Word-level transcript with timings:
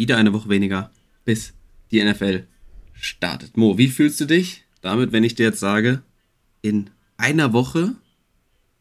wieder 0.00 0.16
eine 0.16 0.32
Woche 0.32 0.48
weniger, 0.48 0.90
bis 1.26 1.52
die 1.90 2.02
NFL 2.02 2.46
startet. 2.94 3.58
Mo, 3.58 3.76
wie 3.76 3.88
fühlst 3.88 4.18
du 4.20 4.24
dich 4.24 4.64
damit, 4.80 5.12
wenn 5.12 5.24
ich 5.24 5.34
dir 5.34 5.44
jetzt 5.44 5.60
sage, 5.60 6.02
in 6.62 6.88
einer 7.18 7.52
Woche, 7.52 7.92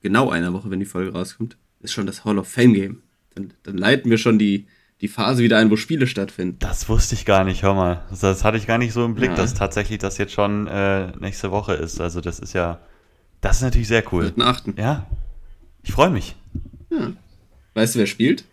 genau 0.01 0.29
einer 0.29 0.53
Woche, 0.53 0.71
wenn 0.71 0.79
die 0.79 0.85
Folge 0.85 1.11
rauskommt, 1.11 1.57
ist 1.81 1.91
schon 1.91 2.07
das 2.07 2.23
Hall 2.23 2.37
of 2.37 2.47
Fame 2.47 2.73
Game. 2.73 3.01
Dann, 3.35 3.53
dann 3.63 3.77
leiten 3.77 4.09
wir 4.09 4.17
schon 4.17 4.39
die, 4.39 4.65
die 5.01 5.09
Phase 5.09 5.43
wieder 5.43 5.57
ein, 5.57 5.69
wo 5.69 5.75
Spiele 5.75 6.07
stattfinden. 6.07 6.55
Das 6.59 6.87
wusste 6.87 7.15
ich 7.15 7.25
gar 7.25 7.43
nicht, 7.43 7.63
hör 7.63 7.73
mal. 7.73 8.05
Das, 8.09 8.21
das 8.21 8.45
hatte 8.45 8.57
ich 8.57 8.65
gar 8.65 8.77
nicht 8.77 8.93
so 8.93 9.03
im 9.03 9.15
Blick, 9.15 9.31
ja. 9.31 9.35
dass 9.35 9.53
tatsächlich 9.53 9.99
das 9.99 10.17
jetzt 10.17 10.31
schon 10.31 10.67
äh, 10.67 11.11
nächste 11.19 11.51
Woche 11.51 11.73
ist. 11.73 11.99
Also 11.99 12.21
das 12.21 12.39
ist 12.39 12.53
ja, 12.53 12.79
das 13.41 13.57
ist 13.57 13.63
natürlich 13.63 13.89
sehr 13.89 14.05
cool. 14.13 14.33
3.8. 14.37 14.79
Ja, 14.79 15.05
ich 15.83 15.91
freue 15.91 16.11
mich. 16.11 16.37
Ja. 16.89 17.11
Weißt 17.73 17.95
du, 17.95 17.99
wer 17.99 18.07
spielt? 18.07 18.45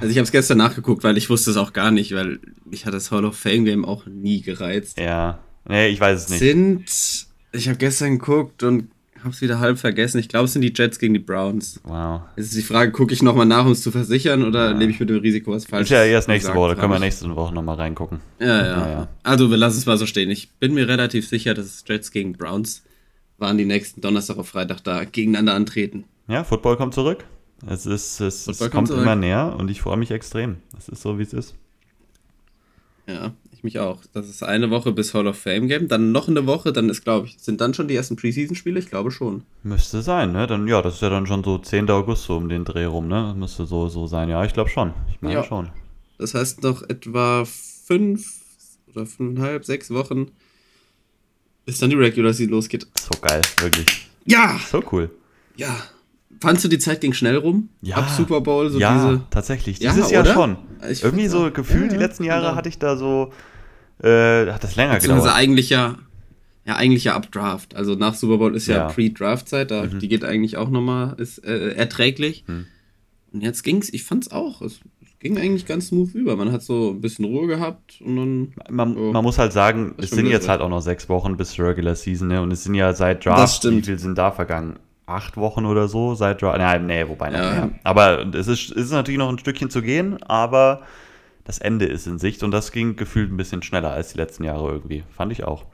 Also 0.00 0.10
ich 0.10 0.16
habe 0.16 0.24
es 0.24 0.32
gestern 0.32 0.58
nachgeguckt, 0.58 1.04
weil 1.04 1.16
ich 1.16 1.28
wusste 1.28 1.50
es 1.50 1.56
auch 1.56 1.72
gar 1.72 1.90
nicht, 1.90 2.14
weil 2.14 2.40
mich 2.64 2.86
hat 2.86 2.94
das 2.94 3.10
Hall 3.10 3.24
of 3.24 3.36
Fame 3.36 3.64
Game 3.64 3.84
auch 3.84 4.06
nie 4.06 4.40
gereizt. 4.40 4.98
Ja, 4.98 5.38
nee, 5.68 5.88
ich 5.88 6.00
weiß 6.00 6.24
es 6.24 6.28
nicht. 6.30 6.38
Sind, 6.38 7.26
ich 7.52 7.68
habe 7.68 7.78
gestern 7.78 8.18
geguckt 8.18 8.62
und 8.62 8.90
habe 9.20 9.30
es 9.30 9.40
wieder 9.40 9.58
halb 9.58 9.78
vergessen. 9.78 10.18
Ich 10.18 10.28
glaube, 10.28 10.44
es 10.44 10.52
sind 10.52 10.62
die 10.62 10.72
Jets 10.74 10.98
gegen 10.98 11.14
die 11.14 11.20
Browns. 11.20 11.80
Wow. 11.84 12.22
Jetzt 12.36 12.46
ist 12.46 12.56
die 12.56 12.62
Frage, 12.62 12.92
gucke 12.92 13.12
ich 13.12 13.22
nochmal 13.22 13.46
nach, 13.46 13.66
um 13.66 13.72
es 13.72 13.82
zu 13.82 13.90
versichern 13.90 14.44
oder 14.44 14.70
ja. 14.70 14.76
lebe 14.76 14.92
ich 14.92 15.00
mit 15.00 15.10
dem 15.10 15.18
Risiko, 15.18 15.52
was 15.52 15.64
falsch 15.64 15.84
ist? 15.84 15.90
Ja, 15.90 16.04
erst 16.04 16.28
nächste 16.28 16.54
Woche, 16.54 16.74
da 16.74 16.80
können 16.80 16.92
wir 16.92 16.98
nächste 16.98 17.34
Woche 17.34 17.54
nochmal 17.54 17.76
reingucken. 17.76 18.20
Ja, 18.38 18.46
ja, 18.46 18.88
ja, 18.88 19.08
Also 19.22 19.50
wir 19.50 19.56
lassen 19.56 19.78
es 19.78 19.86
mal 19.86 19.98
so 19.98 20.06
stehen. 20.06 20.30
Ich 20.30 20.50
bin 20.52 20.74
mir 20.74 20.88
relativ 20.88 21.28
sicher, 21.28 21.54
dass 21.54 21.66
es 21.66 21.84
Jets 21.86 22.10
gegen 22.10 22.32
Browns 22.32 22.82
waren 23.38 23.56
die 23.58 23.64
nächsten 23.64 24.00
Donnerstag 24.00 24.38
auf 24.38 24.48
Freitag 24.48 24.82
da 24.82 25.04
gegeneinander 25.04 25.54
antreten. 25.54 26.04
Ja, 26.26 26.44
Football 26.44 26.76
kommt 26.76 26.94
zurück. 26.94 27.24
Es, 27.66 27.86
ist, 27.86 28.20
es, 28.20 28.46
es 28.46 28.70
kommt, 28.70 28.90
immer 28.90 29.16
näher 29.16 29.56
und 29.58 29.70
ich 29.70 29.80
freue 29.80 29.96
mich 29.96 30.10
extrem. 30.10 30.58
Es 30.76 30.88
ist 30.88 31.02
so, 31.02 31.18
wie 31.18 31.22
es 31.22 31.32
ist. 31.32 31.54
Ja, 33.06 33.32
ich 33.50 33.64
mich 33.64 33.78
auch. 33.78 34.02
Das 34.12 34.28
ist 34.28 34.42
eine 34.42 34.70
Woche 34.70 34.92
bis 34.92 35.14
Hall 35.14 35.26
of 35.26 35.38
Fame 35.38 35.66
Game, 35.66 35.88
dann 35.88 36.12
noch 36.12 36.28
eine 36.28 36.46
Woche, 36.46 36.72
dann 36.72 36.88
ist, 36.88 37.02
glaube 37.02 37.26
ich, 37.26 37.38
sind 37.40 37.60
dann 37.60 37.74
schon 37.74 37.88
die 37.88 37.96
ersten 37.96 38.16
Preseason-Spiele? 38.16 38.78
Ich 38.78 38.90
glaube 38.90 39.10
schon. 39.10 39.42
Müsste 39.62 40.02
sein, 40.02 40.32
ne? 40.32 40.46
Dann, 40.46 40.68
ja, 40.68 40.82
das 40.82 40.96
ist 40.96 41.02
ja 41.02 41.08
dann 41.08 41.26
schon 41.26 41.42
so 41.42 41.58
10. 41.58 41.90
August 41.90 42.24
so 42.24 42.36
um 42.36 42.48
den 42.48 42.64
Dreh 42.64 42.84
rum, 42.84 43.08
ne? 43.08 43.34
Müsste 43.36 43.66
so, 43.66 43.88
so 43.88 44.06
sein. 44.06 44.28
Ja, 44.28 44.44
ich 44.44 44.52
glaube 44.52 44.70
schon. 44.70 44.92
Ich 45.10 45.20
meine 45.20 45.34
ja. 45.34 45.44
schon. 45.44 45.70
Das 46.18 46.34
heißt 46.34 46.62
noch 46.62 46.82
etwa 46.88 47.44
fünf 47.44 48.40
oder 48.94 49.06
fünfeinhalb, 49.06 49.64
sechs 49.64 49.90
Wochen, 49.90 50.30
bis 51.64 51.78
dann 51.78 51.90
die 51.90 51.96
Regular 51.96 52.32
Season 52.32 52.52
losgeht. 52.52 52.86
So 52.98 53.18
geil, 53.20 53.42
wirklich. 53.58 54.10
Ja! 54.26 54.60
So 54.70 54.82
cool. 54.92 55.10
Ja, 55.56 55.74
Fandst 56.40 56.64
du 56.64 56.68
die 56.68 56.78
Zeit 56.78 57.00
ging 57.00 57.12
schnell 57.12 57.36
rum? 57.36 57.68
Ja. 57.82 57.96
Ab 57.96 58.10
Super 58.10 58.40
Bowl? 58.40 58.70
So 58.70 58.78
ja, 58.78 58.94
diese... 58.94 59.22
tatsächlich. 59.30 59.78
Dieses 59.78 60.10
ja, 60.10 60.22
Jahr 60.22 60.34
schon. 60.34 60.56
Ich 60.90 61.02
Irgendwie 61.02 61.26
so 61.26 61.50
gefühlt, 61.50 61.92
ja, 61.92 61.98
die 61.98 62.04
letzten 62.04 62.24
Jahre 62.24 62.46
genau. 62.46 62.56
hatte 62.56 62.68
ich 62.68 62.78
da 62.78 62.96
so, 62.96 63.32
äh, 64.02 64.46
hat 64.46 64.62
das 64.62 64.76
länger 64.76 64.98
gedauert. 64.98 65.22
Also 65.22 65.34
eigentlich 65.34 65.70
ja, 65.70 65.96
ja, 66.64 66.76
eigentlich 66.76 67.04
ja 67.04 67.14
ab 67.14 67.32
Draft. 67.32 67.74
Also 67.74 67.94
nach 67.94 68.14
Super 68.14 68.38
Bowl 68.38 68.54
ist 68.54 68.66
ja, 68.66 68.88
Pre-Draft-Zeit, 68.88 69.70
mhm. 69.70 69.98
die 69.98 70.08
geht 70.08 70.24
eigentlich 70.24 70.56
auch 70.56 70.70
nochmal, 70.70 71.14
ist 71.18 71.44
äh, 71.44 71.70
erträglich. 71.72 72.44
Mhm. 72.46 72.66
Und 73.32 73.42
jetzt 73.42 73.62
ging's, 73.62 73.92
ich 73.92 74.04
fand's 74.04 74.30
auch, 74.30 74.62
es, 74.62 74.80
ging 75.18 75.36
eigentlich 75.38 75.66
ganz 75.66 75.88
smooth 75.88 76.14
über. 76.14 76.36
Man 76.36 76.52
hat 76.52 76.62
so 76.62 76.90
ein 76.90 77.00
bisschen 77.00 77.24
Ruhe 77.24 77.46
gehabt 77.46 78.00
und 78.00 78.16
dann. 78.16 78.52
Man, 78.70 78.96
oh, 78.96 79.12
man 79.12 79.24
muss 79.24 79.38
halt 79.38 79.52
sagen, 79.52 79.94
es 79.98 80.10
sind 80.10 80.26
jetzt 80.26 80.48
halt 80.48 80.60
auch 80.60 80.68
noch 80.68 80.80
sechs 80.80 81.08
Wochen 81.08 81.36
bis 81.36 81.58
Regular 81.58 81.94
Season, 81.94 82.28
ne? 82.28 82.40
Und 82.40 82.52
es 82.52 82.64
sind 82.64 82.74
ja 82.74 82.92
seit 82.92 83.24
Draft, 83.24 83.64
wie 83.64 83.82
viel 83.82 83.98
sind 83.98 84.16
da 84.16 84.30
vergangen? 84.30 84.78
Acht 85.08 85.36
Wochen 85.36 85.64
oder 85.64 85.88
so 85.88 86.14
seit 86.14 86.42
Draft. 86.42 86.58
Nee, 86.58 87.02
nee, 87.02 87.08
wobei 87.08 87.32
ja. 87.32 87.38
mehr. 87.38 87.70
Aber 87.84 88.26
es 88.34 88.46
ist, 88.46 88.70
ist 88.70 88.90
natürlich 88.90 89.18
noch 89.18 89.28
ein 89.28 89.38
Stückchen 89.38 89.70
zu 89.70 89.82
gehen, 89.82 90.22
aber 90.22 90.82
das 91.44 91.58
Ende 91.58 91.86
ist 91.86 92.06
in 92.06 92.18
Sicht 92.18 92.42
und 92.42 92.50
das 92.50 92.72
ging 92.72 92.96
gefühlt 92.96 93.32
ein 93.32 93.36
bisschen 93.36 93.62
schneller 93.62 93.90
als 93.90 94.12
die 94.12 94.18
letzten 94.18 94.44
Jahre 94.44 94.70
irgendwie. 94.70 95.04
Fand 95.16 95.32
ich 95.32 95.44
auch. 95.44 95.64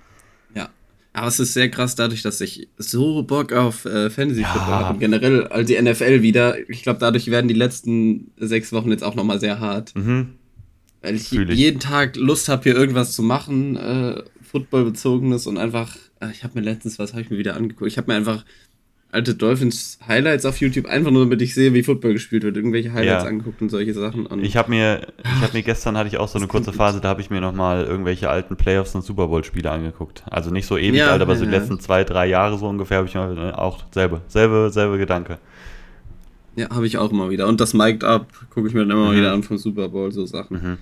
Ja. 0.54 0.68
Aber 1.12 1.26
es 1.26 1.40
ist 1.40 1.52
sehr 1.52 1.68
krass 1.68 1.96
dadurch, 1.96 2.22
dass 2.22 2.40
ich 2.40 2.68
so 2.78 3.24
Bock 3.24 3.52
auf 3.52 3.84
äh, 3.84 4.08
Fantasy 4.08 4.44
Football 4.44 4.70
ja. 4.70 4.86
habe. 4.86 4.98
Generell, 4.98 5.48
also 5.48 5.66
die 5.66 5.80
NFL 5.80 6.22
wieder. 6.22 6.68
Ich 6.70 6.82
glaube, 6.84 7.00
dadurch 7.00 7.28
werden 7.30 7.48
die 7.48 7.54
letzten 7.54 8.30
sechs 8.36 8.72
Wochen 8.72 8.90
jetzt 8.90 9.02
auch 9.02 9.16
nochmal 9.16 9.40
sehr 9.40 9.58
hart. 9.58 9.94
Mhm. 9.96 10.34
Weil 11.02 11.16
ich, 11.16 11.32
ich, 11.32 11.48
jeden 11.50 11.80
Tag 11.80 12.16
Lust 12.16 12.48
habe, 12.48 12.62
hier 12.62 12.76
irgendwas 12.76 13.12
zu 13.12 13.22
machen, 13.22 13.76
äh, 13.76 14.22
Football-bezogenes 14.42 15.46
und 15.48 15.58
einfach, 15.58 15.96
äh, 16.20 16.30
ich 16.30 16.44
habe 16.44 16.58
mir 16.58 16.64
letztens, 16.64 16.98
was 16.98 17.12
habe 17.12 17.22
ich 17.22 17.30
mir 17.30 17.38
wieder 17.38 17.56
angeguckt? 17.56 17.90
Ich 17.90 17.98
habe 17.98 18.10
mir 18.12 18.16
einfach 18.16 18.44
alte 19.14 19.34
Dolphins 19.34 19.98
Highlights 20.06 20.44
auf 20.44 20.58
YouTube, 20.58 20.86
einfach 20.86 21.10
nur 21.10 21.24
damit 21.24 21.40
ich 21.40 21.54
sehe, 21.54 21.72
wie 21.72 21.82
Football 21.82 22.14
gespielt 22.14 22.42
wird, 22.42 22.56
irgendwelche 22.56 22.92
Highlights 22.92 23.22
ja. 23.22 23.28
angeguckt 23.28 23.62
und 23.62 23.70
solche 23.70 23.94
Sachen. 23.94 24.26
Und 24.26 24.44
ich 24.44 24.56
habe 24.56 24.70
mir, 24.70 25.06
ich 25.22 25.40
habe 25.42 25.52
mir 25.56 25.62
gestern 25.62 25.96
hatte 25.96 26.08
ich 26.08 26.18
auch 26.18 26.28
so 26.28 26.38
eine 26.38 26.48
kurze 26.48 26.72
Phase, 26.72 27.00
da 27.00 27.08
habe 27.08 27.20
ich 27.20 27.30
mir 27.30 27.40
nochmal 27.40 27.84
irgendwelche 27.84 28.28
alten 28.28 28.56
Playoffs 28.56 28.94
und 28.94 29.02
Super 29.02 29.28
Bowl 29.28 29.44
Spiele 29.44 29.70
angeguckt. 29.70 30.24
Also 30.28 30.50
nicht 30.50 30.66
so 30.66 30.76
ewig 30.76 30.98
ja, 30.98 31.12
alt, 31.12 31.22
aber 31.22 31.36
so 31.36 31.44
die 31.44 31.50
letzten 31.50 31.78
zwei, 31.80 32.04
drei 32.04 32.26
Jahre 32.26 32.58
so 32.58 32.66
ungefähr 32.66 32.98
habe 32.98 33.08
ich 33.08 33.14
ne, 33.14 33.56
auch 33.56 33.84
selbe, 33.92 34.22
selbe, 34.26 34.70
selbe 34.70 34.98
Gedanke. 34.98 35.38
Ja, 36.56 36.70
habe 36.70 36.86
ich 36.86 36.98
auch 36.98 37.10
immer 37.10 37.30
wieder. 37.30 37.46
Und 37.46 37.60
das 37.60 37.72
Mic'd 37.72 38.04
Up 38.04 38.28
gucke 38.50 38.68
ich 38.68 38.74
mir 38.74 38.80
dann 38.80 38.90
immer 38.90 39.12
mhm. 39.12 39.16
wieder 39.16 39.32
an 39.32 39.42
vom 39.42 39.58
Super 39.58 39.88
Bowl, 39.88 40.12
so 40.12 40.26
Sachen. 40.26 40.56
Mhm. 40.56 40.78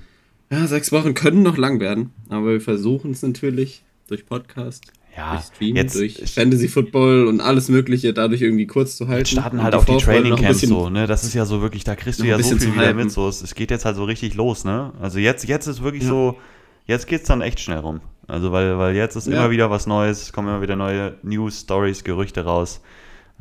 Ja, 0.50 0.66
sechs 0.66 0.93
Wochen 0.93 1.14
können 1.14 1.43
noch 1.43 1.56
lang 1.56 1.81
werden, 1.81 2.10
aber 2.28 2.53
wir 2.53 2.60
versuchen 2.60 3.12
es 3.12 3.22
natürlich 3.22 3.84
durch 4.09 4.26
Podcast 4.26 4.93
ja, 5.17 5.41
Stream, 5.41 5.77
jetzt 5.77 5.95
durch 5.95 6.23
Fantasy 6.33 6.69
Football 6.69 7.27
und 7.27 7.41
alles 7.41 7.69
Mögliche 7.69 8.15
dadurch 8.15 8.41
irgendwie 8.41 8.67
kurz 8.67 8.97
zu 8.97 9.09
halten. 9.09 9.27
starten 9.27 9.62
halt 9.62 9.75
auch 9.75 9.84
die 9.84 9.99
Training 9.99 10.37
Camps 10.37 10.62
so, 10.62 10.89
ne? 10.89 11.06
Das 11.06 11.25
ist 11.25 11.34
ja 11.34 11.45
so 11.45 11.61
wirklich, 11.61 11.84
da 11.84 11.97
kriegst 11.97 12.21
du 12.21 12.25
ja 12.25 12.39
so 12.39 12.56
viel 12.56 12.75
wieder 12.75 12.95
mit. 12.95 13.11
So, 13.11 13.28
es, 13.28 13.43
es, 13.43 13.55
geht 13.55 13.71
jetzt 13.71 13.84
halt 13.84 13.97
so 13.97 14.05
richtig 14.05 14.34
los, 14.34 14.65
ne? 14.65 14.93
Also 15.00 15.19
jetzt, 15.19 15.47
jetzt 15.47 15.67
ist 15.67 15.83
wirklich 15.83 16.05
ja. 16.05 16.09
so, 16.09 16.39
jetzt 16.87 17.06
geht's 17.06 17.28
dann 17.28 17.43
echt 17.43 17.61
schnell 17.61 17.78
rum. 17.78 18.00
Also 18.27 18.53
weil, 18.53 18.78
weil 18.78 18.95
jetzt 18.95 19.17
ist 19.17 19.27
ja. 19.27 19.34
immer 19.34 19.50
wieder 19.50 19.71
was 19.71 19.87
Neues, 19.87 20.23
es 20.23 20.33
kommen 20.33 20.49
immer 20.49 20.62
wieder 20.62 20.77
neue 20.77 21.17
News, 21.23 21.61
Stories, 21.61 22.05
Gerüchte 22.05 22.44
raus. 22.44 22.81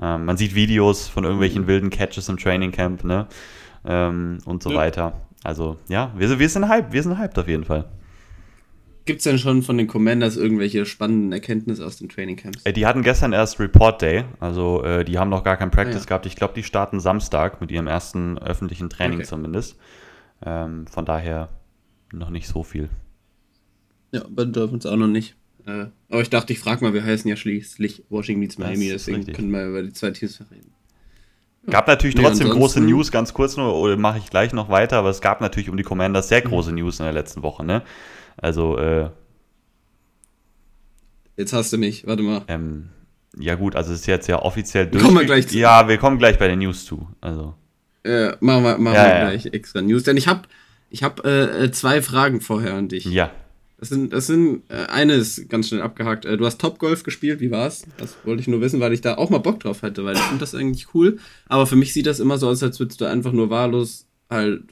Ähm, 0.02 0.26
man 0.26 0.36
sieht 0.36 0.56
Videos 0.56 1.08
von 1.08 1.24
irgendwelchen 1.24 1.64
mhm. 1.64 1.68
wilden 1.68 1.90
Catches 1.90 2.28
im 2.28 2.38
Training 2.38 2.72
Camp, 2.72 3.04
ne? 3.06 3.28
Ähm, 3.86 4.40
und 4.46 4.62
so 4.62 4.72
ja. 4.72 4.78
weiter. 4.78 5.14
Also 5.44 5.78
ja, 5.88 6.12
wir, 6.18 6.38
wir 6.38 6.50
sind 6.50 6.68
hyped, 6.68 6.92
wir 6.92 7.02
sind 7.02 7.18
hyped 7.18 7.40
auf 7.40 7.48
jeden 7.48 7.64
Fall. 7.64 7.86
Gibt 9.06 9.20
es 9.20 9.24
denn 9.24 9.40
schon 9.40 9.64
von 9.64 9.78
den 9.78 9.88
Commanders 9.88 10.38
irgendwelche 10.38 10.86
spannenden 10.86 11.32
Erkenntnisse 11.32 11.86
aus 11.86 11.98
den 11.98 12.10
Trainingcamps? 12.10 12.64
Äh, 12.66 12.74
die 12.74 12.86
hatten 12.86 13.02
gestern 13.02 13.34
erst 13.34 13.60
Report 13.60 14.02
Day, 14.02 14.26
also 14.40 14.84
äh, 14.84 15.04
die 15.04 15.18
haben 15.18 15.30
noch 15.30 15.44
gar 15.44 15.58
kein 15.58 15.72
Practice 15.72 15.96
ah, 15.96 16.00
ja. 16.00 16.06
gehabt. 16.06 16.26
Ich 16.28 16.36
glaube, 16.36 16.54
die 16.54 16.64
starten 16.64 17.00
Samstag 17.00 17.62
mit 17.62 17.72
ihrem 17.72 17.88
ersten 17.88 18.38
öffentlichen 18.38 18.90
Training 18.90 19.20
okay. 19.20 19.28
zumindest. 19.28 19.78
Ähm, 20.46 20.86
von 20.88 21.06
daher 21.06 21.50
noch 22.14 22.30
nicht 22.30 22.48
so 22.48 22.64
viel. 22.64 22.90
Ja, 24.12 24.24
bei 24.30 24.44
den 24.44 24.54
Dolphins 24.54 24.86
auch 24.86 24.98
noch 24.98 25.08
nicht. 25.08 25.36
Äh, 25.66 25.86
aber 26.10 26.22
ich 26.22 26.30
dachte, 26.30 26.54
ich 26.54 26.60
frage 26.60 26.84
mal, 26.84 26.94
wir 26.94 27.04
heißen 27.04 27.30
ja 27.30 27.36
schließlich 27.36 28.04
Washington 28.10 28.40
Meets 28.40 28.58
Miami, 28.58 28.90
deswegen 28.90 29.26
können 29.28 29.52
wir 29.52 29.66
über 29.66 29.84
die 29.84 29.94
zwei 29.94 30.12
Teams 30.12 30.42
reden. 30.52 30.74
Gab 31.68 31.88
natürlich 31.88 32.16
trotzdem 32.16 32.48
nee, 32.48 32.54
große 32.54 32.82
News, 32.82 33.12
ganz 33.12 33.34
kurz 33.34 33.56
nur, 33.56 33.76
oder 33.76 33.96
mache 33.96 34.18
ich 34.18 34.32
gleich 34.32 34.52
noch 34.52 34.70
weiter, 34.70 34.98
aber 34.98 35.10
es 35.10 35.22
gab 35.22 35.42
natürlich 35.42 35.70
um 35.70 35.78
die 35.78 35.84
Commanders 35.84 36.28
sehr 36.28 36.44
mhm. 36.44 36.50
große 36.50 36.72
News 36.72 37.00
in 37.00 37.06
der 37.06 37.14
letzten 37.14 37.44
Woche, 37.44 37.64
ne? 37.64 37.84
Also, 38.38 38.78
äh, 38.78 39.10
Jetzt 41.38 41.54
hast 41.54 41.74
du 41.74 41.78
mich, 41.78 42.06
warte 42.06 42.24
mal. 42.24 42.44
Ähm, 42.48 42.90
ja, 43.38 43.56
gut, 43.56 43.76
also 43.76 43.94
es 43.94 44.02
ist 44.02 44.06
jetzt 44.06 44.28
ja 44.28 44.42
offiziell 44.42 44.88
durch. 44.88 45.04
Kommen 45.04 45.18
wir 45.18 45.26
gleich 45.26 45.48
zu. 45.48 45.58
Ja, 45.58 45.88
wir 45.88 45.98
kommen 45.98 46.18
gleich 46.18 46.38
bei 46.38 46.48
den 46.48 46.60
News 46.60 46.86
zu. 46.86 47.08
Also. 47.22 47.56
Äh, 48.04 48.34
machen 48.40 48.64
wir, 48.64 48.78
machen 48.78 48.96
ja, 48.96 49.04
wir 49.06 49.10
ja. 49.10 49.30
gleich 49.30 49.46
extra 49.48 49.82
News, 49.82 50.04
denn 50.04 50.18
ich 50.18 50.28
habe 50.28 50.44
ich 50.90 51.04
hab, 51.04 51.26
äh, 51.26 51.72
zwei 51.72 52.02
Fragen 52.02 52.42
vorher 52.42 52.74
an 52.74 52.90
dich. 52.90 53.06
Ja. 53.06 53.32
Das 53.78 53.90
sind, 53.90 54.14
das 54.14 54.28
sind, 54.28 54.64
äh, 54.70 54.86
eine 54.92 55.14
ist 55.14 55.50
ganz 55.50 55.70
schnell 55.70 55.82
abgehakt. 55.82 56.26
Äh, 56.26 56.38
du 56.38 56.46
hast 56.46 56.62
Topgolf 56.62 57.04
gespielt, 57.04 57.40
wie 57.40 57.50
war's? 57.50 57.88
Das 57.98 58.16
wollte 58.26 58.42
ich 58.42 58.48
nur 58.48 58.62
wissen, 58.62 58.80
weil 58.80 58.94
ich 58.94 59.02
da 59.02 59.16
auch 59.16 59.32
mal 59.32 59.40
Bock 59.40 59.60
drauf 59.62 59.82
hatte, 59.82 60.04
weil 60.06 60.16
ich 60.16 60.22
finde 60.22 60.42
das 60.42 60.54
eigentlich 60.54 60.94
cool. 60.94 61.18
Aber 61.48 61.66
für 61.66 61.76
mich 61.76 61.94
sieht 61.94 62.06
das 62.06 62.20
immer 62.20 62.38
so 62.38 62.48
aus, 62.50 62.62
als 62.62 62.80
würdest 62.80 63.02
du 63.02 63.06
einfach 63.06 63.32
nur 63.32 63.50
wahllos 63.50 64.06
halt 64.30 64.64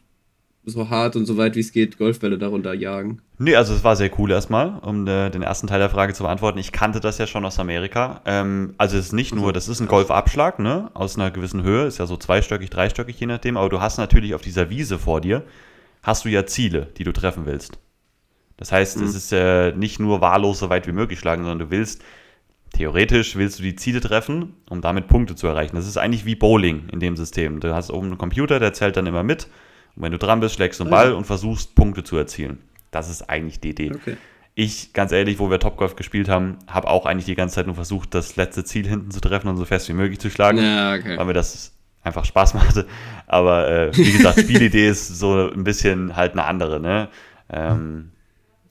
so 0.70 0.90
hart 0.90 1.16
und 1.16 1.26
so 1.26 1.38
weit 1.38 1.56
wie 1.56 1.60
es 1.60 1.72
geht 1.72 1.98
Golfbälle 1.98 2.38
darunter 2.38 2.74
jagen. 2.74 3.22
Nee, 3.38 3.56
also 3.56 3.74
es 3.74 3.84
war 3.84 3.96
sehr 3.96 4.12
cool 4.20 4.32
erstmal, 4.32 4.80
um 4.82 5.08
äh, 5.08 5.30
den 5.30 5.42
ersten 5.42 5.68
Teil 5.68 5.80
der 5.80 5.90
Frage 5.90 6.14
zu 6.14 6.24
beantworten. 6.24 6.60
Ich 6.60 6.72
kannte 6.72 7.00
das 7.00 7.18
ja 7.18 7.28
schon 7.28 7.46
aus 7.46 7.60
Amerika. 7.60 8.22
Ähm, 8.26 8.74
also 8.78 8.98
es 8.98 9.08
ist 9.08 9.14
nicht 9.14 9.34
nur, 9.34 9.54
das 9.54 9.68
ist 9.68 9.80
ein 9.80 9.88
Golfabschlag, 9.88 10.60
ne, 10.60 10.90
aus 10.94 11.18
einer 11.18 11.32
gewissen 11.32 11.64
Höhe, 11.64 11.86
ist 11.86 11.98
ja 11.98 12.06
so 12.06 12.18
zweistöckig, 12.18 12.70
dreistöckig 12.70 13.20
je 13.20 13.28
nachdem, 13.28 13.58
aber 13.58 13.70
du 13.70 13.82
hast 13.82 13.98
natürlich 13.98 14.34
auf 14.34 14.42
dieser 14.42 14.70
Wiese 14.70 15.00
vor 15.00 15.22
dir, 15.22 15.44
hast 16.04 16.26
du 16.26 16.30
ja 16.30 16.46
Ziele, 16.46 16.88
die 16.98 17.04
du 17.04 17.12
treffen 17.12 17.46
willst. 17.46 17.80
Das 18.58 18.72
heißt, 18.72 18.98
mhm. 18.98 19.06
es 19.06 19.16
ist 19.16 19.32
äh, 19.32 19.72
nicht 19.72 20.00
nur 20.00 20.22
wahllos 20.22 20.60
so 20.60 20.70
weit 20.70 20.86
wie 20.88 20.92
möglich 20.92 21.20
schlagen, 21.20 21.44
sondern 21.44 21.60
du 21.60 21.72
willst, 21.72 22.04
theoretisch 22.74 23.36
willst 23.36 23.60
du 23.60 23.64
die 23.64 23.76
Ziele 23.76 24.02
treffen, 24.02 24.56
um 24.70 24.82
damit 24.82 25.08
Punkte 25.08 25.36
zu 25.36 25.48
erreichen. 25.48 25.76
Das 25.76 25.88
ist 25.88 25.98
eigentlich 25.98 26.26
wie 26.26 26.36
Bowling 26.36 26.90
in 26.92 27.00
dem 27.00 27.16
System. 27.16 27.60
Du 27.62 27.74
hast 27.74 27.90
oben 27.90 28.08
einen 28.08 28.18
Computer, 28.18 28.60
der 28.60 28.74
zählt 28.74 28.98
dann 28.98 29.08
immer 29.08 29.24
mit 29.24 29.48
und 29.96 30.04
wenn 30.04 30.12
du 30.12 30.18
dran 30.18 30.40
bist, 30.40 30.56
schlägst 30.56 30.80
du 30.80 30.84
einen 30.84 30.92
Ball 30.92 31.14
und 31.14 31.26
versuchst, 31.26 31.76
Punkte 31.76 32.04
zu 32.04 32.18
erzielen. 32.18 32.60
Das 32.92 33.10
ist 33.10 33.30
eigentlich 33.30 33.60
die 33.60 33.70
Idee. 33.70 33.92
Okay. 33.94 34.18
Ich, 34.56 34.94
ganz 34.94 35.12
ehrlich, 35.12 35.40
wo 35.40 35.50
wir 35.50 35.60
Topgolf 35.60 35.96
gespielt 35.96 36.28
haben, 36.28 36.58
habe 36.68 36.88
auch 36.88 37.06
eigentlich 37.06 37.26
die 37.26 37.36
ganze 37.36 37.56
Zeit 37.56 37.68
nur 37.68 37.76
versucht, 37.76 38.14
das 38.14 38.36
letzte 38.36 38.64
Ziel 38.64 38.88
hinten 38.88 39.12
zu 39.12 39.22
treffen 39.22 39.48
und 39.48 39.58
so 39.58 39.66
fest 39.66 39.88
wie 39.90 39.94
möglich 39.94 40.20
zu 40.20 40.30
schlagen. 40.30 40.58
Ja, 40.58 40.96
okay. 40.96 41.18
Weil 41.18 41.26
mir 41.26 41.34
das 41.34 41.74
einfach 42.02 42.26
Spaß 42.26 42.54
machte. 42.56 42.86
Aber 43.28 43.70
äh, 43.70 43.96
wie 43.96 44.12
gesagt, 44.12 44.40
Spielidee 44.42 44.90
ist 44.90 45.08
so 45.20 45.50
ein 45.50 45.64
bisschen 45.64 46.16
halt 46.16 46.34
eine 46.34 46.46
andere, 46.46 46.80
ne? 46.80 47.10
Ähm, 47.52 48.12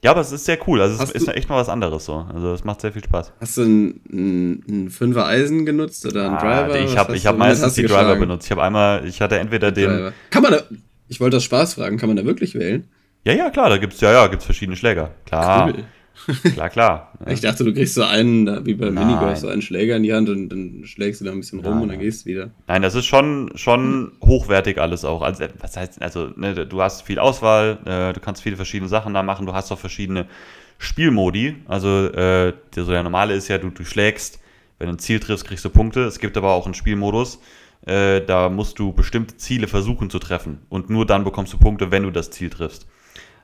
ja, 0.02 0.12
aber 0.12 0.20
es 0.20 0.30
ist 0.30 0.44
sehr 0.44 0.58
cool. 0.68 0.80
Also 0.80 1.02
es 1.02 1.10
ist 1.10 1.26
echt 1.28 1.48
mal 1.48 1.56
was 1.56 1.68
anderes 1.68 2.04
so. 2.04 2.24
Also 2.32 2.52
es 2.52 2.62
macht 2.62 2.80
sehr 2.80 2.92
viel 2.92 3.02
Spaß. 3.02 3.32
Hast 3.40 3.56
du 3.56 3.62
ein, 3.62 4.64
ein, 4.68 4.90
Fünfer 4.90 5.26
Eisen 5.26 5.66
genutzt 5.66 6.06
oder 6.06 6.26
einen 6.26 6.36
ah, 6.36 6.66
Driver? 6.68 6.78
Ich 6.78 6.96
habe 6.96 7.16
hab 7.16 7.36
meistens 7.36 7.74
die 7.74 7.82
Driver 7.82 8.14
benutzt. 8.14 8.46
Ich 8.46 8.52
habe 8.52 8.62
einmal, 8.62 9.04
ich 9.06 9.20
hatte 9.20 9.38
entweder 9.38 9.72
den. 9.72 9.90
Driver. 9.90 10.12
Kann 10.30 10.42
man 10.42 10.52
da, 10.52 10.62
ich 11.08 11.20
wollte 11.20 11.36
das 11.36 11.44
Spaß 11.44 11.74
fragen, 11.74 11.96
kann 11.96 12.08
man 12.08 12.16
da 12.16 12.24
wirklich 12.24 12.54
wählen? 12.54 12.88
Ja, 13.24 13.32
ja, 13.32 13.50
klar, 13.50 13.68
da 13.68 13.78
gibt 13.78 13.94
es 13.94 14.00
ja, 14.00 14.12
ja, 14.12 14.26
gibt's 14.28 14.44
verschiedene 14.44 14.76
Schläger. 14.76 15.10
Klar. 15.26 15.68
Cool. 15.68 15.84
Klar, 16.52 16.68
klar. 16.68 17.12
Ja. 17.24 17.32
Ich 17.32 17.40
dachte, 17.40 17.64
du 17.64 17.72
kriegst 17.72 17.94
so 17.94 18.02
einen, 18.02 18.66
wie 18.66 18.74
bei 18.74 18.90
Minigolf, 18.90 19.38
so 19.38 19.48
einen 19.48 19.62
Schläger 19.62 19.96
in 19.96 20.02
die 20.02 20.12
Hand 20.12 20.28
und 20.28 20.48
dann 20.48 20.82
schlägst 20.84 21.20
du 21.20 21.24
da 21.24 21.30
ein 21.30 21.38
bisschen 21.38 21.60
rum 21.60 21.74
Nein. 21.74 21.82
und 21.82 21.88
dann 21.90 21.98
gehst 22.00 22.24
du 22.24 22.30
wieder. 22.30 22.50
Nein, 22.66 22.82
das 22.82 22.96
ist 22.96 23.06
schon, 23.06 23.52
schon 23.54 24.12
hochwertig 24.22 24.78
alles 24.78 25.04
auch. 25.04 25.22
Also, 25.22 25.44
was 25.60 25.76
heißt, 25.76 26.02
also, 26.02 26.30
ne, 26.36 26.66
du 26.66 26.82
hast 26.82 27.02
viel 27.02 27.18
Auswahl, 27.18 27.78
äh, 27.84 28.12
du 28.12 28.20
kannst 28.20 28.42
viele 28.42 28.56
verschiedene 28.56 28.88
Sachen 28.88 29.14
da 29.14 29.22
machen, 29.22 29.46
du 29.46 29.54
hast 29.54 29.70
auch 29.70 29.78
verschiedene 29.78 30.26
Spielmodi. 30.78 31.56
Also, 31.66 32.06
äh, 32.06 32.52
der, 32.74 32.84
so 32.84 32.90
der 32.90 33.02
normale 33.02 33.34
ist 33.34 33.48
ja, 33.48 33.58
du, 33.58 33.70
du 33.70 33.84
schlägst, 33.84 34.40
wenn 34.78 34.88
du 34.88 34.94
ein 34.94 34.98
Ziel 34.98 35.20
triffst, 35.20 35.46
kriegst 35.46 35.64
du 35.64 35.70
Punkte. 35.70 36.00
Es 36.04 36.18
gibt 36.18 36.36
aber 36.36 36.52
auch 36.52 36.64
einen 36.64 36.74
Spielmodus, 36.74 37.40
äh, 37.86 38.20
da 38.20 38.48
musst 38.48 38.78
du 38.78 38.92
bestimmte 38.92 39.36
Ziele 39.36 39.66
versuchen 39.66 40.10
zu 40.10 40.18
treffen. 40.18 40.62
Und 40.68 40.90
nur 40.90 41.06
dann 41.06 41.24
bekommst 41.24 41.52
du 41.52 41.58
Punkte, 41.58 41.90
wenn 41.90 42.02
du 42.02 42.10
das 42.10 42.30
Ziel 42.30 42.50
triffst. 42.50 42.86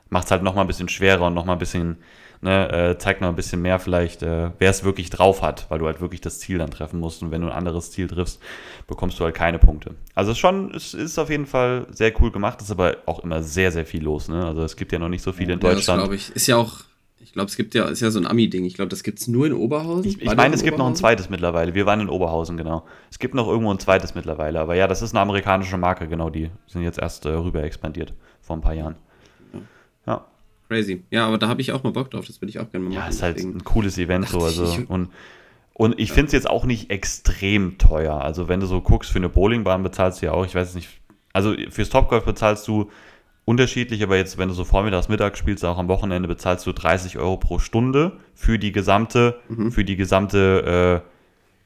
Macht 0.09 0.25
es 0.25 0.31
halt 0.31 0.43
nochmal 0.43 0.63
ein 0.65 0.67
bisschen 0.67 0.89
schwerer 0.89 1.27
und 1.27 1.33
nochmal 1.33 1.55
ein 1.55 1.59
bisschen 1.59 1.97
ne, 2.41 2.71
äh, 2.71 2.97
zeigt 2.97 3.21
noch 3.21 3.29
ein 3.29 3.35
bisschen 3.35 3.61
mehr 3.61 3.79
vielleicht, 3.79 4.23
äh, 4.23 4.51
wer 4.57 4.69
es 4.69 4.83
wirklich 4.83 5.09
drauf 5.09 5.41
hat, 5.41 5.65
weil 5.69 5.79
du 5.79 5.87
halt 5.87 5.99
wirklich 5.99 6.21
das 6.21 6.39
Ziel 6.39 6.57
dann 6.59 6.71
treffen 6.71 6.99
musst 6.99 7.21
und 7.21 7.31
wenn 7.31 7.41
du 7.41 7.47
ein 7.47 7.53
anderes 7.53 7.91
Ziel 7.91 8.07
triffst, 8.07 8.39
bekommst 8.87 9.19
du 9.19 9.25
halt 9.25 9.35
keine 9.35 9.59
Punkte. 9.59 9.95
Also 10.13 10.31
es 10.31 10.37
ist 10.37 10.41
schon, 10.41 10.73
es 10.73 10.93
ist 10.93 11.17
auf 11.17 11.29
jeden 11.29 11.45
Fall 11.45 11.87
sehr 11.91 12.13
cool 12.21 12.31
gemacht, 12.31 12.61
ist 12.61 12.71
aber 12.71 12.97
auch 13.05 13.19
immer 13.23 13.43
sehr, 13.43 13.71
sehr 13.71 13.85
viel 13.85 14.03
los, 14.03 14.29
ne? 14.29 14.45
Also 14.45 14.63
es 14.63 14.75
gibt 14.75 14.91
ja 14.91 14.99
noch 14.99 15.09
nicht 15.09 15.23
so 15.23 15.31
viel 15.31 15.49
in 15.49 15.59
Deutschland. 15.59 15.87
Ja, 15.87 15.95
glaube 16.05 16.15
ich. 16.15 16.29
Ist 16.35 16.47
ja 16.47 16.57
auch, 16.57 16.83
ich 17.25 17.33
glaube, 17.33 17.49
es 17.49 17.57
gibt 17.57 17.73
ja, 17.73 17.85
ist 17.85 18.01
ja 18.01 18.11
so 18.11 18.19
ein 18.19 18.27
Ami-Ding. 18.27 18.65
Ich 18.65 18.75
glaube, 18.75 18.89
das 18.89 19.01
gibt 19.01 19.19
es 19.19 19.27
nur 19.27 19.47
in 19.47 19.53
Oberhausen. 19.53 20.05
Ich, 20.05 20.21
ich 20.21 20.35
meine, 20.35 20.53
es 20.53 20.61
gibt 20.61 20.77
noch 20.77 20.85
ein 20.85 20.95
zweites 20.95 21.27
mittlerweile. 21.27 21.73
Wir 21.73 21.87
waren 21.87 21.99
in 21.99 22.07
Oberhausen, 22.07 22.55
genau. 22.55 22.85
Es 23.09 23.17
gibt 23.17 23.33
noch 23.33 23.47
irgendwo 23.47 23.71
ein 23.71 23.79
zweites 23.79 24.13
mittlerweile. 24.13 24.59
Aber 24.59 24.75
ja, 24.75 24.85
das 24.85 25.01
ist 25.01 25.13
eine 25.13 25.21
amerikanische 25.21 25.75
Marke, 25.75 26.07
genau. 26.07 26.29
Die 26.29 26.51
sind 26.67 26.83
jetzt 26.83 26.99
erst 26.99 27.25
äh, 27.25 27.29
rüber 27.29 27.63
expandiert 27.63 28.13
vor 28.41 28.55
ein 28.55 28.61
paar 28.61 28.75
Jahren. 28.75 28.95
Ja. 30.05 30.27
Crazy. 30.69 31.03
Ja, 31.09 31.25
aber 31.25 31.39
da 31.39 31.47
habe 31.47 31.61
ich 31.61 31.71
auch 31.71 31.81
mal 31.81 31.93
Bock 31.93 32.11
drauf. 32.11 32.27
Das 32.27 32.39
würde 32.41 32.51
ich 32.51 32.59
auch 32.59 32.69
gerne 32.69 32.85
mal 32.85 32.93
machen. 32.93 33.03
Ja, 33.05 33.09
ist 33.09 33.23
halt 33.23 33.39
ein 33.39 33.63
cooles 33.63 33.97
Event 33.97 34.29
so. 34.29 34.41
Also, 34.41 34.83
und, 34.87 35.09
und 35.73 35.99
ich 35.99 36.11
finde 36.11 36.27
es 36.27 36.31
jetzt 36.33 36.47
auch 36.47 36.65
nicht 36.65 36.91
extrem 36.91 37.79
teuer. 37.79 38.21
Also, 38.21 38.47
wenn 38.47 38.59
du 38.59 38.67
so 38.67 38.81
guckst, 38.81 39.09
für 39.09 39.17
eine 39.17 39.29
Bowlingbahn 39.29 39.81
bezahlst 39.81 40.21
du 40.21 40.27
ja 40.27 40.31
auch, 40.33 40.45
ich 40.45 40.53
weiß 40.53 40.75
nicht, 40.75 40.89
also 41.33 41.55
fürs 41.71 41.89
Topgolf 41.89 42.23
bezahlst 42.23 42.67
du 42.67 42.91
unterschiedlich, 43.45 44.03
aber 44.03 44.17
jetzt, 44.17 44.37
wenn 44.37 44.49
du 44.49 44.53
so 44.53 44.65
vormittags, 44.65 45.07
mittags 45.07 45.39
spielst, 45.39 45.63
auch 45.63 45.77
am 45.77 45.87
Wochenende, 45.87 46.27
bezahlst 46.27 46.65
du 46.67 46.71
30 46.71 47.17
Euro 47.17 47.37
pro 47.37 47.59
Stunde 47.59 48.13
für 48.33 48.59
die 48.59 48.71
gesamte, 48.71 49.39
mhm. 49.47 49.71
für 49.71 49.85
die 49.85 49.95
gesamte, 49.95 51.03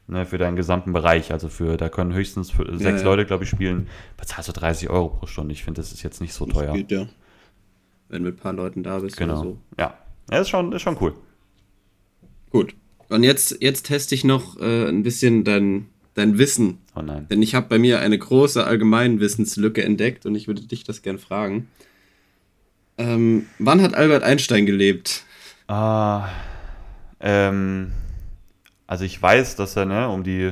äh, 0.07 0.11
ne, 0.11 0.25
für 0.25 0.37
deinen 0.37 0.55
gesamten 0.55 0.93
Bereich. 0.93 1.31
Also 1.31 1.49
für, 1.49 1.77
da 1.77 1.89
können 1.89 2.13
höchstens 2.13 2.51
für, 2.51 2.65
sechs 2.77 2.83
ja, 2.83 2.97
ja. 2.97 3.03
Leute, 3.03 3.25
glaube 3.25 3.45
ich, 3.45 3.49
spielen, 3.49 3.87
bezahlst 4.17 4.49
du 4.49 4.53
30 4.53 4.89
Euro 4.89 5.09
pro 5.09 5.25
Stunde. 5.25 5.53
Ich 5.53 5.63
finde, 5.63 5.81
das 5.81 5.91
ist 5.91 6.03
jetzt 6.03 6.21
nicht 6.21 6.33
so 6.33 6.45
teuer. 6.45 6.67
Das 6.67 6.75
geht, 6.75 6.91
ja 6.91 7.07
wenn 8.09 8.23
du 8.23 8.29
mit 8.29 8.39
ein 8.39 8.41
paar 8.41 8.53
Leuten 8.53 8.83
da 8.83 8.99
bist 8.99 9.15
genau. 9.15 9.33
oder 9.33 9.43
so. 9.43 9.57
Ja, 9.77 9.97
ja 10.29 10.39
ist, 10.39 10.49
schon, 10.49 10.73
ist 10.73 10.81
schon 10.81 10.97
cool. 10.99 11.13
Gut. 12.49 12.75
Und 13.07 13.23
jetzt, 13.23 13.57
jetzt 13.61 13.83
teste 13.83 14.13
ich 14.13 14.23
noch 14.23 14.59
äh, 14.59 14.87
ein 14.87 15.03
bisschen 15.03 15.43
dein, 15.43 15.87
dein 16.19 16.37
Wissen. 16.37 16.79
Oh 16.95 17.01
nein. 17.01 17.27
Denn 17.29 17.41
ich 17.41 17.55
habe 17.55 17.67
bei 17.67 17.79
mir 17.79 17.99
eine 17.99 18.17
große 18.17 18.63
Allgemeinwissenslücke 18.63 19.83
entdeckt 19.83 20.25
und 20.25 20.35
ich 20.35 20.47
würde 20.47 20.61
dich 20.61 20.83
das 20.83 21.01
gern 21.01 21.17
fragen. 21.17 21.67
Ähm, 22.97 23.47
wann 23.57 23.81
hat 23.81 23.95
Albert 23.95 24.23
Einstein 24.23 24.65
gelebt? 24.65 25.23
Ah, 25.67 26.27
ähm, 27.19 27.91
also 28.87 29.05
ich 29.05 29.21
weiß, 29.21 29.55
dass 29.55 29.75
er 29.75 29.85
ne, 29.85 30.09
um 30.09 30.23
die, 30.23 30.51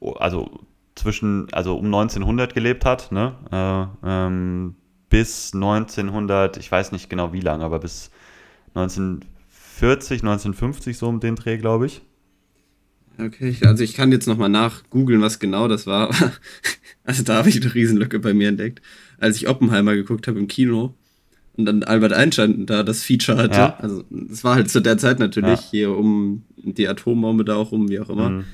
also 0.00 0.50
zwischen, 0.94 1.52
also 1.52 1.76
um 1.76 1.86
1900 1.86 2.52
gelebt 2.52 2.84
hat, 2.84 3.12
ne? 3.12 3.34
Äh, 4.02 4.08
ähm, 4.08 4.74
bis 5.08 5.52
1900, 5.54 6.56
ich 6.56 6.70
weiß 6.70 6.92
nicht 6.92 7.10
genau 7.10 7.32
wie 7.32 7.40
lange, 7.40 7.64
aber 7.64 7.78
bis 7.78 8.10
1940, 8.74 10.22
1950 10.22 10.96
so 10.96 11.08
um 11.08 11.20
den 11.20 11.36
Dreh, 11.36 11.58
glaube 11.58 11.86
ich. 11.86 12.02
Okay, 13.24 13.56
also 13.62 13.84
ich 13.84 13.94
kann 13.94 14.12
jetzt 14.12 14.26
nochmal 14.26 14.48
nachgoogeln, 14.48 15.20
was 15.20 15.38
genau 15.38 15.68
das 15.68 15.86
war. 15.86 16.10
Also 17.02 17.24
da 17.24 17.36
habe 17.36 17.48
ich 17.48 17.60
eine 17.60 17.74
Riesenlücke 17.74 18.20
bei 18.20 18.34
mir 18.34 18.48
entdeckt, 18.48 18.82
als 19.18 19.36
ich 19.36 19.48
Oppenheimer 19.48 19.96
geguckt 19.96 20.28
habe 20.28 20.38
im 20.38 20.46
Kino 20.46 20.94
und 21.56 21.64
dann 21.64 21.82
Albert 21.82 22.12
Einstein 22.12 22.66
da 22.66 22.82
das 22.82 23.02
Feature 23.02 23.38
hatte. 23.38 23.56
Ja. 23.56 23.76
Also 23.78 24.04
das 24.10 24.44
war 24.44 24.54
halt 24.54 24.70
zu 24.70 24.80
der 24.80 24.98
Zeit 24.98 25.18
natürlich 25.18 25.60
ja. 25.60 25.70
hier 25.70 25.96
um 25.96 26.44
die 26.56 26.86
Atombombe 26.86 27.44
da 27.44 27.56
auch 27.56 27.72
rum, 27.72 27.88
wie 27.88 27.98
auch 27.98 28.10
immer. 28.10 28.30
Mhm. 28.30 28.44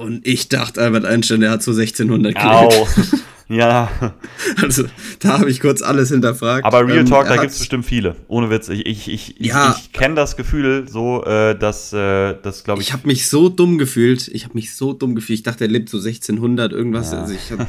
Und 0.00 0.26
ich 0.26 0.48
dachte, 0.48 0.80
Albert 0.80 1.04
Einstein, 1.04 1.40
der 1.40 1.50
hat 1.50 1.62
so 1.62 1.72
1600 1.72 2.34
gelebt. 2.34 3.22
Ja. 3.50 3.90
Also, 4.62 4.84
da 5.18 5.38
habe 5.40 5.50
ich 5.50 5.60
kurz 5.60 5.82
alles 5.82 6.10
hinterfragt. 6.10 6.64
Aber 6.64 6.86
Real 6.86 6.98
ähm, 6.98 7.06
Talk, 7.06 7.26
da 7.26 7.36
gibt 7.36 7.52
es 7.52 7.58
bestimmt 7.58 7.84
viele. 7.84 8.14
Ohne 8.28 8.48
Witz. 8.48 8.68
Ich, 8.68 8.86
ich, 8.86 9.08
ich, 9.08 9.34
ja. 9.38 9.74
ich, 9.76 9.86
ich 9.86 9.92
kenne 9.92 10.14
das 10.14 10.36
Gefühl 10.36 10.86
so, 10.88 11.24
äh, 11.24 11.58
dass, 11.58 11.92
äh, 11.92 12.34
das 12.42 12.64
glaube 12.64 12.80
ich. 12.80 12.88
Ich 12.88 12.92
habe 12.92 13.06
mich 13.06 13.28
so 13.28 13.48
dumm 13.48 13.76
gefühlt. 13.76 14.28
Ich 14.28 14.44
habe 14.44 14.54
mich 14.54 14.74
so 14.74 14.92
dumm 14.92 15.14
gefühlt. 15.14 15.40
Ich 15.40 15.42
dachte, 15.42 15.64
er 15.64 15.70
lebt 15.70 15.88
so 15.88 15.98
1600 15.98 16.72
irgendwas. 16.72 17.12
Ja. 17.12 17.22
Also, 17.22 17.34
ich 17.34 17.50
habe 17.50 17.66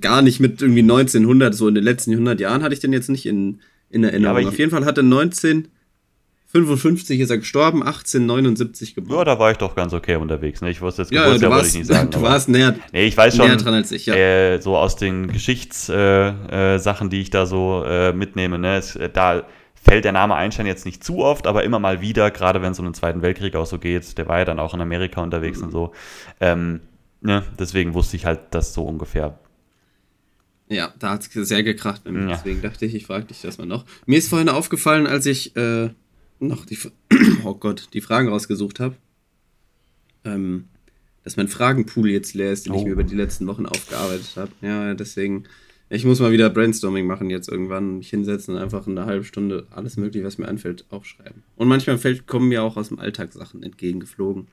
gar 0.00 0.22
nicht 0.22 0.40
mit 0.40 0.60
irgendwie 0.60 0.82
1900, 0.82 1.54
so 1.54 1.68
in 1.68 1.76
den 1.76 1.84
letzten 1.84 2.12
100 2.12 2.40
Jahren 2.40 2.62
hatte 2.62 2.74
ich 2.74 2.80
den 2.80 2.92
jetzt 2.92 3.08
nicht 3.08 3.26
in, 3.26 3.60
in 3.90 4.04
Erinnerung. 4.04 4.42
Ja, 4.42 4.48
Auf 4.48 4.58
jeden 4.58 4.70
Fall 4.70 4.84
hatte 4.84 5.02
19. 5.02 5.68
55 6.52 7.18
ist 7.18 7.30
er 7.30 7.38
gestorben, 7.38 7.82
1879 7.82 8.94
geboren. 8.94 9.18
Ja, 9.20 9.24
da 9.24 9.38
war 9.38 9.50
ich 9.50 9.56
doch 9.56 9.74
ganz 9.74 9.94
okay 9.94 10.16
unterwegs. 10.16 10.60
Ne? 10.60 10.70
Ich 10.70 10.82
wusste 10.82 11.02
jetzt 11.02 11.10
ja, 11.10 11.24
Geburtsjahr, 11.24 11.50
wollte 11.50 11.68
ich 11.68 11.74
nicht 11.74 11.86
sagen. 11.86 12.10
Du 12.12 12.20
warst 12.20 12.50
näher, 12.50 12.74
nee, 12.92 13.06
ich 13.06 13.16
weiß 13.16 13.36
schon, 13.36 13.46
näher 13.46 13.56
dran 13.56 13.72
als 13.72 13.90
ich, 13.90 14.04
ja. 14.04 14.14
Äh, 14.14 14.60
so 14.60 14.76
aus 14.76 14.96
den 14.96 15.28
Geschichtssachen, 15.28 16.48
äh, 16.50 16.76
äh, 16.76 17.08
die 17.08 17.20
ich 17.20 17.30
da 17.30 17.46
so 17.46 17.84
äh, 17.86 18.12
mitnehme, 18.12 18.58
ne? 18.58 18.76
Es, 18.76 18.96
äh, 18.96 19.08
da 19.08 19.44
fällt 19.82 20.04
der 20.04 20.12
Name 20.12 20.34
Einstein 20.34 20.66
jetzt 20.66 20.84
nicht 20.84 21.02
zu 21.02 21.18
oft, 21.18 21.46
aber 21.46 21.64
immer 21.64 21.78
mal 21.78 22.02
wieder, 22.02 22.30
gerade 22.30 22.60
wenn 22.60 22.72
es 22.72 22.78
um 22.78 22.84
den 22.84 22.94
Zweiten 22.94 23.22
Weltkrieg 23.22 23.56
auch 23.56 23.66
so 23.66 23.78
geht. 23.78 24.18
Der 24.18 24.28
war 24.28 24.38
ja 24.38 24.44
dann 24.44 24.58
auch 24.58 24.74
in 24.74 24.80
Amerika 24.82 25.22
unterwegs 25.22 25.58
mhm. 25.58 25.64
und 25.64 25.70
so. 25.70 25.92
Ähm, 26.38 26.80
ne? 27.22 27.44
Deswegen 27.58 27.94
wusste 27.94 28.16
ich 28.16 28.26
halt 28.26 28.40
das 28.50 28.74
so 28.74 28.84
ungefähr. 28.84 29.38
Ja, 30.68 30.92
da 30.98 31.10
hat 31.10 31.26
es 31.34 31.48
sehr 31.48 31.62
gekracht. 31.62 32.02
Ja. 32.04 32.12
Deswegen 32.12 32.60
dachte 32.60 32.84
ich, 32.84 32.94
ich 32.94 33.06
frage 33.06 33.24
dich 33.24 33.40
das 33.40 33.58
mal 33.58 33.66
noch. 33.66 33.84
Mir 34.06 34.18
ist 34.18 34.28
vorhin 34.28 34.48
aufgefallen, 34.48 35.06
als 35.06 35.26
ich 35.26 35.56
äh, 35.56 35.90
noch 36.48 36.66
die, 36.66 36.78
oh 37.44 37.54
Gott, 37.54 37.88
die 37.92 38.00
Fragen 38.00 38.28
rausgesucht 38.28 38.80
habe, 38.80 38.96
ähm, 40.24 40.68
dass 41.24 41.36
mein 41.36 41.48
Fragenpool 41.48 42.10
jetzt 42.10 42.34
leer 42.34 42.52
ist, 42.52 42.66
den 42.66 42.72
oh. 42.72 42.78
ich 42.78 42.84
mir 42.84 42.92
über 42.92 43.04
die 43.04 43.14
letzten 43.14 43.46
Wochen 43.46 43.66
aufgearbeitet 43.66 44.32
habe. 44.36 44.50
Ja, 44.60 44.94
deswegen, 44.94 45.44
ich 45.88 46.04
muss 46.04 46.20
mal 46.20 46.32
wieder 46.32 46.50
Brainstorming 46.50 47.06
machen 47.06 47.30
jetzt 47.30 47.48
irgendwann, 47.48 47.98
mich 47.98 48.10
hinsetzen 48.10 48.54
und 48.54 48.60
einfach 48.60 48.86
in 48.86 48.98
einer 48.98 49.06
halben 49.06 49.24
Stunde 49.24 49.66
alles 49.70 49.96
mögliche, 49.96 50.26
was 50.26 50.38
mir 50.38 50.48
einfällt, 50.48 50.84
aufschreiben. 50.90 51.42
Und 51.56 51.68
manchmal 51.68 51.98
fällt, 51.98 52.26
kommen 52.26 52.48
mir 52.48 52.62
auch 52.62 52.76
aus 52.76 52.88
dem 52.88 52.98
Alltag 52.98 53.32
Sachen 53.32 53.62
entgegengeflogen, 53.62 54.48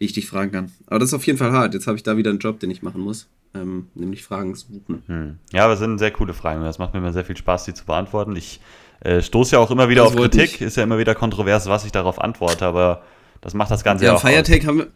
die 0.00 0.04
ich 0.04 0.12
dich 0.12 0.26
fragen 0.26 0.52
kann. 0.52 0.72
Aber 0.86 0.98
das 0.98 1.10
ist 1.10 1.14
auf 1.14 1.26
jeden 1.26 1.38
Fall 1.38 1.52
hart. 1.52 1.74
Jetzt 1.74 1.86
habe 1.86 1.96
ich 1.96 2.02
da 2.02 2.16
wieder 2.16 2.30
einen 2.30 2.40
Job, 2.40 2.60
den 2.60 2.70
ich 2.70 2.82
machen 2.82 3.00
muss. 3.00 3.28
Ähm, 3.54 3.86
nämlich 3.94 4.24
Fragen 4.24 4.56
suchen. 4.56 5.04
Hm. 5.06 5.38
Ja, 5.52 5.64
aber 5.64 5.74
es 5.74 5.78
sind 5.78 5.98
sehr 5.98 6.10
coole 6.10 6.34
Fragen. 6.34 6.64
Das 6.64 6.78
macht 6.78 6.92
mir 6.92 6.98
immer 6.98 7.12
sehr 7.12 7.24
viel 7.24 7.36
Spaß, 7.36 7.66
die 7.66 7.74
zu 7.74 7.84
beantworten. 7.84 8.34
Ich 8.34 8.60
äh, 9.00 9.20
stoße 9.20 9.56
ja 9.56 9.58
auch 9.58 9.70
immer 9.70 9.88
wieder 9.88 10.04
das 10.04 10.12
auf 10.12 10.20
Kritik, 10.20 10.40
nicht. 10.40 10.60
ist 10.60 10.76
ja 10.76 10.82
immer 10.82 10.98
wieder 10.98 11.14
kontrovers, 11.14 11.66
was 11.66 11.84
ich 11.84 11.92
darauf 11.92 12.20
antworte, 12.20 12.66
aber 12.66 13.02
das 13.40 13.54
macht 13.54 13.70
das 13.70 13.84
Ganze 13.84 14.04
ja, 14.04 14.12
ja 14.12 14.16
auch. 14.16 14.20
Firetake 14.20 14.66
haben 14.66 14.78
wir. 14.78 14.86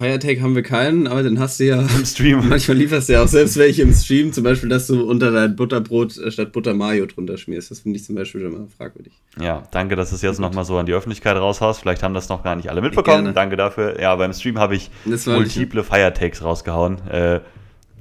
Firetake 0.00 0.40
haben 0.40 0.54
wir 0.54 0.62
keinen, 0.62 1.06
aber 1.06 1.22
den 1.22 1.38
hast 1.38 1.60
du 1.60 1.64
ja 1.64 1.82
im 1.82 2.06
Stream. 2.06 2.42
Manchmal 2.48 2.78
lieferst 2.78 3.10
du 3.10 3.12
ja 3.12 3.22
auch 3.22 3.28
selbst 3.28 3.58
welche 3.58 3.82
im 3.82 3.92
Stream, 3.92 4.32
zum 4.32 4.44
Beispiel, 4.44 4.70
dass 4.70 4.86
du 4.86 5.02
unter 5.04 5.30
dein 5.30 5.56
Butterbrot 5.56 6.16
äh, 6.16 6.30
statt 6.30 6.52
Butter 6.52 6.72
Mayo 6.72 7.04
drunter 7.04 7.36
schmierst. 7.36 7.70
Das 7.70 7.80
finde 7.80 7.98
ich 7.98 8.04
zum 8.06 8.14
Beispiel 8.14 8.40
immer 8.40 8.66
fragwürdig. 8.78 9.12
Ja, 9.38 9.64
danke, 9.72 9.96
dass 9.96 10.08
du 10.08 10.16
es 10.16 10.22
jetzt 10.22 10.40
nochmal 10.40 10.64
so 10.64 10.78
an 10.78 10.86
die 10.86 10.94
Öffentlichkeit 10.94 11.36
raushaust. 11.36 11.82
Vielleicht 11.82 12.02
haben 12.02 12.14
das 12.14 12.30
noch 12.30 12.42
gar 12.42 12.56
nicht 12.56 12.70
alle 12.70 12.80
mitbekommen. 12.80 13.34
Danke 13.34 13.58
dafür. 13.58 14.00
Ja, 14.00 14.16
beim 14.16 14.32
Stream 14.32 14.58
habe 14.58 14.74
ich 14.74 14.90
multiple 15.26 15.84
Firetakes 15.84 16.42
rausgehauen. 16.42 17.06
Äh, 17.06 17.40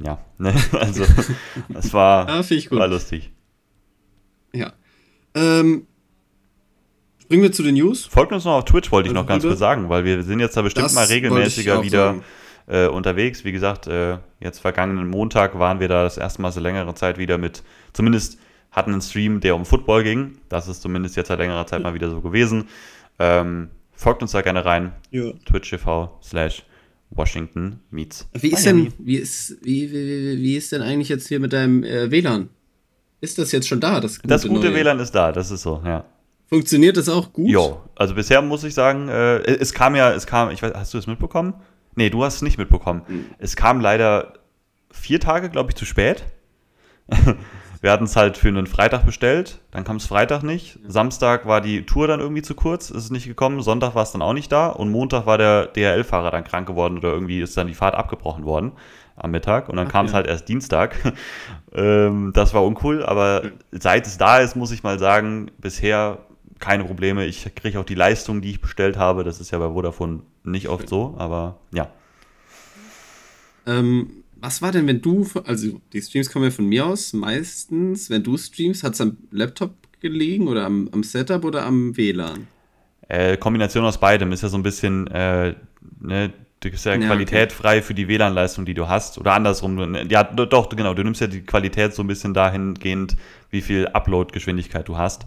ja, 0.01 0.19
ne? 0.37 0.53
also 0.79 1.03
das 1.67 1.93
war, 1.93 2.29
ja, 2.29 2.71
war 2.71 2.87
lustig. 2.87 3.29
Ja. 4.53 4.71
Ähm, 5.39 5.87
springen 7.19 7.43
wir 7.43 7.51
zu 7.51 7.63
den 7.63 7.75
News. 7.75 8.05
Folgt 8.05 8.31
uns 8.31 8.45
noch 8.45 8.53
auf 8.53 8.65
Twitch, 8.65 8.91
wollte 8.91 9.07
ich 9.07 9.13
noch 9.13 9.25
ganz 9.25 9.43
kurz 9.43 9.59
sagen, 9.59 9.89
weil 9.89 10.03
wir 10.03 10.23
sind 10.23 10.39
jetzt 10.39 10.57
da 10.57 10.61
bestimmt 10.61 10.85
das 10.85 10.95
mal 10.95 11.05
regelmäßiger 11.05 11.83
wieder 11.83 12.15
äh, 12.67 12.87
unterwegs. 12.87 13.45
Wie 13.45 13.51
gesagt, 13.51 13.87
äh, 13.87 14.17
jetzt 14.39 14.59
vergangenen 14.59 15.07
Montag 15.07 15.57
waren 15.57 15.79
wir 15.79 15.87
da 15.87 16.03
das 16.03 16.17
erste 16.17 16.41
Mal 16.41 16.51
seit 16.51 16.63
längerer 16.63 16.95
Zeit 16.95 17.17
wieder 17.17 17.37
mit, 17.37 17.63
zumindest 17.93 18.37
hatten 18.71 18.91
einen 18.91 19.01
Stream, 19.01 19.39
der 19.39 19.55
um 19.55 19.65
Football 19.65 20.03
ging. 20.03 20.37
Das 20.49 20.67
ist 20.67 20.81
zumindest 20.81 21.15
jetzt 21.15 21.27
seit 21.27 21.39
längerer 21.39 21.65
Zeit 21.65 21.81
mal 21.81 21.93
wieder 21.93 22.09
so 22.09 22.21
gewesen. 22.21 22.65
Ähm, 23.17 23.69
folgt 23.93 24.21
uns 24.21 24.31
da 24.31 24.41
gerne 24.41 24.65
rein. 24.65 24.91
Ja. 25.11 25.31
Twitch.tv 25.45 26.19
slash 26.23 26.63
Washington 27.09 27.79
meets. 27.89 28.29
Wie 28.33 28.51
ist 28.51 28.65
denn, 28.65 28.93
wie 28.99 29.15
ist, 29.15 29.57
wie, 29.63 29.91
wie, 29.91 30.37
wie 30.37 30.55
ist 30.55 30.71
denn 30.71 30.81
eigentlich 30.81 31.09
jetzt 31.09 31.27
hier 31.27 31.39
mit 31.39 31.53
deinem 31.53 31.83
äh, 31.83 32.11
WLAN? 32.11 32.49
Ist 33.21 33.37
das 33.37 33.51
jetzt 33.51 33.67
schon 33.67 33.79
da? 33.79 33.99
Das 33.99 34.17
gute, 34.17 34.27
das 34.27 34.47
gute 34.47 34.73
WLAN 34.73 34.99
ist 34.99 35.13
da, 35.13 35.31
das 35.31 35.51
ist 35.51 35.61
so, 35.61 35.81
ja. 35.85 36.05
Funktioniert 36.47 36.97
das 36.97 37.09
auch 37.09 37.31
gut? 37.31 37.49
Jo, 37.49 37.81
also 37.95 38.15
bisher 38.15 38.41
muss 38.41 38.63
ich 38.63 38.73
sagen, 38.73 39.07
äh, 39.07 39.37
es 39.37 39.73
kam 39.73 39.95
ja, 39.95 40.11
es 40.11 40.25
kam, 40.25 40.49
ich 40.49 40.63
weiß, 40.63 40.73
hast 40.73 40.93
du 40.93 40.97
es 40.97 41.05
mitbekommen? 41.05 41.53
Nee, 41.95 42.09
du 42.09 42.23
hast 42.23 42.37
es 42.37 42.41
nicht 42.41 42.57
mitbekommen. 42.57 43.03
Mhm. 43.07 43.25
Es 43.37 43.55
kam 43.55 43.81
leider 43.81 44.33
vier 44.89 45.19
Tage, 45.19 45.49
glaube 45.49 45.71
ich, 45.71 45.75
zu 45.75 45.85
spät. 45.85 46.23
Wir 47.81 47.91
hatten 47.91 48.03
es 48.03 48.17
halt 48.17 48.35
für 48.35 48.49
einen 48.49 48.67
Freitag 48.67 49.05
bestellt, 49.05 49.59
dann 49.71 49.85
kam 49.85 49.97
es 49.97 50.05
Freitag 50.05 50.43
nicht. 50.43 50.79
Samstag 50.85 51.45
war 51.45 51.61
die 51.61 51.85
Tour 51.85 52.07
dann 52.07 52.19
irgendwie 52.19 52.41
zu 52.41 52.53
kurz, 52.53 52.89
ist 52.89 53.05
es 53.05 53.09
nicht 53.09 53.25
gekommen. 53.25 53.61
Sonntag 53.61 53.95
war 53.95 54.03
es 54.03 54.11
dann 54.11 54.21
auch 54.21 54.33
nicht 54.33 54.51
da 54.51 54.67
und 54.67 54.91
Montag 54.91 55.25
war 55.25 55.37
der 55.37 55.67
DHL-Fahrer 55.67 56.31
dann 56.31 56.43
krank 56.43 56.67
geworden 56.67 56.97
oder 56.97 57.13
irgendwie 57.13 57.39
ist 57.39 57.55
dann 57.55 57.67
die 57.67 57.73
Fahrt 57.73 57.95
abgebrochen 57.95 58.43
worden 58.43 58.73
am 59.19 59.31
Mittag 59.31 59.69
und 59.69 59.77
dann 59.77 59.87
kam 59.87 60.05
es 60.05 60.11
ja. 60.11 60.17
halt 60.17 60.27
erst 60.27 60.47
Dienstag. 60.47 60.95
ähm, 61.73 62.31
das 62.33 62.53
war 62.53 62.65
uncool, 62.65 63.03
aber 63.05 63.43
seit 63.71 64.07
es 64.07 64.17
da 64.17 64.39
ist, 64.39 64.55
muss 64.55 64.71
ich 64.71 64.83
mal 64.83 64.99
sagen, 64.99 65.51
bisher 65.57 66.19
keine 66.59 66.83
Probleme. 66.83 67.25
Ich 67.25 67.49
kriege 67.55 67.79
auch 67.79 67.85
die 67.85 67.95
Leistung, 67.95 68.41
die 68.41 68.51
ich 68.51 68.61
bestellt 68.61 68.97
habe. 68.97 69.23
Das 69.23 69.39
ist 69.39 69.51
ja 69.51 69.59
bei 69.59 69.69
Vodafone 69.69 70.21
nicht 70.43 70.67
oft 70.67 70.89
so, 70.89 71.15
aber 71.17 71.59
ja. 71.71 71.89
Ähm, 73.65 74.09
was 74.41 74.61
war 74.61 74.71
denn, 74.71 74.87
wenn 74.87 75.01
du, 75.01 75.27
also 75.45 75.81
die 75.93 76.01
Streams 76.01 76.29
kommen 76.29 76.45
ja 76.45 76.51
von 76.51 76.65
mir 76.65 76.85
aus, 76.85 77.13
meistens, 77.13 78.09
wenn 78.09 78.23
du 78.23 78.37
streamst, 78.37 78.83
hat 78.83 78.93
es 78.93 79.01
am 79.01 79.17
Laptop 79.31 79.73
gelegen 79.99 80.47
oder 80.47 80.65
am, 80.65 80.89
am 80.91 81.03
Setup 81.03 81.43
oder 81.43 81.65
am 81.65 81.95
WLAN? 81.95 82.47
Äh, 83.07 83.37
Kombination 83.37 83.83
aus 83.85 83.99
beidem 83.99 84.31
ist 84.31 84.43
ja 84.43 84.49
so 84.49 84.57
ein 84.57 84.63
bisschen, 84.63 85.07
äh, 85.07 85.55
ne, 85.99 86.33
du 86.59 86.69
bist 86.69 86.85
ja, 86.85 86.95
ja 86.95 87.05
Qualität 87.05 87.51
okay. 87.51 87.61
frei 87.61 87.81
für 87.81 87.93
die 87.93 88.07
WLAN-Leistung, 88.07 88.65
die 88.65 88.73
du 88.73 88.87
hast. 88.87 89.17
Oder 89.17 89.33
andersrum, 89.33 89.95
ja, 90.09 90.23
doch, 90.23 90.69
genau, 90.69 90.93
du 90.93 91.03
nimmst 91.03 91.21
ja 91.21 91.27
die 91.27 91.41
Qualität 91.41 91.93
so 91.93 92.03
ein 92.03 92.07
bisschen 92.07 92.33
dahingehend, 92.33 93.15
wie 93.49 93.61
viel 93.61 93.87
Upload-Geschwindigkeit 93.87 94.87
du 94.87 94.97
hast. 94.97 95.25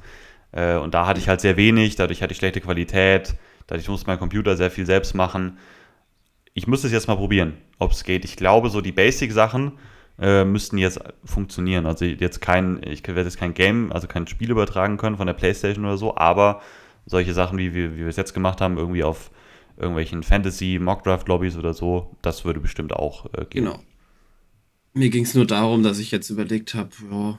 Äh, 0.53 0.77
und 0.77 0.95
da 0.95 1.07
hatte 1.07 1.21
ich 1.21 1.29
halt 1.29 1.41
sehr 1.41 1.57
wenig, 1.57 1.97
dadurch 1.97 2.23
hatte 2.23 2.33
ich 2.33 2.39
schlechte 2.39 2.61
Qualität, 2.61 3.35
dadurch 3.67 3.89
musste 3.89 4.07
mein 4.07 4.19
Computer 4.19 4.57
sehr 4.57 4.71
viel 4.71 4.87
selbst 4.87 5.15
machen. 5.15 5.59
Ich 6.55 6.67
müsste 6.67 6.87
es 6.87 6.93
jetzt 6.93 7.09
mal 7.09 7.17
probieren, 7.17 7.55
ob 7.79 7.93
es 7.93 8.05
geht. 8.05 8.25
Ich 8.25 8.37
glaube, 8.37 8.69
so 8.69 8.83
die 8.83 8.93
Basic-Sachen 8.93 9.73
äh, 10.21 10.45
müssten 10.45 10.77
jetzt 10.77 11.01
funktionieren. 11.25 11.87
Also 11.87 12.05
jetzt 12.05 12.41
kein, 12.43 12.83
ich 12.85 13.07
werde 13.07 13.23
jetzt 13.23 13.39
kein 13.39 13.55
Game, 13.55 13.91
also 13.91 14.07
kein 14.07 14.27
Spiel 14.27 14.51
übertragen 14.51 14.99
können 14.99 15.17
von 15.17 15.27
der 15.27 15.35
Playstation 15.35 15.87
oder 15.87 15.97
so, 15.97 16.15
aber 16.17 16.61
solche 17.07 17.33
Sachen, 17.33 17.59
wie 17.59 17.75
wir, 17.75 17.95
wie 17.95 18.01
wir 18.01 18.09
es 18.09 18.17
jetzt 18.17 18.35
gemacht 18.35 18.61
haben, 18.61 18.77
irgendwie 18.77 19.03
auf 19.03 19.31
irgendwelchen 19.83 20.23
Fantasy-Mockdraft-Lobbys 20.23 21.57
oder 21.57 21.75
so, 21.75 22.17
das 22.23 22.45
würde 22.45 22.61
bestimmt 22.61 22.93
auch 22.93 23.27
äh, 23.27 23.45
gehen. 23.45 23.65
Genau. 23.65 23.81
Mir 24.95 25.09
ging 25.09 25.25
es 25.25 25.35
nur 25.35 25.47
darum, 25.47 25.83
dass 25.83 25.99
ich 25.99 26.11
jetzt 26.11 26.29
überlegt 26.29 26.75
habe, 26.75 26.91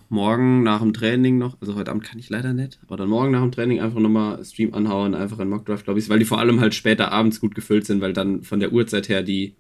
morgen 0.09 0.63
nach 0.63 0.79
dem 0.81 0.91
Training 0.91 1.37
noch, 1.37 1.55
also 1.61 1.75
heute 1.75 1.91
Abend 1.91 2.03
kann 2.03 2.17
ich 2.17 2.31
leider 2.31 2.51
nicht, 2.51 2.79
aber 2.81 2.97
dann 2.97 3.09
morgen 3.09 3.31
nach 3.31 3.41
dem 3.41 3.51
Training 3.51 3.79
einfach 3.79 3.99
nochmal 3.99 4.43
Stream 4.43 4.73
anhauen, 4.73 5.13
einfach 5.13 5.37
in 5.37 5.49
Mockdraft 5.49 5.85
Lobbys, 5.85 6.09
weil 6.09 6.17
die 6.17 6.25
vor 6.25 6.39
allem 6.39 6.59
halt 6.59 6.73
später 6.73 7.11
abends 7.11 7.39
gut 7.39 7.53
gefüllt 7.53 7.85
sind, 7.85 8.01
weil 8.01 8.13
dann 8.13 8.41
von 8.41 8.59
der 8.59 8.73
Uhrzeit 8.73 9.07
her 9.07 9.21
die, 9.21 9.55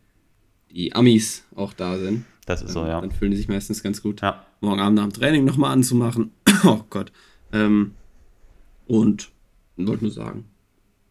die 0.71 0.95
Amis 0.95 1.45
auch 1.55 1.71
da 1.71 1.99
sind. 1.99 2.25
Das 2.47 2.63
ist 2.63 2.73
so, 2.73 2.83
ja. 2.85 2.99
Dann 2.99 3.11
fühlen 3.11 3.29
die 3.29 3.37
sich 3.37 3.47
meistens 3.47 3.83
ganz 3.83 4.01
gut. 4.01 4.21
Ja. 4.21 4.43
Morgen 4.59 4.79
Abend 4.79 4.95
nach 4.95 5.05
dem 5.05 5.13
Training 5.13 5.45
nochmal 5.45 5.71
anzumachen. 5.71 6.31
oh 6.63 6.81
Gott. 6.89 7.11
Ähm, 7.51 7.91
und 8.87 9.31
wollte 9.77 10.03
nur 10.03 10.11
sagen, 10.11 10.45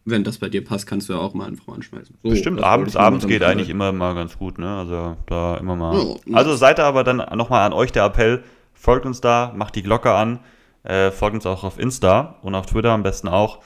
wenn 0.05 0.23
das 0.23 0.37
bei 0.37 0.49
dir 0.49 0.63
passt, 0.63 0.85
kannst 0.85 1.07
du 1.07 1.13
ja 1.13 1.19
auch 1.19 1.33
mal 1.33 1.47
einfach 1.47 1.67
mal 1.67 1.75
anschmeißen. 1.75 2.15
So, 2.21 2.29
Bestimmt, 2.29 2.61
abends, 2.61 2.95
abends 2.95 3.25
geht 3.25 3.43
eigentlich 3.43 3.69
immer 3.69 3.91
mal 3.91 4.15
ganz 4.15 4.37
gut, 4.37 4.57
ne? 4.57 4.77
Also 4.77 5.17
da 5.27 5.57
immer 5.57 5.75
mal. 5.75 6.17
Ja, 6.25 6.37
also 6.37 6.55
seid 6.55 6.79
ihr 6.79 6.85
aber 6.85 7.03
dann 7.03 7.17
nochmal 7.37 7.65
an 7.65 7.73
euch 7.73 7.91
der 7.91 8.05
Appell, 8.05 8.43
folgt 8.73 9.05
uns 9.05 9.21
da, 9.21 9.53
macht 9.55 9.75
die 9.75 9.83
Glocke 9.83 10.13
an, 10.13 10.39
äh, 10.83 11.11
folgt 11.11 11.35
uns 11.35 11.45
auch 11.45 11.63
auf 11.63 11.79
Insta 11.79 12.39
und 12.41 12.55
auf 12.55 12.65
Twitter 12.65 12.91
am 12.91 13.03
besten 13.03 13.27
auch, 13.27 13.59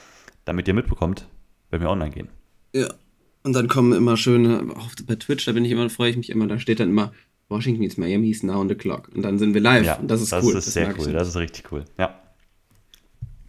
damit 0.46 0.68
ihr 0.68 0.74
mitbekommt, 0.74 1.28
wenn 1.72 1.82
wir 1.82 1.90
online 1.90 2.12
gehen. 2.12 2.30
Ja. 2.74 2.88
Und 3.44 3.54
dann 3.54 3.70
kommen 3.70 3.94
immer 3.94 4.18
schöne, 4.18 4.66
auch 4.76 4.90
bei 5.06 5.16
Twitch, 5.16 5.46
da 5.46 5.54
bin 5.54 5.64
ich 5.64 5.72
immer, 5.72 5.90
freue 5.90 6.10
ich 6.10 6.18
mich 6.18 6.30
immer, 6.30 6.48
da 6.48 6.60
steht 6.60 6.82
dann 6.82 6.90
immer, 6.90 7.14
Washington 7.50 7.80
meets 7.80 7.96
Miami 7.96 8.30
is 8.30 8.44
now 8.44 8.60
on 8.60 8.68
the 8.68 8.76
clock. 8.76 9.10
Und 9.16 9.22
dann 9.22 9.40
sind 9.40 9.54
wir 9.54 9.62
live. 9.62 9.86
Ja, 9.86 9.96
und 9.96 10.12
das 10.12 10.22
ist 10.22 10.34
das 10.34 10.44
cool. 10.44 10.50
Ist 10.50 10.58
das 10.58 10.68
ist 10.68 10.74
sehr 10.74 10.94
cool, 11.00 11.14
das 11.14 11.30
ist 11.30 11.38
richtig 11.38 11.72
cool. 11.72 11.86
Ja. 11.98 12.20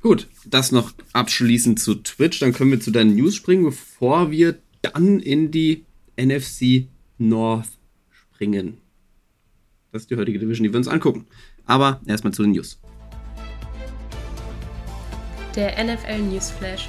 Gut, 0.00 0.28
das 0.46 0.70
noch 0.70 0.92
abschließend 1.12 1.80
zu 1.80 1.96
Twitch. 1.96 2.38
Dann 2.38 2.52
können 2.52 2.70
wir 2.70 2.80
zu 2.80 2.92
deinen 2.92 3.16
News 3.16 3.34
springen, 3.34 3.64
bevor 3.64 4.30
wir 4.30 4.58
dann 4.82 5.18
in 5.18 5.50
die 5.50 5.84
NFC 6.16 6.86
North 7.18 7.68
springen. 8.10 8.78
Das 9.90 10.02
ist 10.02 10.10
die 10.10 10.16
heutige 10.16 10.38
Division, 10.38 10.64
die 10.64 10.72
wir 10.72 10.78
uns 10.78 10.86
angucken. 10.86 11.26
Aber 11.66 12.00
erstmal 12.06 12.32
zu 12.32 12.42
den 12.42 12.52
News. 12.52 12.80
Der 15.56 15.72
NFL 15.82 16.18
News 16.30 16.50
Flash, 16.50 16.88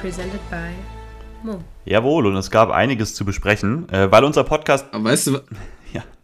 presented 0.00 0.40
by 0.48 0.70
Mo. 1.42 1.62
Jawohl, 1.84 2.26
und 2.26 2.36
es 2.36 2.50
gab 2.50 2.70
einiges 2.70 3.14
zu 3.14 3.26
besprechen, 3.26 3.88
äh, 3.90 4.10
weil 4.10 4.24
unser 4.24 4.44
Podcast. 4.44 4.86
Aber 4.92 5.04
weißt 5.04 5.26
du, 5.26 5.40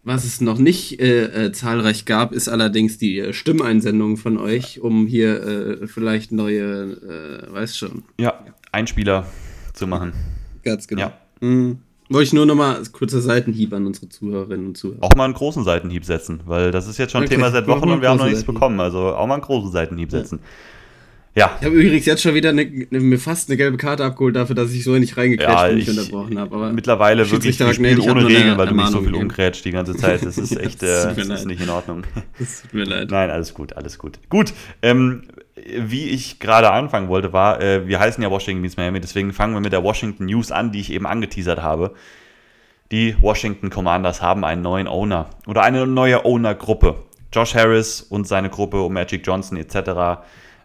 was 0.04 0.24
es 0.24 0.40
noch 0.40 0.58
nicht 0.58 1.00
äh, 1.00 1.46
äh, 1.46 1.52
zahlreich 1.52 2.04
gab, 2.04 2.32
ist 2.32 2.48
allerdings 2.48 2.98
die 2.98 3.18
äh, 3.18 3.32
Stimmeinsendung 3.32 4.16
von 4.16 4.36
euch, 4.36 4.80
um 4.80 5.06
hier 5.06 5.42
äh, 5.42 5.86
vielleicht 5.86 6.30
neue, 6.30 7.44
äh, 7.48 7.52
weißt 7.52 7.78
schon. 7.78 8.04
Ja, 8.20 8.44
Einspieler 8.70 9.26
zu 9.72 9.86
machen. 9.86 10.12
Ganz 10.62 10.86
genau. 10.86 11.02
Ja. 11.02 11.18
Mhm. 11.40 11.78
Wollte 12.10 12.24
ich 12.24 12.32
nur 12.34 12.44
noch 12.44 12.54
mal 12.54 12.82
kurzer 12.92 13.22
Seitenhieb 13.22 13.72
an 13.72 13.86
unsere 13.86 14.10
Zuhörerinnen 14.10 14.66
und 14.66 14.76
Zuhörer. 14.76 15.02
Auch 15.02 15.14
mal 15.16 15.24
einen 15.24 15.32
großen 15.32 15.64
Seitenhieb 15.64 16.04
setzen, 16.04 16.40
weil 16.44 16.70
das 16.70 16.86
ist 16.86 16.98
jetzt 16.98 17.12
schon 17.12 17.22
okay. 17.22 17.36
Thema 17.36 17.50
seit 17.50 17.66
Wochen 17.66 17.90
und 17.90 18.02
wir 18.02 18.10
haben 18.10 18.18
noch 18.18 18.26
nichts 18.26 18.44
bekommen. 18.44 18.78
Also 18.78 19.14
auch 19.14 19.26
mal 19.26 19.34
einen 19.34 19.42
großen 19.42 19.72
Seitenhieb 19.72 20.10
setzen. 20.10 20.40
Ja. 20.42 20.48
Ja. 21.36 21.56
Ich 21.58 21.66
habe 21.66 21.74
übrigens 21.74 22.06
jetzt 22.06 22.22
schon 22.22 22.34
wieder 22.34 22.50
eine, 22.50 22.62
eine, 22.62 23.00
mir 23.00 23.18
fast 23.18 23.48
eine 23.48 23.56
gelbe 23.56 23.76
Karte 23.76 24.04
abgeholt 24.04 24.36
dafür, 24.36 24.54
dass 24.54 24.72
ich 24.72 24.84
so 24.84 24.92
nicht 24.92 25.16
reingequetscht 25.16 25.50
ja, 25.50 25.68
und 25.68 25.74
mich 25.74 25.88
unterbrochen 25.88 26.38
habe. 26.38 26.54
Aber 26.54 26.72
mittlerweile 26.72 27.28
wirklich 27.28 27.60
ich 27.60 27.74
Spiel 27.74 28.00
ohne 28.00 28.26
Regeln, 28.26 28.56
weil 28.56 28.68
du 28.68 28.74
mich 28.74 28.86
so 28.86 29.00
viel 29.00 29.14
umgrätscht 29.14 29.64
die 29.64 29.72
ganze 29.72 29.96
Zeit. 29.96 30.24
Das 30.24 30.38
ist 30.38 30.56
echt 30.60 30.82
äh, 30.84 30.86
das 30.86 31.16
ist 31.16 31.46
nicht 31.46 31.60
in 31.60 31.70
Ordnung. 31.70 32.04
Das 32.38 32.62
tut 32.62 32.74
mir 32.74 32.84
leid. 32.84 33.10
Nein, 33.10 33.30
alles 33.30 33.54
gut, 33.54 33.74
alles 33.74 33.98
gut. 33.98 34.18
Gut, 34.28 34.52
ähm, 34.82 35.22
wie 35.54 36.08
ich 36.10 36.40
gerade 36.40 36.70
anfangen 36.70 37.08
wollte, 37.08 37.32
war, 37.32 37.60
äh, 37.60 37.86
wir 37.86 38.00
heißen 38.00 38.22
ja 38.22 38.30
Washington 38.30 38.60
Meets 38.60 38.76
Miami, 38.76 39.00
deswegen 39.00 39.32
fangen 39.32 39.54
wir 39.54 39.60
mit 39.60 39.72
der 39.72 39.82
Washington 39.82 40.26
News 40.26 40.52
an, 40.52 40.72
die 40.72 40.80
ich 40.80 40.92
eben 40.92 41.06
angeteasert 41.06 41.62
habe. 41.62 41.94
Die 42.90 43.16
Washington 43.20 43.70
Commanders 43.70 44.20
haben 44.20 44.44
einen 44.44 44.62
neuen 44.62 44.88
Owner 44.88 45.30
oder 45.46 45.62
eine 45.62 45.86
neue 45.86 46.24
Owner-Gruppe. 46.24 46.96
Josh 47.32 47.54
Harris 47.54 48.00
und 48.02 48.28
seine 48.28 48.50
Gruppe 48.50 48.80
um 48.82 48.92
Magic 48.92 49.26
Johnson 49.26 49.56
etc 49.58 50.22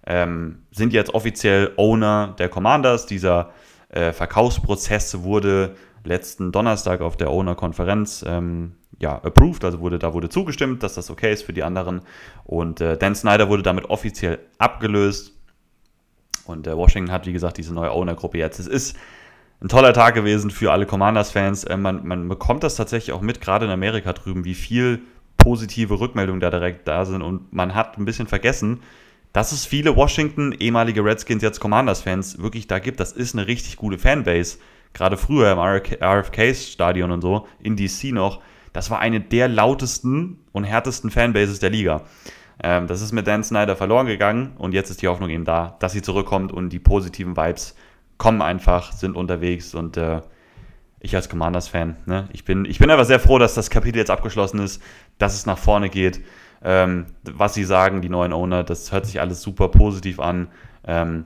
ähm, 0.09 0.63
sind 0.71 0.91
jetzt 0.91 1.13
offiziell 1.13 1.71
Owner 1.77 2.35
der 2.37 2.49
Commanders. 2.49 3.05
Dieser 3.05 3.51
äh, 3.89 4.11
Verkaufsprozess 4.11 5.23
wurde 5.23 5.75
letzten 6.03 6.51
Donnerstag 6.51 7.01
auf 7.01 7.15
der 7.15 7.29
Owner-Konferenz 7.29 8.25
ähm, 8.27 8.73
ja, 8.97 9.15
approved, 9.23 9.63
also 9.63 9.79
wurde, 9.79 9.99
da 9.99 10.13
wurde 10.13 10.27
zugestimmt, 10.27 10.83
dass 10.83 10.95
das 10.95 11.09
okay 11.09 11.31
ist 11.31 11.43
für 11.43 11.53
die 11.53 11.63
anderen. 11.63 12.01
Und 12.43 12.81
äh, 12.81 12.97
Dan 12.97 13.15
Snyder 13.15 13.47
wurde 13.49 13.63
damit 13.63 13.85
offiziell 13.89 14.39
abgelöst. 14.57 15.33
Und 16.45 16.67
äh, 16.67 16.75
Washington 16.75 17.11
hat, 17.11 17.27
wie 17.27 17.33
gesagt, 17.33 17.57
diese 17.57 17.73
neue 17.73 17.91
Owner-Gruppe 17.91 18.39
jetzt. 18.39 18.59
Es 18.59 18.67
ist 18.67 18.97
ein 19.61 19.69
toller 19.69 19.93
Tag 19.93 20.15
gewesen 20.15 20.49
für 20.49 20.71
alle 20.71 20.87
Commanders-Fans. 20.87 21.65
Äh, 21.65 21.77
man, 21.77 22.05
man 22.05 22.27
bekommt 22.27 22.63
das 22.63 22.75
tatsächlich 22.75 23.13
auch 23.13 23.21
mit, 23.21 23.41
gerade 23.41 23.65
in 23.65 23.71
Amerika 23.71 24.11
drüben, 24.13 24.43
wie 24.43 24.55
viel 24.55 25.01
positive 25.37 25.99
Rückmeldungen 25.99 26.41
da 26.41 26.49
direkt 26.49 26.87
da 26.87 27.05
sind. 27.05 27.21
Und 27.21 27.53
man 27.53 27.75
hat 27.75 27.97
ein 27.97 28.05
bisschen 28.05 28.27
vergessen, 28.27 28.81
dass 29.33 29.51
es 29.51 29.65
viele 29.65 29.95
Washington, 29.95 30.53
ehemalige 30.53 31.03
Redskins, 31.03 31.43
jetzt 31.43 31.59
Commanders-Fans 31.59 32.39
wirklich 32.41 32.67
da 32.67 32.79
gibt. 32.79 32.99
Das 32.99 33.11
ist 33.11 33.35
eine 33.35 33.47
richtig 33.47 33.77
gute 33.77 33.97
Fanbase. 33.97 34.57
Gerade 34.93 35.17
früher 35.17 35.51
im 35.51 35.59
RFK-Stadion 35.59 37.11
und 37.11 37.21
so, 37.21 37.47
in 37.59 37.75
DC 37.75 38.11
noch. 38.11 38.41
Das 38.73 38.89
war 38.89 38.99
eine 38.99 39.19
der 39.19 39.47
lautesten 39.47 40.39
und 40.51 40.63
härtesten 40.63 41.11
Fanbases 41.11 41.59
der 41.59 41.69
Liga. 41.69 42.01
Ähm, 42.61 42.87
das 42.87 43.01
ist 43.01 43.11
mit 43.11 43.27
Dan 43.27 43.43
Snyder 43.43 43.75
verloren 43.75 44.07
gegangen 44.07 44.53
und 44.57 44.73
jetzt 44.73 44.89
ist 44.89 45.01
die 45.01 45.07
Hoffnung 45.07 45.29
eben 45.29 45.45
da, 45.45 45.77
dass 45.79 45.93
sie 45.93 46.01
zurückkommt 46.01 46.51
und 46.51 46.69
die 46.69 46.79
positiven 46.79 47.37
Vibes 47.37 47.75
kommen 48.17 48.41
einfach, 48.41 48.91
sind 48.91 49.15
unterwegs 49.15 49.73
und 49.73 49.95
äh, 49.95 50.21
ich 50.99 51.15
als 51.15 51.29
Commanders-Fan, 51.29 51.95
ne, 52.05 52.27
ich, 52.33 52.43
bin, 52.43 52.65
ich 52.65 52.79
bin 52.79 52.91
aber 52.91 53.05
sehr 53.05 53.21
froh, 53.21 53.39
dass 53.39 53.53
das 53.53 53.69
Kapitel 53.69 53.97
jetzt 53.97 54.11
abgeschlossen 54.11 54.59
ist, 54.59 54.83
dass 55.17 55.35
es 55.35 55.45
nach 55.45 55.57
vorne 55.57 55.89
geht 55.89 56.19
ähm, 56.63 57.05
was 57.23 57.53
sie 57.53 57.63
sagen, 57.63 58.01
die 58.01 58.09
neuen 58.09 58.33
Owner, 58.33 58.63
das 58.63 58.91
hört 58.91 59.05
sich 59.05 59.21
alles 59.21 59.41
super 59.41 59.69
positiv 59.69 60.19
an. 60.19 60.47
Ähm, 60.85 61.25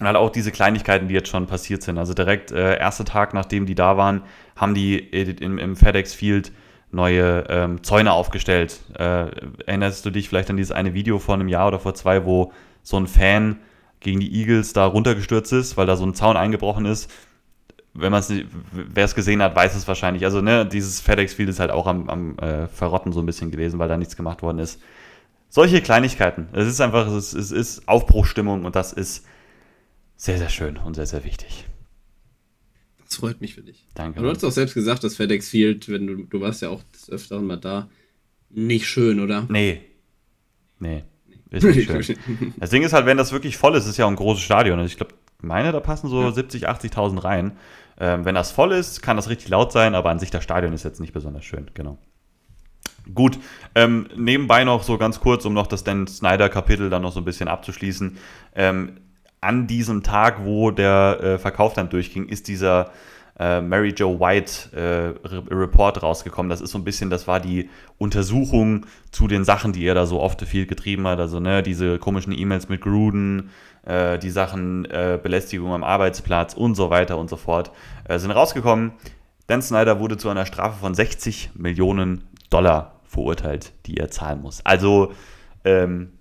und 0.00 0.06
halt 0.06 0.16
auch 0.16 0.30
diese 0.30 0.52
Kleinigkeiten, 0.52 1.08
die 1.08 1.14
jetzt 1.14 1.28
schon 1.28 1.46
passiert 1.46 1.82
sind. 1.82 1.98
Also 1.98 2.14
direkt 2.14 2.52
äh, 2.52 2.78
erster 2.78 3.04
Tag, 3.04 3.34
nachdem 3.34 3.66
die 3.66 3.74
da 3.74 3.96
waren, 3.96 4.22
haben 4.56 4.74
die 4.74 4.96
im, 4.96 5.58
im 5.58 5.76
FedEx 5.76 6.14
Field 6.14 6.52
neue 6.90 7.44
ähm, 7.48 7.82
Zäune 7.82 8.12
aufgestellt. 8.12 8.80
Äh, 8.96 9.26
erinnerst 9.66 10.06
du 10.06 10.10
dich 10.10 10.28
vielleicht 10.28 10.50
an 10.50 10.56
dieses 10.56 10.72
eine 10.72 10.94
Video 10.94 11.18
vor 11.18 11.34
einem 11.34 11.48
Jahr 11.48 11.68
oder 11.68 11.80
vor 11.80 11.94
zwei, 11.94 12.24
wo 12.24 12.52
so 12.82 12.96
ein 12.96 13.06
Fan 13.06 13.58
gegen 14.00 14.20
die 14.20 14.32
Eagles 14.32 14.72
da 14.72 14.86
runtergestürzt 14.86 15.52
ist, 15.52 15.76
weil 15.76 15.86
da 15.86 15.96
so 15.96 16.06
ein 16.06 16.14
Zaun 16.14 16.36
eingebrochen 16.36 16.86
ist? 16.86 17.10
Wenn 18.00 18.12
man 18.12 18.20
es 18.20 18.32
wer 18.72 19.04
es 19.04 19.14
gesehen 19.14 19.42
hat, 19.42 19.54
weiß 19.54 19.74
es 19.74 19.86
wahrscheinlich. 19.88 20.24
Also, 20.24 20.40
ne, 20.40 20.66
dieses 20.66 21.00
FedEx 21.00 21.34
Field 21.34 21.48
ist 21.48 21.60
halt 21.60 21.70
auch 21.70 21.86
am, 21.86 22.08
am 22.08 22.38
äh, 22.38 22.68
Verrotten 22.68 23.12
so 23.12 23.20
ein 23.20 23.26
bisschen 23.26 23.50
gewesen, 23.50 23.78
weil 23.78 23.88
da 23.88 23.96
nichts 23.96 24.16
gemacht 24.16 24.42
worden 24.42 24.58
ist. 24.58 24.80
Solche 25.50 25.80
Kleinigkeiten. 25.80 26.48
Es 26.52 26.66
ist 26.66 26.80
einfach, 26.80 27.06
es 27.08 27.32
ist, 27.32 27.34
es 27.34 27.50
ist 27.52 27.88
Aufbruchstimmung 27.88 28.64
und 28.64 28.76
das 28.76 28.92
ist 28.92 29.24
sehr, 30.16 30.38
sehr 30.38 30.50
schön 30.50 30.76
und 30.76 30.94
sehr, 30.94 31.06
sehr 31.06 31.24
wichtig. 31.24 31.64
Das 33.04 33.16
freut 33.16 33.40
mich 33.40 33.54
für 33.54 33.62
dich. 33.62 33.86
Danke. 33.94 34.18
Aber 34.18 34.28
du 34.28 34.34
hast 34.34 34.44
auch 34.44 34.50
selbst 34.50 34.74
gesagt, 34.74 35.02
dass 35.04 35.16
FedEx 35.16 35.48
Field, 35.48 35.88
wenn 35.88 36.06
du, 36.06 36.16
du 36.24 36.40
warst 36.40 36.60
ja 36.60 36.68
auch 36.68 36.82
des 36.92 37.08
Öfteren 37.08 37.46
mal 37.46 37.56
da, 37.56 37.88
nicht 38.50 38.86
schön, 38.86 39.20
oder? 39.20 39.46
Nee. 39.48 39.80
Nee. 40.78 41.04
Ist 41.50 41.64
nicht 41.64 41.90
schön. 42.04 42.54
Das 42.58 42.70
Ding 42.70 42.82
ist 42.82 42.92
halt, 42.92 43.06
wenn 43.06 43.16
das 43.16 43.32
wirklich 43.32 43.56
voll 43.56 43.74
ist, 43.76 43.86
ist 43.86 43.96
ja 43.96 44.04
auch 44.04 44.10
ein 44.10 44.16
großes 44.16 44.42
Stadion. 44.42 44.78
Also 44.78 44.90
ich 44.90 44.98
glaube, 44.98 45.14
meine, 45.40 45.72
da 45.72 45.80
passen 45.80 46.08
so 46.08 46.22
ja. 46.22 46.32
70, 46.32 46.68
80.000 46.68 47.24
rein. 47.24 47.56
Ähm, 48.00 48.24
wenn 48.24 48.34
das 48.34 48.52
voll 48.52 48.72
ist, 48.72 49.02
kann 49.02 49.16
das 49.16 49.28
richtig 49.28 49.48
laut 49.48 49.72
sein, 49.72 49.94
aber 49.94 50.10
an 50.10 50.18
sich 50.18 50.30
das 50.30 50.44
Stadion 50.44 50.72
ist 50.72 50.84
jetzt 50.84 51.00
nicht 51.00 51.12
besonders 51.12 51.44
schön, 51.44 51.70
genau. 51.74 51.98
Gut, 53.14 53.38
ähm, 53.74 54.06
nebenbei 54.16 54.64
noch 54.64 54.82
so 54.82 54.98
ganz 54.98 55.18
kurz, 55.20 55.44
um 55.44 55.54
noch 55.54 55.66
das 55.66 55.82
Dan 55.82 56.06
Snyder-Kapitel 56.06 56.90
dann 56.90 57.02
noch 57.02 57.12
so 57.12 57.20
ein 57.20 57.24
bisschen 57.24 57.48
abzuschließen. 57.48 58.18
Ähm, 58.54 59.00
an 59.40 59.66
diesem 59.66 60.02
Tag, 60.02 60.44
wo 60.44 60.70
der 60.70 61.18
äh, 61.22 61.38
Verkauf 61.38 61.72
dann 61.72 61.88
durchging, 61.88 62.28
ist 62.28 62.48
dieser 62.48 62.90
äh, 63.38 63.60
Mary 63.60 63.94
Jo 63.96 64.18
White 64.18 64.76
äh, 64.76 65.28
Report 65.54 66.02
rausgekommen. 66.02 66.50
Das 66.50 66.60
ist 66.60 66.72
so 66.72 66.78
ein 66.78 66.84
bisschen, 66.84 67.08
das 67.08 67.28
war 67.28 67.40
die 67.40 67.70
Untersuchung 67.96 68.86
zu 69.10 69.28
den 69.28 69.44
Sachen, 69.44 69.72
die 69.72 69.86
er 69.86 69.94
da 69.94 70.06
so 70.06 70.20
oft 70.20 70.42
viel 70.42 70.66
getrieben 70.66 71.06
hat. 71.06 71.20
Also 71.20 71.40
ne, 71.40 71.62
diese 71.62 71.98
komischen 71.98 72.36
E-Mails 72.36 72.68
mit 72.68 72.80
Gruden, 72.80 73.50
äh, 73.88 74.18
die 74.18 74.30
Sachen 74.30 74.84
äh, 74.84 75.18
Belästigung 75.20 75.72
am 75.72 75.82
Arbeitsplatz 75.82 76.54
und 76.54 76.74
so 76.74 76.90
weiter 76.90 77.18
und 77.18 77.28
so 77.28 77.36
fort 77.36 77.72
äh, 78.04 78.18
sind 78.18 78.30
rausgekommen. 78.30 78.92
Dan 79.46 79.62
Snyder 79.62 79.98
wurde 79.98 80.18
zu 80.18 80.28
einer 80.28 80.46
Strafe 80.46 80.78
von 80.78 80.94
60 80.94 81.50
Millionen 81.54 82.24
Dollar 82.50 83.00
verurteilt, 83.04 83.72
die 83.86 83.96
er 83.96 84.10
zahlen 84.10 84.42
muss. 84.42 84.64
Also 84.64 85.12
ähm, 85.64 86.12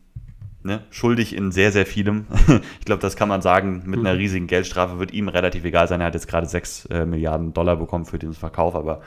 ne, 0.64 0.84
schuldig 0.92 1.36
in 1.36 1.52
sehr, 1.52 1.72
sehr 1.72 1.86
vielem. 1.86 2.28
ich 2.80 2.86
glaube, 2.86 3.02
das 3.02 3.16
kann 3.18 3.28
man 3.28 3.42
sagen, 3.42 3.84
mit 3.86 4.00
einer 4.00 4.14
mhm. 4.14 4.20
riesigen 4.20 4.48
Geldstrafe 4.48 4.98
wird 5.00 5.12
ihm 5.12 5.28
relativ 5.28 5.66
egal 5.66 5.88
sein. 5.88 6.00
Er 6.00 6.08
hat 6.08 6.14
jetzt 6.14 6.28
gerade 6.28 6.48
6 6.48 6.86
äh, 6.86 7.06
Milliarden 7.06 7.54
Dollar 7.54 7.76
bekommen 7.76 8.06
für 8.06 8.18
diesen 8.18 8.34
Verkauf, 8.34 8.76
aber 8.76 9.02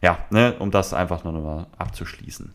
ja, 0.00 0.18
ne, 0.30 0.54
um 0.58 0.70
das 0.70 0.94
einfach 0.94 1.24
nur 1.24 1.34
noch 1.34 1.42
mal 1.42 1.66
abzuschließen. 1.76 2.52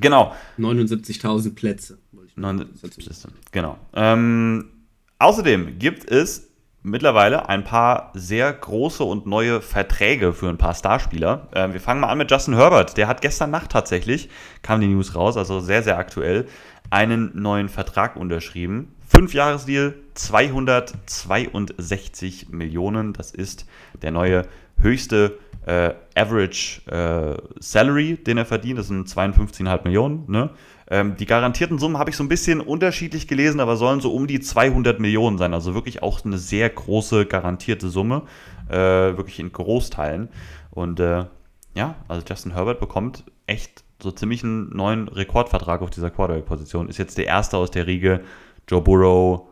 Genau. 0.00 0.34
79.000 0.58 1.54
Plätze. 1.54 1.98
79, 2.40 3.28
genau. 3.52 3.78
Ähm, 3.94 4.70
außerdem 5.18 5.78
gibt 5.78 6.10
es 6.10 6.50
mittlerweile 6.82 7.48
ein 7.48 7.64
paar 7.64 8.12
sehr 8.14 8.52
große 8.52 9.02
und 9.04 9.26
neue 9.26 9.60
Verträge 9.60 10.32
für 10.32 10.48
ein 10.48 10.58
paar 10.58 10.74
Starspieler. 10.74 11.48
Äh, 11.52 11.72
wir 11.72 11.80
fangen 11.80 12.00
mal 12.00 12.08
an 12.08 12.18
mit 12.18 12.28
Justin 12.30 12.54
Herbert. 12.54 12.96
Der 12.96 13.08
hat 13.08 13.20
gestern 13.20 13.50
Nacht 13.50 13.70
tatsächlich, 13.70 14.30
kam 14.62 14.80
die 14.80 14.86
News 14.88 15.14
raus, 15.14 15.36
also 15.36 15.60
sehr, 15.60 15.82
sehr 15.82 15.98
aktuell, 15.98 16.46
einen 16.90 17.30
neuen 17.40 17.68
Vertrag 17.68 18.16
unterschrieben. 18.16 18.94
Fünf 19.06 19.34
Jahresdeal, 19.34 19.94
262 20.14 22.48
Millionen. 22.50 23.12
Das 23.12 23.32
ist 23.32 23.66
der 24.02 24.12
neue 24.12 24.46
höchste 24.80 25.38
äh, 25.66 25.92
Average 26.16 26.80
äh, 26.90 27.36
Salary, 27.60 28.16
den 28.16 28.38
er 28.38 28.46
verdient. 28.46 28.78
Das 28.78 28.88
sind 28.88 29.06
52,5 29.08 29.84
Millionen. 29.84 30.24
Ne? 30.28 30.50
Ähm, 30.92 31.16
die 31.16 31.26
garantierten 31.26 31.78
Summen 31.78 31.98
habe 31.98 32.10
ich 32.10 32.16
so 32.16 32.24
ein 32.24 32.28
bisschen 32.28 32.60
unterschiedlich 32.60 33.28
gelesen, 33.28 33.60
aber 33.60 33.76
sollen 33.76 34.00
so 34.00 34.12
um 34.12 34.26
die 34.26 34.40
200 34.40 34.98
Millionen 34.98 35.38
sein. 35.38 35.54
Also 35.54 35.72
wirklich 35.72 36.02
auch 36.02 36.24
eine 36.24 36.36
sehr 36.36 36.68
große 36.68 37.26
garantierte 37.26 37.88
Summe. 37.88 38.22
Äh, 38.68 38.74
wirklich 39.16 39.38
in 39.38 39.52
Großteilen. 39.52 40.28
Und 40.72 40.98
äh, 40.98 41.26
ja, 41.74 41.94
also 42.08 42.24
Justin 42.28 42.54
Herbert 42.54 42.80
bekommt 42.80 43.24
echt 43.46 43.84
so 44.02 44.10
ziemlich 44.10 44.42
einen 44.42 44.74
neuen 44.74 45.06
Rekordvertrag 45.06 45.80
auf 45.80 45.90
dieser 45.90 46.10
Quarterback-Position. 46.10 46.88
Ist 46.88 46.98
jetzt 46.98 47.18
der 47.18 47.26
erste 47.26 47.56
aus 47.56 47.70
der 47.70 47.86
Riege. 47.86 48.22
Joe 48.68 48.80
Burrow. 48.80 49.42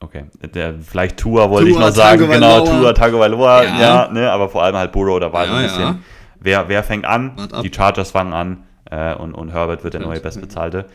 Okay, 0.00 0.26
der, 0.54 0.78
vielleicht 0.78 1.16
Tua 1.16 1.50
wollte 1.50 1.70
Tua, 1.70 1.80
ich 1.80 1.86
noch 1.86 1.92
sagen. 1.92 2.20
Tago 2.20 2.32
genau, 2.32 2.64
Tua, 2.64 2.92
Tagovailoa. 2.92 3.64
Ja. 3.64 3.80
ja, 3.80 4.08
ne, 4.12 4.30
aber 4.30 4.48
vor 4.48 4.62
allem 4.62 4.76
halt 4.76 4.92
Burrow. 4.92 5.18
Da 5.18 5.32
war 5.32 5.44
ja, 5.44 5.50
so 5.50 5.56
ein 5.56 5.62
bisschen, 5.64 5.80
ja. 5.80 5.98
wer, 6.38 6.68
wer 6.68 6.84
fängt 6.84 7.04
an? 7.04 7.32
Die 7.64 7.72
Chargers 7.74 8.12
fangen 8.12 8.32
an 8.32 8.67
äh, 8.90 9.14
und, 9.14 9.34
und 9.34 9.52
Herbert 9.52 9.84
wird 9.84 9.94
der 9.94 10.00
neue 10.00 10.20
bestbezahlte 10.20 10.86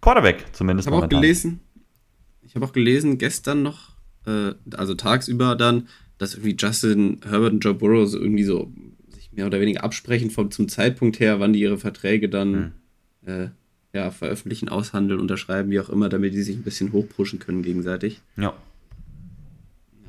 Quarterback, 0.00 0.44
zumindest 0.52 0.88
ich 0.88 0.90
momentan. 0.90 1.18
Auch 1.18 1.20
gelesen, 1.22 1.60
ich 2.42 2.54
habe 2.54 2.66
auch 2.66 2.72
gelesen, 2.72 3.18
gestern 3.18 3.62
noch, 3.62 3.90
äh, 4.26 4.52
also 4.76 4.94
tagsüber 4.94 5.56
dann, 5.56 5.88
dass 6.18 6.34
irgendwie 6.34 6.56
Justin 6.58 7.20
Herbert 7.24 7.52
und 7.52 7.60
Joe 7.64 7.74
Burrow 7.74 8.08
so 8.08 8.18
irgendwie 8.18 8.44
so 8.44 8.72
mehr 9.32 9.46
oder 9.46 9.60
weniger 9.60 9.82
absprechen 9.82 10.30
vom, 10.30 10.50
zum 10.50 10.68
Zeitpunkt 10.68 11.20
her, 11.20 11.40
wann 11.40 11.52
die 11.52 11.60
ihre 11.60 11.78
Verträge 11.78 12.28
dann 12.28 12.72
mhm. 13.22 13.28
äh, 13.28 13.48
ja, 13.92 14.10
veröffentlichen, 14.10 14.68
aushandeln, 14.68 15.20
unterschreiben, 15.20 15.70
wie 15.70 15.80
auch 15.80 15.88
immer, 15.88 16.08
damit 16.08 16.34
die 16.34 16.42
sich 16.42 16.56
ein 16.56 16.62
bisschen 16.62 16.92
hochpushen 16.92 17.38
können 17.38 17.62
gegenseitig. 17.62 18.20
Ja. 18.36 18.54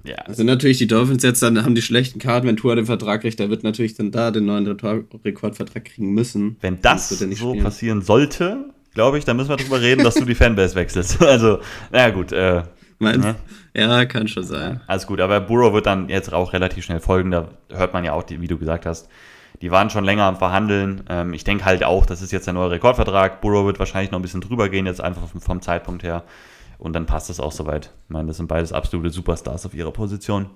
Ja. 0.06 0.18
Also 0.26 0.44
natürlich 0.44 0.78
die 0.78 0.88
Dolphins 0.88 1.24
jetzt 1.24 1.42
dann 1.42 1.64
haben 1.64 1.76
die 1.76 1.82
schlechten 1.82 2.20
Karten, 2.20 2.48
wenn 2.48 2.58
Tour 2.58 2.76
den 2.76 2.86
Vertrag 2.86 3.22
kriegt, 3.22 3.40
der 3.40 3.50
wird 3.50 3.64
natürlich 3.64 3.96
dann 3.96 4.12
da 4.12 4.32
den 4.32 4.46
neuen 4.46 4.68
Rekordvertrag 4.68 5.86
kriegen 5.86 6.14
müssen. 6.14 6.58
Wenn 6.62 6.82
das 6.82 7.10
so 7.10 7.26
spielen. 7.26 7.64
passieren 7.64 8.02
sollte, 8.02 8.66
glaube 8.94 9.18
ich, 9.18 9.26
dann 9.26 9.38
müssen 9.38 9.50
wir 9.50 9.58
darüber 9.58 9.82
reden, 9.82 10.04
dass 10.04 10.16
du 10.16 10.26
die 10.26 10.36
Fanbase 10.36 10.76
wechselst. 10.76 11.22
Also, 11.26 11.60
naja 11.92 12.10
gut, 12.12 12.32
äh, 12.32 12.64
ne? 13.00 13.36
Ja, 13.74 14.06
kann 14.06 14.28
schon 14.28 14.44
sein. 14.44 14.82
alles 14.88 15.06
gut, 15.06 15.20
aber 15.20 15.42
Burrow 15.42 15.74
wird 15.74 15.86
dann 15.86 16.08
jetzt 16.08 16.32
auch 16.34 16.54
relativ 16.54 16.86
schnell 16.86 17.00
folgen. 17.00 17.32
Da 17.32 17.50
hört 17.74 17.94
man 17.94 18.06
ja 18.06 18.14
auch, 18.14 18.24
wie 18.30 18.48
du 18.48 18.58
gesagt 18.58 18.86
hast, 18.86 19.10
die 19.62 19.72
waren 19.72 19.90
schon 19.90 20.04
länger 20.04 20.24
am 20.24 20.38
Verhandeln. 20.38 21.04
Ähm, 21.10 21.34
ich 21.34 21.44
denke 21.44 21.66
halt 21.66 21.84
auch, 21.84 22.06
das 22.06 22.22
ist 22.22 22.32
jetzt 22.32 22.48
der 22.48 22.54
neue 22.54 22.72
Rekordvertrag. 22.72 23.42
Burrow 23.42 23.66
wird 23.66 23.80
wahrscheinlich 23.80 24.12
noch 24.12 24.20
ein 24.20 24.22
bisschen 24.22 24.42
drüber 24.42 24.70
gehen, 24.70 24.86
jetzt 24.86 25.02
einfach 25.02 25.28
vom, 25.28 25.42
vom 25.42 25.62
Zeitpunkt 25.62 26.04
her. 26.04 26.24
Und 26.78 26.94
dann 26.94 27.06
passt 27.06 27.30
es 27.30 27.40
auch 27.40 27.52
soweit. 27.52 27.92
Ich 28.06 28.10
meine, 28.10 28.28
das 28.28 28.38
sind 28.38 28.48
beides 28.48 28.72
absolute 28.72 29.10
Superstars 29.10 29.66
auf 29.66 29.74
ihrer 29.74 29.92
Position. 29.92 30.50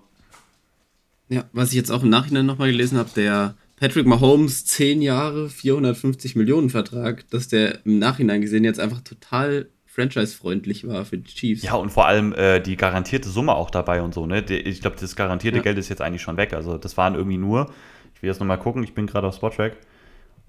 Ja, 1.30 1.46
was 1.54 1.70
ich 1.70 1.76
jetzt 1.76 1.92
auch 1.92 2.04
im 2.04 2.10
Nachhinein 2.10 2.46
nochmal 2.46 2.72
gelesen 2.72 2.98
habe, 2.98 3.10
der 3.16 3.56
Patrick 3.80 4.06
Mahomes 4.06 4.66
10 4.66 5.02
Jahre, 5.02 5.50
450 5.50 6.36
Millionen 6.36 6.70
Vertrag, 6.70 7.30
dass 7.30 7.48
der 7.48 7.86
im 7.86 8.00
Nachhinein 8.00 8.42
gesehen 8.42 8.64
jetzt 8.64 8.80
einfach 8.80 9.02
total 9.02 9.70
franchise-freundlich 9.86 10.88
war 10.88 11.06
für 11.06 11.18
die 11.18 11.32
Chiefs. 11.32 11.64
Ja, 11.64 11.74
und 11.76 11.90
vor 11.90 12.08
allem 12.08 12.34
äh, 12.34 12.60
die 12.60 12.76
garantierte 12.76 13.30
Summe 13.30 13.54
auch 13.54 13.70
dabei 13.70 14.02
und 14.02 14.14
so, 14.14 14.26
ne? 14.26 14.44
Ich 14.50 14.82
glaube, 14.82 14.98
das 15.00 15.16
garantierte 15.16 15.58
ja. 15.58 15.64
Geld 15.64 15.78
ist 15.78 15.90
jetzt 15.90 16.02
eigentlich 16.02 16.22
schon 16.22 16.38
weg. 16.38 16.54
Also 16.54 16.78
das 16.78 16.98
waren 16.98 17.16
irgendwie 17.16 17.38
nur, 17.38 17.72
ich 18.16 18.22
will 18.22 18.30
jetzt 18.30 18.40
nochmal 18.40 18.60
gucken, 18.60 18.84
ich 18.84 18.94
bin 18.94 19.08
gerade 19.08 19.28
auf 19.28 19.36
Spottrack. 19.36 19.74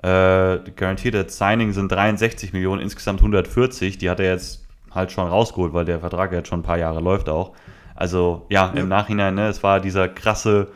Äh, 0.03 0.59
garantierte 0.77 1.27
Signing 1.29 1.73
sind 1.73 1.91
63 1.93 2.53
Millionen, 2.53 2.81
insgesamt 2.81 3.21
140. 3.21 3.99
Die 3.99 4.09
hat 4.09 4.21
er 4.21 4.33
jetzt 4.33 4.67
halt 4.91 5.13
schon 5.13 5.27
rausgeholt, 5.27 5.73
weil 5.73 5.85
der 5.85 6.01
Vertrag 6.01 6.33
jetzt 6.33 6.49
schon 6.49 6.61
ein 6.61 6.65
paar 6.65 6.79
Jahre 6.79 7.01
läuft 7.01 7.29
auch. 7.29 7.53
Also 7.95 8.47
ja, 8.49 8.73
ja. 8.75 8.81
im 8.81 8.89
Nachhinein, 8.89 9.35
ne, 9.35 9.49
es 9.49 9.63
war 9.63 9.81
dieser 9.81 10.09
krasse, 10.09 10.69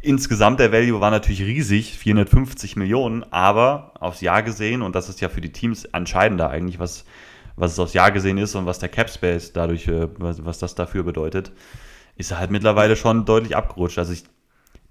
insgesamt 0.00 0.60
der 0.60 0.72
Value 0.72 1.00
war 1.00 1.10
natürlich 1.10 1.42
riesig, 1.42 1.98
450 1.98 2.76
Millionen, 2.76 3.24
aber 3.32 3.92
aufs 4.00 4.20
Jahr 4.20 4.42
gesehen, 4.42 4.82
und 4.82 4.94
das 4.94 5.08
ist 5.08 5.20
ja 5.20 5.28
für 5.28 5.40
die 5.40 5.52
Teams 5.52 5.84
entscheidender 5.84 6.50
eigentlich, 6.50 6.78
was 6.78 7.04
was 7.58 7.72
es 7.72 7.78
aufs 7.78 7.92
Jahr 7.92 8.10
gesehen 8.10 8.38
ist 8.38 8.54
und 8.54 8.66
was 8.66 8.78
der 8.78 8.88
Cap 8.88 9.10
Space 9.10 9.52
dadurch, 9.52 9.88
äh, 9.88 10.08
was, 10.18 10.44
was 10.44 10.58
das 10.58 10.74
dafür 10.74 11.02
bedeutet, 11.02 11.52
ist 12.16 12.30
er 12.30 12.38
halt 12.38 12.50
mittlerweile 12.50 12.96
schon 12.96 13.24
deutlich 13.24 13.56
abgerutscht. 13.56 13.98
Also 13.98 14.12
ich 14.12 14.24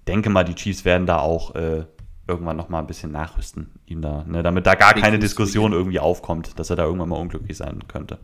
denke 0.06 0.30
mal, 0.30 0.44
die 0.44 0.54
Chiefs 0.54 0.84
werden 0.84 1.06
da 1.06 1.18
auch 1.18 1.54
äh, 1.54 1.84
irgendwann 2.26 2.56
nochmal 2.56 2.82
ein 2.82 2.86
bisschen 2.86 3.10
nachrüsten, 3.10 3.70
ihm 3.86 4.02
da, 4.02 4.24
ne, 4.26 4.42
damit 4.42 4.66
da 4.66 4.74
gar 4.74 4.94
keine 4.94 5.18
Diskussion 5.18 5.72
irgendwie 5.72 6.00
aufkommt, 6.00 6.58
dass 6.58 6.70
er 6.70 6.76
da 6.76 6.84
irgendwann 6.84 7.08
mal 7.08 7.16
unglücklich 7.16 7.56
sein 7.56 7.84
könnte. 7.88 8.18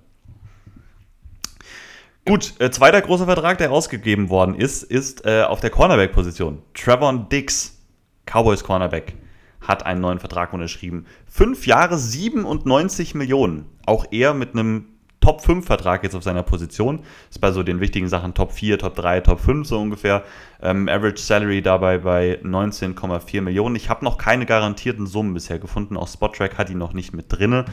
Gut, 2.27 2.55
äh, 2.59 2.71
zweiter 2.71 3.03
großer 3.03 3.27
Vertrag, 3.27 3.59
der 3.59 3.69
rausgegeben 3.69 4.31
worden 4.31 4.55
ist, 4.55 4.83
ist 4.83 5.27
äh, 5.27 5.43
auf 5.43 5.61
der 5.61 5.69
Cornerback-Position. 5.69 6.63
Trevor 6.73 7.27
Dix, 7.31 7.79
Cowboys 8.25 8.65
Cornerback 8.65 9.15
hat 9.61 9.85
einen 9.85 10.01
neuen 10.01 10.19
Vertrag 10.19 10.55
unterschrieben. 10.55 11.05
Fünf 11.27 11.67
Jahre, 11.67 11.99
97 11.99 13.15
Millionen. 13.15 13.67
Auch 13.85 14.07
er 14.11 14.33
mit 14.33 14.53
einem 14.55 14.87
Top 15.21 15.43
5 15.43 15.67
Vertrag 15.67 16.03
jetzt 16.03 16.15
auf 16.15 16.23
seiner 16.23 16.43
Position. 16.43 17.01
Ist 17.29 17.43
bei 17.43 17.53
so 17.53 17.63
den 17.63 17.81
wichtigen 17.81 18.09
Sachen 18.09 18.33
Top 18.33 18.53
4, 18.53 18.79
Top 18.79 18.95
3, 18.95 19.21
Top 19.21 19.41
5 19.41 19.69
so 19.69 19.79
ungefähr. 19.79 20.23
Ähm, 20.63 20.89
Average 20.89 21.23
Salary 21.23 21.61
dabei 21.61 21.99
bei 21.99 22.41
19,4 22.43 23.43
Millionen. 23.43 23.77
Ich 23.77 23.91
habe 23.91 24.03
noch 24.03 24.17
keine 24.17 24.47
garantierten 24.47 25.07
Summen 25.07 25.35
bisher 25.35 25.59
gefunden. 25.59 25.99
Auch 25.99 26.09
Spottrack 26.09 26.57
hat 26.57 26.71
ihn 26.71 26.79
noch 26.79 26.95
nicht 26.95 27.13
mit 27.13 27.27
drinne. 27.29 27.67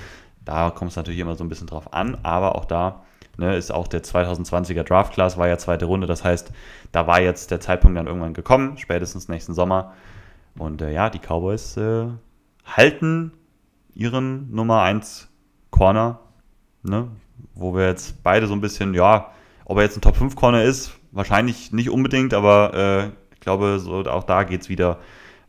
Da 0.44 0.72
kommt 0.72 0.92
es 0.92 0.98
natürlich 0.98 1.20
immer 1.20 1.36
so 1.36 1.44
ein 1.46 1.50
bisschen 1.50 1.68
drauf 1.68 1.94
an. 1.94 2.18
Aber 2.24 2.56
auch 2.56 2.66
da 2.66 3.04
ne, 3.38 3.56
ist 3.56 3.72
auch 3.72 3.88
der 3.88 4.04
2020er 4.04 4.84
Draft 4.84 5.14
Class, 5.14 5.38
war 5.38 5.48
ja 5.48 5.58
zweite 5.58 5.86
Runde. 5.86 6.08
Das 6.08 6.24
heißt, 6.24 6.52
da 6.92 7.08
war 7.08 7.22
jetzt 7.22 7.52
der 7.52 7.60
Zeitpunkt 7.60 7.98
dann 7.98 8.08
irgendwann 8.08 8.34
gekommen, 8.34 8.78
spätestens 8.78 9.28
nächsten 9.28 9.54
Sommer. 9.54 9.94
Und 10.58 10.82
äh, 10.82 10.92
ja, 10.92 11.10
die 11.10 11.20
Cowboys 11.20 11.78
äh, 11.78 12.08
halten 12.66 13.32
ihren 13.94 14.54
Nummer 14.54 14.82
1 14.82 15.30
Corner, 15.70 16.20
ne? 16.84 17.08
wo 17.56 17.76
wir 17.76 17.88
jetzt 17.88 18.24
beide 18.24 18.48
so 18.48 18.54
ein 18.54 18.62
bisschen, 18.62 18.94
ja, 18.94 19.32
ob 19.66 19.78
er 19.78 19.84
jetzt 19.84 19.98
ein 19.98 20.02
Top 20.02 20.16
5 20.16 20.36
Corner 20.36 20.64
ist, 20.64 20.92
wahrscheinlich 21.12 21.72
nicht 21.72 21.90
unbedingt, 21.90 22.34
aber 22.34 22.74
äh, 22.74 23.34
ich 23.34 23.40
glaube, 23.40 23.80
so, 23.80 24.04
auch 24.06 24.24
da 24.24 24.44
geht 24.44 24.62
es 24.62 24.70
wieder. 24.70 25.00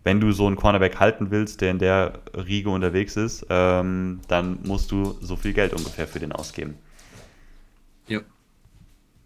Wenn 0.05 0.19
du 0.19 0.33
so 0.33 0.49
einen 0.49 0.57
Cornerback 0.57 0.99
halten 0.99 1.31
willst, 1.31 1.61
der 1.61 1.71
in 1.71 1.79
der 1.79 2.15
Riege 2.35 2.71
unterwegs 2.71 3.17
ist, 3.17 3.47
ähm, 3.51 4.21
dann 4.27 4.59
musst 4.65 4.91
du 4.91 5.17
so 5.21 5.37
viel 5.37 5.53
Geld 5.53 5.75
ungefähr 5.75 6.09
für 6.09 6.19
den 6.19 6.33
ausgeben. 6.33 6.77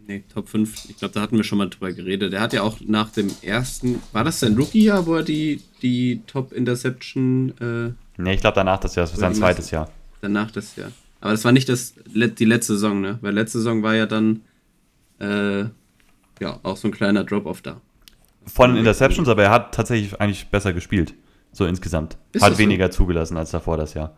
Nee, 0.07 0.23
Top 0.33 0.47
5. 0.47 0.89
Ich 0.89 0.97
glaube, 0.97 1.13
da 1.13 1.21
hatten 1.21 1.35
wir 1.35 1.43
schon 1.43 1.57
mal 1.57 1.69
drüber 1.69 1.91
geredet. 1.91 2.31
Der 2.31 2.39
hat 2.39 2.53
ja 2.53 2.61
auch 2.61 2.77
nach 2.79 3.11
dem 3.11 3.29
ersten, 3.41 4.01
war 4.13 4.23
das 4.23 4.39
sein 4.39 4.55
Rookie-Jahr, 4.55 5.05
wo 5.05 5.15
er 5.15 5.23
die, 5.23 5.61
die 5.81 6.21
Top-Interception. 6.27 7.53
Äh, 7.59 8.21
nee, 8.21 8.33
ich 8.33 8.39
glaube 8.39 8.55
danach 8.55 8.79
das 8.79 8.95
Jahr, 8.95 9.05
das 9.05 9.13
war 9.13 9.19
sein 9.19 9.35
zweites 9.35 9.69
Jahr. 9.71 9.91
Danach 10.21 10.49
das 10.51 10.77
Jahr. 10.77 10.91
Aber 11.19 11.31
das 11.31 11.43
war 11.43 11.51
nicht 11.51 11.67
das, 11.67 11.95
die 12.05 12.45
letzte 12.45 12.73
Saison, 12.73 13.01
ne? 13.01 13.17
Weil 13.21 13.33
letzte 13.33 13.57
Saison 13.57 13.83
war 13.83 13.95
ja 13.95 14.05
dann 14.05 14.43
äh, 15.19 15.65
ja 16.39 16.59
auch 16.63 16.77
so 16.77 16.87
ein 16.87 16.91
kleiner 16.91 17.25
Drop-Off 17.25 17.61
da. 17.61 17.81
Von 18.45 18.77
Interceptions, 18.77 19.27
aber 19.27 19.43
er 19.43 19.51
hat 19.51 19.75
tatsächlich 19.75 20.21
eigentlich 20.21 20.47
besser 20.47 20.71
gespielt. 20.71 21.15
So 21.51 21.65
insgesamt. 21.65 22.17
Ist 22.31 22.45
hat 22.45 22.57
weniger 22.57 22.89
so? 22.91 22.99
zugelassen 22.99 23.35
als 23.35 23.51
davor 23.51 23.75
das 23.75 23.93
Jahr. 23.93 24.15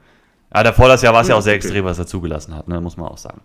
Ja, 0.54 0.62
davor 0.62 0.88
das 0.88 1.02
Jahr 1.02 1.14
war 1.14 1.22
es 1.22 1.30
ja, 1.30 1.34
ja 1.34 1.40
auch 1.40 1.44
sehr 1.44 1.54
okay. 1.54 1.66
extrem, 1.66 1.86
was 1.86 1.98
er 1.98 2.06
zugelassen 2.06 2.54
hat, 2.54 2.68
ne? 2.68 2.80
muss 2.80 2.96
man 2.96 3.08
auch 3.08 3.18
sagen. 3.18 3.42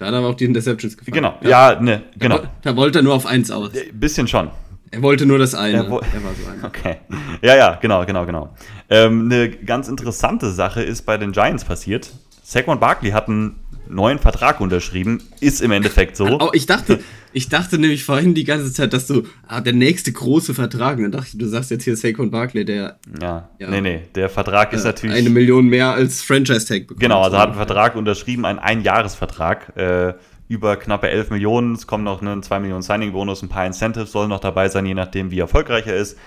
Da 0.00 0.06
hat 0.06 0.14
er 0.14 0.20
aber 0.20 0.28
auch 0.28 0.34
die 0.34 0.46
Interceptions 0.46 0.96
gefangen. 0.96 1.14
Genau, 1.14 1.34
ja, 1.42 1.72
ja 1.72 1.80
ne, 1.80 2.02
genau. 2.18 2.38
Da, 2.38 2.50
da, 2.62 2.76
wollte 2.76 3.00
er 3.00 3.02
nur 3.02 3.12
auf 3.12 3.26
eins 3.26 3.50
aus. 3.50 3.70
Bisschen 3.92 4.26
schon. 4.26 4.50
Er 4.90 5.02
wollte 5.02 5.26
nur 5.26 5.38
das 5.38 5.54
eine. 5.54 5.76
Er, 5.76 5.84
er 5.84 5.90
war 5.90 6.00
so 6.00 6.50
einer. 6.50 6.64
Okay. 6.64 6.96
Ja, 7.42 7.54
ja, 7.54 7.74
genau, 7.74 8.06
genau, 8.06 8.24
genau. 8.24 8.48
Ähm, 8.88 9.26
eine 9.26 9.50
ganz 9.50 9.88
interessante 9.88 10.52
Sache 10.52 10.82
ist 10.82 11.02
bei 11.02 11.18
den 11.18 11.32
Giants 11.32 11.66
passiert. 11.66 12.12
Saquon 12.42 12.80
Barkley 12.80 13.10
hat 13.10 13.28
einen 13.28 13.56
neuen 13.90 14.18
Vertrag 14.18 14.60
unterschrieben. 14.60 15.22
Ist 15.40 15.60
im 15.60 15.70
Endeffekt 15.70 16.16
so. 16.16 16.26
Oh, 16.26 16.50
ich 16.52 16.66
dachte, 16.66 17.00
ich 17.32 17.48
dachte 17.48 17.78
nämlich 17.78 18.04
vorhin 18.04 18.34
die 18.34 18.44
ganze 18.44 18.72
Zeit, 18.72 18.92
dass 18.92 19.06
du, 19.06 19.24
ah, 19.46 19.60
der 19.60 19.72
nächste 19.72 20.12
große 20.12 20.54
Vertrag, 20.54 20.98
dann 20.98 21.12
dachte 21.12 21.28
ich, 21.32 21.38
du 21.38 21.46
sagst 21.46 21.70
jetzt 21.70 21.84
hier 21.84 21.96
Saquon 21.96 22.30
Barkley, 22.30 22.64
der. 22.64 22.98
Ja, 23.20 23.50
ja 23.58 23.70
nee, 23.70 23.80
nee, 23.80 24.02
der 24.14 24.28
Vertrag 24.28 24.72
äh, 24.72 24.76
ist 24.76 24.84
natürlich. 24.84 25.16
Eine 25.16 25.30
Million 25.30 25.66
mehr 25.66 25.92
als 25.92 26.22
Franchise-Tag 26.22 26.86
bekommen. 26.86 27.00
Genau, 27.00 27.22
also 27.22 27.38
hat 27.38 27.48
einen 27.48 27.56
Vertrag 27.56 27.96
unterschrieben, 27.96 28.44
einen 28.44 28.58
Einjahresvertrag. 28.58 29.76
Äh, 29.76 30.14
über 30.48 30.76
knappe 30.76 31.08
11 31.08 31.30
Millionen. 31.30 31.74
Es 31.76 31.86
kommt 31.86 32.02
noch 32.02 32.20
ein 32.20 32.42
2 32.42 32.58
Millionen 32.58 32.82
Signing-Bonus, 32.82 33.42
ein 33.42 33.48
paar 33.48 33.66
Incentives 33.66 34.10
sollen 34.10 34.28
noch 34.28 34.40
dabei 34.40 34.68
sein, 34.68 34.84
je 34.84 34.94
nachdem, 34.94 35.30
wie 35.30 35.38
erfolgreich 35.38 35.86
er 35.86 35.96
ist. 35.96 36.18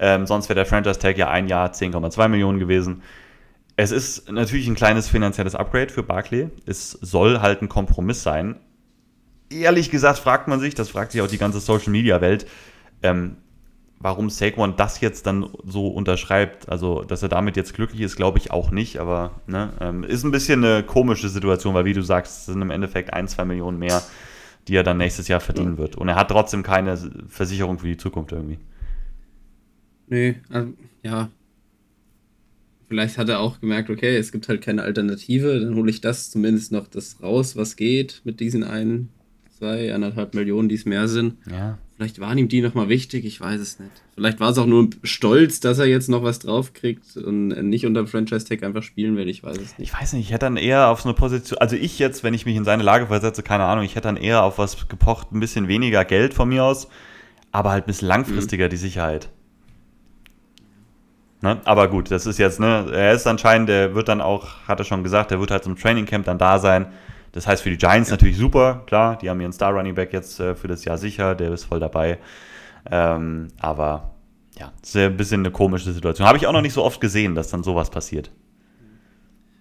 Ähm, 0.00 0.26
sonst 0.26 0.48
wäre 0.48 0.56
der 0.56 0.66
Franchise-Tag 0.66 1.16
ja 1.16 1.30
ein 1.30 1.46
Jahr 1.46 1.70
10,2 1.70 2.28
Millionen 2.28 2.58
gewesen. 2.58 3.02
Es 3.78 3.92
ist 3.92 4.28
natürlich 4.28 4.66
ein 4.66 4.74
kleines 4.74 5.08
finanzielles 5.08 5.54
Upgrade 5.54 5.92
für 5.92 6.02
Barclay. 6.02 6.48
Es 6.66 6.90
soll 6.90 7.38
halt 7.38 7.62
ein 7.62 7.68
Kompromiss 7.68 8.24
sein. 8.24 8.56
Ehrlich 9.50 9.92
gesagt 9.92 10.18
fragt 10.18 10.48
man 10.48 10.58
sich, 10.58 10.74
das 10.74 10.88
fragt 10.88 11.12
sich 11.12 11.20
auch 11.20 11.28
die 11.28 11.38
ganze 11.38 11.60
Social-Media-Welt, 11.60 12.48
ähm, 13.04 13.36
warum 14.00 14.30
Saquon 14.30 14.74
das 14.76 15.00
jetzt 15.00 15.28
dann 15.28 15.48
so 15.64 15.86
unterschreibt, 15.86 16.68
also 16.68 17.04
dass 17.04 17.22
er 17.22 17.28
damit 17.28 17.56
jetzt 17.56 17.72
glücklich 17.72 18.00
ist, 18.00 18.16
glaube 18.16 18.38
ich 18.38 18.50
auch 18.50 18.72
nicht, 18.72 18.98
aber 18.98 19.42
ne, 19.46 19.72
ähm, 19.80 20.02
ist 20.02 20.24
ein 20.24 20.32
bisschen 20.32 20.64
eine 20.64 20.82
komische 20.82 21.28
Situation, 21.28 21.72
weil 21.74 21.84
wie 21.84 21.94
du 21.94 22.02
sagst, 22.02 22.40
es 22.40 22.46
sind 22.46 22.60
im 22.60 22.72
Endeffekt 22.72 23.14
ein, 23.14 23.28
zwei 23.28 23.44
Millionen 23.44 23.78
mehr, 23.78 24.02
die 24.66 24.74
er 24.74 24.82
dann 24.82 24.96
nächstes 24.96 25.28
Jahr 25.28 25.38
verdienen 25.38 25.74
ja. 25.74 25.78
wird. 25.78 25.94
Und 25.94 26.08
er 26.08 26.16
hat 26.16 26.32
trotzdem 26.32 26.64
keine 26.64 26.96
Versicherung 27.28 27.78
für 27.78 27.86
die 27.86 27.96
Zukunft 27.96 28.32
irgendwie. 28.32 28.58
Nee, 30.08 30.40
also, 30.50 30.72
ja. 31.04 31.28
Vielleicht 32.88 33.18
hat 33.18 33.28
er 33.28 33.40
auch 33.40 33.60
gemerkt, 33.60 33.90
okay, 33.90 34.16
es 34.16 34.32
gibt 34.32 34.48
halt 34.48 34.62
keine 34.62 34.82
Alternative, 34.82 35.60
dann 35.60 35.74
hole 35.74 35.90
ich 35.90 36.00
das 36.00 36.30
zumindest 36.30 36.72
noch 36.72 36.86
das 36.86 37.22
raus, 37.22 37.54
was 37.54 37.76
geht 37.76 38.22
mit 38.24 38.40
diesen 38.40 38.64
ein, 38.64 39.10
zwei, 39.58 39.92
anderthalb 39.92 40.34
Millionen, 40.34 40.68
die 40.68 40.76
es 40.76 40.86
mehr 40.86 41.06
sind. 41.06 41.36
Ja. 41.50 41.78
Vielleicht 41.96 42.20
waren 42.20 42.38
ihm 42.38 42.48
die 42.48 42.62
nochmal 42.62 42.88
wichtig, 42.88 43.24
ich 43.24 43.40
weiß 43.40 43.60
es 43.60 43.80
nicht. 43.80 43.90
Vielleicht 44.14 44.38
war 44.38 44.50
es 44.50 44.58
auch 44.58 44.66
nur 44.66 44.88
stolz, 45.02 45.58
dass 45.58 45.80
er 45.80 45.86
jetzt 45.86 46.08
noch 46.08 46.22
was 46.22 46.38
draufkriegt 46.38 47.16
und 47.16 47.48
nicht 47.48 47.84
unter 47.86 48.04
dem 48.04 48.06
Franchise-Tag 48.06 48.62
einfach 48.62 48.84
spielen 48.84 49.16
will, 49.16 49.28
ich 49.28 49.42
weiß 49.42 49.56
es 49.56 49.76
nicht. 49.76 49.90
Ich 49.90 50.00
weiß 50.00 50.12
nicht, 50.12 50.26
ich 50.26 50.30
hätte 50.30 50.46
dann 50.46 50.56
eher 50.56 50.88
auf 50.88 51.00
so 51.00 51.08
eine 51.08 51.16
Position, 51.16 51.58
also 51.58 51.74
ich 51.74 51.98
jetzt, 51.98 52.22
wenn 52.22 52.34
ich 52.34 52.46
mich 52.46 52.56
in 52.56 52.64
seine 52.64 52.84
Lage 52.84 53.08
versetze, 53.08 53.42
keine 53.42 53.64
Ahnung, 53.64 53.84
ich 53.84 53.96
hätte 53.96 54.06
dann 54.06 54.16
eher 54.16 54.44
auf 54.44 54.58
was 54.58 54.88
gepocht, 54.88 55.32
ein 55.32 55.40
bisschen 55.40 55.66
weniger 55.66 56.04
Geld 56.04 56.34
von 56.34 56.48
mir 56.48 56.62
aus, 56.62 56.88
aber 57.50 57.72
halt 57.72 57.84
ein 57.84 57.88
bisschen 57.88 58.08
langfristiger 58.08 58.66
mhm. 58.66 58.70
die 58.70 58.76
Sicherheit. 58.76 59.28
Ne? 61.40 61.60
Aber 61.64 61.88
gut, 61.88 62.10
das 62.10 62.26
ist 62.26 62.38
jetzt, 62.38 62.58
ne, 62.58 62.90
er 62.92 63.12
ist 63.12 63.26
anscheinend, 63.26 63.68
der 63.68 63.94
wird 63.94 64.08
dann 64.08 64.20
auch, 64.20 64.66
hat 64.66 64.80
er 64.80 64.84
schon 64.84 65.04
gesagt, 65.04 65.30
der 65.30 65.38
wird 65.38 65.50
halt 65.50 65.64
zum 65.64 65.76
Training 65.76 66.04
Camp 66.04 66.24
dann 66.24 66.38
da 66.38 66.58
sein. 66.58 66.86
Das 67.32 67.46
heißt 67.46 67.62
für 67.62 67.70
die 67.70 67.76
Giants 67.76 68.08
ja. 68.08 68.14
natürlich 68.14 68.36
super, 68.36 68.82
klar, 68.86 69.18
die 69.18 69.30
haben 69.30 69.40
ihren 69.40 69.52
Star 69.52 69.72
Running 69.72 69.94
Back 69.94 70.12
jetzt 70.12 70.40
äh, 70.40 70.54
für 70.54 70.66
das 70.66 70.84
Jahr 70.84 70.98
sicher, 70.98 71.34
der 71.34 71.52
ist 71.52 71.64
voll 71.64 71.78
dabei. 71.78 72.18
Ähm, 72.90 73.48
aber 73.60 74.14
ja, 74.58 74.72
ist 74.82 74.96
ein 74.96 75.16
bisschen 75.16 75.40
eine 75.40 75.52
komische 75.52 75.92
Situation. 75.92 76.26
Habe 76.26 76.38
ich 76.38 76.46
auch 76.46 76.52
noch 76.52 76.62
nicht 76.62 76.72
so 76.72 76.82
oft 76.82 77.00
gesehen, 77.00 77.34
dass 77.34 77.48
dann 77.48 77.62
sowas 77.62 77.90
passiert. 77.90 78.32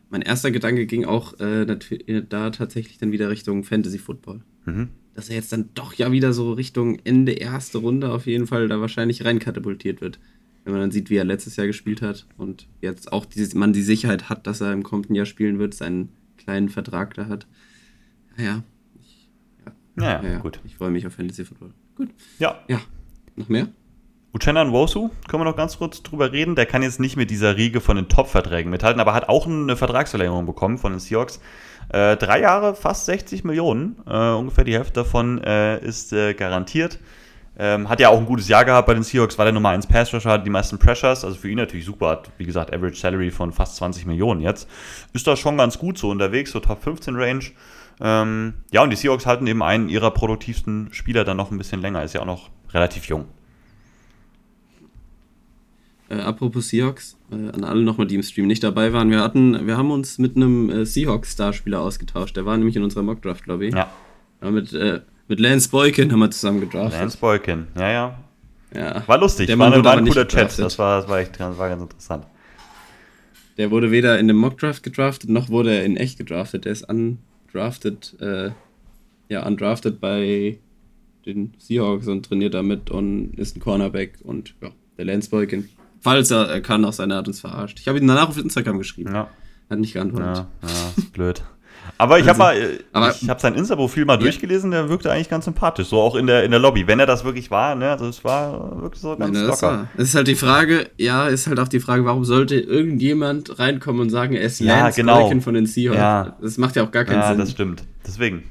Mein 0.10 0.22
erster 0.22 0.52
Gedanke 0.52 0.86
ging 0.86 1.06
auch 1.06 1.40
äh, 1.40 1.64
äh, 1.64 2.24
da 2.28 2.50
tatsächlich 2.50 2.98
dann 2.98 3.12
wieder 3.12 3.30
Richtung 3.30 3.64
Fantasy 3.64 4.00
Football. 4.00 4.42
Mhm. 4.66 4.90
Dass 5.14 5.30
er 5.30 5.36
jetzt 5.36 5.52
dann 5.52 5.70
doch 5.74 5.94
ja 5.94 6.12
wieder 6.12 6.32
so 6.34 6.54
Richtung 6.54 7.00
Ende 7.04 7.34
erste 7.34 7.80
Runde 7.80 8.12
auf 8.12 8.26
jeden 8.26 8.48
Fall 8.48 8.68
da 8.68 8.80
wahrscheinlich 8.80 9.26
reinkatapultiert 9.26 10.00
wird. 10.02 10.20
Wenn 10.68 10.74
man 10.74 10.82
dann 10.82 10.92
sieht, 10.92 11.10
wie 11.10 11.16
er 11.16 11.24
letztes 11.24 11.56
Jahr 11.56 11.66
gespielt 11.66 12.02
hat 12.02 12.28
und 12.36 12.68
jetzt 12.82 13.14
auch 13.14 13.24
dieses, 13.24 13.56
man 13.56 13.72
die 13.72 13.82
Sicherheit 13.82 14.28
hat, 14.28 14.48
dass 14.48 14.60
er 14.60 14.74
im 14.74 14.84
kommenden 14.84 15.16
Jahr 15.16 15.26
spielen 15.26 15.60
wird, 15.60 15.74
seinen 15.74 16.10
kleinen 16.36 16.68
Vertrag 16.68 17.14
da 17.14 17.28
hat. 17.28 17.48
Ja. 18.38 18.64
Ich, 19.00 19.30
ja. 19.66 20.04
Ja, 20.04 20.22
ja, 20.22 20.30
ja, 20.30 20.40
gut. 20.40 20.60
Ich 20.66 20.76
freue 20.76 20.90
mich 20.90 21.08
auf 21.08 21.14
Fantasy 21.14 21.46
Football. 21.46 21.72
Gut. 21.96 22.10
Ja. 22.38 22.60
Ja. 22.68 22.82
Noch 23.38 23.48
mehr? 23.48 23.70
Uchenna 24.34 24.62
Nwosu, 24.66 25.10
können 25.30 25.40
wir 25.40 25.46
noch 25.46 25.56
ganz 25.56 25.78
kurz 25.78 26.04
drüber 26.04 26.34
reden. 26.34 26.58
Der 26.58 26.66
kann 26.66 26.84
jetzt 26.84 27.00
nicht 27.00 27.16
mit 27.16 27.32
dieser 27.32 27.56
Riege 27.56 27.80
von 27.80 27.96
den 27.96 28.10
Top-Verträgen 28.10 28.70
mithalten, 28.70 29.00
aber 29.00 29.14
hat 29.14 29.30
auch 29.30 29.48
eine 29.48 29.78
Vertragsverlängerung 29.78 30.46
bekommen 30.46 30.78
von 30.78 30.92
den 30.92 31.00
Seahawks. 31.00 31.40
Äh, 31.88 32.18
drei 32.18 32.42
Jahre, 32.42 32.76
fast 32.76 33.06
60 33.06 33.46
Millionen. 33.46 33.96
Äh, 34.06 34.32
ungefähr 34.34 34.66
die 34.66 34.74
Hälfte 34.74 34.96
davon 34.96 35.42
äh, 35.42 35.80
ist 35.80 36.12
äh, 36.12 36.34
garantiert. 36.34 37.00
Ähm, 37.60 37.90
hat 37.90 38.00
ja 38.00 38.10
auch 38.10 38.20
ein 38.20 38.26
gutes 38.28 38.48
Jahr 38.48 38.66
gehabt 38.66 38.86
bei 38.86 38.94
den 38.94 39.02
Seahawks, 39.02 39.38
war 39.40 39.46
der 39.46 39.54
Nummer 39.54 39.70
1 39.70 39.88
Pass 39.88 40.14
Rusher, 40.14 40.30
hat 40.30 40.46
die 40.46 40.52
meisten 40.52 40.78
Pressures, 40.78 41.26
also 41.26 41.36
für 41.38 41.50
ihn 41.50 41.58
natürlich 41.58 41.86
super, 41.86 42.10
hat 42.10 42.30
wie 42.38 42.46
gesagt 42.46 42.72
Average 42.72 43.00
Salary 43.00 43.32
von 43.32 43.52
fast 43.52 43.78
20 43.78 44.06
Millionen 44.06 44.42
jetzt. 44.42 44.70
Ist 45.14 45.26
da 45.26 45.36
schon 45.36 45.58
ganz 45.58 45.80
gut 45.80 45.98
so 45.98 46.10
unterwegs, 46.10 46.52
so 46.52 46.60
Top 46.60 46.84
15 46.84 47.16
Range. 47.16 47.44
Ähm, 48.00 48.54
ja, 48.72 48.84
und 48.84 48.92
die 48.92 48.96
Seahawks 48.96 49.26
halten 49.26 49.48
eben 49.48 49.64
einen 49.64 49.90
ihrer 49.90 50.12
produktivsten 50.12 50.90
Spieler 50.92 51.24
dann 51.24 51.38
noch 51.38 51.50
ein 51.50 51.58
bisschen 51.58 51.82
länger, 51.82 52.04
ist 52.04 52.14
ja 52.14 52.22
auch 52.22 52.26
noch 52.26 52.52
relativ 52.74 53.06
jung. 53.06 53.26
Äh, 56.10 56.20
apropos 56.20 56.70
Seahawks, 56.70 57.18
äh, 57.32 57.36
an 57.36 57.64
alle 57.64 57.82
nochmal, 57.82 58.06
die 58.06 58.16
im 58.16 58.24
Stream 58.24 58.46
nicht 58.46 58.64
dabei 58.64 58.94
waren. 58.94 59.10
Wir 59.10 59.22
hatten, 59.22 59.66
wir 59.66 59.78
haben 59.78 59.90
uns 59.90 60.20
mit 60.20 60.36
einem 60.36 60.70
äh, 60.70 60.86
Seahawks-Starspieler 60.86 61.82
ausgetauscht. 61.82 62.38
Der 62.38 62.46
war 62.46 62.56
nämlich 62.56 62.76
in 62.76 62.84
unserer 62.84 63.04
Mockdraft-Lobby. 63.04 63.72
Ja. 63.72 63.90
ja. 64.42 64.52
Mit, 64.52 64.72
äh, 64.74 65.02
mit 65.28 65.40
Lance 65.40 65.70
Boykin 65.70 66.12
haben 66.12 66.20
wir 66.20 66.32
zusammen 66.32 66.62
gedraftet. 66.62 67.00
Lance 67.00 67.18
Boykin, 67.18 67.68
ja, 67.76 67.92
ja. 67.92 68.20
ja. 68.74 69.04
War 69.08 69.18
lustig, 69.18 69.48
der 69.48 69.60
war, 69.60 69.72
eine, 69.72 69.84
war 69.84 69.98
ein 69.98 70.06
cooler 70.06 70.28
Chat. 70.28 70.58
Das 70.58 70.80
war, 70.80 71.02
das 71.02 71.10
war 71.10 71.20
echt 71.20 71.40
das 71.40 71.58
war 71.58 71.70
ganz 71.70 71.82
interessant. 71.82 72.26
Der 73.58 73.72
wurde 73.72 73.92
weder 73.92 74.20
in 74.20 74.28
dem 74.28 74.38
Mockdraft 74.38 74.84
gedraftet, 74.84 75.30
noch 75.30 75.50
wurde 75.50 75.74
er 75.74 75.84
in 75.84 75.98
echt 75.98 76.18
gedraftet. 76.18 76.66
Der 76.66 76.72
ist 76.72 76.88
undrafted, 76.88 78.16
äh, 78.22 78.52
ja, 79.30 79.46
undrafted 79.46 80.00
bei 80.00 80.60
den 81.26 81.54
Seahawks 81.58 82.08
und 82.08 82.26
trainiert 82.26 82.54
damit 82.54 82.90
und 82.90 83.34
ist 83.38 83.58
ein 83.58 83.60
Cornerback 83.60 84.20
und 84.24 84.54
ja, 84.62 84.70
der 84.98 85.06
Lance 85.06 85.30
Boykin. 85.30 85.68
Falls 86.00 86.32
er, 86.32 86.48
er 86.48 86.62
kann, 86.62 86.86
auf 86.86 86.96
seine 86.96 87.16
Art 87.16 87.28
uns 87.28 87.42
verarscht. 87.42 87.80
Ich 87.80 87.88
habe 87.88 87.98
ihn 87.98 88.08
danach 88.08 88.30
auf 88.30 88.38
Instagram 88.38 88.78
geschrieben. 88.78 89.14
Ja. 89.14 89.30
Hat 89.70 89.80
nicht 89.80 89.94
geantwortet. 89.94 90.46
Ja, 90.62 90.68
ja 90.68 91.04
blöd. 91.12 91.44
Aber 91.98 92.20
ich 92.20 92.28
also, 92.28 92.44
habe 92.44 92.60
mal, 92.60 92.80
aber, 92.94 93.16
ich 93.20 93.30
habe 93.30 93.40
sein 93.40 93.56
Insta-Profil 93.56 94.06
mal 94.06 94.14
ja. 94.14 94.20
durchgelesen, 94.20 94.72
der 94.72 94.90
wirkte 94.90 95.12
eigentlich 95.12 95.30
ganz 95.30 95.46
sympathisch, 95.46 95.88
so 95.88 96.00
auch 96.00 96.16
in 96.16 96.28
der, 96.28 96.44
in 96.44 96.52
der 96.52 96.60
Lobby, 96.60 96.88
wenn 96.88 97.00
er 97.00 97.06
das 97.06 97.24
wirklich 97.24 97.50
war, 97.52 97.76
ne, 97.76 97.92
also 97.92 98.08
es 98.08 98.24
war 98.24 98.82
wirklich 98.82 99.02
so 99.02 99.16
ganz 99.16 99.38
Nein, 99.38 99.48
locker. 99.48 99.88
Es 99.98 100.10
ist 100.10 100.16
halt 100.16 100.28
die 100.28 100.36
Frage, 100.36 100.90
ja, 100.98 101.28
ist 101.28 101.48
halt 101.48 101.60
auch 101.60 101.68
die 101.68 101.80
Frage, 101.80 102.06
warum 102.06 102.26
sollte 102.26 102.56
irgendjemand 102.56 103.60
reinkommen 103.60 104.02
und 104.02 104.10
sagen, 104.10 104.34
er 104.34 104.44
ist 104.44 104.60
ja, 104.60 104.80
Lance 104.80 105.02
genau. 105.02 105.30
von 105.42 105.54
den 105.54 105.66
Seahawks? 105.66 105.98
Ja. 105.98 106.38
Das 106.42 106.58
macht 106.58 106.76
ja 106.76 106.84
auch 106.84 106.92
gar 106.92 107.06
keinen 107.06 107.20
ja, 107.20 107.28
Sinn. 107.30 107.38
Ja, 107.38 107.44
das 107.44 107.52
stimmt, 107.52 107.84
deswegen. 108.06 108.44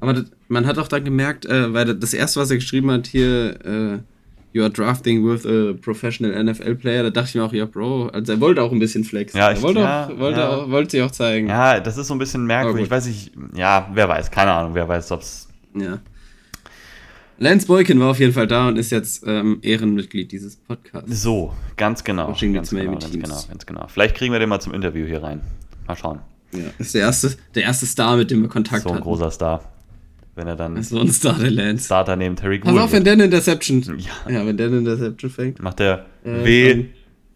Aber 0.00 0.14
das, 0.14 0.24
man 0.48 0.66
hat 0.66 0.78
auch 0.78 0.88
dann 0.88 1.04
gemerkt, 1.04 1.46
äh, 1.46 1.72
weil 1.72 1.94
das 1.94 2.12
erste, 2.12 2.40
was 2.40 2.50
er 2.50 2.56
geschrieben 2.56 2.90
hat, 2.90 3.06
hier, 3.06 3.64
äh, 3.64 3.98
you 4.52 4.62
are 4.62 4.70
drafting 4.70 5.24
with 5.24 5.46
a 5.46 5.74
professional 5.80 6.32
NFL 6.42 6.74
Player, 6.76 7.02
da 7.02 7.10
dachte 7.10 7.28
ich 7.28 7.34
mir 7.34 7.44
auch, 7.44 7.52
ja, 7.52 7.64
Bro, 7.64 8.08
also 8.08 8.32
er 8.32 8.40
wollte 8.40 8.62
auch 8.62 8.72
ein 8.72 8.78
bisschen 8.78 9.04
flexen. 9.04 9.38
Ja, 9.38 9.50
ich, 9.52 9.58
er 9.58 9.62
wollte, 9.62 9.80
ja, 9.80 10.06
auch, 10.06 10.18
wollte, 10.18 10.40
ja. 10.40 10.48
auch, 10.48 10.70
wollte 10.70 10.90
sich 10.90 11.02
auch 11.02 11.10
zeigen. 11.10 11.48
Ja, 11.48 11.80
das 11.80 11.96
ist 11.96 12.06
so 12.06 12.14
ein 12.14 12.18
bisschen 12.18 12.46
merkwürdig. 12.46 12.84
Ich 12.84 12.90
weiß 12.90 13.06
nicht, 13.06 13.32
ja, 13.54 13.90
wer 13.92 14.08
weiß, 14.08 14.30
keine 14.30 14.52
Ahnung, 14.52 14.74
wer 14.74 14.88
weiß, 14.88 15.12
ob's. 15.12 15.48
Ja. 15.74 15.98
Lance 17.38 17.66
Boykin 17.66 17.98
war 17.98 18.10
auf 18.10 18.20
jeden 18.20 18.32
Fall 18.32 18.46
da 18.46 18.68
und 18.68 18.76
ist 18.76 18.90
jetzt 18.90 19.24
ähm, 19.26 19.58
Ehrenmitglied 19.62 20.30
dieses 20.30 20.54
Podcasts. 20.54 21.22
So, 21.22 21.52
ganz 21.76 22.04
genau. 22.04 22.28
Ganz 22.28 22.40
genau, 22.40 22.54
ganz 22.54 22.70
genau, 23.10 23.42
ganz 23.48 23.66
genau. 23.66 23.86
Vielleicht 23.88 24.14
kriegen 24.14 24.32
wir 24.32 24.38
den 24.38 24.48
mal 24.48 24.60
zum 24.60 24.74
Interview 24.74 25.06
hier 25.06 25.22
rein. 25.22 25.40
Mal 25.88 25.96
schauen. 25.96 26.20
Ja, 26.52 26.66
ist 26.78 26.94
der 26.94 27.00
erste, 27.00 27.34
der 27.54 27.64
erste 27.64 27.86
Star, 27.86 28.16
mit 28.16 28.30
dem 28.30 28.42
wir 28.42 28.48
Kontakt 28.48 28.74
haben. 28.74 28.82
So 28.82 28.88
ein 28.90 28.94
hatten. 28.96 29.04
großer 29.04 29.30
Star. 29.30 29.71
Wenn 30.34 30.46
er 30.46 30.56
dann 30.56 30.82
so 30.82 30.98
ein 31.00 31.08
Starter 31.08 31.50
Lance. 31.50 31.84
Starter 31.86 32.16
neben 32.16 32.36
Terry 32.36 32.58
Pass 32.58 32.76
auf, 32.76 32.92
wenn 32.92 33.04
der 33.04 33.14
eine 33.14 33.24
Interception. 33.24 33.82
Ja. 33.98 34.30
ja, 34.30 34.46
wenn 34.46 34.56
der 34.56 34.66
eine 34.68 34.78
Interception 34.78 35.30
fängt. 35.30 35.62
macht 35.62 35.80
er 35.80 36.06
Äh, 36.24 36.44
W 36.44 36.74
dann, 36.74 36.86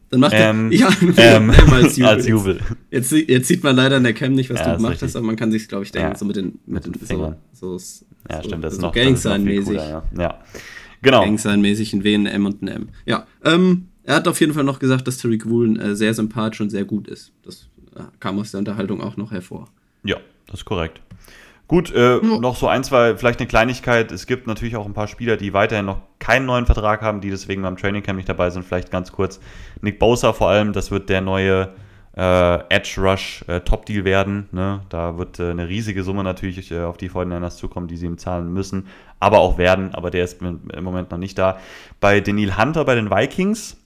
dann 0.08 0.20
macht 0.20 0.32
ähm, 0.36 0.70
er 0.70 0.78
ja, 0.78 1.36
ähm, 1.36 1.50
M 1.50 1.72
als 1.72 1.96
Jubel. 1.96 2.08
als 2.14 2.26
Jubel. 2.28 2.60
Jetzt, 2.90 3.12
jetzt 3.12 3.48
sieht 3.48 3.62
man 3.64 3.74
leider 3.76 3.96
in 3.96 4.04
der 4.04 4.12
Cam 4.14 4.32
nicht, 4.34 4.48
was 4.50 4.60
Ja, 4.60 4.70
du 4.70 4.76
gemacht 4.76 4.92
richtig. 4.92 5.08
hast, 5.08 5.16
aber 5.16 5.26
man 5.26 5.36
kann 5.36 5.50
sich, 5.50 5.68
glaube 5.68 5.84
ich, 5.84 5.92
denken, 5.92 6.10
Ja. 6.12 6.16
so 6.16 6.24
mit 6.24 6.36
den, 6.36 6.58
mit 6.66 6.86
den 6.86 6.94
Fingern. 6.94 7.36
so, 7.52 7.76
so, 7.76 8.04
Ja, 8.30 8.42
stimmt, 8.42 8.64
das 8.64 8.74
ist 8.74 8.80
so 8.80 8.86
ist 8.86 8.88
noch 8.88 8.94
viel 8.94 9.04
Gangsign-mäßig. 9.04 9.66
cooler, 9.66 10.04
ja. 10.18 10.38
Genau. 11.02 11.22
Gangsign-mäßig 11.24 11.92
ein 11.92 12.04
W, 12.04 12.14
ein 12.14 12.26
M 12.26 12.46
und 12.46 12.62
ein 12.62 12.68
M. 12.68 12.88
Ja, 13.04 13.26
ähm, 13.44 13.88
er 14.04 14.14
hat 14.16 14.28
auf 14.28 14.40
jeden 14.40 14.54
Fall 14.54 14.64
noch 14.64 14.78
gesagt, 14.78 15.06
dass 15.08 15.18
Tariq 15.18 15.46
Woolen 15.48 15.78
äh, 15.78 15.94
sehr 15.96 16.14
sympathisch 16.14 16.60
und 16.60 16.70
sehr 16.70 16.84
gut 16.84 17.08
ist. 17.08 17.32
Das 17.44 17.68
äh, 17.96 18.00
kam 18.20 18.38
aus 18.38 18.52
der 18.52 18.58
Unterhaltung 18.60 19.00
auch 19.00 19.16
noch 19.16 19.32
hervor. 19.32 19.68
Ja, 20.04 20.16
das 20.46 20.60
ist 20.60 20.64
korrekt. 20.64 21.00
Gut, 21.68 21.92
äh, 21.92 22.18
noch 22.22 22.54
so 22.54 22.68
ein, 22.68 22.84
zwei, 22.84 23.16
vielleicht 23.16 23.40
eine 23.40 23.48
Kleinigkeit. 23.48 24.12
Es 24.12 24.26
gibt 24.26 24.46
natürlich 24.46 24.76
auch 24.76 24.86
ein 24.86 24.94
paar 24.94 25.08
Spieler, 25.08 25.36
die 25.36 25.52
weiterhin 25.52 25.86
noch 25.86 25.98
keinen 26.20 26.46
neuen 26.46 26.64
Vertrag 26.64 27.02
haben, 27.02 27.20
die 27.20 27.30
deswegen 27.30 27.62
beim 27.62 27.76
Training 27.76 28.04
Camp 28.04 28.16
nicht 28.16 28.28
dabei 28.28 28.50
sind. 28.50 28.64
Vielleicht 28.64 28.92
ganz 28.92 29.10
kurz. 29.10 29.40
Nick 29.80 29.98
Bosa 29.98 30.32
vor 30.32 30.48
allem, 30.48 30.72
das 30.72 30.92
wird 30.92 31.08
der 31.08 31.22
neue 31.22 31.70
äh, 32.16 32.58
Edge 32.68 33.00
Rush 33.00 33.44
äh, 33.48 33.60
Top 33.60 33.84
Deal 33.84 34.04
werden. 34.04 34.48
Ne? 34.52 34.80
Da 34.88 35.18
wird 35.18 35.40
äh, 35.40 35.50
eine 35.50 35.68
riesige 35.68 36.04
Summe 36.04 36.22
natürlich 36.22 36.70
äh, 36.70 36.82
auf 36.82 36.98
die 36.98 37.10
49ers 37.10 37.56
zukommen, 37.56 37.88
die 37.88 37.96
sie 37.96 38.06
ihm 38.06 38.18
zahlen 38.18 38.52
müssen, 38.52 38.86
aber 39.18 39.38
auch 39.38 39.58
werden. 39.58 39.92
Aber 39.92 40.10
der 40.10 40.22
ist 40.24 40.40
im 40.40 40.70
im 40.72 40.84
Moment 40.84 41.10
noch 41.10 41.18
nicht 41.18 41.36
da. 41.36 41.58
Bei 42.00 42.20
Daniel 42.20 42.56
Hunter 42.56 42.84
bei 42.84 42.94
den 42.94 43.10
Vikings 43.10 43.76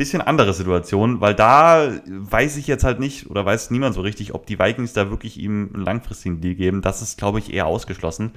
bisschen 0.00 0.22
andere 0.22 0.54
Situation, 0.54 1.20
weil 1.20 1.34
da 1.34 1.92
weiß 2.06 2.56
ich 2.56 2.66
jetzt 2.66 2.84
halt 2.84 3.00
nicht 3.00 3.28
oder 3.28 3.44
weiß 3.44 3.70
niemand 3.70 3.94
so 3.94 4.00
richtig, 4.00 4.34
ob 4.34 4.46
die 4.46 4.58
Vikings 4.58 4.94
da 4.94 5.10
wirklich 5.10 5.38
ihm 5.38 5.68
einen 5.74 5.84
langfristigen 5.84 6.40
Deal 6.40 6.54
geben. 6.54 6.80
Das 6.80 7.02
ist, 7.02 7.18
glaube 7.18 7.38
ich, 7.38 7.52
eher 7.52 7.66
ausgeschlossen. 7.66 8.32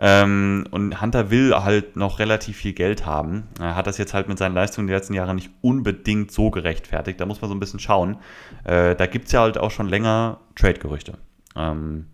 Ähm, 0.00 0.66
und 0.72 1.00
Hunter 1.00 1.30
will 1.30 1.54
halt 1.54 1.94
noch 1.94 2.18
relativ 2.18 2.56
viel 2.56 2.72
Geld 2.72 3.06
haben. 3.06 3.46
Er 3.60 3.76
hat 3.76 3.86
das 3.86 3.98
jetzt 3.98 4.14
halt 4.14 4.26
mit 4.26 4.38
seinen 4.38 4.56
Leistungen 4.56 4.88
die 4.88 4.92
letzten 4.92 5.14
Jahre 5.14 5.32
nicht 5.32 5.52
unbedingt 5.60 6.32
so 6.32 6.50
gerechtfertigt. 6.50 7.20
Da 7.20 7.26
muss 7.26 7.40
man 7.40 7.48
so 7.48 7.54
ein 7.54 7.60
bisschen 7.60 7.78
schauen. 7.78 8.16
Äh, 8.64 8.96
da 8.96 9.06
gibt 9.06 9.26
es 9.26 9.32
ja 9.32 9.42
halt 9.42 9.58
auch 9.58 9.70
schon 9.70 9.88
länger 9.88 10.40
Trade-Gerüchte. 10.56 11.18
Ähm, 11.54 12.06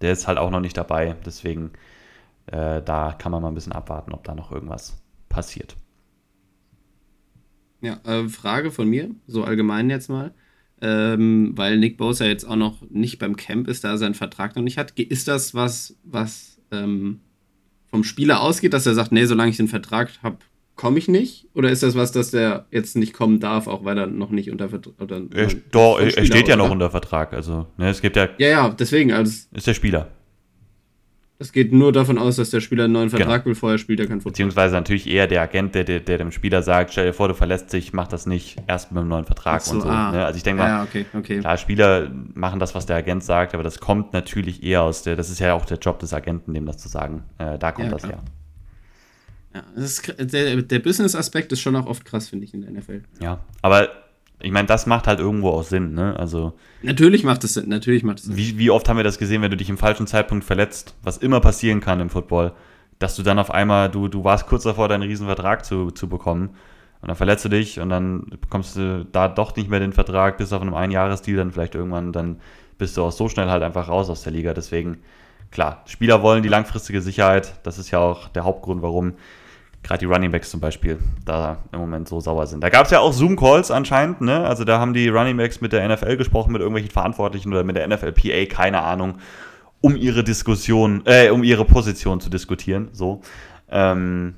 der 0.00 0.12
ist 0.12 0.28
halt 0.28 0.38
auch 0.38 0.50
noch 0.50 0.60
nicht 0.60 0.76
dabei. 0.76 1.16
Deswegen, 1.26 1.72
äh, 2.46 2.80
da 2.82 3.16
kann 3.18 3.32
man 3.32 3.42
mal 3.42 3.48
ein 3.48 3.54
bisschen 3.54 3.72
abwarten, 3.72 4.12
ob 4.12 4.22
da 4.22 4.36
noch 4.36 4.52
irgendwas 4.52 5.02
passiert. 5.28 5.74
Ja, 7.82 8.00
äh, 8.04 8.28
Frage 8.28 8.70
von 8.70 8.88
mir, 8.88 9.10
so 9.26 9.44
allgemein 9.44 9.90
jetzt 9.90 10.08
mal. 10.08 10.32
Ähm, 10.80 11.52
weil 11.54 11.78
Nick 11.78 11.96
Bosa 11.96 12.24
jetzt 12.24 12.44
auch 12.44 12.56
noch 12.56 12.82
nicht 12.90 13.18
beim 13.18 13.36
Camp 13.36 13.68
ist, 13.68 13.84
da 13.84 13.90
er 13.90 13.98
seinen 13.98 14.14
Vertrag 14.14 14.56
noch 14.56 14.62
nicht 14.62 14.78
hat. 14.78 14.92
Ist 14.98 15.28
das 15.28 15.54
was, 15.54 15.96
was 16.02 16.58
ähm, 16.72 17.20
vom 17.88 18.02
Spieler 18.02 18.40
ausgeht, 18.40 18.72
dass 18.72 18.86
er 18.86 18.94
sagt, 18.94 19.12
nee, 19.12 19.24
solange 19.26 19.50
ich 19.50 19.56
den 19.56 19.68
Vertrag 19.68 20.10
habe, 20.22 20.38
komme 20.74 20.98
ich 20.98 21.06
nicht? 21.06 21.46
Oder 21.54 21.70
ist 21.70 21.82
das 21.84 21.94
was, 21.94 22.10
dass 22.10 22.30
der 22.32 22.66
jetzt 22.72 22.96
nicht 22.96 23.12
kommen 23.12 23.38
darf, 23.38 23.68
auch 23.68 23.84
weil 23.84 23.96
er 23.98 24.06
noch 24.08 24.30
nicht 24.30 24.50
unter 24.50 24.68
Vertrag 24.70 24.94
oder 25.00 25.22
Er, 25.34 25.48
doch, 25.70 26.00
er 26.00 26.10
steht 26.10 26.48
ja 26.48 26.54
aus, 26.54 26.58
noch 26.58 26.64
oder? 26.64 26.72
unter 26.72 26.90
Vertrag. 26.90 27.32
Also, 27.32 27.66
ne, 27.76 27.88
es 27.90 28.00
gibt 28.00 28.16
ja, 28.16 28.28
Ja, 28.38 28.48
ja, 28.48 28.68
deswegen, 28.70 29.12
also 29.12 29.46
ist 29.52 29.66
der 29.66 29.74
Spieler. 29.74 30.10
Es 31.42 31.52
geht 31.52 31.72
nur 31.72 31.92
davon 31.92 32.16
aus, 32.18 32.36
dass 32.36 32.50
der 32.50 32.60
Spieler 32.60 32.84
einen 32.84 32.94
neuen 32.94 33.08
Genau. 33.10 33.18
Vertrag 33.24 33.44
will, 33.44 33.54
vorher 33.54 33.78
spielt 33.78 34.00
er 34.00 34.06
kein 34.06 34.18
Football. 34.20 34.32
Beziehungsweise 34.32 34.74
natürlich 34.74 35.06
eher 35.08 35.26
der 35.26 35.42
Agent, 35.42 35.74
der, 35.74 35.84
der, 35.84 36.00
der 36.00 36.18
dem 36.18 36.32
Spieler 36.32 36.62
sagt, 36.62 36.92
stell 36.92 37.06
dir 37.06 37.12
vor, 37.12 37.28
du 37.28 37.34
verlässt 37.34 37.72
dich, 37.72 37.92
mach 37.92 38.08
das 38.08 38.26
nicht, 38.26 38.56
erst 38.66 38.92
mit 38.92 39.00
einem 39.00 39.08
neuen 39.08 39.24
Vertrag 39.24 39.60
so, 39.60 39.74
und 39.74 39.82
so. 39.82 39.88
ah. 39.88 40.12
Ne? 40.12 40.24
Also 40.24 40.36
ich 40.36 40.42
denke 40.42 40.62
mal, 40.62 40.68
ja, 40.68 40.82
okay, 40.82 41.04
okay. 41.12 41.40
klar, 41.40 41.56
Spieler 41.58 42.10
machen 42.34 42.58
das, 42.60 42.74
was 42.74 42.86
der 42.86 42.96
Agent 42.96 43.22
sagt, 43.24 43.54
aber 43.54 43.62
das 43.62 43.80
kommt 43.80 44.12
natürlich 44.12 44.62
eher 44.62 44.82
aus 44.82 45.02
der, 45.02 45.16
das 45.16 45.28
ist 45.30 45.40
ja 45.40 45.52
auch 45.54 45.64
der 45.66 45.78
Job 45.78 45.98
des 45.98 46.14
Agenten, 46.14 46.54
dem 46.54 46.64
das 46.64 46.78
zu 46.78 46.88
sagen. 46.88 47.24
Äh, 47.38 47.58
da 47.58 47.72
kommt 47.72 47.86
Ja, 47.88 47.92
das 47.92 48.02
klar. 48.02 48.14
her. 48.14 48.22
Ja, 49.54 49.62
das 49.74 49.84
ist, 49.84 50.14
der 50.32 50.62
der 50.62 50.78
Business-Aspekt 50.78 51.52
ist 51.52 51.60
schon 51.60 51.76
auch 51.76 51.86
oft 51.86 52.04
krass, 52.06 52.28
finde 52.28 52.44
ich, 52.46 52.54
in 52.54 52.62
der 52.62 52.70
NFL. 52.70 53.02
Ja. 53.20 53.40
Aber 53.60 53.88
ich 54.42 54.52
meine, 54.52 54.66
das 54.66 54.86
macht 54.86 55.06
halt 55.06 55.20
irgendwo 55.20 55.50
auch 55.50 55.62
Sinn, 55.62 55.94
ne? 55.94 56.16
Also, 56.18 56.52
Natürlich 56.82 57.24
macht 57.24 57.44
es 57.44 57.54
Sinn, 57.54 57.68
natürlich 57.68 58.02
macht 58.02 58.18
es 58.18 58.24
Sinn. 58.24 58.36
wie, 58.36 58.58
wie 58.58 58.70
oft 58.70 58.88
haben 58.88 58.96
wir 58.96 59.04
das 59.04 59.18
gesehen, 59.18 59.42
wenn 59.42 59.50
du 59.50 59.56
dich 59.56 59.70
im 59.70 59.78
falschen 59.78 60.06
Zeitpunkt 60.06 60.44
verletzt, 60.44 60.94
was 61.02 61.18
immer 61.18 61.40
passieren 61.40 61.80
kann 61.80 62.00
im 62.00 62.10
Football, 62.10 62.52
dass 62.98 63.16
du 63.16 63.22
dann 63.22 63.38
auf 63.38 63.50
einmal, 63.50 63.88
du, 63.88 64.08
du 64.08 64.24
warst 64.24 64.46
kurz 64.46 64.64
davor, 64.64 64.88
deinen 64.88 65.02
riesen 65.02 65.26
Vertrag 65.26 65.64
zu, 65.64 65.90
zu 65.90 66.08
bekommen 66.08 66.50
und 67.00 67.08
dann 67.08 67.16
verletzt 67.16 67.44
du 67.44 67.48
dich 67.48 67.80
und 67.80 67.88
dann 67.88 68.26
bekommst 68.40 68.76
du 68.76 69.04
da 69.10 69.28
doch 69.28 69.56
nicht 69.56 69.68
mehr 69.68 69.80
den 69.80 69.92
Vertrag, 69.92 70.38
bist 70.38 70.52
auf 70.52 70.62
einem 70.62 70.74
Einjahresdeal 70.74 71.36
dann 71.36 71.52
vielleicht 71.52 71.74
irgendwann, 71.74 72.12
dann 72.12 72.36
bist 72.78 72.96
du 72.96 73.02
auch 73.02 73.12
so 73.12 73.28
schnell 73.28 73.48
halt 73.48 73.62
einfach 73.62 73.88
raus 73.88 74.08
aus 74.08 74.22
der 74.22 74.32
Liga. 74.32 74.54
Deswegen, 74.54 74.98
klar, 75.50 75.82
Spieler 75.86 76.22
wollen 76.22 76.42
die 76.42 76.48
langfristige 76.48 77.00
Sicherheit, 77.00 77.54
das 77.64 77.78
ist 77.78 77.90
ja 77.90 77.98
auch 77.98 78.28
der 78.28 78.44
Hauptgrund, 78.44 78.82
warum 78.82 79.14
gerade 79.82 79.98
die 79.98 80.06
Runningbacks 80.06 80.50
zum 80.50 80.60
Beispiel 80.60 80.98
da 81.24 81.64
im 81.72 81.80
Moment 81.80 82.08
so 82.08 82.20
sauer 82.20 82.46
sind. 82.46 82.62
Da 82.62 82.68
gab 82.68 82.86
es 82.86 82.92
ja 82.92 83.00
auch 83.00 83.12
Zoom-Calls 83.12 83.70
anscheinend, 83.70 84.20
ne? 84.20 84.46
Also 84.46 84.64
da 84.64 84.78
haben 84.78 84.94
die 84.94 85.08
Runningbacks 85.08 85.60
mit 85.60 85.72
der 85.72 85.88
NFL 85.88 86.16
gesprochen, 86.16 86.52
mit 86.52 86.60
irgendwelchen 86.60 86.90
Verantwortlichen 86.90 87.52
oder 87.52 87.64
mit 87.64 87.76
der 87.76 87.88
NFLPA, 87.88 88.46
keine 88.46 88.82
Ahnung, 88.82 89.18
um 89.80 89.96
ihre 89.96 90.22
Diskussion, 90.22 91.02
äh, 91.06 91.30
um 91.30 91.42
ihre 91.42 91.64
Position 91.64 92.20
zu 92.20 92.30
diskutieren. 92.30 92.90
So. 92.92 93.22
Ähm, 93.68 94.34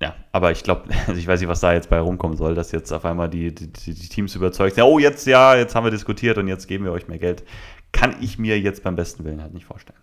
ja, 0.00 0.16
aber 0.32 0.50
ich 0.50 0.64
glaube, 0.64 0.90
also 1.06 1.18
ich 1.18 1.26
weiß 1.26 1.40
nicht, 1.40 1.48
was 1.48 1.60
da 1.60 1.72
jetzt 1.72 1.88
bei 1.88 2.00
rumkommen 2.00 2.36
soll, 2.36 2.56
dass 2.56 2.72
jetzt 2.72 2.92
auf 2.92 3.04
einmal 3.04 3.30
die, 3.30 3.54
die, 3.54 3.68
die 3.68 4.08
Teams 4.08 4.34
überzeugt 4.34 4.74
sind, 4.74 4.84
ja, 4.84 4.90
oh, 4.90 4.98
jetzt 4.98 5.26
ja, 5.26 5.54
jetzt 5.54 5.76
haben 5.76 5.84
wir 5.84 5.92
diskutiert 5.92 6.38
und 6.38 6.48
jetzt 6.48 6.66
geben 6.66 6.84
wir 6.84 6.92
euch 6.92 7.06
mehr 7.06 7.18
Geld. 7.18 7.44
Kann 7.92 8.16
ich 8.20 8.38
mir 8.38 8.58
jetzt 8.58 8.82
beim 8.82 8.96
besten 8.96 9.22
Willen 9.24 9.40
halt 9.40 9.54
nicht 9.54 9.66
vorstellen. 9.66 10.00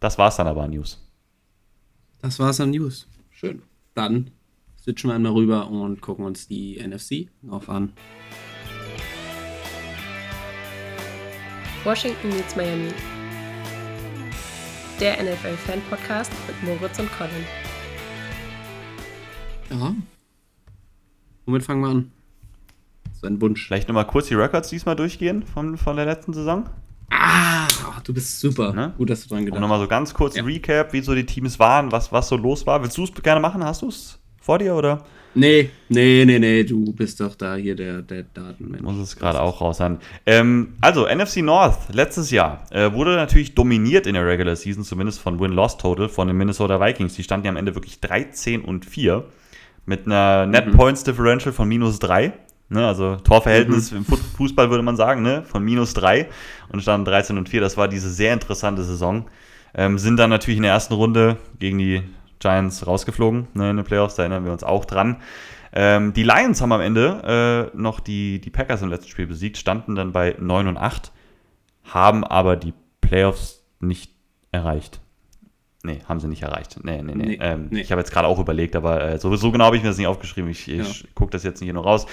Das 0.00 0.18
war's 0.18 0.36
dann 0.36 0.46
aber 0.46 0.62
an 0.64 0.70
News. 0.70 1.07
Das 2.20 2.38
war's 2.40 2.60
an 2.60 2.70
News. 2.70 3.06
Schön. 3.30 3.62
Dann 3.94 4.30
switchen 4.80 5.10
wir 5.10 5.14
einmal 5.14 5.32
rüber 5.32 5.68
und 5.70 6.00
gucken 6.00 6.24
uns 6.24 6.48
die 6.48 6.80
NFC 6.84 7.28
auf 7.48 7.68
an. 7.68 7.92
Washington 11.84 12.28
meets 12.30 12.56
Miami. 12.56 12.90
Der 15.00 15.22
NFL-Fan-Podcast 15.22 16.32
mit 16.48 16.62
Moritz 16.64 16.98
und 16.98 17.10
Colin. 17.12 17.44
Ja. 19.70 19.94
Womit 21.46 21.62
fangen 21.62 21.80
wir 21.82 21.88
an? 21.88 22.12
So 23.12 23.28
ein 23.28 23.40
Wunsch. 23.40 23.64
Vielleicht 23.64 23.86
nochmal 23.86 24.08
kurz 24.08 24.26
die 24.26 24.34
Records 24.34 24.70
diesmal 24.70 24.96
durchgehen 24.96 25.44
von, 25.44 25.76
von 25.78 25.94
der 25.94 26.06
letzten 26.06 26.32
Saison. 26.32 26.68
Ah, 27.10 27.67
du 28.08 28.14
bist 28.14 28.40
super. 28.40 28.72
Ne? 28.72 28.94
Gut, 28.96 29.10
dass 29.10 29.22
du 29.22 29.28
dran 29.28 29.40
Und 29.40 29.44
gedacht 29.46 29.60
nochmal 29.60 29.80
so 29.80 29.86
ganz 29.86 30.14
kurz 30.14 30.36
Ja. 30.36 30.42
Recap, 30.42 30.92
wie 30.92 31.00
so 31.02 31.14
die 31.14 31.26
Teams 31.26 31.58
waren, 31.58 31.92
was, 31.92 32.10
was 32.10 32.28
so 32.28 32.36
los 32.36 32.66
war. 32.66 32.82
Willst 32.82 32.96
du 32.96 33.04
es 33.04 33.14
gerne 33.14 33.40
machen? 33.40 33.62
Hast 33.62 33.82
du 33.82 33.88
es 33.88 34.18
vor 34.40 34.58
dir 34.58 34.74
oder? 34.74 35.04
Nee, 35.34 35.70
nee, 35.90 36.24
nee, 36.24 36.38
nee, 36.38 36.64
du 36.64 36.92
bist 36.92 37.20
doch 37.20 37.34
da 37.34 37.54
hier 37.54 37.76
der, 37.76 38.00
der 38.00 38.22
Datenmensch. 38.22 38.82
Muss 38.82 38.96
es 38.96 39.14
gerade 39.14 39.40
auch 39.40 39.60
raus 39.60 39.76
sein. 39.76 39.98
Ähm, 40.24 40.74
also, 40.80 41.06
NFC 41.06 41.42
North, 41.42 41.92
letztes 41.92 42.30
Jahr, 42.30 42.64
äh, 42.70 42.92
wurde 42.92 43.14
natürlich 43.14 43.54
dominiert 43.54 44.06
in 44.06 44.14
der 44.14 44.26
Regular 44.26 44.56
Season, 44.56 44.84
zumindest 44.84 45.20
von 45.20 45.38
Win-Loss-Total 45.38 46.08
von 46.08 46.28
den 46.28 46.36
Minnesota 46.36 46.80
Vikings. 46.80 47.14
Die 47.14 47.22
standen 47.22 47.44
ja 47.44 47.50
am 47.50 47.56
Ende 47.56 47.74
wirklich 47.74 48.00
13 48.00 48.62
und 48.62 48.86
4 48.86 49.24
mit 49.84 50.06
einer 50.06 50.46
Net 50.46 50.72
Points 50.72 51.04
Differential 51.04 51.52
von 51.52 51.68
minus 51.68 51.98
3. 51.98 52.32
Ne, 52.70 52.86
also 52.86 53.16
Torverhältnis 53.16 53.92
im 53.92 54.04
Fu- 54.04 54.16
Fußball 54.16 54.68
würde 54.68 54.82
man 54.82 54.96
sagen, 54.96 55.22
ne, 55.22 55.42
von 55.42 55.64
minus 55.64 55.94
3 55.94 56.28
und 56.70 56.82
standen 56.82 57.06
13 57.06 57.38
und 57.38 57.48
4. 57.48 57.62
Das 57.62 57.76
war 57.78 57.88
diese 57.88 58.10
sehr 58.10 58.34
interessante 58.34 58.84
Saison. 58.84 59.24
Ähm, 59.74 59.98
sind 59.98 60.18
dann 60.18 60.28
natürlich 60.30 60.58
in 60.58 60.64
der 60.64 60.72
ersten 60.72 60.92
Runde 60.94 61.36
gegen 61.58 61.78
die 61.78 62.02
Giants 62.40 62.86
rausgeflogen 62.86 63.48
ne, 63.54 63.70
in 63.70 63.76
den 63.76 63.84
Playoffs, 63.86 64.16
da 64.16 64.22
erinnern 64.22 64.44
wir 64.44 64.52
uns 64.52 64.64
auch 64.64 64.84
dran. 64.84 65.16
Ähm, 65.72 66.12
die 66.12 66.22
Lions 66.22 66.60
haben 66.60 66.72
am 66.72 66.80
Ende 66.80 67.70
äh, 67.74 67.76
noch 67.76 68.00
die, 68.00 68.40
die 68.40 68.50
Packers 68.50 68.82
im 68.82 68.88
letzten 68.90 69.08
Spiel 69.10 69.26
besiegt, 69.26 69.56
standen 69.56 69.94
dann 69.94 70.12
bei 70.12 70.34
9 70.38 70.66
und 70.68 70.76
8, 70.76 71.10
haben 71.84 72.22
aber 72.24 72.56
die 72.56 72.74
Playoffs 73.00 73.62
nicht 73.80 74.12
erreicht. 74.52 75.00
Nee, 75.84 76.00
haben 76.08 76.20
sie 76.20 76.28
nicht 76.28 76.42
erreicht. 76.42 76.78
Nee, 76.82 77.02
nee, 77.02 77.14
nee. 77.14 77.26
Nee, 77.26 77.38
ähm, 77.40 77.68
nee. 77.70 77.80
Ich 77.80 77.92
habe 77.92 78.00
jetzt 78.00 78.10
gerade 78.12 78.26
auch 78.28 78.38
überlegt, 78.38 78.76
aber 78.76 79.02
äh, 79.02 79.18
so, 79.18 79.34
so 79.36 79.52
genau 79.52 79.66
habe 79.66 79.76
ich 79.76 79.82
mir 79.82 79.88
das 79.88 79.98
nicht 79.98 80.06
aufgeschrieben. 80.08 80.50
Ich, 80.50 80.68
ich 80.68 81.02
Ja. 81.02 81.08
gucke 81.14 81.30
das 81.30 81.44
jetzt 81.44 81.60
nicht 81.60 81.66
hier 81.68 81.74
nur 81.74 81.84
raus. 81.84 82.06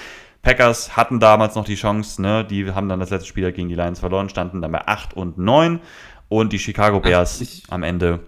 Packers 0.46 0.96
hatten 0.96 1.18
damals 1.18 1.56
noch 1.56 1.64
die 1.64 1.74
Chance, 1.74 2.22
ne? 2.22 2.44
die 2.44 2.70
haben 2.72 2.88
dann 2.88 3.00
das 3.00 3.10
letzte 3.10 3.26
Spiel 3.28 3.50
gegen 3.52 3.68
die 3.68 3.74
Lions 3.74 3.98
verloren, 3.98 4.28
standen 4.28 4.62
dann 4.62 4.70
bei 4.70 4.86
8 4.86 5.12
und 5.14 5.38
9 5.38 5.80
und 6.28 6.52
die 6.52 6.58
Chicago 6.60 7.00
Bears 7.00 7.40
ich- 7.40 7.64
am 7.68 7.82
Ende 7.82 8.20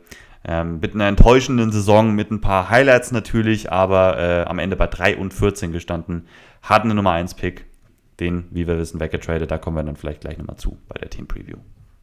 ähm, 0.45 0.81
mit 0.81 0.95
einer 0.95 1.07
enttäuschenden 1.07 1.71
Saison, 1.71 2.15
mit 2.17 2.31
ein 2.33 2.41
paar 2.41 2.71
Highlights 2.71 3.13
natürlich, 3.13 3.71
aber 3.71 4.19
äh, 4.19 4.45
am 4.49 4.59
Ende 4.59 4.75
bei 4.77 4.89
3 4.89 5.17
und 5.17 5.33
14 5.33 5.71
gestanden, 5.73 6.27
hatten 6.63 6.89
eine 6.89 6.95
Nummer 6.97 7.13
1 7.13 7.35
Pick, 7.35 7.67
den, 8.19 8.47
wie 8.51 8.67
wir 8.67 8.79
wissen, 8.79 8.99
weggetradet, 8.99 9.51
da 9.51 9.59
kommen 9.59 9.77
wir 9.77 9.85
dann 9.85 9.95
vielleicht 9.97 10.23
gleich 10.23 10.39
nochmal 10.39 10.57
zu 10.57 10.77
bei 10.89 10.99
der 10.99 11.11
Team 11.11 11.29
Preview. 11.29 11.59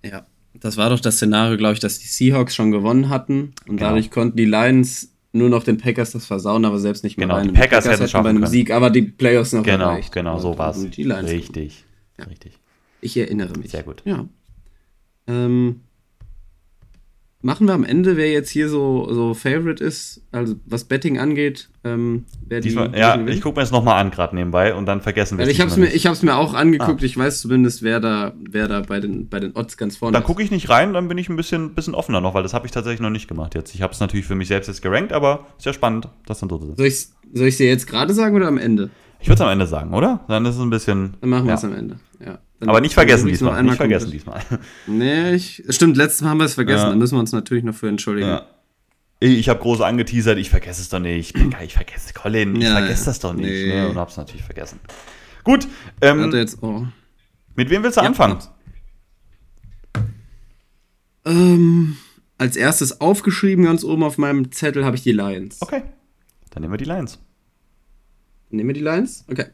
Ja, 0.06 0.25
das 0.54 0.78
war 0.78 0.89
doch 0.89 1.01
das 1.01 1.15
Szenario, 1.15 1.58
glaube 1.58 1.73
ich, 1.73 1.80
dass 1.82 1.99
die 1.99 2.08
Seahawks 2.08 2.56
schon 2.56 2.71
gewonnen 2.71 3.10
hatten 3.10 3.54
und 3.67 3.78
Genau. 3.78 3.89
dadurch 3.89 4.12
konnten 4.12 4.38
die 4.38 4.45
Lions 4.45 5.12
nur 5.36 5.50
noch 5.50 5.63
den 5.63 5.78
Packers 5.78 6.12
das 6.12 6.26
versauen, 6.26 6.65
aber 6.65 6.80
selbst 6.80 7.04
nicht 7.04 7.17
mehr 7.17 7.28
Genau, 7.28 7.38
rein. 7.38 7.48
die 7.50 7.54
Packers 7.54 7.86
hätten 7.86 7.91
hätten 8.00 8.10
schaffen 8.10 8.24
bei 8.24 8.30
einem 8.30 8.39
können. 8.41 8.52
Sieg, 8.52 8.71
aber 8.71 8.89
die 8.89 9.02
Playoffs 9.04 9.54
noch 9.54 9.63
Genau, 9.63 9.89
erreicht. 9.89 10.12
genau, 10.12 10.39
so 10.39 10.52
Und 10.52 10.58
war 10.58 10.71
es. 10.71 10.89
die 10.89 11.04
Richtig, 11.04 11.86
Ja. 12.17 12.26
richtig. 12.26 12.58
Ich 13.02 13.15
erinnere 13.17 13.58
mich. 13.58 13.71
Sehr 13.71 13.84
gut. 13.84 14.02
Ja. 14.06 14.26
Ähm, 15.28 15.82
machen 17.45 17.67
wir 17.67 17.75
am 17.75 17.84
Ende, 17.84 18.17
wer 18.17 18.31
jetzt 18.31 18.49
hier 18.49 18.69
so, 18.69 19.08
so 19.13 19.36
Favorite 19.36 19.81
ist, 19.81 20.23
also 20.31 20.55
was 20.65 20.84
Betting 20.84 21.19
angeht, 21.19 21.69
ähm, 21.84 22.25
wer 22.47 22.60
die. 22.60 22.69
Diesmal, 22.69 22.97
ja, 22.97 23.23
ich 23.27 23.39
gucke 23.39 23.60
mir 23.60 23.62
das 23.62 23.71
nochmal 23.71 24.01
an, 24.01 24.10
gerade 24.10 24.36
nebenbei, 24.36 24.73
und 24.73 24.88
dann 24.88 24.99
vergessen 24.99 25.38
wir 25.38 25.45
es. 25.45 25.51
Ich 25.51 25.62
habe 25.62 25.69
es 25.69 25.77
mir, 25.77 25.86
ich 25.86 26.08
hab's 26.08 26.23
mir 26.23 26.36
auch 26.36 26.55
angeguckt, 26.55 27.01
ah. 27.03 27.05
ich 27.05 27.15
weiß 27.15 27.41
zumindest, 27.41 27.84
wer 27.84 27.99
da, 27.99 28.34
wer 28.49 28.67
da 28.67 28.81
bei, 28.81 28.99
den, 28.99 29.29
bei 29.29 29.39
den 29.39 29.55
Odds 29.55 29.77
ganz 29.77 29.95
vorne 29.95 30.13
dann 30.13 30.23
ist. 30.23 30.23
Dann 30.23 30.27
gucke 30.27 30.41
ich 30.41 30.49
nicht 30.49 30.69
rein, 30.69 30.93
dann 30.93 31.08
bin 31.08 31.19
ich 31.19 31.29
ein 31.29 31.36
bisschen, 31.36 31.75
bisschen 31.75 31.93
offener 31.93 32.19
noch, 32.19 32.34
weil 32.34 32.41
das 32.41 32.55
habe 32.55 32.65
ich 32.65 32.71
tatsächlich 32.71 33.01
noch 33.01 33.12
nicht 33.12 33.27
gemacht 33.27 33.53
jetzt. 33.53 33.75
Ich 33.75 33.84
habe 33.84 33.93
es 33.93 33.99
natürlich 33.99 34.25
für 34.25 34.36
mich 34.36 34.47
selbst 34.47 34.65
jetzt 34.65 34.81
gerankt, 34.81 35.13
aber 35.13 35.45
ist 35.60 35.67
ja 35.67 35.73
spannend, 35.73 36.08
das 36.25 36.39
dann 36.39 36.49
so 36.49 36.58
zu 36.58 36.73
Soll 36.75 36.88
ich 36.88 37.10
soll 37.31 37.51
dir 37.51 37.67
jetzt 37.67 37.86
gerade 37.86 38.15
sagen 38.15 38.36
oder 38.36 38.47
am 38.47 38.58
Ende? 38.58 38.89
Ich 39.19 39.27
würde 39.27 39.36
es 39.36 39.41
am 39.41 39.49
Ende 39.49 39.67
sagen, 39.67 39.93
oder? 39.93 40.21
Dann 40.27 40.45
ist 40.45 40.55
es 40.55 40.62
ein 40.62 40.71
bisschen. 40.71 41.13
Dann 41.21 41.29
machen 41.29 41.45
wir 41.45 41.53
es 41.53 41.63
am 41.63 41.73
Ende, 41.73 41.97
ja. 42.25 42.39
Dann 42.60 42.70
Aber 42.70 42.82
nicht 42.82 42.94
vergessen 42.94 43.28
diesmal. 43.28 43.62
Nicht 43.63 43.76
vergessen 43.76 44.12
diesmal. 44.12 44.41
Nee, 44.88 45.34
ich, 45.34 45.63
stimmt, 45.70 45.98
letztes 45.98 46.22
Mal 46.22 46.30
haben 46.30 46.38
wir 46.38 46.46
es 46.46 46.54
vergessen. 46.54 46.84
Ja. 46.84 46.89
Da 46.89 46.96
müssen 46.96 47.15
wir 47.15 47.20
uns 47.20 47.32
natürlich 47.32 47.63
noch 47.63 47.76
für 47.76 47.89
entschuldigen. 47.89 48.30
Ja. 48.30 48.48
Ich 49.20 49.50
habe 49.50 49.60
groß 49.60 49.82
angeteasert, 49.82 50.38
ich 50.38 50.50
vergesse 50.50 50.82
es 50.82 50.89
doch 50.89 51.00
nicht. 51.00 51.36
Ich 51.63 51.74
vergesse 51.74 52.13
Colin, 52.13 52.56
ich 52.56 52.63
ja, 52.63 52.78
vergesse 52.78 53.06
das 53.06 53.20
doch 53.20 53.34
nicht. 53.34 53.48
Nee. 53.48 53.68
Ne? 53.68 53.89
Und 53.89 53.98
hab's 53.98 54.18
natürlich 54.18 54.44
vergessen. 54.44 54.80
Gut. 55.44 55.68
Ähm, 56.02 56.32
jetzt, 56.34 56.62
oh. 56.62 56.86
Mit 57.56 57.70
wem 57.70 57.84
willst 57.84 57.98
du 57.98 58.02
anfangen? 58.02 58.39
Ähm, 61.26 61.98
als 62.38 62.56
erstes 62.56 63.00
aufgeschrieben, 63.02 63.65
ganz 63.65 63.84
oben 63.84 64.04
auf 64.04 64.18
meinem 64.18 64.52
Zettel, 64.52 64.86
habe 64.86 64.96
ich 64.96 65.04
die 65.04 65.12
Lions. 65.12 65.62
Okay. 65.62 65.84
Dann 66.52 66.62
nehmen 66.62 66.74
wir 66.74 66.78
die 66.78 66.86
Lions. 66.86 67.20
Nehmen 68.50 68.70
wir 68.70 68.74
die 68.74 68.82
Lions? 68.82 69.26
Okay. 69.30 69.46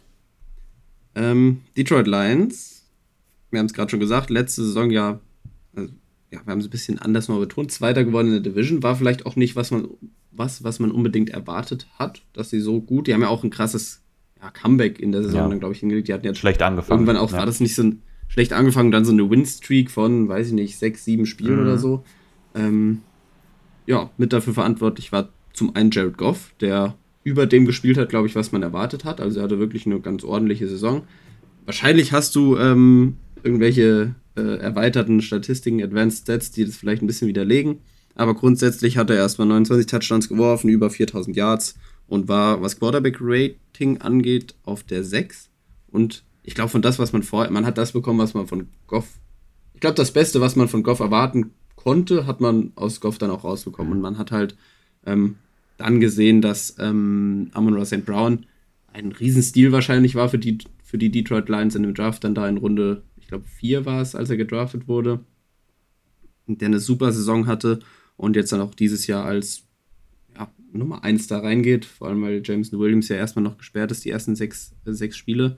Ähm, 1.16 1.62
Detroit 1.76 2.08
Lions 2.08 2.71
wir 3.52 3.60
haben 3.60 3.68
es 3.68 3.74
gerade 3.74 3.90
schon 3.90 4.00
gesagt, 4.00 4.30
letzte 4.30 4.64
Saison 4.64 4.90
ja, 4.90 5.20
also, 5.76 5.92
ja, 6.32 6.40
wir 6.44 6.52
haben 6.52 6.60
es 6.60 6.68
ein 6.68 6.72
bisschen 6.72 7.00
anders 7.00 7.28
mal 7.28 7.40
betont, 7.40 7.72
Zweiter 7.72 8.04
geworden 8.04 8.28
in 8.28 8.44
der 8.44 8.52
Division, 8.52 8.84
war 8.84 8.96
vielleicht 8.96 9.26
auch 9.26 9.36
nicht, 9.36 9.56
was 9.56 9.72
man, 9.72 9.88
was, 10.32 10.64
was 10.64 10.80
man 10.80 10.92
unbedingt 10.92 11.30
erwartet 11.30 11.88
hat, 12.00 12.24
dass 12.34 12.50
sie 12.50 12.62
so 12.62 12.82
gut, 12.82 13.08
die 13.08 13.14
haben 13.14 13.22
ja 13.22 13.28
auch 13.28 13.44
ein 13.44 13.50
krasses 13.50 14.02
ja, 14.42 14.50
Comeback 14.50 15.00
in 15.00 15.12
der 15.12 15.24
Saison 15.24 15.42
ja. 15.42 15.48
dann, 15.50 15.60
glaube 15.60 15.74
ich, 15.74 15.82
hingelegt. 15.82 16.08
Die 16.08 16.14
hatten 16.14 16.26
jetzt 16.26 16.40
schlecht 16.40 16.62
angefangen. 16.62 17.02
Irgendwann 17.02 17.18
auch, 17.18 17.32
ja. 17.32 17.40
war 17.40 17.46
das 17.46 17.60
nicht 17.60 17.76
so 17.76 17.84
ein, 17.84 18.02
schlecht 18.28 18.54
angefangen, 18.54 18.92
dann 18.92 19.04
so 19.04 19.12
eine 19.12 19.30
Win-Streak 19.30 19.92
von, 19.92 20.30
weiß 20.30 20.48
ich 20.48 20.54
nicht, 20.54 20.78
sechs, 20.80 21.04
sieben 21.04 21.26
Spielen 21.26 21.58
mhm. 21.58 21.62
oder 21.62 21.78
so. 21.78 22.04
Ähm, 22.56 23.02
ja, 23.86 24.10
mit 24.18 24.32
dafür 24.32 24.54
verantwortlich 24.54 25.12
war 25.12 25.30
zum 25.52 25.76
einen 25.76 25.92
Jared 25.92 26.18
Goff, 26.18 26.54
der 26.62 26.96
über 27.24 27.46
dem 27.46 27.66
gespielt 27.66 27.98
hat, 27.98 28.10
glaube 28.10 28.28
ich, 28.28 28.36
was 28.36 28.54
man 28.54 28.64
erwartet 28.64 29.04
hat. 29.04 29.20
Also 29.20 29.40
er 29.40 29.44
hatte 29.44 29.60
wirklich 29.60 29.86
eine 29.86 30.00
ganz 30.00 30.24
ordentliche 30.24 30.68
Saison. 30.68 31.04
Wahrscheinlich 31.66 32.14
hast 32.14 32.36
du 32.36 32.58
ähm, 32.58 33.18
irgendwelche 33.43 34.15
äh, 34.36 34.58
erweiterten 34.58 35.21
Statistiken, 35.21 35.82
Advanced 35.82 36.23
Stats, 36.23 36.51
die 36.51 36.65
das 36.65 36.75
vielleicht 36.75 37.01
ein 37.01 37.08
bisschen 37.08 37.27
widerlegen. 37.27 37.80
Aber 38.15 38.36
grundsätzlich 38.36 38.97
hat 38.97 39.10
er 39.10 39.15
erstmal 39.17 39.47
29 39.47 39.88
Touchdowns 39.88 40.27
geworfen, 40.27 40.69
über 40.69 40.89
4000 40.89 41.36
Yards 41.36 41.75
und 42.08 42.27
war, 42.27 42.62
was 42.62 42.77
Quarterback-Rating 42.80 43.99
angeht, 43.99 44.56
auf 44.63 44.84
der 44.84 45.04
6. 45.04 45.49
Und 45.91 46.23
ich 46.43 46.56
glaube, 46.56 46.69
von 46.69 46.82
das, 46.82 46.99
was 46.99 47.13
man 47.13 47.23
vorher, 47.23 47.51
man 47.51 47.65
hat 47.65 47.77
das 47.77 47.93
bekommen, 47.93 48.19
was 48.19 48.34
man 48.34 48.47
von 48.47 48.67
Goff, 48.88 49.08
ich 49.73 49.80
glaube, 49.80 49.95
das 49.95 50.12
Beste, 50.12 50.41
was 50.41 50.56
man 50.56 50.67
von 50.67 50.84
Goff 50.84 50.99
erwarten 50.99 51.51
konnte, 51.75 52.27
hat 52.27 52.41
man 52.41 52.71
aus 52.75 52.99
Goff 52.99 53.17
dann 53.17 53.32
auch 53.32 53.43
rausbekommen. 53.43 53.93
Und 53.93 54.01
man 54.01 54.17
hat 54.17 54.32
halt 54.32 54.56
ähm, 55.06 55.38
dann 55.77 55.99
gesehen, 55.99 56.41
dass 56.41 56.75
ähm, 56.80 57.49
Amon 57.54 57.84
St. 57.86 58.06
Brown 58.06 58.45
ein 58.93 59.12
Riesenstil 59.12 59.71
wahrscheinlich 59.71 60.15
war 60.15 60.30
für 60.30 60.38
die, 60.38 60.60
für 60.84 60.97
die 60.97 61.10
Detroit 61.10 61.49
Lions 61.49 61.75
in 61.75 61.84
dem 61.84 61.93
Draft, 61.93 62.23
dann 62.23 62.36
da 62.36 62.47
in 62.47 62.58
Runde 62.58 63.04
glaube, 63.32 63.46
vier 63.48 63.86
war 63.86 64.02
es, 64.02 64.13
als 64.13 64.30
er 64.30 64.38
gedraftet 64.38 64.88
wurde. 64.88 65.22
Der 66.48 66.67
eine 66.67 66.80
super 66.80 67.12
Saison 67.12 67.48
hatte 67.48 67.80
und 68.17 68.36
jetzt 68.36 68.52
dann 68.52 68.62
auch 68.62 68.76
dieses 68.76 69.08
Jahr 69.08 69.26
als 69.26 69.63
ja, 70.36 70.52
Nummer 70.74 71.04
1 71.04 71.28
da 71.28 71.39
reingeht, 71.39 71.86
vor 71.86 72.10
allem 72.10 72.22
weil 72.22 72.41
Jameson 72.44 72.80
Williams 72.80 73.08
ja 73.08 73.15
erstmal 73.15 73.44
noch 73.44 73.58
gesperrt 73.58 73.91
ist, 73.91 74.04
die 74.04 74.10
ersten 74.10 74.36
sechs, 74.36 74.76
äh, 74.86 74.91
sechs 74.91 75.15
Spiele. 75.17 75.58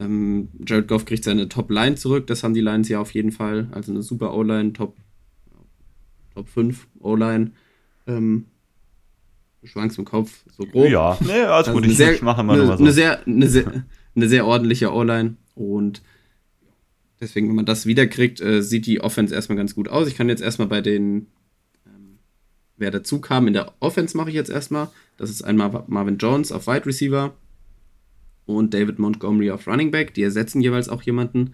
Ähm, 0.00 0.48
Jared 0.66 0.88
Goff 0.88 1.04
kriegt 1.04 1.24
seine 1.24 1.50
Top-Line 1.50 1.96
zurück, 1.96 2.26
das 2.26 2.42
haben 2.42 2.54
die 2.54 2.62
Lines 2.62 2.88
ja 2.88 2.98
auf 2.98 3.12
jeden 3.12 3.30
Fall. 3.30 3.68
Also 3.72 3.92
eine 3.92 4.02
super 4.02 4.34
O-Line, 4.34 4.72
Top, 4.72 4.96
Top 6.34 6.48
5 6.48 6.88
O-Line. 7.00 7.52
Ähm, 8.06 8.46
schwankst 9.64 9.98
im 9.98 10.06
Kopf, 10.06 10.44
so 10.56 10.64
grob. 10.64 10.88
Ja, 10.88 11.18
nee, 11.20 11.32
alles 11.32 11.68
also 11.68 11.72
gut, 11.72 11.86
ich, 11.86 11.96
sehr, 11.96 12.22
mache 12.22 12.40
immer 12.40 12.54
eine, 12.54 12.64
nur 12.64 12.76
so. 12.78 12.82
Eine 12.82 12.92
sehr, 12.92 13.26
eine, 13.26 13.48
sehr, 13.48 13.84
eine 14.16 14.28
sehr 14.28 14.46
ordentliche 14.46 14.92
O-Line 14.94 15.36
und 15.54 16.00
Deswegen, 17.22 17.48
wenn 17.48 17.54
man 17.54 17.66
das 17.66 17.86
wiederkriegt, 17.86 18.40
äh, 18.40 18.62
sieht 18.62 18.84
die 18.84 19.00
Offense 19.00 19.32
erstmal 19.32 19.56
ganz 19.56 19.76
gut 19.76 19.88
aus. 19.88 20.08
Ich 20.08 20.16
kann 20.16 20.28
jetzt 20.28 20.42
erstmal 20.42 20.66
bei 20.66 20.80
den, 20.80 21.28
ähm, 21.86 22.18
wer 22.76 22.90
dazu 22.90 23.20
kam, 23.20 23.46
in 23.46 23.52
der 23.52 23.72
Offense 23.78 24.16
mache 24.16 24.30
ich 24.30 24.34
jetzt 24.34 24.50
erstmal. 24.50 24.90
Das 25.18 25.30
ist 25.30 25.42
einmal 25.42 25.84
Marvin 25.86 26.18
Jones 26.18 26.50
auf 26.50 26.66
Wide 26.66 26.84
Receiver 26.84 27.32
und 28.44 28.74
David 28.74 28.98
Montgomery 28.98 29.52
auf 29.52 29.68
Running 29.68 29.92
Back. 29.92 30.14
Die 30.14 30.22
ersetzen 30.24 30.62
jeweils 30.62 30.88
auch 30.88 31.02
jemanden, 31.02 31.52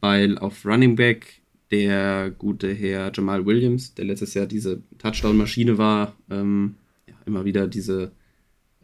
weil 0.00 0.36
auf 0.36 0.66
Running 0.66 0.94
Back 0.94 1.40
der 1.70 2.30
gute 2.30 2.70
Herr 2.70 3.10
Jamal 3.14 3.46
Williams, 3.46 3.94
der 3.94 4.04
letztes 4.04 4.34
Jahr 4.34 4.44
diese 4.44 4.82
Touchdown-Maschine 4.98 5.78
war, 5.78 6.16
ähm, 6.28 6.74
ja, 7.06 7.14
immer 7.24 7.46
wieder 7.46 7.66
diese, 7.66 8.12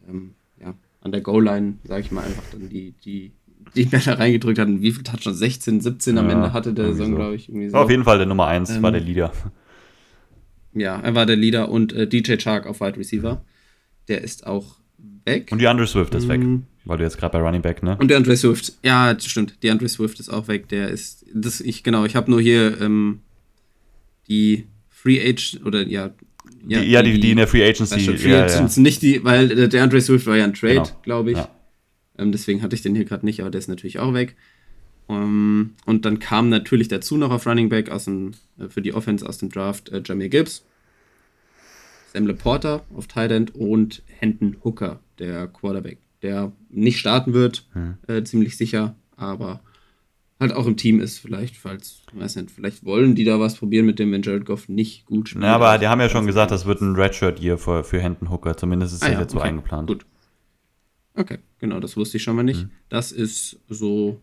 ähm, 0.09 0.33
ja, 0.59 0.73
an 1.01 1.11
der 1.11 1.21
Goal-Line, 1.21 1.75
sage 1.83 2.01
ich 2.01 2.11
mal, 2.11 2.25
einfach 2.25 2.43
dann 2.51 2.67
die, 2.67 2.95
die 3.05 3.31
die 3.75 3.89
da 3.89 3.99
reingedrückt 4.13 4.59
hatten. 4.59 4.81
Wie 4.81 4.91
viel 4.91 5.03
Touchdowns? 5.03 5.39
16, 5.39 5.81
17 5.81 6.17
am 6.17 6.29
Ende 6.29 6.53
hatte 6.53 6.73
der 6.73 6.87
Saison, 6.87 7.11
so. 7.11 7.15
glaube 7.15 7.35
ich. 7.35 7.49
So. 7.69 7.77
Auf 7.77 7.89
jeden 7.89 8.03
Fall 8.03 8.17
der 8.17 8.27
Nummer 8.27 8.47
1, 8.47 8.69
ähm, 8.69 8.83
war 8.83 8.91
der 8.91 9.01
Leader. 9.01 9.31
Ja, 10.73 10.99
er 10.99 11.15
war 11.15 11.25
der 11.25 11.37
Leader 11.37 11.69
und 11.69 11.93
äh, 11.93 12.07
DJ 12.07 12.35
Chark 12.35 12.67
auf 12.67 12.81
Wide 12.81 12.97
Receiver. 12.97 13.41
Der 14.07 14.21
ist 14.21 14.45
auch 14.45 14.77
weg. 15.25 15.49
Und 15.51 15.59
die 15.59 15.67
Andre 15.67 15.87
Swift 15.87 16.13
ist 16.15 16.27
weg, 16.27 16.41
ähm, 16.41 16.63
weil 16.83 16.97
du 16.97 17.03
jetzt 17.03 17.17
gerade 17.17 17.31
bei 17.31 17.39
Running 17.39 17.61
Back, 17.61 17.81
ne? 17.81 17.97
Und 17.97 18.09
der 18.09 18.17
Andre 18.17 18.35
Swift, 18.35 18.73
ja, 18.83 19.15
stimmt. 19.19 19.55
Die 19.63 19.71
Andre 19.71 19.87
Swift 19.87 20.19
ist 20.19 20.29
auch 20.29 20.47
weg. 20.47 20.67
Der 20.69 20.89
ist, 20.89 21.25
das, 21.33 21.61
ich, 21.61 21.83
genau, 21.83 22.05
ich 22.05 22.15
habe 22.15 22.29
nur 22.29 22.41
hier 22.41 22.79
ähm, 22.81 23.19
die 24.27 24.65
Free 24.89 25.19
Age 25.21 25.59
oder 25.65 25.87
ja. 25.87 26.11
Ja, 26.67 26.81
die, 26.81 26.87
ja, 26.87 27.01
die, 27.03 27.19
die 27.19 27.31
in 27.31 27.37
der 27.37 27.47
Free 27.47 27.63
Agency. 27.63 27.99
Free 27.99 28.31
ja, 28.31 28.43
Agency, 28.45 28.79
ja. 28.79 28.83
nicht 28.83 29.01
die, 29.01 29.23
weil 29.23 29.67
der 29.69 29.83
Andre 29.83 30.01
Swift 30.01 30.25
war 30.25 30.35
ja 30.35 30.43
ein 30.43 30.53
Trade, 30.53 30.75
genau. 30.75 31.01
glaube 31.03 31.31
ich. 31.31 31.37
Ja. 31.37 31.49
Ähm, 32.17 32.31
deswegen 32.31 32.61
hatte 32.61 32.75
ich 32.75 32.81
den 32.81 32.95
hier 32.95 33.05
gerade 33.05 33.25
nicht, 33.25 33.41
aber 33.41 33.49
der 33.49 33.59
ist 33.59 33.67
natürlich 33.67 33.99
auch 33.99 34.13
weg. 34.13 34.35
Um, 35.07 35.15
ähm, 35.15 35.73
und 35.85 36.05
dann 36.05 36.17
kam 36.17 36.49
natürlich 36.49 36.87
dazu 36.87 37.15
noch 37.15 37.29
auf 37.29 37.45
Running 37.45 37.69
Back 37.69 37.91
aus 37.91 38.05
dem, 38.05 38.31
äh, 38.57 38.69
für 38.69 38.81
die 38.81 38.93
Offense 38.93 39.27
aus 39.27 39.37
dem 39.37 39.49
Draft 39.49 39.89
äh, 39.89 40.01
Jamie 40.03 40.29
Gibbs, 40.29 40.65
Sam 42.11 42.27
Porter 42.37 42.83
auf 42.95 43.07
Tight 43.07 43.31
End 43.31 43.53
und 43.53 44.01
Hendon 44.07 44.57
Hooker, 44.63 44.99
der 45.19 45.47
Quarterback, 45.47 45.99
der 46.23 46.53
nicht 46.69 46.97
starten 46.97 47.33
wird, 47.33 47.67
hm. 47.73 47.97
äh, 48.07 48.23
ziemlich 48.23 48.57
sicher, 48.57 48.95
aber 49.15 49.61
halt 50.39 50.53
auch 50.53 50.65
im 50.65 50.75
Team 50.75 50.99
ist, 50.99 51.19
vielleicht, 51.19 51.55
falls, 51.55 52.01
weiß 52.13 52.37
nicht, 52.37 52.51
vielleicht 52.51 52.83
wollen 52.83 53.15
die 53.15 53.25
da 53.25 53.39
was 53.39 53.55
probieren 53.55 53.85
mit 53.85 53.99
dem, 53.99 54.11
wenn 54.11 54.21
Jared 54.21 54.45
Goff 54.45 54.67
nicht 54.67 55.05
gut 55.05 55.29
spielt. 55.29 55.43
Ja, 55.43 55.55
aber 55.55 55.77
die 55.77 55.87
haben 55.87 56.01
ja 56.01 56.09
schon 56.09 56.25
gesagt, 56.25 56.51
das 56.51 56.65
wird 56.65 56.81
ein 56.81 56.95
Redshirt-Year 56.95 57.57
für, 57.57 57.83
für 57.83 57.99
Hendon 57.99 58.31
Hooker, 58.31 58.57
zumindest 58.57 58.95
ist 58.95 59.03
ah, 59.03 59.07
das 59.07 59.13
ja, 59.13 59.21
jetzt 59.21 59.33
okay. 59.33 59.43
so 59.43 59.47
eingeplant. 59.47 59.87
Gut. 59.87 60.05
Okay, 61.15 61.39
genau, 61.59 61.79
das 61.79 61.95
wusste 61.95 62.17
ich 62.17 62.23
schon 62.23 62.35
mal 62.35 62.43
nicht. 62.43 62.63
Mhm. 62.63 62.71
Das 62.89 63.11
ist 63.11 63.59
so 63.69 64.19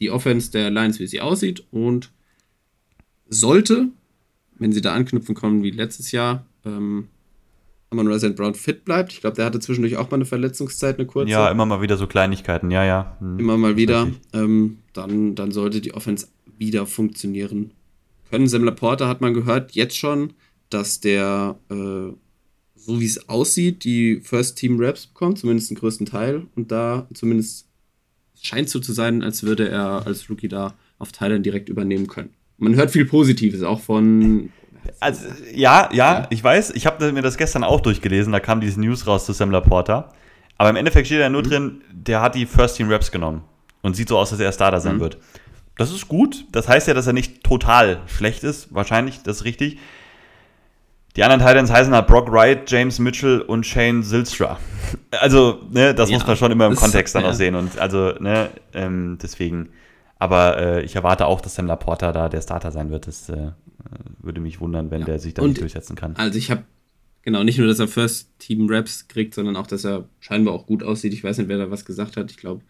die 0.00 0.10
Offense 0.10 0.50
der 0.50 0.70
Lions, 0.70 0.98
wie 1.00 1.06
sie 1.06 1.20
aussieht. 1.20 1.64
Und 1.70 2.12
sollte, 3.28 3.88
wenn 4.58 4.72
sie 4.72 4.80
da 4.80 4.94
anknüpfen 4.94 5.34
kommen 5.34 5.62
wie 5.62 5.70
letztes 5.70 6.12
Jahr, 6.12 6.46
ähm, 6.64 7.08
Amon 7.90 8.08
Resident 8.08 8.36
Brown 8.36 8.54
fit 8.54 8.84
bleibt. 8.84 9.12
Ich 9.12 9.20
glaube, 9.20 9.36
der 9.36 9.44
hatte 9.44 9.60
zwischendurch 9.60 9.96
auch 9.96 10.10
mal 10.10 10.16
eine 10.16 10.24
Verletzungszeit, 10.24 10.98
eine 10.98 11.06
kurze. 11.06 11.30
Ja, 11.30 11.50
immer 11.50 11.66
mal 11.66 11.82
wieder 11.82 11.96
so 11.96 12.06
Kleinigkeiten, 12.06 12.70
ja, 12.70 12.84
ja. 12.84 13.16
Mhm. 13.20 13.38
Immer 13.38 13.56
mal 13.56 13.76
wieder. 13.76 14.08
Ähm, 14.32 14.78
dann, 14.92 15.34
dann 15.34 15.52
sollte 15.52 15.80
die 15.80 15.94
Offense 15.94 16.28
wieder 16.58 16.86
funktionieren 16.86 17.72
können. 18.30 18.48
Sam 18.48 18.66
Porter 18.74 19.08
hat 19.08 19.20
man 19.20 19.34
gehört, 19.34 19.72
jetzt 19.72 19.96
schon, 19.96 20.32
dass 20.68 21.00
der 21.00 21.58
äh, 21.70 22.12
so 22.86 23.00
wie 23.00 23.06
es 23.06 23.28
aussieht, 23.28 23.84
die 23.84 24.20
First 24.20 24.58
Team 24.58 24.80
Raps 24.80 25.06
bekommt, 25.06 25.38
zumindest 25.38 25.70
den 25.70 25.76
größten 25.76 26.06
Teil. 26.06 26.46
Und 26.54 26.70
da 26.70 27.08
zumindest 27.14 27.66
scheint 28.40 28.68
so 28.68 28.78
zu 28.78 28.92
sein, 28.92 29.22
als 29.22 29.42
würde 29.42 29.68
er 29.68 30.06
als 30.06 30.30
Rookie 30.30 30.48
da 30.48 30.74
auf 30.98 31.10
Thailand 31.10 31.44
direkt 31.44 31.68
übernehmen 31.68 32.06
können. 32.06 32.30
Man 32.58 32.74
hört 32.76 32.92
viel 32.92 33.04
Positives, 33.04 33.62
auch 33.62 33.80
von. 33.80 34.50
Also, 35.00 35.26
ja, 35.52 35.90
ja, 35.92 36.28
ich 36.30 36.42
weiß, 36.42 36.70
ich 36.70 36.86
habe 36.86 37.12
mir 37.12 37.22
das 37.22 37.36
gestern 37.36 37.64
auch 37.64 37.80
durchgelesen, 37.80 38.32
da 38.32 38.38
kam 38.38 38.60
diese 38.60 38.80
News 38.80 39.06
raus 39.06 39.26
zu 39.26 39.32
Sam 39.32 39.50
Laporta. 39.50 40.12
Aber 40.58 40.70
im 40.70 40.76
Endeffekt 40.76 41.06
steht 41.06 41.18
ja 41.18 41.28
nur 41.28 41.42
mhm. 41.42 41.48
drin, 41.48 41.80
der 41.92 42.22
hat 42.22 42.34
die 42.36 42.46
First 42.46 42.76
Team 42.76 42.88
Raps 42.88 43.10
genommen 43.10 43.42
und 43.82 43.96
sieht 43.96 44.08
so 44.08 44.16
aus, 44.16 44.30
dass 44.30 44.38
er 44.38 44.52
Starter 44.52 44.80
sein 44.80 44.96
mhm. 44.96 45.00
wird. 45.00 45.18
Das 45.76 45.92
ist 45.92 46.08
gut. 46.08 46.46
Das 46.52 46.68
heißt 46.68 46.88
ja, 46.88 46.94
dass 46.94 47.06
er 47.06 47.12
nicht 47.12 47.42
total 47.42 48.00
schlecht 48.06 48.44
ist. 48.44 48.72
Wahrscheinlich, 48.72 49.22
das 49.22 49.38
ist 49.38 49.44
richtig. 49.44 49.78
Die 51.16 51.24
anderen 51.24 51.40
Titans 51.40 51.72
heißen 51.72 51.94
halt 51.94 52.06
Brock 52.06 52.30
Wright, 52.30 52.70
James 52.70 52.98
Mitchell 52.98 53.40
und 53.40 53.66
Shane 53.66 54.02
Zilstra. 54.02 54.58
Also, 55.10 55.62
ne, 55.70 55.94
das 55.94 56.10
ja, 56.10 56.16
muss 56.16 56.26
man 56.26 56.36
schon 56.36 56.52
immer 56.52 56.66
im 56.66 56.76
Kontext 56.76 57.14
dann 57.14 57.24
auch 57.24 57.32
sehen. 57.32 57.56
Und 57.56 57.76
also, 57.78 58.12
ne, 58.20 58.50
ähm, 58.72 59.18
deswegen. 59.20 59.70
Aber 60.18 60.58
äh, 60.58 60.84
ich 60.84 60.94
erwarte 60.94 61.26
auch, 61.26 61.40
dass 61.40 61.56
Sam 61.56 61.66
Laporta 61.66 62.12
da 62.12 62.28
der 62.28 62.40
Starter 62.40 62.70
sein 62.70 62.90
wird. 62.90 63.08
Das 63.08 63.28
äh, 63.28 63.50
würde 64.20 64.40
mich 64.40 64.60
wundern, 64.60 64.90
wenn 64.92 65.00
ja. 65.00 65.06
der 65.06 65.18
sich 65.18 65.34
da 65.34 65.42
nicht 65.42 65.60
durchsetzen 65.60 65.96
kann. 65.96 66.14
Also 66.16 66.38
ich 66.38 66.50
habe 66.52 66.62
genau 67.22 67.42
nicht 67.42 67.58
nur, 67.58 67.66
dass 67.66 67.80
er 67.80 67.88
First 67.88 68.30
Team 68.38 68.68
Raps 68.70 69.08
kriegt, 69.08 69.34
sondern 69.34 69.56
auch, 69.56 69.66
dass 69.66 69.84
er 69.84 70.04
scheinbar 70.20 70.54
auch 70.54 70.66
gut 70.66 70.84
aussieht. 70.84 71.12
Ich 71.12 71.24
weiß 71.24 71.38
nicht, 71.38 71.48
wer 71.48 71.58
da 71.58 71.70
was 71.70 71.84
gesagt 71.84 72.16
hat. 72.16 72.30
Ich 72.30 72.36
glaube, 72.36 72.62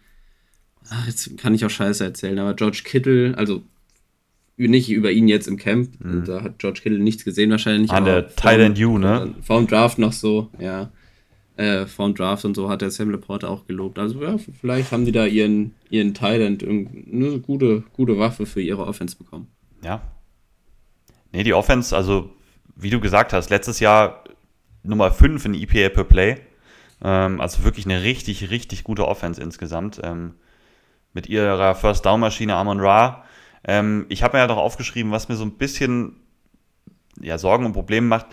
jetzt 1.05 1.37
kann 1.37 1.53
ich 1.53 1.63
auch 1.65 1.69
Scheiße 1.69 2.03
erzählen, 2.03 2.39
aber 2.39 2.55
George 2.55 2.81
Kittle, 2.83 3.37
also 3.37 3.61
nicht 4.57 4.89
über 4.89 5.11
ihn 5.11 5.27
jetzt 5.27 5.47
im 5.47 5.57
Camp. 5.57 5.89
Mhm. 6.03 6.25
Da 6.25 6.41
hat 6.41 6.59
George 6.59 6.81
Kittle 6.81 6.99
nichts 6.99 7.23
gesehen 7.23 7.51
wahrscheinlich. 7.51 7.91
An 7.91 8.05
der 8.05 8.35
Thailand 8.35 8.79
U, 8.79 8.97
ne? 8.97 9.35
Vorm 9.41 9.67
Draft 9.67 9.99
noch 9.99 10.13
so, 10.13 10.49
ja. 10.59 10.89
Äh, 11.55 11.85
vorm 11.87 12.13
Draft 12.13 12.45
und 12.45 12.55
so 12.55 12.69
hat 12.69 12.81
der 12.81 12.91
Sam 12.91 13.09
Laporte 13.09 13.49
auch 13.49 13.65
gelobt. 13.65 13.97
Also 13.97 14.21
ja, 14.21 14.35
vielleicht 14.59 14.91
haben 14.91 15.05
die 15.05 15.11
da 15.11 15.25
ihren, 15.25 15.73
ihren 15.89 16.13
Thailand 16.13 16.63
eine 16.63 17.39
gute, 17.39 17.83
gute 17.93 18.19
Waffe 18.19 18.45
für 18.45 18.61
ihre 18.61 18.85
Offense 18.85 19.15
bekommen. 19.15 19.47
Ja. 19.83 20.01
Nee, 21.31 21.43
die 21.43 21.53
Offense, 21.53 21.95
also 21.95 22.29
wie 22.75 22.91
du 22.91 22.99
gesagt 22.99 23.33
hast, 23.33 23.49
letztes 23.49 23.79
Jahr 23.79 24.23
Nummer 24.83 25.11
5 25.11 25.45
in 25.45 25.53
EPA 25.55 25.89
per 25.89 26.03
Play. 26.03 26.37
Ähm, 27.03 27.41
also 27.41 27.63
wirklich 27.63 27.85
eine 27.85 28.03
richtig, 28.03 28.49
richtig 28.51 28.83
gute 28.83 29.07
Offense 29.07 29.41
insgesamt. 29.41 29.99
Ähm, 30.03 30.35
mit 31.13 31.27
ihrer 31.27 31.73
First 31.73 32.05
Down 32.05 32.19
Maschine 32.19 32.55
Amon 32.55 32.79
Ra 32.79 33.23
ähm, 33.67 34.05
ich 34.09 34.23
habe 34.23 34.37
mir 34.37 34.41
ja 34.41 34.47
doch 34.47 34.57
aufgeschrieben, 34.57 35.11
was 35.11 35.29
mir 35.29 35.35
so 35.35 35.45
ein 35.45 35.57
bisschen 35.57 36.15
ja, 37.21 37.37
Sorgen 37.37 37.65
und 37.65 37.73
Probleme 37.73 38.07
macht. 38.07 38.27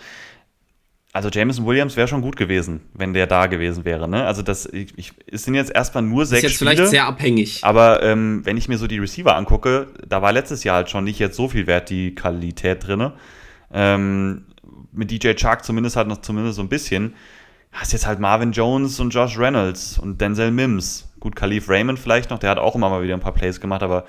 Also 1.11 1.29
Jameson 1.29 1.65
Williams 1.65 1.95
wäre 1.95 2.09
schon 2.09 2.21
gut 2.21 2.35
gewesen, 2.35 2.81
wenn 2.93 3.13
der 3.13 3.25
da 3.25 3.47
gewesen 3.47 3.85
wäre. 3.85 4.09
Ne? 4.09 4.25
Also 4.25 4.41
das, 4.41 4.65
ich, 4.65 4.97
ich, 4.97 5.13
es 5.31 5.43
sind 5.43 5.55
jetzt 5.55 5.73
erstmal 5.73 6.03
nur 6.03 6.25
sechs 6.25 6.39
ist 6.39 6.43
jetzt 6.43 6.55
Spiele. 6.55 6.71
vielleicht 6.71 6.89
sehr 6.89 7.05
abhängig. 7.05 7.63
Aber 7.63 8.03
ähm, 8.03 8.41
wenn 8.43 8.57
ich 8.57 8.67
mir 8.67 8.77
so 8.77 8.85
die 8.85 8.97
Receiver 8.97 9.33
angucke, 9.33 9.87
da 10.05 10.21
war 10.21 10.33
letztes 10.33 10.65
Jahr 10.65 10.75
halt 10.75 10.89
schon 10.89 11.05
nicht 11.05 11.19
jetzt 11.19 11.37
so 11.37 11.47
viel 11.47 11.67
Vertikalität 11.67 12.85
drin. 12.85 13.13
Ähm, 13.73 14.45
mit 14.91 15.09
DJ 15.09 15.33
Chark 15.35 15.63
zumindest 15.63 15.95
halt 15.95 16.09
noch 16.09 16.21
zumindest 16.21 16.57
so 16.57 16.61
ein 16.61 16.69
bisschen. 16.69 17.13
Hast 17.71 17.93
jetzt 17.93 18.07
halt 18.07 18.19
Marvin 18.19 18.51
Jones 18.51 18.99
und 18.99 19.11
Josh 19.11 19.37
Reynolds 19.37 19.97
und 19.97 20.19
Denzel 20.19 20.51
Mims. 20.51 21.09
Gut, 21.21 21.35
Khalif 21.35 21.69
Raymond 21.69 21.97
vielleicht 21.97 22.29
noch, 22.29 22.39
der 22.39 22.49
hat 22.49 22.57
auch 22.57 22.75
immer 22.75 22.89
mal 22.89 23.03
wieder 23.03 23.13
ein 23.13 23.21
paar 23.21 23.33
Plays 23.33 23.61
gemacht, 23.61 23.83
aber 23.83 24.05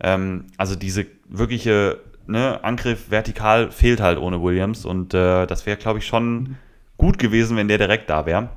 ähm, 0.00 0.46
also 0.56 0.74
diese 0.74 1.06
wirkliche 1.28 2.00
ne, 2.26 2.62
Angriff 2.62 3.10
vertikal 3.10 3.70
fehlt 3.70 4.00
halt 4.00 4.18
ohne 4.18 4.42
Williams 4.42 4.84
und 4.84 5.14
äh, 5.14 5.46
das 5.46 5.66
wäre, 5.66 5.76
glaube 5.76 5.98
ich, 5.98 6.06
schon 6.06 6.56
gut 6.96 7.18
gewesen, 7.18 7.56
wenn 7.56 7.68
der 7.68 7.78
direkt 7.78 8.10
da 8.10 8.26
wäre. 8.26 8.50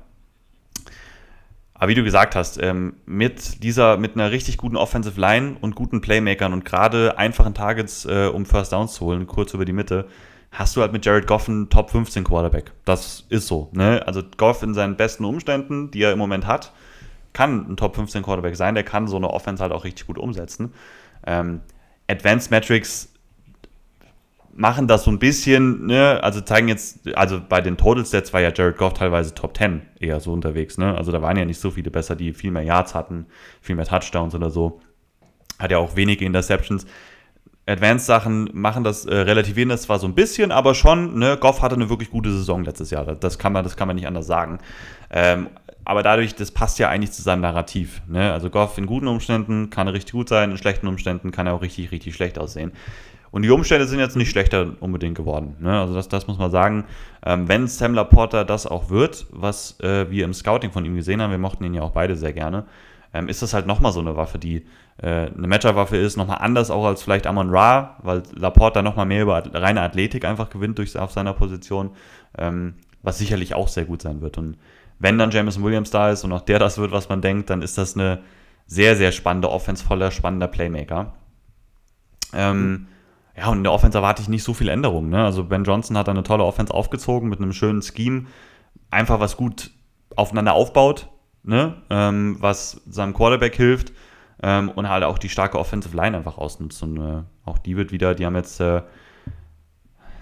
Aber 1.73 1.89
wie 1.89 1.95
du 1.95 2.03
gesagt 2.03 2.35
hast, 2.35 2.61
ähm, 2.61 2.93
mit 3.05 3.63
dieser, 3.63 3.97
mit 3.97 4.15
einer 4.15 4.31
richtig 4.31 4.57
guten 4.57 4.77
Offensive 4.77 5.19
Line 5.19 5.57
und 5.59 5.75
guten 5.75 5.99
Playmakern 6.01 6.53
und 6.53 6.63
gerade 6.63 7.17
einfachen 7.17 7.53
Targets, 7.53 8.05
äh, 8.05 8.27
um 8.27 8.45
First 8.45 8.71
Downs 8.71 8.93
zu 8.93 9.05
holen, 9.05 9.27
kurz 9.27 9.53
über 9.53 9.65
die 9.65 9.73
Mitte, 9.73 10.07
hast 10.51 10.75
du 10.75 10.81
halt 10.81 10.93
mit 10.93 11.05
Jared 11.05 11.27
Goff 11.27 11.49
einen 11.49 11.69
Top 11.69 11.89
15 11.89 12.23
Quarterback. 12.23 12.71
Das 12.85 13.25
ist 13.29 13.47
so. 13.47 13.69
Ne? 13.73 14.01
Also 14.05 14.21
Goff 14.37 14.63
in 14.63 14.73
seinen 14.73 14.95
besten 14.95 15.25
Umständen, 15.25 15.91
die 15.91 16.03
er 16.03 16.13
im 16.13 16.19
Moment 16.19 16.47
hat, 16.47 16.71
kann 17.33 17.65
ein 17.69 17.75
Top 17.75 17.95
15 17.95 18.23
Quarterback 18.23 18.55
sein. 18.55 18.75
Der 18.75 18.83
kann 18.83 19.07
so 19.07 19.17
eine 19.17 19.29
Offense 19.31 19.61
halt 19.61 19.73
auch 19.73 19.83
richtig 19.83 20.07
gut 20.07 20.17
umsetzen. 20.17 20.73
Ähm, 21.25 21.61
Advanced 22.07 22.51
Metrics 22.51 23.13
machen 24.55 24.87
das 24.87 25.03
so 25.03 25.11
ein 25.11 25.19
bisschen, 25.19 25.87
ne, 25.87 26.19
also 26.21 26.41
zeigen 26.41 26.67
jetzt, 26.67 27.07
also 27.15 27.41
bei 27.47 27.59
den 27.59 27.75
Total 27.75 28.05
Stats 28.05 28.33
war 28.33 28.41
ja 28.41 28.51
Jared 28.53 28.77
Goff 28.77 28.93
teilweise 28.93 29.33
Top 29.33 29.57
10 29.57 29.81
eher 29.99 30.19
so 30.19 30.31
unterwegs, 30.31 30.77
ne? 30.77 30.95
Also 30.95 31.11
da 31.11 31.21
waren 31.21 31.37
ja 31.37 31.45
nicht 31.45 31.59
so 31.59 31.71
viele 31.71 31.89
besser, 31.89 32.15
die 32.15 32.33
viel 32.33 32.51
mehr 32.51 32.61
Yards 32.61 32.93
hatten, 32.93 33.25
viel 33.61 33.75
mehr 33.75 33.85
Touchdowns 33.85 34.35
oder 34.35 34.49
so. 34.51 34.79
Hat 35.57 35.71
ja 35.71 35.79
auch 35.79 35.95
wenige 35.95 36.25
Interceptions. 36.25 36.85
Advanced-Sachen 37.65 38.49
machen 38.53 38.83
das, 38.83 39.05
äh, 39.05 39.15
relativieren 39.15 39.69
das 39.69 39.83
zwar 39.83 39.97
so 39.97 40.05
ein 40.05 40.15
bisschen, 40.15 40.51
aber 40.51 40.75
schon, 40.75 41.17
ne, 41.17 41.37
Goff 41.37 41.61
hatte 41.61 41.75
eine 41.75 41.89
wirklich 41.89 42.11
gute 42.11 42.31
Saison 42.31 42.63
letztes 42.63 42.91
Jahr. 42.91 43.05
Das 43.15 43.39
kann 43.39 43.53
man, 43.53 43.63
das 43.63 43.77
kann 43.77 43.87
man 43.87 43.95
nicht 43.95 44.07
anders 44.07 44.27
sagen. 44.27 44.59
Ähm, 45.09 45.47
aber 45.85 46.03
dadurch, 46.03 46.35
das 46.35 46.51
passt 46.51 46.79
ja 46.79 46.89
eigentlich 46.89 47.11
zu 47.11 47.21
seinem 47.21 47.41
Narrativ. 47.41 48.01
Ne? 48.07 48.31
Also 48.31 48.49
Goff 48.49 48.77
in 48.77 48.85
guten 48.85 49.07
Umständen 49.07 49.69
kann 49.69 49.87
er 49.87 49.93
richtig 49.93 50.13
gut 50.13 50.29
sein, 50.29 50.51
in 50.51 50.57
schlechten 50.57 50.87
Umständen 50.87 51.31
kann 51.31 51.47
er 51.47 51.53
auch 51.53 51.61
richtig, 51.61 51.91
richtig 51.91 52.15
schlecht 52.15 52.39
aussehen. 52.39 52.71
Und 53.31 53.41
die 53.41 53.49
Umstände 53.49 53.87
sind 53.87 53.97
jetzt 53.97 54.15
nicht 54.15 54.29
schlechter 54.29 54.73
unbedingt 54.79 55.15
geworden. 55.15 55.55
Ne? 55.59 55.79
Also 55.79 55.95
das, 55.95 56.07
das 56.07 56.27
muss 56.27 56.37
man 56.37 56.51
sagen. 56.51 56.85
Ähm, 57.25 57.47
wenn 57.47 57.67
Sam 57.67 57.95
Laporta 57.95 58.43
das 58.43 58.67
auch 58.67 58.91
wird, 58.91 59.25
was 59.31 59.79
äh, 59.79 60.09
wir 60.11 60.25
im 60.25 60.35
Scouting 60.35 60.71
von 60.71 60.85
ihm 60.85 60.95
gesehen 60.95 61.19
haben, 61.19 61.31
wir 61.31 61.39
mochten 61.39 61.63
ihn 61.63 61.73
ja 61.73 61.81
auch 61.81 61.93
beide 61.93 62.15
sehr 62.15 62.31
gerne, 62.31 62.65
ähm, 63.11 63.27
ist 63.29 63.41
das 63.41 63.55
halt 63.55 63.65
nochmal 63.65 63.91
so 63.91 64.01
eine 64.01 64.15
Waffe, 64.15 64.37
die 64.37 64.65
äh, 64.97 65.27
eine 65.35 65.47
Matchup-Waffe 65.47 65.97
ist, 65.97 66.15
nochmal 66.15 66.39
anders 66.41 66.69
auch 66.69 66.85
als 66.85 67.01
vielleicht 67.01 67.25
Amon 67.25 67.49
Ra, 67.49 67.97
weil 68.03 68.21
Laporta 68.35 68.83
nochmal 68.83 69.07
mehr 69.07 69.23
über 69.23 69.43
reine 69.51 69.81
Athletik 69.81 70.25
einfach 70.25 70.51
gewinnt 70.51 70.77
durch, 70.77 70.95
auf 70.97 71.11
seiner 71.11 71.33
Position, 71.33 71.89
ähm, 72.37 72.75
was 73.01 73.17
sicherlich 73.17 73.55
auch 73.55 73.67
sehr 73.67 73.85
gut 73.85 74.03
sein 74.03 74.21
wird. 74.21 74.37
Und 74.37 74.57
wenn 74.99 75.17
dann 75.17 75.31
Jameson 75.31 75.63
Williams 75.63 75.91
da 75.91 76.09
ist 76.09 76.23
und 76.23 76.31
auch 76.31 76.41
der 76.41 76.59
das 76.59 76.77
wird, 76.77 76.91
was 76.91 77.09
man 77.09 77.21
denkt, 77.21 77.49
dann 77.49 77.61
ist 77.61 77.77
das 77.77 77.95
eine 77.95 78.21
sehr, 78.67 78.95
sehr 78.95 79.11
spannende 79.11 79.49
Offense 79.49 79.83
voller 79.83 80.11
spannender 80.11 80.47
Playmaker. 80.47 81.13
Ähm, 82.33 82.87
ja, 83.37 83.47
und 83.47 83.57
in 83.57 83.63
der 83.63 83.73
Offense 83.73 83.97
erwarte 83.97 84.21
ich 84.21 84.29
nicht 84.29 84.43
so 84.43 84.53
viel 84.53 84.69
Änderungen. 84.69 85.09
Ne? 85.09 85.23
Also 85.23 85.43
Ben 85.43 85.63
Johnson 85.63 85.97
hat 85.97 86.09
eine 86.09 86.23
tolle 86.23 86.43
Offense 86.43 86.73
aufgezogen 86.73 87.29
mit 87.29 87.39
einem 87.39 87.53
schönen 87.53 87.81
Scheme. 87.81 88.27
Einfach 88.91 89.19
was 89.19 89.37
gut 89.37 89.71
aufeinander 90.15 90.53
aufbaut, 90.53 91.09
ne? 91.41 91.81
Ähm, 91.89 92.37
was 92.39 92.81
seinem 92.87 93.13
Quarterback 93.13 93.55
hilft 93.55 93.91
ähm, 94.43 94.69
und 94.69 94.87
halt 94.87 95.03
auch 95.03 95.17
die 95.17 95.29
starke 95.29 95.57
Offensive 95.57 95.95
Line 95.97 96.15
einfach 96.15 96.37
ausnutzt. 96.37 96.81
Und 96.83 96.97
äh, 96.97 97.23
auch 97.45 97.57
die 97.57 97.75
wird 97.75 97.91
wieder, 97.91 98.13
die 98.13 98.25
haben 98.25 98.35
jetzt, 98.35 98.59
äh, 98.59 98.83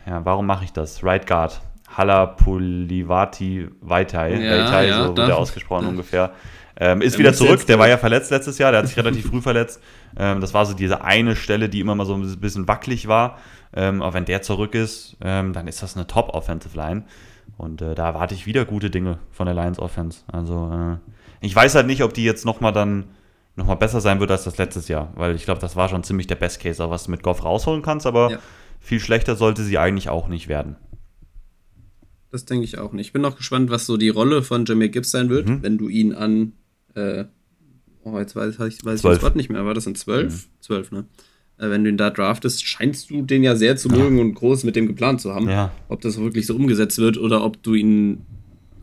ja, 0.06 0.26
warum 0.26 0.46
mache 0.46 0.64
ich 0.64 0.72
das? 0.72 1.04
Right 1.04 1.28
Guard 1.28 1.62
Halapulivati 1.98 3.68
Vaitai, 3.82 4.34
ja, 4.34 4.52
Vaitai 4.52 4.88
ja, 4.88 5.06
so 5.06 5.18
wird 5.18 5.30
er 5.30 5.38
ausgesprochen 5.38 5.88
ungefähr. 5.88 6.32
Ähm, 6.80 7.02
ist 7.02 7.20
wieder 7.20 7.34
zurück, 7.34 7.66
der 7.68 7.78
war 7.78 7.88
ja 7.88 7.98
verletzt 7.98 8.32
letztes 8.32 8.58
Jahr, 8.58 8.72
der 8.72 8.80
hat 8.80 8.88
sich 8.88 8.98
relativ 8.98 9.28
früh 9.28 9.42
verletzt. 9.42 9.82
Ähm, 10.18 10.42
das 10.42 10.54
war 10.54 10.66
so 10.66 10.74
diese 10.74 11.04
eine 11.04 11.36
Stelle, 11.36 11.70
die 11.70 11.80
immer 11.80 11.94
mal 11.94 12.06
so 12.06 12.16
ein 12.16 12.40
bisschen 12.40 12.68
wackelig 12.68 13.08
war. 13.08 13.38
Ähm, 13.74 14.02
aber 14.02 14.16
wenn 14.16 14.26
der 14.26 14.42
zurück 14.42 14.74
ist, 14.74 15.16
ähm, 15.22 15.54
dann 15.54 15.68
ist 15.68 15.84
das 15.84 15.96
eine 15.96 16.08
Top-Offensive 16.08 16.76
Line. 16.76 17.04
Und 17.58 17.82
äh, 17.82 17.94
da 17.94 18.08
erwarte 18.08 18.34
ich 18.34 18.48
wieder 18.48 18.66
gute 18.66 18.90
Dinge 18.90 19.20
von 19.32 19.46
der 19.46 19.54
Lions 19.54 19.80
Offense. 19.80 20.22
Also 20.32 20.72
äh, 20.74 21.46
ich 21.46 21.56
weiß 21.56 21.76
halt 21.76 21.88
nicht, 21.88 22.04
ob 22.04 22.14
die 22.14 22.24
jetzt 22.24 22.46
nochmal 22.46 22.74
dann 22.74 23.06
nochmal 23.56 23.76
besser 23.76 24.02
sein 24.02 24.20
wird 24.20 24.32
als 24.32 24.46
das 24.46 24.58
letztes 24.58 24.88
Jahr, 24.88 25.10
weil 25.16 25.36
ich 25.36 25.46
glaube, 25.46 25.60
das 25.60 25.76
war 25.76 25.90
schon 25.90 26.04
ziemlich 26.04 26.28
der 26.28 26.36
Best 26.36 26.62
Case, 26.62 26.90
was 26.90 27.06
du 27.06 27.12
mit 27.12 27.22
Goff 27.22 27.44
rausholen 27.44 27.82
kannst, 27.82 28.08
aber 28.08 28.32
ja. 28.32 28.38
viel 28.80 29.00
schlechter 29.00 29.36
sollte 29.36 29.64
sie 29.64 29.78
eigentlich 29.78 30.10
auch 30.10 30.28
nicht 30.28 30.48
werden. 30.48 30.78
Das 32.32 32.46
denke 32.46 32.64
ich 32.64 32.78
auch 32.78 32.94
nicht. 32.94 33.08
Ich 33.08 33.14
bin 33.14 33.22
noch 33.22 33.36
gespannt, 33.36 33.70
was 33.70 33.86
so 33.86 33.98
die 33.98 34.10
Rolle 34.10 34.42
von 34.42 34.66
Jamie 34.66 34.90
Gibbs 34.90 35.12
sein 35.12 35.30
wird, 35.30 35.50
mhm. 35.50 35.64
wenn 35.64 35.78
du 35.78 35.90
ihn 35.90 36.14
an, 36.14 36.54
äh, 36.96 37.26
oh, 38.04 38.18
jetzt 38.18 38.36
weiß, 38.36 38.54
ich, 38.54 38.60
weiß 38.60 38.96
ich 38.96 39.02
das 39.02 39.22
Wort 39.22 39.36
nicht 39.36 39.50
mehr, 39.50 39.66
war 39.66 39.74
das 39.74 39.86
in 39.86 39.96
12? 39.96 40.34
Mhm. 40.34 40.50
12, 40.62 40.92
ne? 40.92 41.06
Äh, 41.58 41.70
wenn 41.70 41.84
du 41.84 41.90
ihn 41.90 41.98
da 41.98 42.10
draftest, 42.10 42.66
scheinst 42.66 43.10
du 43.10 43.22
den 43.22 43.44
ja 43.44 43.56
sehr 43.56 43.76
zu 43.76 43.90
mögen 43.90 44.18
ja. 44.18 44.24
und 44.24 44.34
groß 44.34 44.64
mit 44.64 44.78
dem 44.78 44.88
geplant 44.88 45.20
zu 45.20 45.36
haben. 45.36 45.50
Ja. 45.50 45.72
Ob 45.90 46.02
das 46.02 46.18
wirklich 46.20 46.48
so 46.48 46.56
umgesetzt 46.56 46.98
wird 46.98 47.18
oder 47.18 47.44
ob 47.44 47.62
du 47.64 47.76
ihn. 47.76 48.26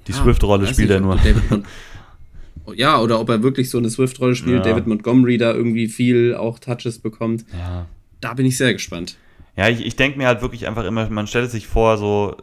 Die 0.06 0.12
ah, 0.12 0.22
Swift-Rolle 0.22 0.66
spielt 0.66 0.90
er 0.90 1.00
nur. 1.00 1.18
ja, 2.74 3.00
oder 3.00 3.18
ob 3.18 3.30
er 3.30 3.42
wirklich 3.42 3.70
so 3.70 3.78
eine 3.78 3.88
Swift-Rolle 3.88 4.34
spielt, 4.34 4.64
ja. 4.64 4.72
David 4.72 4.86
Montgomery 4.86 5.38
da 5.38 5.54
irgendwie 5.54 5.88
viel 5.88 6.34
auch 6.34 6.58
Touches 6.58 6.98
bekommt. 6.98 7.46
Ja. 7.52 7.86
Da 8.20 8.34
bin 8.34 8.44
ich 8.44 8.56
sehr 8.58 8.74
gespannt. 8.74 9.16
Ja, 9.56 9.68
ich, 9.68 9.84
ich 9.84 9.96
denke 9.96 10.18
mir 10.18 10.26
halt 10.26 10.42
wirklich 10.42 10.68
einfach 10.68 10.84
immer, 10.84 11.08
man 11.10 11.26
stellt 11.26 11.50
sich 11.50 11.66
vor, 11.66 11.98
so 11.98 12.36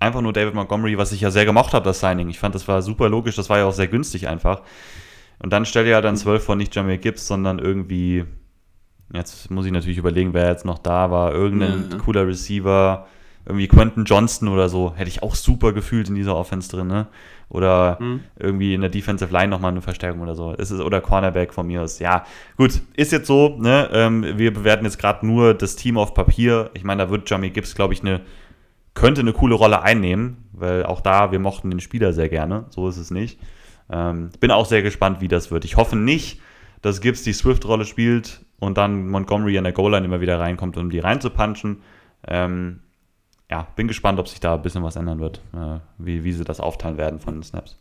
einfach 0.00 0.20
nur 0.20 0.32
David 0.32 0.54
Montgomery, 0.54 0.98
was 0.98 1.12
ich 1.12 1.20
ja 1.20 1.30
sehr 1.30 1.44
gemocht 1.44 1.72
habe, 1.72 1.84
das 1.84 2.00
Signing. 2.00 2.28
Ich 2.28 2.38
fand, 2.38 2.54
das 2.54 2.68
war 2.68 2.82
super 2.82 3.08
logisch, 3.08 3.36
das 3.36 3.50
war 3.50 3.58
ja 3.58 3.64
auch 3.64 3.72
sehr 3.72 3.88
günstig 3.88 4.28
einfach. 4.28 4.62
Und 5.40 5.52
dann 5.52 5.64
stell 5.64 5.84
dir 5.84 5.90
ja 5.90 6.00
dann 6.00 6.16
zwölf 6.16 6.44
von 6.44 6.58
nicht 6.58 6.74
Jamie 6.74 6.98
Gibbs, 6.98 7.26
sondern 7.26 7.58
irgendwie, 7.58 8.24
jetzt 9.12 9.50
muss 9.50 9.66
ich 9.66 9.72
natürlich 9.72 9.98
überlegen, 9.98 10.34
wer 10.34 10.48
jetzt 10.48 10.64
noch 10.64 10.78
da 10.78 11.10
war, 11.10 11.32
irgendein 11.32 11.90
ja. 11.90 11.98
cooler 11.98 12.26
Receiver, 12.26 13.06
irgendwie 13.46 13.68
Quentin 13.68 14.04
Johnston 14.04 14.48
oder 14.48 14.68
so, 14.68 14.92
hätte 14.94 15.08
ich 15.08 15.22
auch 15.22 15.34
super 15.34 15.72
gefühlt 15.72 16.08
in 16.08 16.14
dieser 16.14 16.36
Offense 16.36 16.68
drin, 16.70 16.88
ne? 16.88 17.06
Oder 17.50 17.96
mhm. 17.98 18.20
irgendwie 18.38 18.74
in 18.74 18.82
der 18.82 18.90
Defensive 18.90 19.32
Line 19.32 19.48
nochmal 19.48 19.70
eine 19.70 19.80
Verstärkung 19.80 20.20
oder 20.20 20.34
so. 20.34 20.54
Es 20.58 20.70
ist, 20.70 20.80
oder 20.80 21.00
Cornerback 21.00 21.54
von 21.54 21.66
mir 21.66 21.80
aus. 21.80 21.98
Ja, 21.98 22.26
gut, 22.58 22.82
ist 22.94 23.10
jetzt 23.10 23.26
so, 23.26 23.56
ne? 23.58 23.88
Ähm, 23.92 24.36
wir 24.36 24.52
bewerten 24.52 24.84
jetzt 24.84 24.98
gerade 24.98 25.26
nur 25.26 25.54
das 25.54 25.76
Team 25.76 25.96
auf 25.96 26.12
Papier. 26.12 26.70
Ich 26.74 26.84
meine, 26.84 27.04
da 27.04 27.10
wird 27.10 27.30
Jamie 27.30 27.48
Gibbs, 27.48 27.74
glaube 27.74 27.94
ich, 27.94 28.02
eine 28.02 28.20
könnte 28.98 29.20
eine 29.20 29.32
coole 29.32 29.54
Rolle 29.54 29.82
einnehmen, 29.82 30.48
weil 30.52 30.84
auch 30.84 31.00
da, 31.00 31.30
wir 31.32 31.38
mochten 31.38 31.70
den 31.70 31.80
Spieler 31.80 32.12
sehr 32.12 32.28
gerne, 32.28 32.66
so 32.70 32.88
ist 32.88 32.96
es 32.96 33.10
nicht. 33.10 33.38
Ähm, 33.90 34.30
bin 34.40 34.50
auch 34.50 34.66
sehr 34.66 34.82
gespannt, 34.82 35.20
wie 35.20 35.28
das 35.28 35.50
wird. 35.50 35.64
Ich 35.64 35.76
hoffe 35.76 35.96
nicht, 35.96 36.40
dass 36.82 37.00
Gibbs 37.00 37.22
die 37.22 37.32
Swift-Rolle 37.32 37.84
spielt 37.84 38.44
und 38.58 38.76
dann 38.76 39.08
Montgomery 39.08 39.56
an 39.56 39.64
der 39.64 39.72
Goal-Line 39.72 40.04
immer 40.04 40.20
wieder 40.20 40.40
reinkommt, 40.40 40.76
um 40.76 40.90
die 40.90 40.98
reinzupunchen. 40.98 41.82
Ähm, 42.26 42.80
ja, 43.50 43.68
bin 43.76 43.88
gespannt, 43.88 44.18
ob 44.18 44.28
sich 44.28 44.40
da 44.40 44.56
ein 44.56 44.62
bisschen 44.62 44.82
was 44.82 44.96
ändern 44.96 45.20
wird, 45.20 45.40
äh, 45.54 45.78
wie, 45.98 46.24
wie 46.24 46.32
sie 46.32 46.44
das 46.44 46.60
aufteilen 46.60 46.98
werden 46.98 47.20
von 47.20 47.34
den 47.34 47.42
Snaps. 47.44 47.78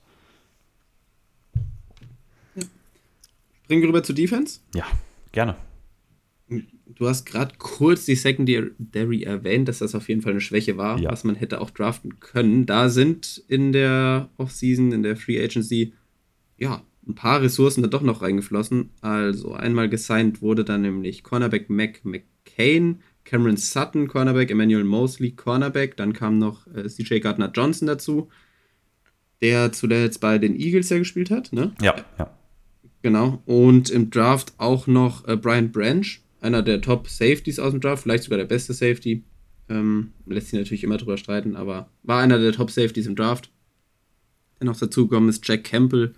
Springen 3.63 3.81
wir 3.81 3.89
rüber 3.89 4.03
zu 4.03 4.13
Defense? 4.13 4.61
Ja, 4.73 4.85
Gerne. 5.37 5.55
Du 6.95 7.07
hast 7.07 7.25
gerade 7.25 7.55
kurz 7.57 8.05
die 8.05 8.15
Secondary 8.15 9.23
erwähnt, 9.23 9.67
dass 9.67 9.79
das 9.79 9.93
auf 9.95 10.07
jeden 10.09 10.21
Fall 10.21 10.31
eine 10.31 10.41
Schwäche 10.41 10.77
war, 10.77 10.99
Ja. 10.99 11.11
was 11.11 11.23
man 11.23 11.35
hätte 11.35 11.61
auch 11.61 11.69
draften 11.69 12.19
können. 12.19 12.65
Da 12.65 12.89
sind 12.89 13.43
in 13.47 13.71
der 13.71 14.29
Offseason, 14.37 14.91
in 14.91 15.03
der 15.03 15.15
Free 15.17 15.43
Agency, 15.43 15.93
ja, 16.57 16.81
ein 17.07 17.15
paar 17.15 17.41
Ressourcen 17.41 17.81
da 17.83 17.87
doch 17.87 18.01
noch 18.01 18.21
reingeflossen. 18.21 18.89
Also 19.01 19.53
einmal 19.53 19.89
gesigned 19.89 20.41
wurde 20.41 20.63
dann 20.65 20.81
nämlich 20.81 21.23
Cornerback 21.23 21.69
Mac 21.69 22.01
McCain, 22.03 23.01
Cameron 23.23 23.57
Sutton, 23.57 24.07
Cornerback, 24.07 24.49
Emmanuel 24.51 24.83
Mosley, 24.83 25.31
Cornerback. 25.31 25.97
Dann 25.97 26.13
kam 26.13 26.37
noch 26.37 26.67
äh, 26.73 26.87
CJ 26.87 27.19
Gardner 27.19 27.51
Johnson 27.53 27.87
dazu, 27.87 28.29
der 29.41 29.71
zuletzt 29.71 30.19
bei 30.19 30.37
den 30.37 30.55
Eagles 30.59 30.89
ja 30.89 30.97
gespielt 30.97 31.29
hat, 31.31 31.53
ne? 31.53 31.73
Ja, 31.81 31.95
ja. 32.17 32.33
Genau. 33.03 33.41
Und 33.45 33.89
im 33.89 34.09
Draft 34.09 34.53
auch 34.57 34.87
noch 34.87 35.27
äh, 35.27 35.37
Brian 35.37 35.71
Branch, 35.71 36.05
einer 36.47 36.63
der 36.63 36.81
Top 36.81 37.07
Safeties 37.07 37.59
aus 37.59 37.71
dem 37.71 37.81
Draft, 37.81 38.03
vielleicht 38.03 38.23
sogar 38.23 38.37
der 38.37 38.45
beste 38.45 38.73
Safety. 38.73 39.23
Ähm, 39.69 40.13
lässt 40.25 40.49
sich 40.49 40.59
natürlich 40.59 40.83
immer 40.83 40.97
drüber 40.97 41.17
streiten, 41.17 41.55
aber 41.55 41.89
war 42.03 42.21
einer 42.21 42.39
der 42.39 42.53
Top 42.53 42.71
Safeties 42.71 43.05
im 43.05 43.15
Draft. 43.15 43.51
Noch 44.59 44.77
dazu 44.77 45.07
gekommen 45.07 45.29
ist 45.29 45.47
Jack 45.47 45.65
Campbell 45.65 46.15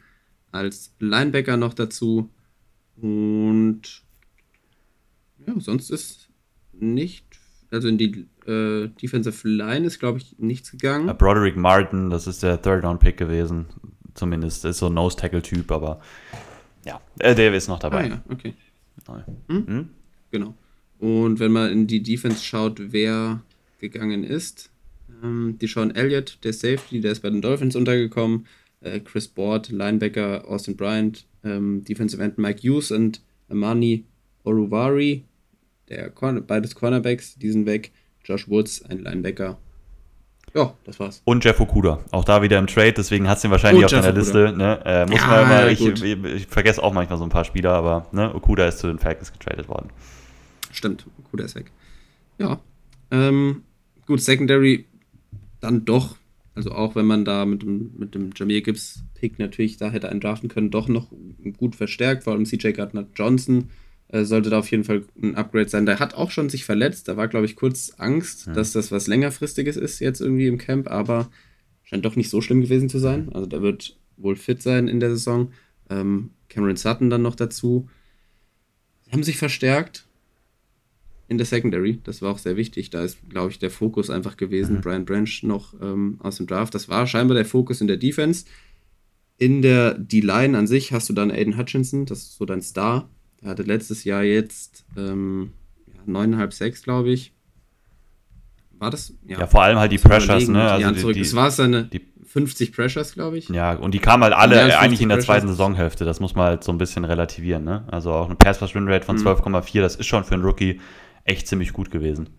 als 0.52 0.94
Linebacker 1.00 1.58
noch 1.58 1.74
dazu. 1.74 2.30
Und 3.02 4.04
ja, 5.46 5.54
sonst 5.58 5.90
ist 5.90 6.30
nicht, 6.74 7.26
also 7.72 7.88
in 7.88 7.98
die 7.98 8.28
äh, 8.46 8.88
Defensive 9.02 9.48
Line 9.48 9.86
ist, 9.86 10.00
glaube 10.00 10.20
ich, 10.20 10.38
nichts 10.38 10.72
gegangen. 10.72 11.10
Äh, 11.10 11.14
Broderick 11.14 11.58
Martin, 11.58 12.10
das 12.10 12.28
ist 12.28 12.44
der 12.44 12.62
Third-Round-Pick 12.62 13.18
gewesen. 13.18 13.66
Zumindest 14.14 14.64
ist 14.66 14.80
so 14.80 14.88
ein 14.88 14.94
Nose-Tackle-Typ, 14.94 15.72
aber 15.72 16.02
ja, 16.86 17.02
äh, 17.20 17.36
der 17.36 17.54
ist 17.54 17.68
noch 17.68 17.78
Ah 17.78 17.90
dabei. 17.90 18.08
ja, 18.08 18.24
okay. 18.30 18.54
Neu. 19.08 19.22
Hm? 19.48 19.90
Genau. 20.32 20.56
Und 21.00 21.40
wenn 21.40 21.52
man 21.52 21.72
in 21.72 21.88
die 21.88 22.04
Defense 22.04 22.44
schaut, 22.44 22.80
wer 22.92 23.42
gegangen 23.80 24.24
ist, 24.24 24.70
ähm, 25.24 25.58
die 25.60 25.68
Sean 25.68 25.92
Elliott, 25.96 26.38
der 26.44 26.54
Safety, 26.54 27.02
der 27.02 27.14
ist 27.14 27.22
bei 27.22 27.30
den 27.30 27.42
Dolphins 27.42 27.76
untergekommen. 27.76 28.46
Äh, 28.82 29.00
Chris 29.00 29.28
Board, 29.28 29.70
Linebacker 29.70 30.46
Austin 30.48 30.76
Bryant, 30.76 31.26
ähm, 31.44 31.84
Defensive 31.84 32.22
End 32.22 32.38
Mike 32.38 32.62
Hughes 32.68 32.92
und 32.92 33.22
Amani 33.50 34.04
Oruvari, 34.44 35.24
der 35.90 36.10
Corner, 36.10 36.42
beides 36.42 36.76
Cornerbacks, 36.76 37.36
die 37.36 37.52
sind 37.52 37.66
weg. 37.66 37.92
Josh 38.24 38.48
Woods, 38.48 38.84
ein 38.86 39.00
Linebacker. 39.00 39.58
Ja, 40.54 40.74
das 40.84 41.00
war's. 41.00 41.22
Und 41.26 41.44
Jeff 41.44 41.60
Okuda, 41.60 42.00
auch 42.12 42.26
da 42.26 42.42
wieder 42.42 42.58
im 42.58 42.68
Trade, 42.68 42.94
deswegen 42.94 43.28
hast 43.28 43.44
du 43.44 43.48
ihn 43.48 43.52
wahrscheinlich 43.52 43.86
auf 43.86 43.92
deiner. 43.92 44.12
Liste. 44.12 44.54
Ne? 44.56 44.80
Äh, 44.84 45.06
muss 45.06 45.20
Ja, 45.20 45.28
man 45.28 45.44
immer, 45.44 45.68
ich, 45.70 45.86
ich, 45.86 46.04
ich 46.04 46.48
vergesse 46.48 46.82
auch 46.82 46.94
manchmal 46.94 47.18
so 47.18 47.24
ein 47.24 47.30
paar 47.30 47.46
Spieler, 47.46 47.74
aber 47.74 48.08
ne, 48.12 48.34
Okuda 48.34 48.68
ist 48.68 48.80
zu 48.80 48.88
den 48.88 49.00
Falcons 49.00 49.32
getradet 49.32 49.68
worden. 49.68 49.90
Stimmt, 50.72 51.06
er 51.38 51.46
ist 51.46 51.56
weg. 51.56 51.72
Ja. 52.38 52.62
Ähm, 53.12 53.64
gut, 54.06 54.22
Secondary 54.22 54.86
dann 55.60 55.86
doch, 55.86 56.18
also 56.56 56.72
auch 56.72 56.96
wenn 56.96 57.06
man 57.06 57.26
da 57.26 57.46
mit 57.46 57.62
dem, 57.62 57.92
mit 57.98 58.16
dem 58.16 58.32
Jameer 58.36 58.62
Gibbs 58.62 59.04
Pick 59.14 59.40
natürlich 59.40 59.78
da 59.78 59.90
hätte 59.90 60.10
einen 60.10 60.22
draften 60.22 60.50
können, 60.50 60.72
doch 60.72 60.88
noch 60.88 61.12
gut 61.58 61.76
verstärkt, 61.76 62.24
vor 62.24 62.34
allem 62.34 62.46
CJ 62.46 62.72
Gardner 62.72 63.08
Johnson 63.16 63.70
äh, 64.08 64.24
sollte 64.24 64.50
da 64.50 64.60
auf 64.60 64.72
jeden 64.72 64.84
Fall 64.84 65.04
ein 65.22 65.36
Upgrade 65.36 65.70
sein. 65.70 65.86
Der 65.86 66.00
hat 66.00 66.14
auch 66.14 66.32
schon 66.32 66.50
sich 66.50 66.66
verletzt, 66.66 67.08
da 67.08 67.18
war 67.18 67.28
glaube 67.28 67.46
ich 67.46 67.56
kurz 67.56 67.94
Angst, 67.98 68.48
dass 68.48 68.72
das 68.72 68.92
was 68.92 69.08
längerfristiges 69.08 69.78
ist 69.78 70.00
jetzt 70.00 70.22
irgendwie 70.22 70.48
im 70.48 70.58
Camp, 70.58 70.90
aber 70.90 71.30
scheint 71.84 72.06
doch 72.06 72.16
nicht 72.16 72.30
so 72.30 72.42
schlimm 72.42 72.62
gewesen 72.62 72.90
zu 72.90 73.00
sein. 73.00 73.30
Also 73.34 73.48
der 73.48 73.62
wird 73.62 73.98
wohl 74.18 74.36
fit 74.36 74.62
sein 74.62 74.88
in 74.88 75.00
der 75.00 75.10
Saison. 75.10 75.52
Ähm, 75.90 76.32
Cameron 76.50 76.76
Sutton 76.76 77.10
dann 77.10 77.22
noch 77.22 77.36
dazu. 77.36 77.90
Sie 79.06 79.12
haben 79.12 79.24
sich 79.24 79.38
verstärkt 79.38 80.09
in 81.30 81.38
der 81.38 81.46
Secondary. 81.46 82.00
Das 82.04 82.22
war 82.22 82.32
auch 82.32 82.38
sehr 82.40 82.58
wichtig. 82.58 82.90
Da 82.90 83.04
ist, 83.04 83.18
glaube 83.30 83.52
ich, 83.52 83.60
der 83.60 83.70
Fokus 83.72 84.10
einfach 84.10 84.36
gewesen. 84.36 84.82
Brian 84.82 85.06
Branch 85.06 85.30
noch 85.44 85.74
ähm, 85.82 86.18
aus 86.22 86.38
dem 86.38 86.48
Draft. 86.48 86.76
Das 86.76 86.90
war 86.90 87.08
scheinbar 87.08 87.36
der 87.36 87.46
Fokus 87.46 87.80
in 87.82 87.88
der 87.88 87.98
Defense. 87.98 88.46
In 89.38 89.62
der 89.62 89.94
D-Line 89.94 90.58
an 90.58 90.68
sich 90.68 90.92
hast 90.92 91.08
du 91.08 91.14
dann 91.14 91.32
Aiden 91.32 91.58
Hutchinson, 91.58 92.06
das 92.06 92.20
ist 92.24 92.36
so 92.38 92.46
dein 92.46 92.62
Star. 92.62 93.08
Der 93.42 93.52
hatte 93.52 93.64
letztes 93.64 94.04
Jahr 94.04 94.24
jetzt 94.24 94.84
ähm, 94.98 95.54
ja, 95.88 96.12
9,5, 96.14 96.52
6, 96.52 96.84
glaube 96.84 97.12
ich. 97.12 97.32
War 98.80 98.90
das? 98.92 99.14
Ja, 99.28 99.46
vor 99.48 99.64
allem 99.64 99.78
halt 99.78 99.92
die 99.92 99.98
Pressures, 99.98 100.48
ne? 100.48 100.54
mit 100.54 100.62
Also 100.88 101.08
die- 101.10 101.14
die- 101.14 101.20
es 101.22 101.36
war 101.36 101.52
seine 101.52 101.86
die- 101.86 102.02
50 102.26 102.74
Pressures, 102.74 103.14
glaube 103.14 103.38
ich. 103.40 103.50
Ja, 103.50 103.74
und 103.74 103.94
die 103.94 104.00
kamen 104.00 104.24
halt 104.24 104.34
alle 104.34 104.62
eigentlich 104.78 105.00
50 105.00 105.02
in 105.02 105.10
der 105.10 105.20
zweiten 105.20 105.42
Pressures. 105.48 105.58
Saisonhälfte. 105.58 106.06
Das 106.06 106.20
muss 106.20 106.36
man 106.36 106.46
halt 106.46 106.64
so 106.64 106.72
ein 106.72 106.78
bisschen 106.78 107.04
relativieren. 107.04 107.64
Ne? 107.64 107.86
Also 107.88 108.12
auch 108.12 108.28
eine 108.28 108.36
Pass-Pass-Win-Rate 108.36 109.02
Mhm. 109.04 109.06
von 109.06 109.18
12,4, 109.18 109.82
das 109.82 109.96
ist 109.96 110.06
schon 110.06 110.24
für 110.24 110.36
einen 110.36 110.44
Rookie 110.44 110.80
echt 111.24 111.48
ziemlich 111.48 111.74
gut 111.74 111.92
gewesen. 111.92 112.30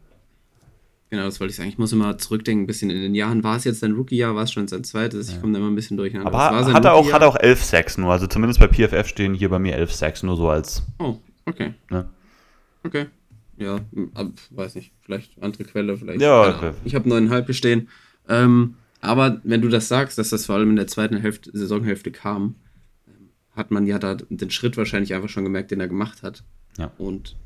Genau, 1.10 1.24
das 1.24 1.40
wollte 1.40 1.50
ich 1.50 1.56
sagen. 1.56 1.68
Ich 1.68 1.78
muss 1.78 1.92
immer 1.92 2.18
zurückdenken, 2.18 2.64
ein 2.64 2.66
bisschen 2.68 2.88
in 2.88 3.02
den 3.02 3.16
Jahren. 3.16 3.42
War 3.42 3.56
es 3.56 3.64
jetzt 3.64 3.80
sein 3.80 3.92
Rookie-Jahr, 3.92 4.36
war 4.36 4.44
es 4.44 4.52
schon 4.52 4.68
sein 4.68 4.84
zweites? 4.84 5.28
Ich 5.28 5.40
komme 5.40 5.52
da 5.52 5.58
immer 5.58 5.68
ein 5.68 5.74
bisschen 5.74 5.96
durcheinander. 5.96 6.32
Aber 6.32 6.64
sein 6.64 6.72
hat 6.72 6.84
er, 6.84 6.94
auch, 6.94 7.12
hat 7.12 7.22
er 7.22 7.28
auch 7.28 7.36
11 7.36 7.64
Sacks 7.64 7.98
nur. 7.98 8.12
Also 8.12 8.28
zumindest 8.28 8.60
bei 8.60 8.68
PFF 8.68 9.08
stehen 9.08 9.34
hier 9.34 9.48
bei 9.48 9.58
mir 9.58 9.74
11 9.74 9.92
Sacks 9.92 10.22
nur 10.22 10.36
so 10.36 10.48
als. 10.48 10.84
Oh, 11.00 11.16
okay. 11.46 11.74
Ne? 11.90 12.08
Okay. 12.84 13.06
Ja, 13.56 13.80
weiß 14.50 14.76
nicht. 14.76 14.92
Vielleicht 15.02 15.42
andere 15.42 15.64
Quelle, 15.64 15.96
vielleicht. 15.96 16.20
Ja, 16.20 16.48
okay. 16.48 16.72
Ich 16.84 16.94
habe 16.94 17.08
neuneinhalb 17.08 17.46
bestehen. 17.46 17.88
Ähm, 18.28 18.76
aber 19.00 19.40
wenn 19.42 19.62
du 19.62 19.68
das 19.68 19.88
sagst, 19.88 20.16
dass 20.16 20.30
das 20.30 20.46
vor 20.46 20.54
allem 20.54 20.70
in 20.70 20.76
der 20.76 20.86
zweiten 20.86 21.16
Hälfte, 21.16 21.50
Saisonhälfte 21.52 22.12
kam, 22.12 22.54
ähm, 23.08 23.30
hat 23.56 23.72
man 23.72 23.86
ja 23.86 23.98
da 23.98 24.14
den 24.14 24.50
Schritt 24.50 24.76
wahrscheinlich 24.76 25.12
einfach 25.12 25.28
schon 25.28 25.44
gemerkt, 25.44 25.72
den 25.72 25.80
er 25.80 25.88
gemacht 25.88 26.22
hat. 26.22 26.44
Ja. 26.78 26.92
Und 26.98 27.36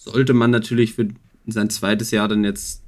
sollte 0.00 0.32
man 0.32 0.50
natürlich 0.50 0.94
für 0.94 1.08
sein 1.46 1.68
zweites 1.68 2.10
Jahr 2.10 2.26
dann 2.26 2.42
jetzt 2.42 2.82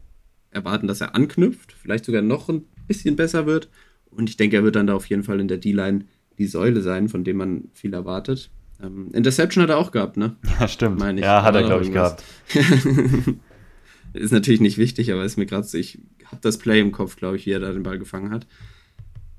erwarten, 0.51 0.87
dass 0.87 1.03
er 1.03 1.15
anknüpft, 1.15 1.73
vielleicht 1.73 2.07
sogar 2.07 2.23
noch 2.23 2.49
ein 2.49 2.65
bisschen 2.89 3.17
besser 3.17 3.45
wird. 3.45 3.69
Und 4.11 4.31
ich 4.31 4.37
denke, 4.39 4.57
er 4.57 4.65
wird 4.65 4.77
dann 4.77 4.87
da 4.87 4.95
auf 4.95 5.07
jeden 5.07 5.23
Fall 5.23 5.39
in 5.41 5.49
der 5.49 5.59
D-Line 5.59 6.07
die 6.39 6.47
Säule 6.47 6.81
sein, 6.81 7.09
von 7.09 7.23
dem 7.23 7.37
man 7.37 7.69
viel 7.75 7.93
erwartet. 7.93 8.51
Ähm, 8.83 9.11
Interception 9.13 9.63
hat 9.63 9.71
er 9.71 9.79
auch 9.79 9.91
gehabt, 9.91 10.17
ne? 10.17 10.37
Ja, 10.61 10.67
stimmt. 10.69 10.99
Meine 10.99 11.21
ich. 11.21 11.27
Ja, 11.27 11.43
hat 11.43 11.55
er, 11.55 11.65
glaube 11.65 11.85
ich, 11.85 11.93
gehabt. 11.93 12.25
ist 14.15 14.33
natürlich 14.33 14.61
nicht 14.61 14.79
wichtig, 14.79 15.13
aber 15.13 15.25
ist 15.25 15.37
mir 15.37 15.47
gerade 15.47 15.67
so, 15.67 15.77
ich 15.77 15.99
habe 16.25 16.39
das 16.41 16.57
Play 16.57 16.81
im 16.81 16.93
Kopf, 16.93 17.17
glaube 17.17 17.37
ich, 17.37 17.45
wie 17.45 17.53
er 17.53 17.61
da 17.61 17.73
den 17.73 17.83
Ball 17.83 17.99
gefangen 17.99 18.31
hat. 18.31 18.47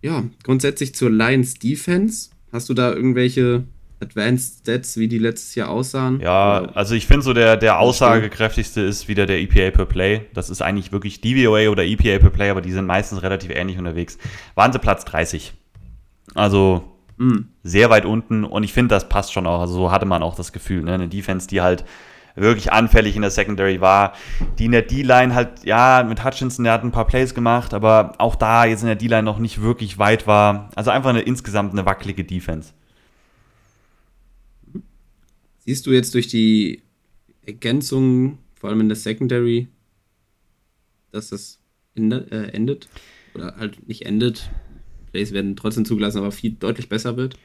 Ja, 0.01 0.23
grundsätzlich 0.43 0.93
zur 0.93 1.09
Lions 1.09 1.55
Defense. 1.55 2.29
Hast 2.51 2.69
du 2.69 2.75
da 2.75 2.93
irgendwelche 2.93 3.63
Advanced 4.03 4.59
Stats, 4.59 4.97
wie 4.97 5.07
die 5.07 5.17
letztes 5.17 5.55
Jahr 5.55 5.69
aussahen? 5.69 6.19
Ja, 6.19 6.69
also 6.73 6.93
ich 6.93 7.07
finde 7.07 7.23
so 7.23 7.33
der, 7.33 7.57
der 7.57 7.79
aussagekräftigste 7.79 8.81
ist 8.81 9.07
wieder 9.07 9.25
der 9.25 9.39
EPA 9.39 9.71
per 9.71 9.85
Play. 9.85 10.21
Das 10.33 10.49
ist 10.49 10.61
eigentlich 10.61 10.91
wirklich 10.91 11.21
DVOA 11.21 11.69
oder 11.69 11.83
EPA 11.83 12.19
per 12.19 12.29
Play, 12.29 12.49
aber 12.49 12.61
die 12.61 12.71
sind 12.71 12.85
meistens 12.85 13.23
relativ 13.23 13.51
ähnlich 13.51 13.77
unterwegs. 13.77 14.17
Waren 14.55 14.71
sie 14.71 14.79
Platz 14.79 15.05
30. 15.05 15.53
Also 16.35 16.83
Hm. 17.17 17.47
sehr 17.63 17.89
weit 17.89 18.05
unten 18.05 18.43
und 18.43 18.63
ich 18.63 18.73
finde, 18.73 18.95
das 18.95 19.07
passt 19.07 19.33
schon 19.33 19.45
auch. 19.47 19.61
Also 19.61 19.73
so 19.75 19.91
hatte 19.91 20.05
man 20.05 20.23
auch 20.23 20.35
das 20.35 20.51
Gefühl, 20.51 20.83
ne? 20.83 20.93
Eine 20.93 21.07
Defense, 21.07 21.47
die 21.47 21.61
halt 21.61 21.85
wirklich 22.35 22.73
anfällig 22.73 23.15
in 23.15 23.21
der 23.21 23.31
Secondary 23.31 23.79
war, 23.81 24.13
die 24.57 24.65
in 24.65 24.71
der 24.71 24.81
D-Line 24.81 25.35
halt, 25.35 25.63
ja, 25.65 26.03
mit 26.07 26.25
Hutchinson, 26.25 26.63
der 26.63 26.73
hat 26.73 26.83
ein 26.83 26.91
paar 26.91 27.05
Plays 27.05 27.35
gemacht, 27.35 27.73
aber 27.75 28.13
auch 28.17 28.35
da 28.35 28.65
jetzt 28.65 28.81
in 28.81 28.87
der 28.87 28.95
D-Line 28.95 29.23
noch 29.23 29.37
nicht 29.37 29.61
wirklich 29.61 29.99
weit 29.99 30.25
war. 30.25 30.69
Also 30.75 30.89
einfach 30.89 31.11
eine 31.11 31.21
insgesamt 31.21 31.73
eine 31.73 31.85
wackelige 31.85 32.23
Defense. 32.23 32.73
Siehst 35.65 35.85
du 35.85 35.91
jetzt 35.91 36.13
durch 36.13 36.27
die 36.27 36.83
Ergänzung, 37.45 38.37
vor 38.53 38.69
allem 38.69 38.81
in 38.81 38.89
der 38.89 38.97
Secondary, 38.97 39.69
dass 41.11 41.29
das 41.29 41.59
äh, 41.95 42.49
endet? 42.51 42.89
Oder 43.33 43.55
halt 43.57 43.87
nicht 43.87 44.05
endet. 44.05 44.49
Plays 45.11 45.31
werden 45.31 45.55
trotzdem 45.55 45.85
zugelassen, 45.85 46.17
aber 46.17 46.31
viel 46.31 46.51
deutlich 46.51 46.89
besser 46.89 47.15
wird. 47.15 47.37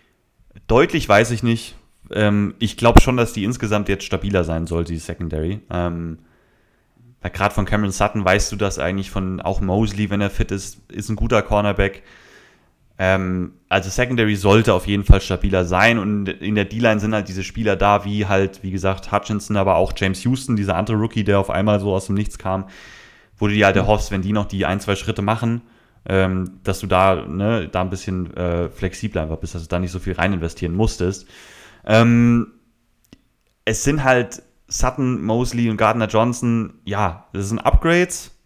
Deutlich 0.66 1.08
weiß 1.08 1.30
ich 1.30 1.44
nicht. 1.44 1.76
Ähm, 2.10 2.54
ich 2.58 2.76
glaube 2.76 3.00
schon, 3.00 3.16
dass 3.16 3.32
die 3.32 3.44
insgesamt 3.44 3.88
jetzt 3.88 4.04
stabiler 4.04 4.42
sein 4.42 4.66
sollte, 4.66 4.92
die 4.92 4.98
Secondary. 4.98 5.60
Ähm, 5.70 6.18
weil 7.20 7.30
gerade 7.30 7.54
von 7.54 7.66
Cameron 7.66 7.92
Sutton 7.92 8.24
weißt 8.24 8.50
du 8.50 8.56
das 8.56 8.80
eigentlich 8.80 9.10
von 9.10 9.40
auch 9.40 9.60
Mosley, 9.60 10.10
wenn 10.10 10.20
er 10.20 10.30
fit 10.30 10.50
ist, 10.50 10.80
ist 10.90 11.08
ein 11.08 11.16
guter 11.16 11.42
Cornerback. 11.42 12.02
Ähm, 12.98 13.52
also 13.68 13.90
Secondary 13.90 14.34
sollte 14.34 14.74
auf 14.74 14.86
jeden 14.88 15.04
Fall 15.04 15.20
stabiler 15.20 15.64
sein 15.64 15.98
und 15.98 16.28
in 16.28 16.56
der 16.56 16.64
D-Line 16.64 16.98
sind 16.98 17.14
halt 17.14 17.28
diese 17.28 17.44
Spieler 17.44 17.76
da, 17.76 18.04
wie 18.04 18.26
halt, 18.26 18.62
wie 18.62 18.72
gesagt, 18.72 19.12
Hutchinson, 19.12 19.56
aber 19.56 19.76
auch 19.76 19.92
James 19.96 20.24
Houston, 20.24 20.56
dieser 20.56 20.74
andere 20.74 20.96
Rookie, 20.96 21.22
der 21.22 21.38
auf 21.38 21.48
einmal 21.48 21.78
so 21.78 21.94
aus 21.94 22.06
dem 22.06 22.16
Nichts 22.16 22.38
kam, 22.38 22.64
wo 23.36 23.46
du 23.46 23.54
dir 23.54 23.66
halt 23.66 23.76
erhoffst, 23.76 24.10
wenn 24.10 24.22
die 24.22 24.32
noch 24.32 24.46
die 24.46 24.66
ein, 24.66 24.80
zwei 24.80 24.96
Schritte 24.96 25.22
machen, 25.22 25.62
ähm, 26.08 26.58
dass 26.64 26.80
du 26.80 26.88
da, 26.88 27.24
ne, 27.26 27.68
da 27.68 27.82
ein 27.82 27.90
bisschen 27.90 28.36
äh, 28.36 28.68
flexibler 28.68 29.22
einfach 29.22 29.38
bist, 29.38 29.54
dass 29.54 29.62
du 29.62 29.68
da 29.68 29.78
nicht 29.78 29.92
so 29.92 30.00
viel 30.00 30.14
rein 30.14 30.32
investieren 30.32 30.74
musstest. 30.74 31.28
Ähm, 31.86 32.48
es 33.64 33.84
sind 33.84 34.02
halt 34.02 34.42
Sutton, 34.66 35.22
Mosley 35.22 35.70
und 35.70 35.76
Gardner 35.76 36.08
Johnson, 36.08 36.74
ja, 36.84 37.26
das 37.32 37.48
sind 37.48 37.60
Upgrades, 37.60 38.37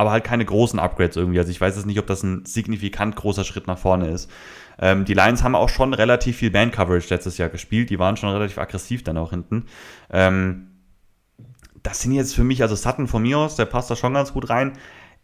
aber 0.00 0.12
halt 0.12 0.24
keine 0.24 0.46
großen 0.46 0.78
Upgrades 0.78 1.16
irgendwie. 1.16 1.38
Also 1.38 1.50
ich 1.50 1.60
weiß 1.60 1.76
jetzt 1.76 1.84
nicht, 1.84 1.98
ob 1.98 2.06
das 2.06 2.22
ein 2.22 2.46
signifikant 2.46 3.16
großer 3.16 3.44
Schritt 3.44 3.66
nach 3.66 3.76
vorne 3.76 4.08
ist. 4.08 4.30
Ähm, 4.78 5.04
die 5.04 5.12
Lions 5.12 5.44
haben 5.44 5.54
auch 5.54 5.68
schon 5.68 5.92
relativ 5.92 6.38
viel 6.38 6.50
Band-Coverage 6.50 7.08
letztes 7.10 7.36
Jahr 7.36 7.50
gespielt. 7.50 7.90
Die 7.90 7.98
waren 7.98 8.16
schon 8.16 8.30
relativ 8.30 8.56
aggressiv 8.56 9.04
dann 9.04 9.18
auch 9.18 9.28
hinten. 9.28 9.66
Ähm, 10.10 10.68
das 11.82 12.00
sind 12.00 12.12
jetzt 12.12 12.34
für 12.34 12.44
mich, 12.44 12.62
also 12.62 12.74
Sutton 12.74 13.08
von 13.08 13.20
mir 13.20 13.36
aus, 13.36 13.56
der 13.56 13.66
passt 13.66 13.90
da 13.90 13.96
schon 13.96 14.14
ganz 14.14 14.32
gut 14.32 14.48
rein. 14.48 14.72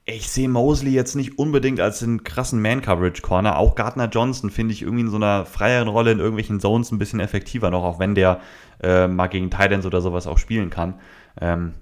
Ich 0.05 0.29
sehe 0.29 0.49
Mosley 0.49 0.93
jetzt 0.93 1.17
nicht 1.17 1.39
unbedingt 1.39 1.81
als 1.81 2.01
den 2.01 2.23
krassen 2.23 2.61
Man-Coverage-Corner. 2.61 3.57
Auch 3.57 3.77
Gardner 3.77 4.11
Johnson 4.11 4.51
finde 4.51 4.75
ich 4.75 4.83
irgendwie 4.83 5.05
in 5.05 5.11
so 5.11 5.17
einer 5.17 5.47
freieren 5.47 5.89
Rolle 5.89 6.13
in 6.13 6.19
irgendwelchen 6.19 6.61
Zones 6.61 6.93
ein 6.93 6.99
bisschen 6.99 7.21
effektiver 7.21 7.71
noch, 7.71 7.83
auch 7.83 7.99
wenn 7.99 8.15
der 8.15 8.41
äh, 8.83 9.09
mal 9.09 9.29
gegen 9.29 9.51
Titans 9.51 9.87
oder 9.87 10.03
sowas 10.03 10.27
auch 10.27 10.37
spielen 10.37 10.69
kann. 10.69 11.01
Ähm, 11.41 11.73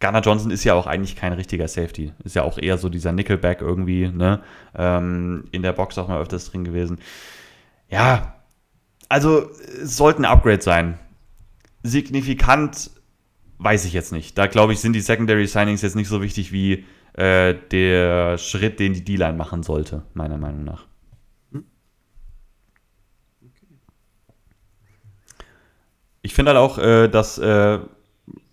Gardner 0.00 0.22
Johnson 0.22 0.50
ist 0.50 0.64
ja 0.64 0.74
auch 0.74 0.86
eigentlich 0.86 1.14
kein 1.14 1.34
richtiger 1.34 1.68
Safety. 1.68 2.12
Ist 2.24 2.34
ja 2.34 2.42
auch 2.42 2.58
eher 2.58 2.78
so 2.78 2.88
dieser 2.88 3.12
Nickelback 3.12 3.60
irgendwie, 3.60 4.08
ne? 4.08 4.42
Ähm, 4.74 5.44
in 5.52 5.62
der 5.62 5.74
Box 5.74 5.98
auch 5.98 6.08
mal 6.08 6.20
öfters 6.20 6.50
drin 6.50 6.64
gewesen. 6.64 6.98
Ja, 7.88 8.34
also 9.10 9.50
es 9.50 9.96
sollte 9.96 10.22
ein 10.22 10.24
Upgrade 10.24 10.62
sein. 10.62 10.98
Signifikant 11.82 12.90
weiß 13.58 13.84
ich 13.84 13.92
jetzt 13.92 14.12
nicht. 14.12 14.38
Da 14.38 14.46
glaube 14.46 14.72
ich, 14.72 14.80
sind 14.80 14.94
die 14.94 15.00
Secondary 15.00 15.46
Signings 15.46 15.82
jetzt 15.82 15.96
nicht 15.96 16.08
so 16.08 16.22
wichtig 16.22 16.50
wie 16.50 16.86
äh, 17.12 17.54
der 17.70 18.38
Schritt, 18.38 18.80
den 18.80 18.94
die 18.94 19.04
D-Line 19.04 19.36
machen 19.36 19.62
sollte, 19.62 20.02
meiner 20.14 20.38
Meinung 20.38 20.64
nach. 20.64 20.86
Ich 26.22 26.34
finde 26.34 26.52
halt 26.52 26.58
auch, 26.58 26.78
äh, 26.78 27.08
dass 27.08 27.38
äh, 27.38 27.80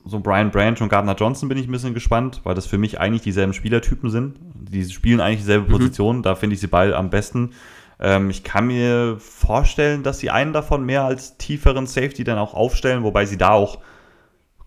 so 0.08 0.20
Brian 0.20 0.52
Branch 0.52 0.80
und 0.80 0.90
Gardner 0.90 1.16
Johnson 1.16 1.50
bin 1.50 1.58
ich 1.58 1.68
ein 1.68 1.72
bisschen 1.72 1.94
gespannt, 1.94 2.42
weil 2.44 2.56
das 2.56 2.66
für 2.66 2.78
mich 2.78 3.00
eigentlich 3.00 3.22
dieselben 3.22 3.54
Spielertypen 3.54 4.10
sind. 4.10 4.40
Die 4.54 4.84
spielen 4.86 5.22
eigentlich 5.22 5.40
dieselbe 5.40 5.68
mhm. 5.68 5.72
Position, 5.72 6.24
da 6.24 6.36
finde 6.36 6.56
ich 6.56 6.60
sie 6.60 6.68
beide 6.68 6.96
am 6.96 7.10
besten. 7.10 7.52
Ähm, 8.00 8.30
ich 8.30 8.44
kann 8.44 8.68
mir 8.68 9.18
vorstellen, 9.20 10.04
dass 10.04 10.20
sie 10.20 10.30
einen 10.30 10.54
davon 10.54 10.86
mehr 10.86 11.04
als 11.04 11.38
tieferen 11.38 11.88
Safety 11.88 12.24
dann 12.24 12.38
auch 12.38 12.54
aufstellen, 12.54 13.04
wobei 13.04 13.26
sie 13.26 13.38
da 13.38 13.52
auch 13.52 13.80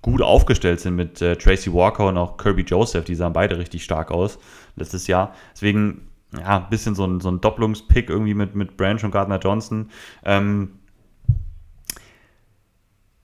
gut 0.03 0.23
aufgestellt 0.23 0.81
sind 0.81 0.97
mit 0.97 1.21
äh, 1.21 1.37
Tracy 1.37 1.73
Walker 1.73 2.07
und 2.07 2.17
auch 2.17 2.37
Kirby 2.37 2.63
Joseph. 2.63 3.05
Die 3.05 3.15
sahen 3.15 3.33
beide 3.33 3.59
richtig 3.59 3.85
stark 3.85 4.11
aus 4.11 4.39
letztes 4.77 5.07
Jahr. 5.07 5.35
Deswegen, 5.53 6.09
ja, 6.33 6.59
ein 6.59 6.71
bisschen 6.71 6.95
so 6.95 7.07
ein, 7.07 7.21
so 7.21 7.31
ein 7.31 7.41
Doppelungspick 7.41 8.09
irgendwie 8.09 8.35
mit, 8.35 8.55
mit 8.55 8.77
Branch 8.77 9.03
und 9.03 9.11
Gardner 9.11 9.39
Johnson. 9.39 9.91
Ähm, 10.25 10.80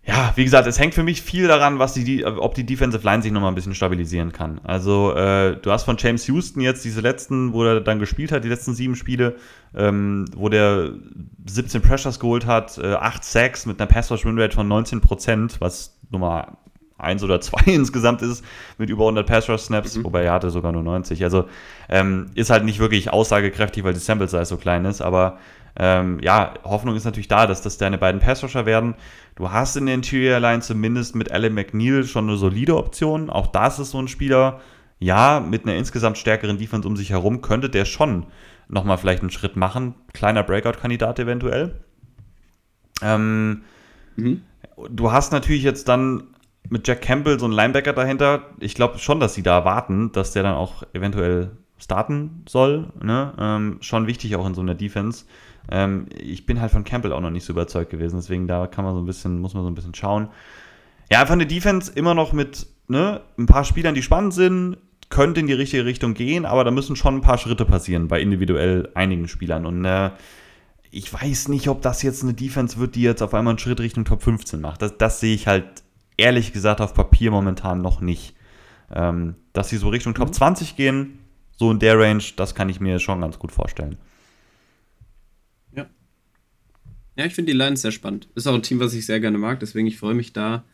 ja, 0.09 0.33
wie 0.37 0.45
gesagt, 0.45 0.69
es 0.69 0.79
hängt 0.79 0.95
für 0.95 1.03
mich 1.03 1.21
viel 1.21 1.49
daran, 1.49 1.81
was 1.81 1.95
die, 1.95 2.25
ob 2.25 2.55
die 2.55 2.65
Defensive 2.65 3.05
Line 3.05 3.23
sich 3.23 3.33
nochmal 3.33 3.51
ein 3.51 3.57
bisschen 3.57 3.75
stabilisieren 3.75 4.33
kann. 4.33 4.61
Also, 4.63 5.13
äh, 5.13 5.57
du 5.57 5.73
hast 5.73 5.83
von 5.83 5.97
James 5.99 6.29
Houston 6.29 6.61
jetzt 6.61 6.85
diese 6.85 7.01
letzten, 7.01 7.53
wo 7.53 7.65
er 7.65 7.81
dann 7.81 7.99
gespielt 7.99 8.31
hat, 8.31 8.45
die 8.45 8.49
letzten 8.49 8.73
sieben 8.73 8.95
Spiele, 8.95 9.35
ähm, 9.75 10.27
wo 10.37 10.49
der 10.49 10.93
17 11.47 11.83
Pressures 11.83 12.21
geholt 12.21 12.47
hat, 12.47 12.79
äh, 12.79 12.93
8 12.95 13.25
Sacks 13.25 13.67
mit 13.67 13.81
einer 13.81 13.89
Pass-Rush-Win-Rate 13.89 14.55
von 14.55 14.69
19%, 14.69 15.61
was 15.61 15.99
Nummer 16.11 16.57
1 16.99 17.25
oder 17.25 17.41
2 17.41 17.63
insgesamt 17.73 18.23
ist, 18.23 18.45
mit 18.79 18.91
über 18.91 19.03
100 19.03 19.27
Pass-Rush-Snaps, 19.27 19.97
mhm. 19.97 20.05
wobei 20.05 20.23
er 20.23 20.35
hatte 20.35 20.51
sogar 20.51 20.71
nur 20.71 20.85
90. 20.85 21.25
Also, 21.25 21.47
ähm, 21.89 22.31
ist 22.35 22.51
halt 22.51 22.65
nicht 22.65 22.79
wirklich 22.79 23.13
aussagekräftig, 23.13 23.83
weil 23.83 23.95
die 23.95 23.99
Sample-Size 23.99 24.45
so 24.45 24.57
klein 24.57 24.85
ist, 24.85 25.03
aber 25.03 25.39
ähm, 25.79 26.19
ja, 26.23 26.55
Hoffnung 26.65 26.97
ist 26.97 27.05
natürlich 27.05 27.29
da, 27.29 27.47
dass 27.47 27.63
das 27.63 27.79
deine 27.79 27.99
beiden 27.99 28.21
Pass-Rusher 28.21 28.67
werden. 28.67 28.95
Du 29.35 29.53
hast 29.53 29.77
in 29.77 29.87
der 29.87 29.95
Interior 29.95 30.41
Line 30.41 30.63
zumindest 30.63 31.15
mit 31.15 31.31
Alan 31.31 31.53
McNeil 31.53 32.05
schon 32.05 32.29
eine 32.29 32.39
solide 32.39 32.77
Option. 32.77 33.29
Auch 33.29 33.47
das 33.49 33.79
ist 33.79 33.91
so 33.91 33.99
ein 33.99 34.09
Spieler, 34.09 34.61
ja, 34.99 35.41
mit 35.41 35.65
einer 35.65 35.77
insgesamt 35.77 36.17
stärkeren 36.17 36.59
Defense 36.59 36.89
um 36.89 36.97
sich 36.97 37.11
herum 37.11 37.43
könnte 37.43 37.69
der 37.69 37.85
schon 37.85 38.27
nochmal 38.69 38.99
vielleicht 38.99 39.21
einen 39.21 39.31
Schritt 39.31 39.57
machen. 39.57 39.95
Kleiner 40.13 40.43
Breakout-Kandidat 40.43 41.19
eventuell. 41.19 41.81
Ähm, 43.03 43.63
mhm. 44.17 44.43
Du 44.91 45.13
hast 45.13 45.33
natürlich 45.33 45.63
jetzt 45.63 45.89
dann 45.89 46.25
mit 46.69 46.89
Jack 46.89 47.03
Campbell 47.03 47.39
so 47.39 47.47
einen 47.47 47.55
Linebacker 47.55 47.93
dahinter. 47.93 48.51
Ich 48.59 48.75
glaube 48.75 48.99
schon, 48.99 49.21
dass 49.21 49.35
sie 49.35 49.43
da 49.43 49.65
warten, 49.65 50.13
dass 50.13 50.33
der 50.33 50.43
dann 50.43 50.55
auch 50.55 50.83
eventuell 50.93 51.53
starten 51.79 52.43
soll. 52.49 52.93
Ne? 53.03 53.33
Ähm, 53.39 53.79
schon 53.81 54.07
wichtig 54.07 54.35
auch 54.37 54.47
in 54.47 54.55
so 54.55 54.63
einer 54.63 54.75
Defense. 54.75 55.27
Ähm, 55.71 56.07
ich 56.17 56.47
bin 56.47 56.61
halt 56.61 56.71
von 56.71 56.85
Campbell 56.85 57.13
auch 57.13 57.21
noch 57.21 57.31
nicht 57.31 57.45
so 57.45 57.53
überzeugt 57.53 57.91
gewesen, 57.91 58.17
deswegen 58.17 58.47
da 58.47 58.67
kann 58.67 58.85
man 58.85 58.95
so 58.95 59.01
ein 59.01 59.07
bisschen, 59.07 59.39
muss 59.39 59.55
man 59.55 59.63
so 59.63 59.71
ein 59.71 59.75
bisschen 59.75 59.95
schauen. 59.95 60.29
Ja, 61.11 61.21
einfach 61.21 61.35
eine 61.35 61.47
Defense 61.47 61.93
immer 61.95 62.15
noch 62.15 62.33
mit 62.33 62.67
ne, 62.89 63.21
ein 63.39 63.47
paar 63.47 63.65
Spielern, 63.65 63.95
die 63.95 64.03
spannend 64.03 64.35
sind, 64.35 64.79
könnte 65.09 65.41
in 65.41 65.47
die 65.47 65.53
richtige 65.53 65.85
Richtung 65.85 66.15
gehen, 66.15 66.45
aber 66.45 66.65
da 66.65 66.71
müssen 66.71 66.97
schon 66.97 67.17
ein 67.17 67.21
paar 67.21 67.39
Schritte 67.39 67.65
passieren 67.65 68.09
bei 68.09 68.21
individuell 68.21 68.91
einigen 68.95 69.29
Spielern. 69.29 69.67
Und 69.67 69.85
äh, 69.85 70.11
ich 70.91 71.13
weiß 71.13 71.49
nicht, 71.49 71.69
ob 71.69 71.83
das 71.83 72.03
jetzt 72.03 72.23
eine 72.23 72.35
Defense 72.35 72.79
wird, 72.79 72.95
die 72.95 73.03
jetzt 73.03 73.23
auf 73.23 73.35
einmal 73.35 73.53
einen 73.53 73.59
Schritt 73.59 73.81
Richtung 73.81 74.05
Top 74.05 74.23
15 74.23 74.61
macht. 74.61 74.83
Das, 74.83 74.97
das 74.99 75.21
sehe 75.21 75.35
ich 75.35 75.47
halt 75.47 75.67
ehrlich 76.17 76.53
gesagt 76.53 76.81
auf 76.81 76.95
Papier 76.95 77.31
momentan 77.31 77.83
noch 77.83 78.01
nicht. 78.01 78.35
Ähm, 78.93 79.35
dass 79.53 79.69
sie 79.69 79.79
so 79.79 79.89
Richtung 79.89 80.15
Top 80.15 80.33
20 80.33 80.73
mhm. 80.73 80.77
gehen, 80.77 81.19
so 81.57 81.71
in 81.71 81.79
der 81.79 81.99
Range, 81.99 82.23
das 82.37 82.55
kann 82.55 82.69
ich 82.69 82.81
mir 82.81 82.99
schon 82.99 83.21
ganz 83.21 83.39
gut 83.39 83.53
vorstellen. 83.53 83.97
Ja, 87.17 87.25
ich 87.25 87.35
finde 87.35 87.53
die 87.53 87.59
Lions 87.59 87.83
sehr 87.83 87.93
spannend. 87.93 88.29
Ist 88.35 88.47
auch 88.47 88.55
ein 88.55 88.63
Team, 88.63 88.79
was 88.79 88.95
ich 88.95 89.07
sehr 89.07 89.21
gerne 89.21 89.39
mag, 89.39 89.59
deswegen 89.61 89.87
ich 89.87 89.99
freue 89.99 90.15
mich 90.15 90.33
da, 90.33 90.65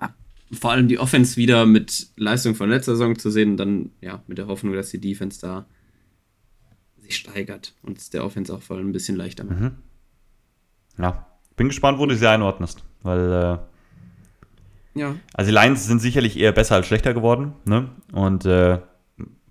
ja, 0.00 0.14
vor 0.50 0.72
allem 0.72 0.88
die 0.88 0.98
Offense 0.98 1.36
wieder 1.36 1.66
mit 1.66 2.08
Leistung 2.16 2.54
von 2.54 2.70
letzter 2.70 2.92
Saison 2.92 3.18
zu 3.18 3.30
sehen 3.30 3.52
und 3.52 3.56
dann, 3.58 3.90
ja, 4.00 4.22
mit 4.26 4.38
der 4.38 4.46
Hoffnung, 4.46 4.72
dass 4.72 4.90
die 4.90 5.00
Defense 5.00 5.40
da 5.40 5.66
sich 6.96 7.16
steigert 7.16 7.74
und 7.82 7.98
es 7.98 8.10
der 8.10 8.24
Offense 8.24 8.52
auch 8.54 8.62
vor 8.62 8.76
allem 8.76 8.88
ein 8.88 8.92
bisschen 8.92 9.16
leichter 9.16 9.44
macht. 9.44 9.60
Mhm. 9.60 9.72
Ja, 10.98 11.26
bin 11.56 11.68
gespannt, 11.68 11.98
wo 11.98 12.06
du 12.06 12.16
sie 12.16 12.28
einordnest, 12.28 12.82
weil, 13.02 13.32
äh, 14.94 14.98
ja. 14.98 15.16
Also 15.34 15.50
die 15.50 15.56
Lions 15.56 15.86
sind 15.86 16.00
sicherlich 16.00 16.38
eher 16.38 16.52
besser 16.52 16.76
als 16.76 16.86
schlechter 16.86 17.14
geworden, 17.14 17.54
ne? 17.64 17.90
Und 18.12 18.44
äh, 18.44 18.78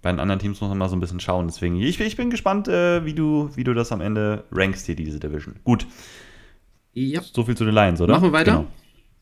bei 0.01 0.11
den 0.11 0.19
anderen 0.19 0.39
Teams 0.39 0.59
muss 0.61 0.69
man 0.69 0.77
mal 0.77 0.89
so 0.89 0.95
ein 0.95 0.99
bisschen 0.99 1.19
schauen. 1.19 1.47
Deswegen, 1.47 1.75
ich, 1.75 1.99
ich 1.99 2.15
bin 2.15 2.29
gespannt, 2.29 2.67
äh, 2.67 3.05
wie, 3.05 3.13
du, 3.13 3.49
wie 3.55 3.63
du 3.63 3.73
das 3.73 3.91
am 3.91 4.01
Ende 4.01 4.45
rankst 4.51 4.85
hier, 4.87 4.95
diese 4.95 5.19
Division. 5.19 5.55
Gut. 5.63 5.85
Ja. 6.93 7.21
So 7.21 7.43
viel 7.43 7.55
zu 7.55 7.65
den 7.65 7.75
Lions, 7.75 8.01
oder? 8.01 8.15
Machen 8.15 8.29
wir 8.29 8.33
weiter? 8.33 8.51
Genau. 8.51 8.67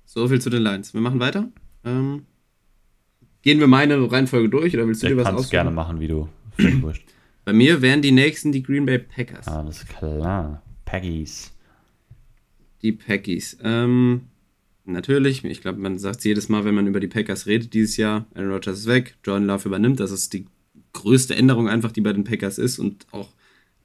So 0.05 0.27
viel 0.27 0.41
zu 0.41 0.49
den 0.49 0.63
Lions. 0.63 0.93
Wir 0.93 1.01
machen 1.01 1.19
weiter. 1.19 1.49
Ähm, 1.83 2.25
gehen 3.41 3.59
wir 3.59 3.67
meine 3.67 4.11
Reihenfolge 4.11 4.49
durch 4.49 4.73
oder 4.73 4.87
willst 4.87 5.03
du 5.03 5.07
ich 5.07 5.13
dir 5.13 5.17
was 5.17 5.27
aussuchen? 5.27 5.51
gerne 5.51 5.71
machen, 5.71 5.99
wie 5.99 6.07
du 6.07 6.29
Bei 7.45 7.53
mir 7.53 7.81
wären 7.81 8.01
die 8.01 8.11
nächsten 8.11 8.51
die 8.51 8.63
Green 8.63 8.85
Bay 8.85 8.99
Packers. 8.99 9.47
Alles 9.47 9.85
klar. 9.85 10.61
Packies. 10.85 11.51
Die 12.81 12.91
Packies. 12.91 13.57
Ähm, 13.63 14.21
natürlich, 14.85 15.43
ich 15.43 15.61
glaube, 15.61 15.79
man 15.79 15.99
sagt 15.99 16.19
es 16.19 16.23
jedes 16.23 16.49
Mal, 16.49 16.65
wenn 16.65 16.75
man 16.75 16.87
über 16.87 16.99
die 16.99 17.07
Packers 17.07 17.47
redet 17.47 17.73
dieses 17.73 17.97
Jahr. 17.97 18.25
Aaron 18.35 18.51
Rodgers 18.51 18.79
ist 18.79 18.87
weg, 18.87 19.17
Jordan 19.23 19.47
Love 19.47 19.67
übernimmt. 19.67 19.99
Das 19.99 20.11
ist 20.11 20.33
die 20.33 20.45
größte 20.93 21.35
Änderung 21.35 21.69
einfach, 21.69 21.91
die 21.91 22.01
bei 22.01 22.13
den 22.13 22.23
Packers 22.23 22.57
ist 22.57 22.79
und 22.79 23.05
auch 23.11 23.29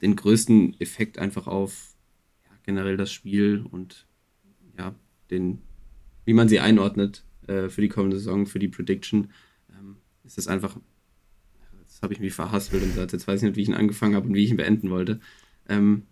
den 0.01 0.17
größten 0.17 0.79
Effekt 0.81 1.19
einfach 1.19 1.47
auf 1.47 1.95
ja, 2.45 2.51
generell 2.65 2.97
das 2.97 3.13
Spiel 3.13 3.65
und 3.71 4.07
ja, 4.79 4.95
den, 5.31 5.63
wie 6.25 6.35
man 6.35 6.49
sie 6.49 6.61
einordnet 6.61 7.25
äh, 7.47 7.69
für 7.69 7.81
die 7.81 7.89
kommende 7.89 8.19
Saison, 8.19 8.47
für 8.47 8.59
die 8.59 8.69
Prediction, 8.69 9.31
ähm, 9.71 9.97
ist 10.25 10.39
das 10.39 10.49
einfach, 10.49 10.77
das 11.87 12.03
habe 12.03 12.13
ich 12.13 12.21
mich 12.21 12.35
verhaspelt 12.35 12.83
und 12.83 12.91
gesagt, 12.91 13.13
jetzt 13.13 13.27
weiß 13.27 13.41
ich 13.41 13.49
nicht, 13.49 13.57
wie 13.57 13.63
ich 13.63 13.69
ihn 13.69 13.75
angefangen 13.75 14.15
habe 14.15 14.27
und 14.27 14.35
wie 14.35 14.45
ich 14.45 14.51
ihn 14.51 14.57
beenden 14.57 14.91
wollte. 14.91 15.21
Ähm, 15.69 16.03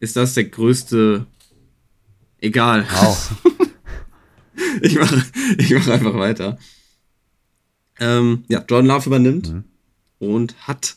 ist 0.00 0.16
das 0.16 0.34
der 0.34 0.44
größte, 0.44 1.26
egal. 2.38 2.86
Wow. 2.90 3.42
ich 4.82 4.98
mache 4.98 5.24
ich 5.58 5.72
mach 5.72 5.88
einfach 5.88 6.14
weiter. 6.14 6.58
Ähm, 8.00 8.44
ja, 8.48 8.64
Jordan 8.68 8.86
Love 8.86 9.06
übernimmt. 9.06 9.52
Mhm 9.52 9.64
und 10.22 10.54
hat. 10.68 10.96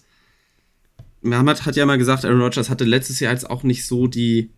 Mohammed 1.21 1.65
hat 1.65 1.75
ja 1.75 1.85
mal 1.85 1.97
gesagt, 1.97 2.23
Aaron 2.23 2.41
Rodgers 2.41 2.69
hatte 2.69 2.85
letztes 2.85 3.19
Jahr 3.19 3.33
jetzt 3.33 3.49
auch 3.49 3.63
nicht 3.63 3.87
so 3.87 4.05
die 4.05 4.51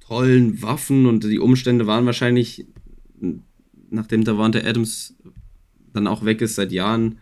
tollen 0.00 0.60
Waffen 0.60 1.06
und 1.06 1.24
die 1.24 1.38
Umstände 1.38 1.86
waren 1.86 2.04
wahrscheinlich, 2.04 2.66
nachdem 3.88 4.24
Davante 4.24 4.64
Adams 4.66 5.14
dann 5.94 6.06
auch 6.06 6.26
weg 6.26 6.42
ist 6.42 6.56
seit 6.56 6.72
Jahren, 6.72 7.18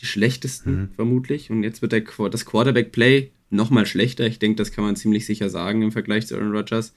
die 0.00 0.06
schlechtesten, 0.06 0.72
mhm. 0.72 0.88
vermutlich. 0.96 1.50
Und 1.50 1.62
jetzt 1.62 1.80
wird 1.80 1.92
der, 1.92 2.02
das 2.30 2.44
Quarterback-Play 2.44 3.30
nochmal 3.50 3.86
schlechter. 3.86 4.26
Ich 4.26 4.40
denke, 4.40 4.56
das 4.56 4.72
kann 4.72 4.84
man 4.84 4.96
ziemlich 4.96 5.26
sicher 5.26 5.48
sagen 5.48 5.82
im 5.82 5.92
Vergleich 5.92 6.26
zu 6.26 6.34
Aaron 6.34 6.52
Rodgers. 6.52 6.92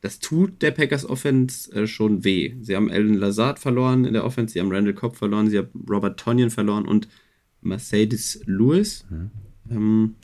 Das 0.00 0.18
tut 0.18 0.60
der 0.60 0.72
Packers 0.72 1.08
Offense 1.08 1.72
äh, 1.72 1.86
schon 1.86 2.24
weh. 2.24 2.54
Sie 2.60 2.74
haben 2.74 2.90
Alan 2.90 3.14
Lazard 3.14 3.60
verloren 3.60 4.04
in 4.04 4.12
der 4.12 4.24
Offense, 4.24 4.52
sie 4.52 4.60
haben 4.60 4.72
Randall 4.72 4.94
Cobb 4.94 5.16
verloren, 5.16 5.48
sie 5.48 5.58
haben 5.58 5.70
Robert 5.88 6.18
Tonyan 6.18 6.50
verloren 6.50 6.84
und 6.84 7.08
Mercedes 7.64 8.40
Lewis. 8.46 9.04
Mhm. 9.10 9.30
Ähm, 9.70 10.14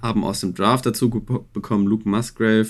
haben 0.00 0.24
aus 0.24 0.40
dem 0.40 0.54
Draft 0.54 0.86
dazu 0.86 1.10
bekommen 1.10 1.86
Luke 1.86 2.08
Musgrave, 2.08 2.68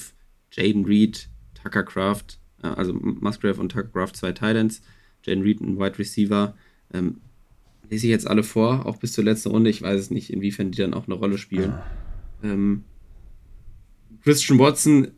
Jaden 0.52 0.84
Reed, 0.84 1.28
Tucker 1.54 1.82
Craft, 1.82 2.38
äh, 2.62 2.68
also 2.68 2.94
Musgrave 2.94 3.60
und 3.60 3.70
Tucker 3.70 3.88
Craft 3.88 4.12
zwei 4.14 4.32
Titans, 4.32 4.82
Jaden 5.24 5.42
Reed 5.42 5.60
ein 5.60 5.78
Wide 5.78 5.98
Receiver. 5.98 6.54
Ähm, 6.92 7.20
lese 7.90 8.06
ich 8.06 8.10
jetzt 8.10 8.26
alle 8.26 8.42
vor, 8.42 8.86
auch 8.86 8.96
bis 8.96 9.12
zur 9.12 9.24
letzten 9.24 9.50
Runde. 9.50 9.70
Ich 9.70 9.82
weiß 9.82 10.00
es 10.00 10.10
nicht, 10.10 10.32
inwiefern 10.32 10.70
die 10.70 10.78
dann 10.78 10.94
auch 10.94 11.06
eine 11.06 11.14
Rolle 11.14 11.38
spielen. 11.38 11.74
Ähm, 12.42 12.84
Christian 14.22 14.58
Watson 14.58 15.08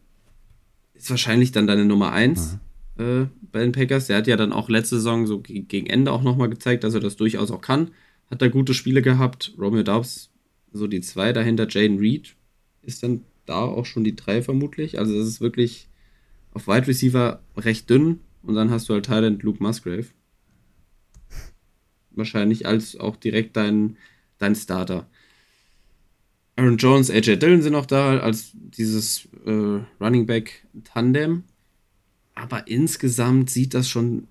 ist 0.95 1.11
wahrscheinlich 1.11 1.53
dann 1.53 1.67
deine 1.67 1.85
Nummer 1.85 2.13
1 2.13 2.59
äh, 2.99 3.27
bei 3.53 3.61
den 3.61 3.73
Packers. 3.73 4.07
Der 4.07 4.19
hat 4.19 4.27
ja 4.27 4.37
dann 4.37 4.53
auch 4.53 4.69
letzte 4.69 4.97
Saison 4.97 5.27
so 5.27 5.41
gegen 5.41 5.87
Ende 5.87 6.13
auch 6.13 6.23
nochmal 6.23 6.51
gezeigt, 6.51 6.85
dass 6.85 6.95
er 6.95 7.01
das 7.01 7.17
durchaus 7.17 7.51
auch 7.51 7.61
kann. 7.61 7.91
Hat 8.31 8.43
da 8.43 8.49
gute 8.49 8.75
Spiele 8.75 9.03
gehabt. 9.03 9.55
Romeo 9.59 9.83
Dobbs 9.83 10.31
so 10.73 10.87
die 10.87 11.01
2 11.01 11.33
dahinter. 11.33 11.67
Jaden 11.69 11.99
Reed 11.99 12.37
ist 12.83 13.03
dann 13.03 13.25
da 13.47 13.61
auch 13.61 13.87
schon 13.87 14.05
die 14.05 14.17
3 14.17 14.43
vermutlich. 14.43 14.99
Also 14.99 15.17
das 15.19 15.27
ist 15.27 15.41
wirklich 15.41 15.89
auf 16.53 16.67
Wide 16.69 16.87
Receiver 16.87 17.43
recht 17.57 17.91
dünn. 17.91 18.21
Und 18.43 18.55
dann 18.55 18.71
hast 18.71 18.89
du 18.89 18.95
halt 18.95 19.07
Thailand 19.07 19.43
Luke 19.43 19.63
Musgrave. 19.63 20.07
Wahrscheinlich 22.13 22.67
als 22.67 22.97
auch 22.99 23.17
direkt 23.17 23.57
dein, 23.57 23.97
dein 24.39 24.55
Starter. 24.55 25.07
Aaron 26.57 26.77
Jones, 26.77 27.11
AJ 27.11 27.37
Dillon 27.37 27.63
sind 27.63 27.75
auch 27.75 27.87
da 27.87 28.19
als 28.19 28.51
dieses 28.55 29.29
äh, 29.47 29.81
Running 30.01 30.27
Back 30.27 30.67
Tandem. 30.85 31.45
Aber 32.35 32.67
insgesamt 32.69 33.51
sieht 33.51 33.75
das 33.75 33.89
schon 33.89 34.27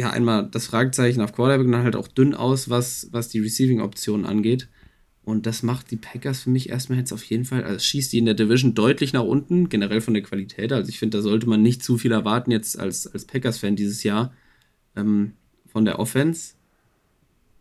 ja 0.00 0.10
einmal 0.10 0.48
das 0.50 0.66
Fragezeichen 0.66 1.20
auf 1.20 1.32
Quarterback 1.32 1.66
und 1.66 1.72
dann 1.72 1.84
halt 1.84 1.96
auch 1.96 2.08
dünn 2.08 2.34
aus, 2.34 2.68
was, 2.68 3.08
was 3.12 3.28
die 3.28 3.40
Receiving-Optionen 3.40 4.26
angeht. 4.26 4.68
Und 5.22 5.46
das 5.46 5.62
macht 5.62 5.90
die 5.90 5.96
Packers 5.96 6.42
für 6.42 6.50
mich 6.50 6.70
erstmal 6.70 6.98
jetzt 6.98 7.12
auf 7.12 7.22
jeden 7.24 7.44
Fall, 7.44 7.62
also 7.62 7.78
schießt 7.78 8.12
die 8.12 8.18
in 8.18 8.24
der 8.24 8.34
Division 8.34 8.74
deutlich 8.74 9.12
nach 9.12 9.22
unten, 9.22 9.68
generell 9.68 10.00
von 10.00 10.14
der 10.14 10.22
Qualität. 10.22 10.72
Also 10.72 10.88
ich 10.88 10.98
finde, 10.98 11.18
da 11.18 11.22
sollte 11.22 11.48
man 11.48 11.62
nicht 11.62 11.84
zu 11.84 11.98
viel 11.98 12.12
erwarten 12.12 12.50
jetzt 12.50 12.78
als, 12.78 13.06
als 13.06 13.26
Packers-Fan 13.26 13.76
dieses 13.76 14.02
Jahr 14.02 14.32
ähm, 14.96 15.32
von 15.66 15.84
der 15.84 15.98
Offense. 15.98 16.54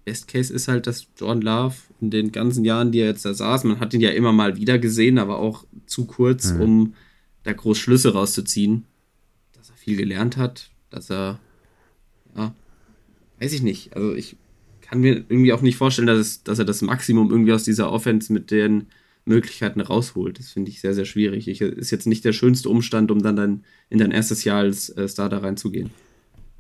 Best 0.06 0.28
Case 0.28 0.52
ist 0.52 0.68
halt, 0.68 0.88
dass 0.88 1.08
Jordan 1.18 1.42
Love 1.42 1.76
in 2.02 2.10
den 2.10 2.32
ganzen 2.32 2.66
Jahren, 2.66 2.92
die 2.92 3.00
er 3.00 3.08
jetzt 3.08 3.26
da 3.26 3.34
saß, 3.34 3.66
man 3.66 3.80
hat 3.80 3.94
ihn 3.94 4.02
ja 4.02 4.10
immer 4.10 4.32
mal 4.32 4.58
wieder 4.58 4.80
gesehen, 4.80 5.20
aber 5.20 5.38
auch 5.38 5.66
zu 5.86 6.06
kurz, 6.06 6.54
mhm. 6.54 6.62
um 6.62 6.94
da 7.44 7.54
groß 7.54 7.78
Schlüsse 7.78 8.14
rauszuziehen, 8.14 8.86
dass 9.54 9.70
er 9.70 9.76
viel 9.76 9.98
gelernt 9.98 10.38
hat, 10.38 10.72
dass 10.90 11.12
er, 11.12 11.40
ja, 12.36 12.54
weiß 13.40 13.54
ich 13.54 13.64
nicht. 13.64 13.96
Also 13.96 14.14
ich 14.14 14.36
kann 14.82 15.02
mir 15.02 15.26
irgendwie 15.30 15.54
auch 15.54 15.62
nicht 15.62 15.78
vorstellen, 15.78 16.08
dass, 16.08 16.18
es, 16.18 16.44
dass 16.44 16.60
er 16.60 16.66
das 16.66 16.82
Maximum 16.82 17.30
irgendwie 17.30 17.54
aus 17.54 17.64
dieser 17.64 17.92
Offense 17.92 18.34
mit 18.34 18.52
den 18.52 18.88
Möglichkeiten 19.26 19.82
rausholt. 19.82 20.40
Das 20.40 20.52
finde 20.52 20.72
ich 20.72 20.82
sehr, 20.82 20.96
sehr 20.96 21.06
schwierig. 21.06 21.48
Ich, 21.48 21.62
ist 21.62 21.92
jetzt 21.92 22.08
nicht 22.08 22.26
der 22.26 22.34
schönste 22.34 22.70
Umstand, 22.70 23.12
um 23.12 23.22
dann, 23.22 23.36
dann 23.36 23.64
in 23.90 24.00
dein 24.00 24.10
erstes 24.12 24.44
Jahr 24.44 24.58
als 24.60 24.90
äh, 24.90 25.08
Starter 25.08 25.44
reinzugehen. 25.44 25.92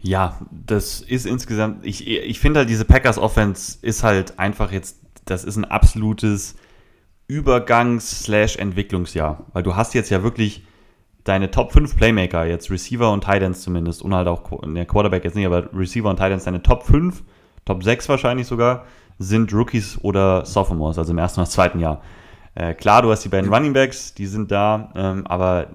Ja, 0.01 0.39
das 0.65 1.01
ist 1.01 1.25
insgesamt, 1.25 1.85
ich, 1.85 2.07
ich 2.07 2.39
finde 2.39 2.59
halt, 2.59 2.69
diese 2.69 2.85
Packers 2.85 3.17
Offense 3.17 3.79
ist 3.81 4.03
halt 4.03 4.39
einfach 4.39 4.71
jetzt, 4.71 5.01
das 5.25 5.43
ist 5.43 5.57
ein 5.57 5.65
absolutes 5.65 6.55
Übergangs-Entwicklungsjahr. 7.27 9.45
Weil 9.51 9.63
du 9.63 9.75
hast 9.75 9.93
jetzt 9.95 10.09
ja 10.09 10.23
wirklich 10.23 10.63
deine 11.23 11.51
Top 11.51 11.71
5 11.71 11.95
Playmaker, 11.95 12.45
jetzt 12.45 12.71
Receiver 12.71 13.11
und 13.11 13.23
Titans 13.23 13.61
zumindest, 13.61 14.01
und 14.01 14.13
halt 14.13 14.27
auch 14.27 14.61
der 14.63 14.85
Quarterback 14.85 15.23
jetzt 15.23 15.35
nicht, 15.35 15.45
aber 15.45 15.69
Receiver 15.73 16.09
und 16.09 16.17
Titans, 16.17 16.45
deine 16.45 16.63
Top 16.63 16.83
5 16.83 17.23
Top 17.65 17.83
6 17.83 18.09
wahrscheinlich 18.09 18.47
sogar, 18.47 18.85
sind 19.19 19.53
Rookies 19.53 19.99
oder 20.01 20.45
Sophomores, 20.45 20.97
also 20.97 21.11
im 21.11 21.17
ersten 21.17 21.41
oder 21.41 21.49
zweiten 21.49 21.79
Jahr. 21.79 22.01
Äh, 22.55 22.73
klar, 22.73 23.01
du 23.01 23.11
hast 23.11 23.23
die 23.23 23.29
beiden 23.29 23.53
Running 23.53 23.73
Backs, 23.73 24.13
die 24.13 24.25
sind 24.25 24.51
da, 24.51 24.91
ähm, 24.95 25.27
aber 25.27 25.67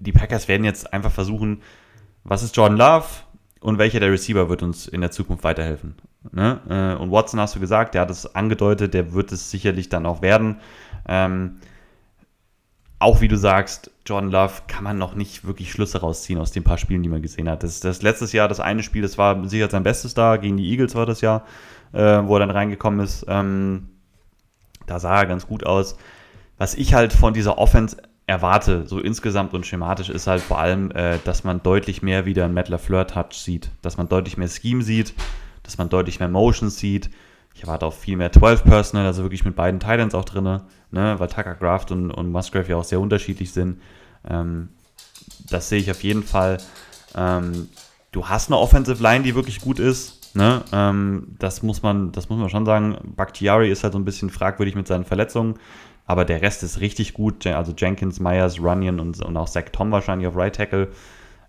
die 0.00 0.12
Packers 0.12 0.48
werden 0.48 0.64
jetzt 0.64 0.92
einfach 0.92 1.12
versuchen, 1.12 1.62
was 2.24 2.42
ist 2.42 2.56
Jordan 2.56 2.78
Love 2.78 3.06
und 3.60 3.78
welcher 3.78 4.00
der 4.00 4.10
Receiver 4.10 4.48
wird 4.48 4.62
uns 4.62 4.86
in 4.86 5.00
der 5.00 5.10
Zukunft 5.10 5.44
weiterhelfen. 5.44 5.94
Ne? 6.32 6.60
Äh, 6.68 7.00
und 7.00 7.10
Watson 7.10 7.40
hast 7.40 7.54
du 7.54 7.60
gesagt, 7.60 7.94
der 7.94 8.02
hat 8.02 8.10
es 8.10 8.34
angedeutet, 8.34 8.94
der 8.94 9.12
wird 9.12 9.32
es 9.32 9.50
sicherlich 9.50 9.88
dann 9.88 10.06
auch 10.06 10.22
werden. 10.22 10.60
Ähm, 11.06 11.60
auch 12.98 13.20
wie 13.20 13.28
du 13.28 13.36
sagst, 13.36 13.90
Jordan 14.08 14.30
Love 14.30 14.62
kann 14.66 14.84
man 14.84 14.98
noch 14.98 15.14
nicht 15.14 15.44
wirklich 15.44 15.70
Schlüsse 15.70 16.00
rausziehen 16.00 16.38
aus 16.38 16.50
den 16.50 16.64
paar 16.64 16.78
Spielen, 16.78 17.02
die 17.02 17.08
man 17.08 17.22
gesehen 17.22 17.48
hat. 17.48 17.62
Das, 17.62 17.80
das 17.80 18.02
letztes 18.02 18.32
Jahr, 18.32 18.48
das 18.48 18.60
eine 18.60 18.82
Spiel, 18.82 19.02
das 19.02 19.18
war 19.18 19.46
sicher 19.48 19.68
sein 19.68 19.82
bestes 19.82 20.14
da, 20.14 20.36
gegen 20.36 20.56
die 20.56 20.70
Eagles 20.70 20.94
war 20.94 21.06
das 21.06 21.20
Jahr, 21.20 21.44
äh, 21.92 22.22
wo 22.24 22.36
er 22.36 22.40
dann 22.40 22.50
reingekommen 22.50 23.00
ist. 23.00 23.26
Ähm, 23.28 23.90
da 24.86 24.98
sah 24.98 25.20
er 25.20 25.26
ganz 25.26 25.46
gut 25.46 25.64
aus. 25.66 25.96
Was 26.56 26.74
ich 26.74 26.94
halt 26.94 27.12
von 27.12 27.34
dieser 27.34 27.58
Offense 27.58 27.98
erwarte, 28.26 28.86
so 28.86 28.98
insgesamt 28.98 29.54
und 29.54 29.66
schematisch, 29.66 30.08
ist 30.08 30.26
halt 30.26 30.42
vor 30.42 30.58
allem, 30.58 30.90
äh, 30.90 31.18
dass 31.24 31.44
man 31.44 31.62
deutlich 31.62 32.02
mehr 32.02 32.26
wieder 32.26 32.44
einen 32.44 32.54
Matt 32.54 32.68
LaFleur-Touch 32.68 33.32
sieht, 33.32 33.70
dass 33.82 33.96
man 33.96 34.08
deutlich 34.08 34.36
mehr 34.36 34.48
Scheme 34.48 34.82
sieht, 34.82 35.14
dass 35.62 35.78
man 35.78 35.88
deutlich 35.88 36.18
mehr 36.18 36.28
Motions 36.28 36.78
sieht, 36.78 37.10
ich 37.58 37.64
erwarte 37.64 37.86
auch 37.86 37.92
viel 37.92 38.16
mehr 38.16 38.30
12 38.30 38.62
Personal, 38.62 39.04
also 39.04 39.24
wirklich 39.24 39.44
mit 39.44 39.56
beiden 39.56 39.80
Titans 39.80 40.14
auch 40.14 40.24
drin, 40.24 40.44
ne? 40.44 41.14
weil 41.18 41.26
Tucker 41.26 41.56
Graft 41.56 41.90
und, 41.90 42.12
und 42.12 42.30
Musgrave 42.30 42.68
ja 42.68 42.76
auch 42.76 42.84
sehr 42.84 43.00
unterschiedlich 43.00 43.52
sind. 43.52 43.82
Ähm, 44.28 44.68
das 45.50 45.68
sehe 45.68 45.80
ich 45.80 45.90
auf 45.90 46.04
jeden 46.04 46.22
Fall. 46.22 46.58
Ähm, 47.16 47.68
du 48.12 48.28
hast 48.28 48.48
eine 48.48 48.58
Offensive 48.58 49.02
Line, 49.02 49.24
die 49.24 49.34
wirklich 49.34 49.60
gut 49.60 49.80
ist. 49.80 50.36
Ne? 50.36 50.62
Ähm, 50.72 51.34
das, 51.40 51.64
muss 51.64 51.82
man, 51.82 52.12
das 52.12 52.28
muss 52.28 52.38
man 52.38 52.48
schon 52.48 52.64
sagen. 52.64 52.96
Bakhtiari 53.16 53.72
ist 53.72 53.82
halt 53.82 53.92
so 53.92 53.98
ein 53.98 54.04
bisschen 54.04 54.30
fragwürdig 54.30 54.76
mit 54.76 54.86
seinen 54.86 55.04
Verletzungen, 55.04 55.54
aber 56.06 56.24
der 56.24 56.42
Rest 56.42 56.62
ist 56.62 56.78
richtig 56.78 57.12
gut. 57.12 57.44
Also 57.44 57.72
Jenkins, 57.76 58.20
Myers, 58.20 58.60
Runyon 58.60 59.00
und, 59.00 59.20
und 59.20 59.36
auch 59.36 59.48
Zach 59.48 59.64
Tom 59.72 59.90
wahrscheinlich 59.90 60.28
auf 60.28 60.36
Right 60.36 60.54
Tackle. 60.54 60.90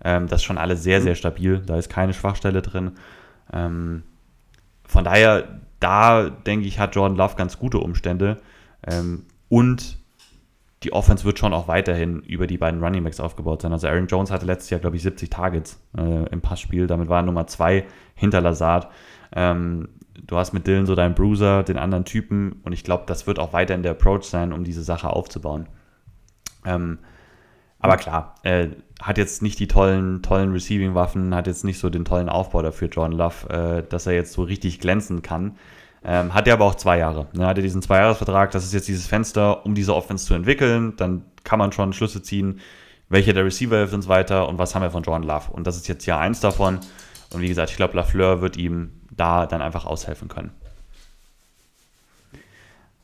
Ähm, 0.04 0.26
das 0.26 0.42
ist 0.42 0.46
schon 0.46 0.58
alles 0.58 0.82
sehr, 0.82 1.04
sehr 1.04 1.14
stabil. 1.14 1.62
Da 1.64 1.78
ist 1.78 1.90
keine 1.90 2.16
Schwachstelle 2.16 2.64
drin. 2.64 2.94
Ähm, 3.54 4.02
von 4.88 5.04
daher, 5.04 5.60
da 5.80 6.30
denke 6.30 6.68
ich, 6.68 6.80
hat 6.80 6.96
Jordan 6.96 7.18
Love 7.18 7.36
ganz 7.36 7.58
gute 7.58 7.80
Umstände. 7.80 8.38
Ähm, 8.86 9.26
und 9.48 9.98
die 10.84 10.94
Offense 10.94 11.26
wird 11.26 11.40
schon 11.40 11.54
auch 11.54 11.68
weiterhin 11.68 12.22
über 12.22 12.48
die 12.48 12.58
beiden 12.58 12.82
Running 12.82 13.04
Backs 13.04 13.20
aufgebaut 13.20 13.62
sein. 13.62 13.74
Also 13.74 13.88
Aaron 13.88 14.08
Jones 14.08 14.32
hatte 14.32 14.46
letztes 14.46 14.70
Jahr, 14.70 14.80
glaube 14.80 14.96
ich, 14.96 15.04
70 15.04 15.30
Targets 15.30 15.82
äh, 15.98 16.30
im 16.30 16.42
Passspiel. 16.42 16.88
Damit 16.88 17.10
war 17.10 17.20
er 17.20 17.24
Nummer 17.24 17.48
zwei 17.48 17.86
hinter 18.16 18.40
Lazard. 18.40 18.88
Ähm, 19.36 19.90
du 20.26 20.38
hast 20.38 20.54
mit 20.54 20.68
Dylan 20.68 20.86
so 20.86 20.96
deinen 20.96 21.16
Bruiser, 21.16 21.64
den 21.64 21.78
anderen 21.78 22.06
Typen. 22.06 22.62
Und 22.64 22.72
ich 22.72 22.84
glaube, 22.84 23.04
das 23.08 23.28
wird 23.28 23.40
auch 23.40 23.52
weiterhin 23.52 23.84
der 23.84 23.92
Approach 23.92 24.24
sein, 24.24 24.54
um 24.54 24.64
diese 24.64 24.84
Sache 24.84 25.10
aufzubauen. 25.10 25.68
Ähm, 26.66 27.00
aber 27.80 27.98
klar, 27.98 28.36
äh, 28.44 28.68
hat 29.02 29.18
jetzt 29.18 29.42
nicht 29.42 29.60
die 29.60 29.68
tollen, 29.68 30.22
tollen 30.22 30.52
Receiving-Waffen, 30.52 31.34
hat 31.34 31.48
jetzt 31.48 31.64
nicht 31.64 31.80
so 31.80 31.90
den 31.90 32.04
tollen 32.04 32.30
Aufbau 32.30 32.62
dafür, 32.62 32.90
John 32.90 33.14
Love, 33.14 33.50
äh, 33.50 33.84
dass 33.88 34.06
er 34.06 34.14
jetzt 34.14 34.34
so 34.34 34.44
richtig 34.44 34.80
glänzen 34.80 35.22
kann. 35.22 35.58
Ähm, 36.04 36.34
hat 36.34 36.48
er 36.48 36.54
aber 36.54 36.66
auch 36.66 36.76
zwei 36.76 36.98
Jahre. 36.98 37.28
Ne? 37.34 37.46
Hat 37.46 37.58
er 37.58 37.64
diesen 37.64 37.82
Zweijahresvertrag, 37.82 38.52
das 38.52 38.66
ist 38.66 38.74
jetzt 38.74 38.88
dieses 38.88 39.08
Fenster, 39.08 39.66
um 39.66 39.76
diese 39.76 39.96
Offense 39.96 40.26
zu 40.26 40.34
entwickeln. 40.34 40.96
Dann 40.98 41.24
kann 41.44 41.60
man 41.60 41.72
schon 41.72 41.94
Schlüsse 41.94 42.22
ziehen, 42.22 42.60
welcher 43.10 43.34
der 43.34 43.46
Receiver 43.46 43.78
hilft 43.78 43.94
uns 43.94 44.08
weiter 44.08 44.48
und 44.48 44.58
was 44.58 44.76
haben 44.76 44.82
wir 44.82 44.92
von 44.92 45.04
Jordan 45.04 45.28
Love. 45.28 45.52
Und 45.52 45.66
das 45.66 45.78
ist 45.78 45.88
jetzt 45.88 46.06
Jahr 46.06 46.20
eins 46.20 46.40
davon. 46.40 46.80
Und 47.34 47.42
wie 47.42 47.48
gesagt, 47.48 47.72
ich 47.72 47.78
glaube, 47.78 47.96
Lafleur 47.96 48.42
wird 48.42 48.58
ihm 48.58 48.92
da 49.12 49.46
dann 49.46 49.62
einfach 49.62 49.86
aushelfen 49.86 50.28
können. 50.28 50.52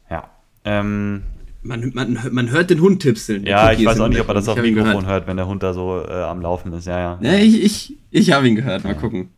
Ja. 0.10 0.30
Ähm, 0.64 1.24
man, 1.66 1.92
man, 1.94 2.20
man 2.32 2.52
hört 2.52 2.70
den 2.70 2.80
Hund 2.80 3.02
tipseln. 3.02 3.46
Ja, 3.46 3.72
ich 3.72 3.86
weiß 3.86 4.00
auch 4.00 4.08
nicht, 4.08 4.22
ob 4.22 4.28
er 4.28 4.36
das 4.36 4.48
auf 4.48 4.56
dem 4.56 4.74
Mikrofon 4.74 5.06
hört, 5.06 5.28
wenn 5.28 5.38
der 5.38 5.48
Hund 5.48 5.64
da 5.64 5.74
so 5.74 6.04
äh, 6.08 6.12
am 6.12 6.42
Laufen 6.42 6.72
ist. 6.74 6.86
Ja, 6.86 7.00
ja. 7.00 7.20
ja 7.22 7.34
ich 7.38 7.64
ich, 7.64 7.98
ich 8.12 8.32
habe 8.32 8.48
ihn 8.48 8.56
gehört. 8.56 8.84
Mal 8.84 8.94
ja. 8.94 9.00
gucken. 9.00 9.30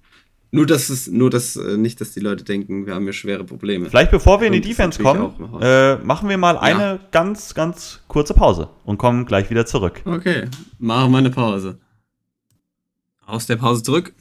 Nur, 0.50 0.66
dass 0.66 0.90
es, 0.90 1.08
nur 1.08 1.30
dass, 1.30 1.58
äh, 1.58 1.78
nicht, 1.78 2.00
dass 2.00 2.14
die 2.14 2.22
Leute 2.22 2.44
denken, 2.44 2.86
wir 2.86 2.96
haben 2.96 3.04
hier 3.04 3.14
schwere 3.14 3.44
Probleme. 3.44 3.90
Vielleicht 3.90 4.12
bevor 4.12 4.40
wir 4.40 4.48
in 4.48 4.54
die 4.54 4.62
Defense 4.62 5.02
kommen, 5.02 5.34
äh, 5.62 5.98
machen 5.98 6.30
wir 6.30 6.38
mal 6.38 6.58
eine 6.58 6.80
ja. 6.80 7.00
ganz, 7.12 7.54
ganz 7.54 8.00
kurze 8.08 8.34
Pause 8.34 8.70
und 8.86 8.98
kommen 8.98 9.26
gleich 9.26 9.50
wieder 9.50 9.66
zurück. 9.66 10.02
Okay, 10.06 10.46
machen 10.80 11.12
wir 11.12 11.18
eine 11.18 11.32
Pause. 11.32 11.80
Aus 13.26 13.46
der 13.46 13.58
Pause 13.58 13.84
zurück, 13.84 14.14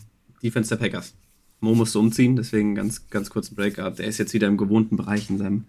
Defense 0.43 0.69
der 0.69 0.85
Packers. 0.85 1.15
Mo 1.61 1.75
musste 1.75 2.01
umziehen, 2.01 2.35
deswegen 2.35 2.75
ganz, 2.75 3.09
ganz 3.09 3.31
kurzen 3.31 3.55
Break 3.55 3.77
gehabt. 3.77 4.01
Er 4.01 4.09
ist 4.09 4.19
jetzt 4.19 4.35
wieder 4.35 4.49
im 4.49 4.57
gewohnten 4.57 4.97
Bereich 4.97 5.31
in 5.31 5.39
seinem 5.39 5.65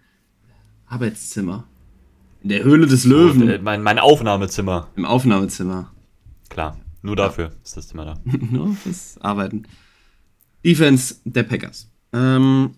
Arbeitszimmer. 0.88 1.66
In 2.48 2.54
der 2.54 2.64
Höhle 2.64 2.88
des 2.88 3.04
Löwen. 3.04 3.50
Äh, 3.50 3.60
mein, 3.60 3.84
mein 3.84 4.00
Aufnahmezimmer. 4.00 4.88
Im 4.96 5.04
Aufnahmezimmer. 5.04 5.92
Klar, 6.48 6.80
nur 7.02 7.18
dafür 7.18 7.48
ja. 7.48 7.52
ist 7.62 7.76
das 7.76 7.90
Zimmer 7.90 8.06
da. 8.06 8.22
nur 8.24 8.74
fürs 8.74 9.18
Arbeiten. 9.20 9.64
Defense 10.64 11.18
der 11.26 11.44
Packers. 11.44 11.92
Ähm, 12.14 12.76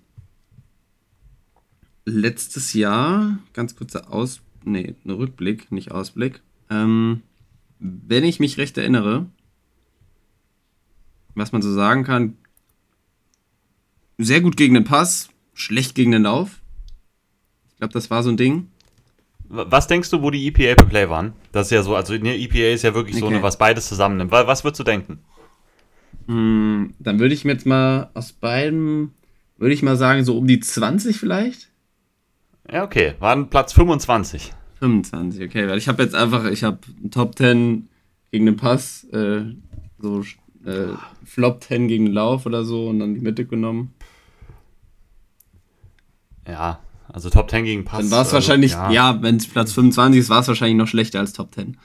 letztes 2.04 2.74
Jahr, 2.74 3.38
ganz 3.54 3.76
kurzer 3.76 4.12
Aus... 4.12 4.42
Nee, 4.64 4.96
ein 5.06 5.12
Rückblick, 5.12 5.72
nicht 5.72 5.92
Ausblick. 5.92 6.42
Ähm, 6.72 7.22
wenn 7.78 8.24
ich 8.24 8.40
mich 8.40 8.58
recht 8.58 8.76
erinnere, 8.76 9.28
was 11.36 11.52
man 11.52 11.62
so 11.62 11.72
sagen 11.72 12.04
kann, 12.04 12.38
sehr 14.18 14.42
gut 14.42 14.58
gegen 14.58 14.74
den 14.74 14.84
Pass, 14.84 15.30
schlecht 15.54 15.94
gegen 15.94 16.12
den 16.12 16.24
Lauf. 16.24 16.60
Ich 17.70 17.78
glaube, 17.78 17.94
das 17.94 18.10
war 18.10 18.24
so 18.24 18.32
ein 18.32 18.38
Ding. 18.38 18.69
Was 19.50 19.88
denkst 19.88 20.12
du, 20.12 20.22
wo 20.22 20.30
die 20.30 20.48
EPA 20.48 20.76
per 20.76 20.86
Play 20.86 21.10
waren? 21.10 21.34
Das 21.52 21.68
ist 21.68 21.72
ja 21.72 21.82
so, 21.82 21.96
also 21.96 22.14
ne, 22.14 22.38
EPA 22.38 22.74
ist 22.74 22.84
ja 22.84 22.94
wirklich 22.94 23.16
okay. 23.16 23.26
so 23.26 23.28
eine, 23.28 23.42
was 23.42 23.58
beides 23.58 23.88
zusammennimmt. 23.88 24.32
Was 24.32 24.64
würdest 24.64 24.80
du 24.80 24.84
denken? 24.84 25.20
Hm, 26.28 26.94
dann 27.00 27.20
würde 27.20 27.34
ich 27.34 27.46
mir 27.46 27.54
jetzt 27.54 27.66
mal 27.66 28.12
aus 28.14 28.32
beiden, 28.32 29.16
würde 29.58 29.74
ich 29.74 29.82
mal 29.82 29.96
sagen, 29.96 30.24
so 30.24 30.38
um 30.38 30.46
die 30.46 30.60
20 30.60 31.18
vielleicht? 31.18 31.70
Ja, 32.72 32.84
okay. 32.84 33.16
Waren 33.20 33.50
Platz 33.50 33.74
25. 33.74 34.54
25, 34.78 35.44
okay. 35.44 35.68
Weil 35.68 35.80
ich 35.80 35.88
habe 35.88 36.04
jetzt 36.04 36.14
einfach, 36.14 36.46
ich 36.46 36.64
habe 36.64 36.78
Top 37.10 37.36
10 37.36 37.90
gegen 38.32 38.46
den 38.46 38.56
Pass, 38.56 39.06
äh, 39.06 39.42
so 39.98 40.22
äh, 40.64 40.94
Flop 41.26 41.64
10 41.64 41.88
gegen 41.88 42.06
den 42.06 42.14
Lauf 42.14 42.46
oder 42.46 42.64
so 42.64 42.88
und 42.88 43.00
dann 43.00 43.16
die 43.16 43.22
Mitte 43.22 43.46
genommen. 43.46 43.96
Ja, 46.48 46.80
also 47.12 47.30
Top 47.30 47.50
10 47.50 47.66
gegen 47.66 47.86
Pass. 47.86 48.00
Dann 48.00 48.12
war 48.12 48.22
es 48.22 48.28
also, 48.28 48.36
wahrscheinlich, 48.36 48.72
ja. 48.72 48.92
ja, 48.92 49.22
wenn 49.22 49.38
es 49.38 49.48
Platz 49.48 49.74
25 49.74 50.20
ist, 50.20 50.30
war 50.30 50.42
es 50.42 50.48
wahrscheinlich 50.48 50.78
noch 50.78 50.88
schlechter 50.88 51.20
als 51.20 51.34
Top 51.34 51.54
10. 51.54 51.78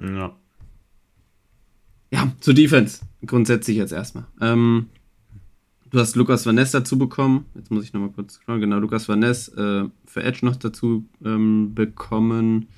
ja. 0.00 0.34
Ja, 2.10 2.32
zur 2.38 2.54
Defense. 2.54 3.00
Grundsätzlich 3.26 3.76
jetzt 3.76 3.92
erstmal. 3.92 4.26
Ähm, 4.40 4.88
du 5.90 5.98
hast 5.98 6.14
Lukas 6.14 6.46
Van 6.46 6.54
Ness 6.54 6.70
dazu 6.70 6.96
bekommen. 6.96 7.46
Jetzt 7.56 7.72
muss 7.72 7.82
ich 7.82 7.92
nochmal 7.92 8.10
kurz 8.10 8.38
schauen. 8.46 8.60
Genau, 8.60 8.78
Lukas 8.78 9.08
Van 9.08 9.18
Ness 9.18 9.48
äh, 9.48 9.84
für 10.06 10.22
Edge 10.22 10.46
noch 10.46 10.54
dazu 10.54 11.06
ähm, 11.24 11.74
bekommen. 11.74 12.68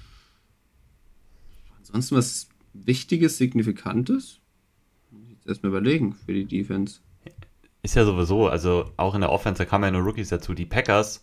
Ansonsten 1.78 2.16
was 2.16 2.48
Wichtiges, 2.72 3.36
Signifikantes? 3.36 4.40
Muss 5.10 5.24
ich 5.24 5.32
jetzt 5.32 5.46
erstmal 5.46 5.70
überlegen 5.70 6.14
für 6.14 6.32
die 6.32 6.46
Defense. 6.46 7.00
Ist 7.82 7.94
ja 7.94 8.04
sowieso, 8.04 8.48
also 8.48 8.90
auch 8.96 9.14
in 9.14 9.20
der 9.20 9.30
Offense, 9.30 9.64
kamen 9.66 9.84
ja 9.84 9.90
nur 9.90 10.02
Rookies 10.02 10.28
dazu. 10.28 10.54
Die 10.54 10.66
Packers, 10.66 11.22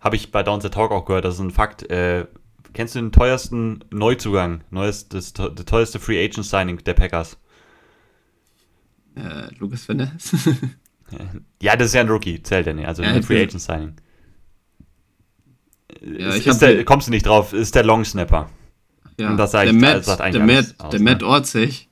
habe 0.00 0.16
ich 0.16 0.30
bei 0.30 0.42
Downs 0.42 0.62
the 0.64 0.70
Talk 0.70 0.90
auch 0.90 1.04
gehört, 1.04 1.24
das 1.24 1.34
ist 1.34 1.40
ein 1.40 1.50
Fakt. 1.50 1.82
Äh, 1.90 2.26
kennst 2.72 2.94
du 2.94 3.00
den 3.00 3.12
teuersten 3.12 3.84
Neuzugang, 3.90 4.62
neues, 4.70 5.08
das, 5.08 5.32
das 5.32 5.52
teuerste 5.66 5.98
Free 5.98 6.22
Agent 6.24 6.46
Signing 6.46 6.78
der 6.84 6.94
Packers? 6.94 7.36
Äh, 9.16 9.52
Lukas 9.58 9.88
Van 9.88 9.96
Ness. 9.98 10.32
Ja, 11.62 11.74
das 11.74 11.86
ist 11.88 11.94
ja 11.94 12.02
ein 12.02 12.08
Rookie, 12.10 12.42
zählt 12.42 12.66
ja 12.66 12.74
nicht, 12.74 12.86
also 12.86 13.02
Ja, 13.02 13.08
ein 13.08 13.22
Free 13.22 13.42
Agent 13.42 13.62
Signing. 13.62 13.94
Ja, 16.02 16.34
ist, 16.34 16.46
ist 16.46 16.58
der, 16.60 16.84
kommst 16.84 17.06
du 17.06 17.10
nicht 17.10 17.24
drauf, 17.24 17.54
ist 17.54 17.74
der 17.74 17.82
Long 17.82 18.04
Snapper. 18.04 18.50
ja, 19.18 19.30
Und 19.30 19.38
das 19.38 19.52
sagt- 19.52 19.66
der 19.68 19.72
Matt, 19.72 20.04
sagt 20.04 20.20
eigentlich 20.20 20.44
der 20.44 20.56
alles 20.56 20.74
Matt, 20.78 20.92
der 20.92 21.00
ne? 21.00 21.04
Matt 21.10 21.22
Orzech. 21.22 21.87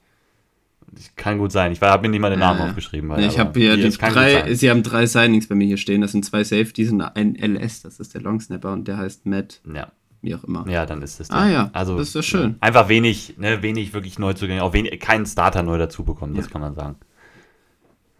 Kann 1.16 1.38
gut 1.38 1.52
sein. 1.52 1.72
Ich 1.72 1.80
habe 1.80 2.02
mir 2.02 2.08
nicht 2.10 2.20
mal 2.20 2.30
den 2.30 2.38
Namen 2.40 2.60
Ja. 2.60 2.66
aufgeschrieben. 2.66 3.08
Weil, 3.10 3.24
ich 3.24 3.38
habe 3.38 3.58
hier 3.58 3.76
die 3.76 3.90
drei, 3.90 4.54
sie 4.54 4.70
haben 4.70 4.82
drei 4.82 5.06
Signings 5.06 5.46
bei 5.46 5.54
mir 5.54 5.66
hier 5.66 5.76
stehen. 5.76 6.00
Das 6.00 6.12
sind 6.12 6.24
zwei 6.24 6.44
Safeties 6.44 6.90
und 6.92 7.00
ein 7.02 7.34
LS, 7.36 7.82
das 7.82 8.00
ist 8.00 8.14
der 8.14 8.22
Long 8.22 8.40
Snapper 8.40 8.72
und 8.72 8.86
der 8.88 8.96
heißt 8.98 9.26
Matt, 9.26 9.60
Ja. 9.72 9.92
wie 10.22 10.34
auch 10.34 10.44
immer. 10.44 10.66
ja, 10.68 10.86
dann 10.86 11.02
ist 11.02 11.20
das 11.20 11.30
Ah 11.30 11.48
ja, 11.48 11.70
also, 11.72 11.96
das 11.98 12.08
ist 12.08 12.14
ja 12.14 12.22
schön. 12.22 12.56
Einfach 12.60 12.88
wenig, 12.88 13.34
ne, 13.38 13.62
wenig 13.62 13.92
wirklich 13.94 14.18
Neuzugänge, 14.18 14.62
auch 14.62 14.72
wenig, 14.72 14.98
keinen 15.00 15.26
Starter 15.26 15.62
neu 15.62 15.78
dazu 15.78 16.04
bekommen, 16.04 16.34
das 16.34 16.46
Ja. 16.46 16.52
kann 16.52 16.60
man 16.60 16.74
sagen. 16.74 16.96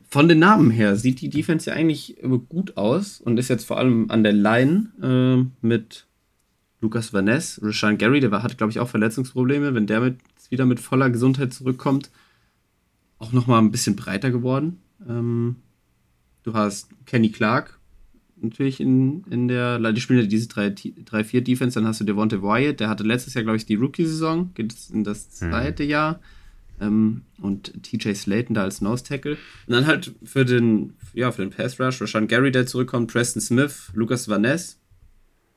Von 0.09 0.29
den 0.29 0.39
Namen 0.39 0.71
her 0.71 0.97
sieht 0.97 1.21
die 1.21 1.29
Defense 1.31 1.69
ja 1.71 1.77
eigentlich 1.77 2.23
äh, 2.23 2.29
gut 2.49 2.77
aus 2.77 3.21
und 3.21 3.39
ist 3.39 3.49
jetzt 3.49 3.67
vor 3.67 3.77
allem 3.79 4.11
an 4.11 4.23
der 4.23 4.33
Line 4.33 4.87
äh, 5.03 5.67
mit 5.67 6.07
Lukas 6.81 7.13
Van 7.13 7.25
Ness, 7.25 7.59
Rashan 7.63 7.99
Gary, 7.99 8.21
der 8.21 8.31
hat, 8.43 8.57
glaube 8.57 8.71
ich, 8.71 8.79
auch 8.79 8.89
Verletzungsprobleme. 8.89 9.75
Wenn 9.75 9.87
der 9.87 10.01
mit, 10.01 10.19
wieder 10.51 10.65
mit 10.67 10.79
voller 10.79 11.11
Gesundheit 11.11 11.53
zurückkommt, 11.53 12.11
auch 13.19 13.33
nochmal 13.33 13.61
ein 13.61 13.71
bisschen 13.71 13.97
breiter 13.97 14.31
geworden. 14.31 14.81
Ähm, 15.09 15.57
du 16.43 16.55
hast 16.55 16.89
Kenny 17.07 17.31
Clark 17.31 17.79
natürlich 18.41 18.81
in, 18.81 19.25
in 19.31 19.49
der, 19.49 19.79
die 19.93 20.01
spielen 20.01 20.21
ja 20.21 20.27
diese 20.27 20.49
3-4-Defense, 20.49 21.79
dann 21.79 21.89
hast 21.89 22.01
du 22.01 22.05
Devonte 22.05 22.43
Wyatt, 22.43 22.81
der 22.81 22.89
hatte 22.89 23.05
letztes 23.05 23.35
Jahr, 23.35 23.45
glaube 23.45 23.57
ich, 23.57 23.67
die 23.67 23.77
Rookie-Saison, 23.77 24.51
geht 24.55 24.73
jetzt 24.73 24.91
in 24.91 25.05
das 25.05 25.31
zweite 25.31 25.85
Jahr. 25.85 26.21
Ähm, 26.79 27.23
und 27.41 27.83
TJ 27.83 28.13
Slayton 28.13 28.55
da 28.55 28.63
als 28.63 28.83
Nose 28.83 29.03
Tackle. 29.03 29.39
Und 29.67 29.73
dann 29.73 29.87
halt 29.87 30.15
für 30.23 30.45
den, 30.45 30.93
ja, 31.15 31.33
für 31.33 31.43
den 31.43 31.51
Pass 31.51 31.81
Rush, 31.81 32.03
Rashan 32.03 32.29
Gary, 32.29 32.53
der 32.53 32.67
zurückkommt, 32.67 33.11
Preston 33.11 33.41
Smith, 33.41 33.91
Lucas 33.95 34.29
Van 34.29 34.43
Ness. 34.43 34.79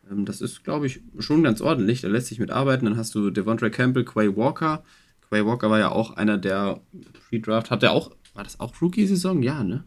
Ähm, 0.09 0.23
das 0.23 0.39
ist, 0.39 0.63
glaube 0.63 0.87
ich, 0.87 1.01
schon 1.19 1.43
ganz 1.43 1.59
ordentlich. 1.59 1.99
Da 1.99 2.07
lässt 2.07 2.27
sich 2.27 2.39
mitarbeiten. 2.39 2.85
Dann 2.85 2.95
hast 2.95 3.15
du 3.15 3.31
Devontre 3.31 3.69
Campbell, 3.69 4.05
Quay 4.05 4.37
Walker. 4.37 4.83
Quay 5.29 5.45
Walker 5.45 5.69
war 5.69 5.79
ja 5.79 5.91
auch 5.91 6.17
einer 6.17 6.37
der 6.37 6.81
Pre-Draft. 7.29 7.71
Hat 7.71 7.83
der 7.83 7.91
auch, 7.91 8.11
war 8.33 8.43
das 8.43 8.59
auch 8.59 8.73
Rookie-Saison? 8.81 9.43
Ja, 9.43 9.63
ne? 9.63 9.83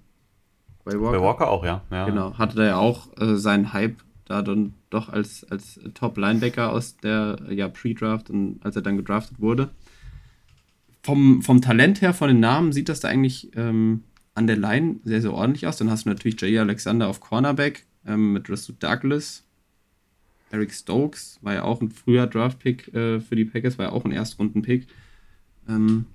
Quay 0.85 0.97
Bei 0.97 1.21
Walker 1.21 1.49
auch, 1.49 1.65
ja. 1.65 1.83
ja. 1.91 2.07
Genau, 2.07 2.39
hatte 2.39 2.57
da 2.57 2.65
ja 2.65 2.77
auch 2.77 3.09
äh, 3.19 3.37
seinen 3.37 3.73
Hype 3.73 3.97
da 4.25 4.43
dann 4.43 4.75
doch 4.91 5.09
als, 5.09 5.45
als 5.51 5.81
Top-Linebacker 5.95 6.71
aus 6.71 6.97
der 6.97 7.39
ja, 7.51 7.69
Pre-Draft 7.69 8.31
und 8.31 8.61
als 8.65 8.77
er 8.77 8.83
dann 8.83 8.97
gedraftet 8.97 9.41
wurde. 9.41 9.71
Vom, 11.03 11.43
vom 11.43 11.61
Talent 11.61 12.01
her, 12.01 12.15
von 12.15 12.29
den 12.29 12.41
Namen, 12.41 12.73
sieht 12.73 12.89
das 12.89 13.01
da 13.01 13.09
eigentlich 13.09 13.51
ähm, 13.57 14.05
an 14.35 14.47
der 14.47 14.57
Line 14.57 15.01
sehr, 15.05 15.21
sehr 15.21 15.33
ordentlich 15.33 15.67
aus. 15.67 15.77
Dann 15.77 15.91
hast 15.91 16.05
du 16.05 16.11
natürlich 16.11 16.41
Jay 16.41 16.57
Alexander 16.59 17.09
auf 17.09 17.21
Cornerback 17.21 17.87
ähm, 18.07 18.33
mit 18.33 18.49
Russell 18.49 18.77
Douglas. 18.79 19.45
Eric 20.51 20.73
Stokes 20.73 21.39
war 21.43 21.55
ja 21.55 21.63
auch 21.65 21.81
ein 21.81 21.91
früher 21.91 22.27
Draft-Pick 22.27 22.95
äh, 22.95 23.21
für 23.21 23.35
die 23.35 23.45
Packers, 23.45 23.79
war 23.79 23.87
ja 23.87 23.93
auch 23.93 24.05
ein 24.05 24.13
Erstrunden-Pick. 24.13 24.87
Ähm, 25.73 26.07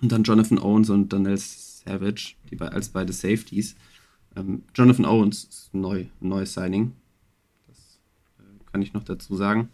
und 0.00 0.12
dann 0.12 0.22
Jonathan 0.22 0.58
Owens 0.58 0.90
und 0.90 1.12
Daniel 1.12 1.38
Savage, 1.38 2.34
die 2.50 2.56
bei, 2.56 2.68
als 2.68 2.88
beide 2.88 3.12
Safeties. 3.12 3.76
Ähm, 4.36 4.62
Jonathan 4.74 5.06
Owens 5.06 5.44
ist 5.44 5.74
neu, 5.74 6.06
neues 6.20 6.54
Signing. 6.54 6.92
Das 7.66 7.98
äh, 8.38 8.70
kann 8.70 8.82
ich 8.82 8.92
noch 8.92 9.04
dazu 9.04 9.36
sagen. 9.36 9.68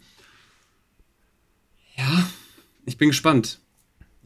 Ja, 1.97 2.29
ich 2.85 2.97
bin 2.97 3.09
gespannt. 3.09 3.59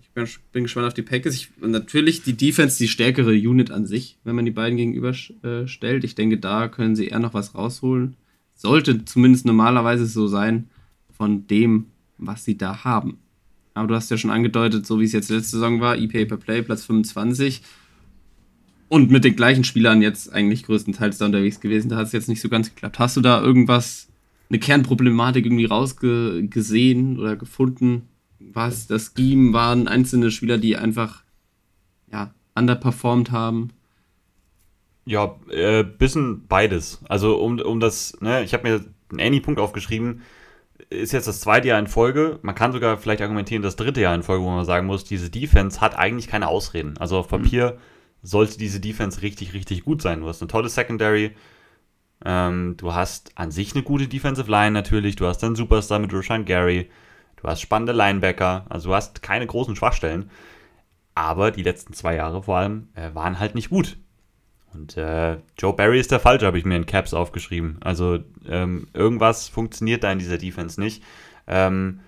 Ich 0.01 0.11
bin, 0.11 0.27
bin 0.51 0.63
gespannt 0.63 0.87
auf 0.87 0.93
die 0.93 1.01
Packers. 1.01 1.35
Ich, 1.35 1.49
natürlich 1.59 2.23
die 2.23 2.37
Defense, 2.37 2.77
die 2.77 2.87
stärkere 2.87 3.31
Unit 3.31 3.71
an 3.71 3.85
sich, 3.85 4.17
wenn 4.23 4.35
man 4.35 4.45
die 4.45 4.51
beiden 4.51 4.77
gegenüberstellt. 4.77 6.03
Äh, 6.03 6.05
ich 6.05 6.15
denke, 6.15 6.37
da 6.37 6.67
können 6.67 6.95
sie 6.95 7.07
eher 7.07 7.19
noch 7.19 7.33
was 7.33 7.55
rausholen. 7.55 8.15
Sollte 8.53 9.03
zumindest 9.05 9.45
normalerweise 9.45 10.05
so 10.05 10.27
sein 10.27 10.69
von 11.11 11.47
dem, 11.47 11.87
was 12.17 12.45
sie 12.45 12.57
da 12.57 12.83
haben. 12.83 13.17
Aber 13.75 13.87
du 13.87 13.95
hast 13.95 14.09
ja 14.09 14.17
schon 14.17 14.31
angedeutet, 14.31 14.87
so 14.87 14.99
wie 14.99 15.03
es 15.03 15.11
jetzt 15.11 15.29
letzte 15.29 15.57
Saison 15.57 15.81
war, 15.81 15.97
EPA 15.97 16.25
per 16.25 16.37
Play, 16.37 16.61
Platz 16.63 16.85
25. 16.85 17.61
Und 18.87 19.11
mit 19.11 19.25
den 19.25 19.35
gleichen 19.35 19.65
Spielern 19.65 20.01
jetzt 20.01 20.31
eigentlich 20.31 20.63
größtenteils 20.63 21.17
da 21.17 21.25
unterwegs 21.25 21.59
gewesen. 21.59 21.89
Da 21.89 21.97
hat 21.97 22.07
es 22.07 22.13
jetzt 22.13 22.29
nicht 22.29 22.41
so 22.41 22.49
ganz 22.49 22.73
geklappt. 22.73 22.99
Hast 22.99 23.17
du 23.17 23.21
da 23.21 23.41
irgendwas, 23.41 24.07
eine 24.49 24.59
Kernproblematik 24.59 25.45
irgendwie 25.45 25.65
rausgesehen 25.65 27.19
oder 27.19 27.35
gefunden? 27.35 28.07
War 28.39 28.69
es 28.69 28.87
das 28.87 29.11
Scheme? 29.15 29.51
Waren 29.51 29.89
einzelne 29.89 30.31
Spieler, 30.31 30.57
die 30.57 30.77
einfach 30.77 31.23
ja, 32.11 32.33
underperformed 32.55 33.31
haben? 33.31 33.71
Ja, 35.05 35.35
äh, 35.49 35.83
bisschen 35.83 36.47
beides. 36.47 37.01
Also 37.09 37.37
um, 37.37 37.59
um 37.59 37.81
das, 37.81 38.17
ne, 38.21 38.43
ich 38.43 38.53
habe 38.53 38.69
mir 38.69 38.85
einen 39.11 39.19
Any-Punkt 39.19 39.59
aufgeschrieben, 39.59 40.21
ist 40.89 41.13
jetzt 41.13 41.27
das 41.27 41.39
zweite 41.39 41.67
Jahr 41.67 41.79
in 41.79 41.87
Folge. 41.87 42.39
Man 42.41 42.55
kann 42.55 42.71
sogar 42.71 42.97
vielleicht 42.97 43.21
argumentieren, 43.21 43.61
das 43.63 43.75
dritte 43.75 44.01
Jahr 44.01 44.15
in 44.15 44.23
Folge, 44.23 44.43
wo 44.43 44.49
man 44.49 44.65
sagen 44.65 44.87
muss, 44.87 45.03
diese 45.03 45.29
Defense 45.29 45.81
hat 45.81 45.97
eigentlich 45.97 46.27
keine 46.27 46.47
Ausreden. 46.47 46.97
Also 46.97 47.17
auf 47.17 47.27
Papier 47.27 47.77
sollte 48.21 48.57
diese 48.57 48.79
Defense 48.79 49.21
richtig, 49.21 49.53
richtig 49.53 49.83
gut 49.85 50.01
sein. 50.01 50.21
Du 50.21 50.27
hast 50.27 50.41
eine 50.41 50.47
tolle 50.47 50.69
Secondary. 50.69 51.35
Ähm, 52.23 52.75
du 52.77 52.93
hast 52.93 53.31
an 53.35 53.51
sich 53.51 53.73
eine 53.73 53.83
gute 53.83 54.07
Defensive 54.07 54.49
Line 54.49 54.71
natürlich. 54.71 55.15
Du 55.15 55.25
hast 55.25 55.43
einen 55.43 55.55
Superstar 55.55 55.99
mit 55.99 56.13
Roshan 56.13 56.45
Gary. 56.45 56.89
Du 57.35 57.47
hast 57.47 57.61
spannende 57.61 57.93
Linebacker. 57.93 58.65
Also 58.69 58.89
du 58.89 58.95
hast 58.95 59.21
keine 59.21 59.45
großen 59.45 59.75
Schwachstellen. 59.75 60.29
Aber 61.13 61.51
die 61.51 61.63
letzten 61.63 61.93
zwei 61.93 62.15
Jahre 62.15 62.43
vor 62.43 62.57
allem 62.57 62.89
äh, 62.95 63.13
waren 63.13 63.39
halt 63.39 63.55
nicht 63.55 63.69
gut. 63.69 63.97
Und 64.75 64.97
äh, 64.97 65.37
Joe 65.57 65.73
Barry 65.73 65.99
ist 65.99 66.11
der 66.11 66.19
Falsche, 66.19 66.45
habe 66.45 66.57
ich 66.57 66.65
mir 66.65 66.75
in 66.75 66.85
Caps 66.85 67.13
aufgeschrieben. 67.13 67.77
Also 67.81 68.19
ähm, 68.47 68.87
irgendwas 68.93 69.47
funktioniert 69.47 70.03
da 70.03 70.11
in 70.11 70.19
dieser 70.19 70.37
Defense 70.37 70.79
nicht. 70.79 71.01
Ähm, 71.47 71.99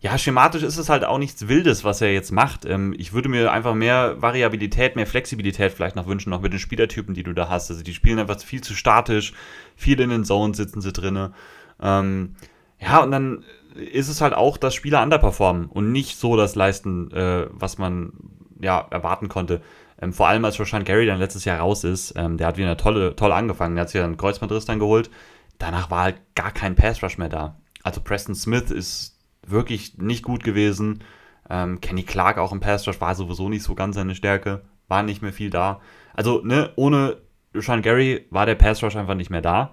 ja, 0.00 0.18
schematisch 0.18 0.62
ist 0.62 0.76
es 0.76 0.88
halt 0.88 1.04
auch 1.04 1.18
nichts 1.18 1.48
Wildes, 1.48 1.84
was 1.84 2.00
er 2.00 2.12
jetzt 2.12 2.30
macht. 2.30 2.64
Ähm, 2.64 2.94
ich 2.98 3.12
würde 3.12 3.28
mir 3.28 3.50
einfach 3.50 3.74
mehr 3.74 4.20
Variabilität, 4.20 4.96
mehr 4.96 5.06
Flexibilität 5.06 5.72
vielleicht 5.72 5.96
noch 5.96 6.06
wünschen, 6.06 6.30
noch 6.30 6.42
mit 6.42 6.52
den 6.52 6.58
Spielertypen, 6.58 7.14
die 7.14 7.22
du 7.22 7.32
da 7.32 7.48
hast. 7.48 7.70
Also 7.70 7.82
die 7.82 7.94
spielen 7.94 8.18
einfach 8.18 8.40
viel 8.40 8.60
zu 8.60 8.74
statisch, 8.74 9.32
viel 9.74 10.00
in 10.00 10.10
den 10.10 10.24
Zones 10.24 10.56
sitzen 10.56 10.80
sie 10.80 10.92
drinne. 10.92 11.32
Ähm, 11.80 12.36
ja, 12.78 13.02
und 13.02 13.10
dann 13.10 13.44
ist 13.74 14.08
es 14.08 14.20
halt 14.20 14.34
auch, 14.34 14.56
dass 14.56 14.74
Spieler 14.74 15.02
underperformen 15.02 15.66
und 15.66 15.92
nicht 15.92 16.18
so 16.18 16.36
das 16.36 16.54
leisten, 16.54 17.10
äh, 17.12 17.46
was 17.50 17.78
man 17.78 18.12
ja 18.60 18.86
erwarten 18.90 19.28
konnte. 19.28 19.60
Ähm, 20.00 20.12
vor 20.12 20.28
allem 20.28 20.44
als 20.44 20.58
Roshan 20.60 20.84
Gary 20.84 21.06
dann 21.06 21.18
letztes 21.18 21.44
Jahr 21.44 21.60
raus 21.60 21.84
ist, 21.84 22.14
ähm, 22.16 22.36
der 22.36 22.48
hat 22.48 22.58
wieder 22.58 22.76
tolle, 22.76 23.16
toll 23.16 23.32
angefangen. 23.32 23.76
Der 23.76 23.82
hat 23.82 23.90
sich 23.90 24.00
einen 24.00 24.16
Kreuzbandriss 24.16 24.64
dann 24.64 24.78
geholt. 24.78 25.10
Danach 25.58 25.90
war 25.90 26.02
halt 26.02 26.20
gar 26.34 26.50
kein 26.50 26.74
Pass 26.74 27.02
Rush 27.02 27.18
mehr 27.18 27.28
da. 27.28 27.56
Also 27.82 28.00
Preston 28.00 28.34
Smith 28.34 28.70
ist 28.70 29.18
wirklich 29.46 29.96
nicht 29.96 30.22
gut 30.22 30.44
gewesen. 30.44 31.02
Ähm, 31.48 31.80
Kenny 31.80 32.02
Clark 32.02 32.38
auch 32.38 32.52
im 32.52 32.60
Pass 32.60 32.86
Rush 32.86 33.00
war 33.00 33.14
sowieso 33.14 33.48
nicht 33.48 33.62
so 33.62 33.74
ganz 33.74 33.96
seine 33.96 34.14
Stärke. 34.14 34.62
War 34.88 35.02
nicht 35.02 35.22
mehr 35.22 35.32
viel 35.32 35.50
da. 35.50 35.80
Also, 36.14 36.42
ne, 36.44 36.72
ohne 36.76 37.18
Roshan 37.54 37.82
Gary 37.82 38.26
war 38.30 38.46
der 38.46 38.54
Pass 38.54 38.82
Rush 38.82 38.96
einfach 38.96 39.14
nicht 39.14 39.30
mehr 39.30 39.42
da. 39.42 39.72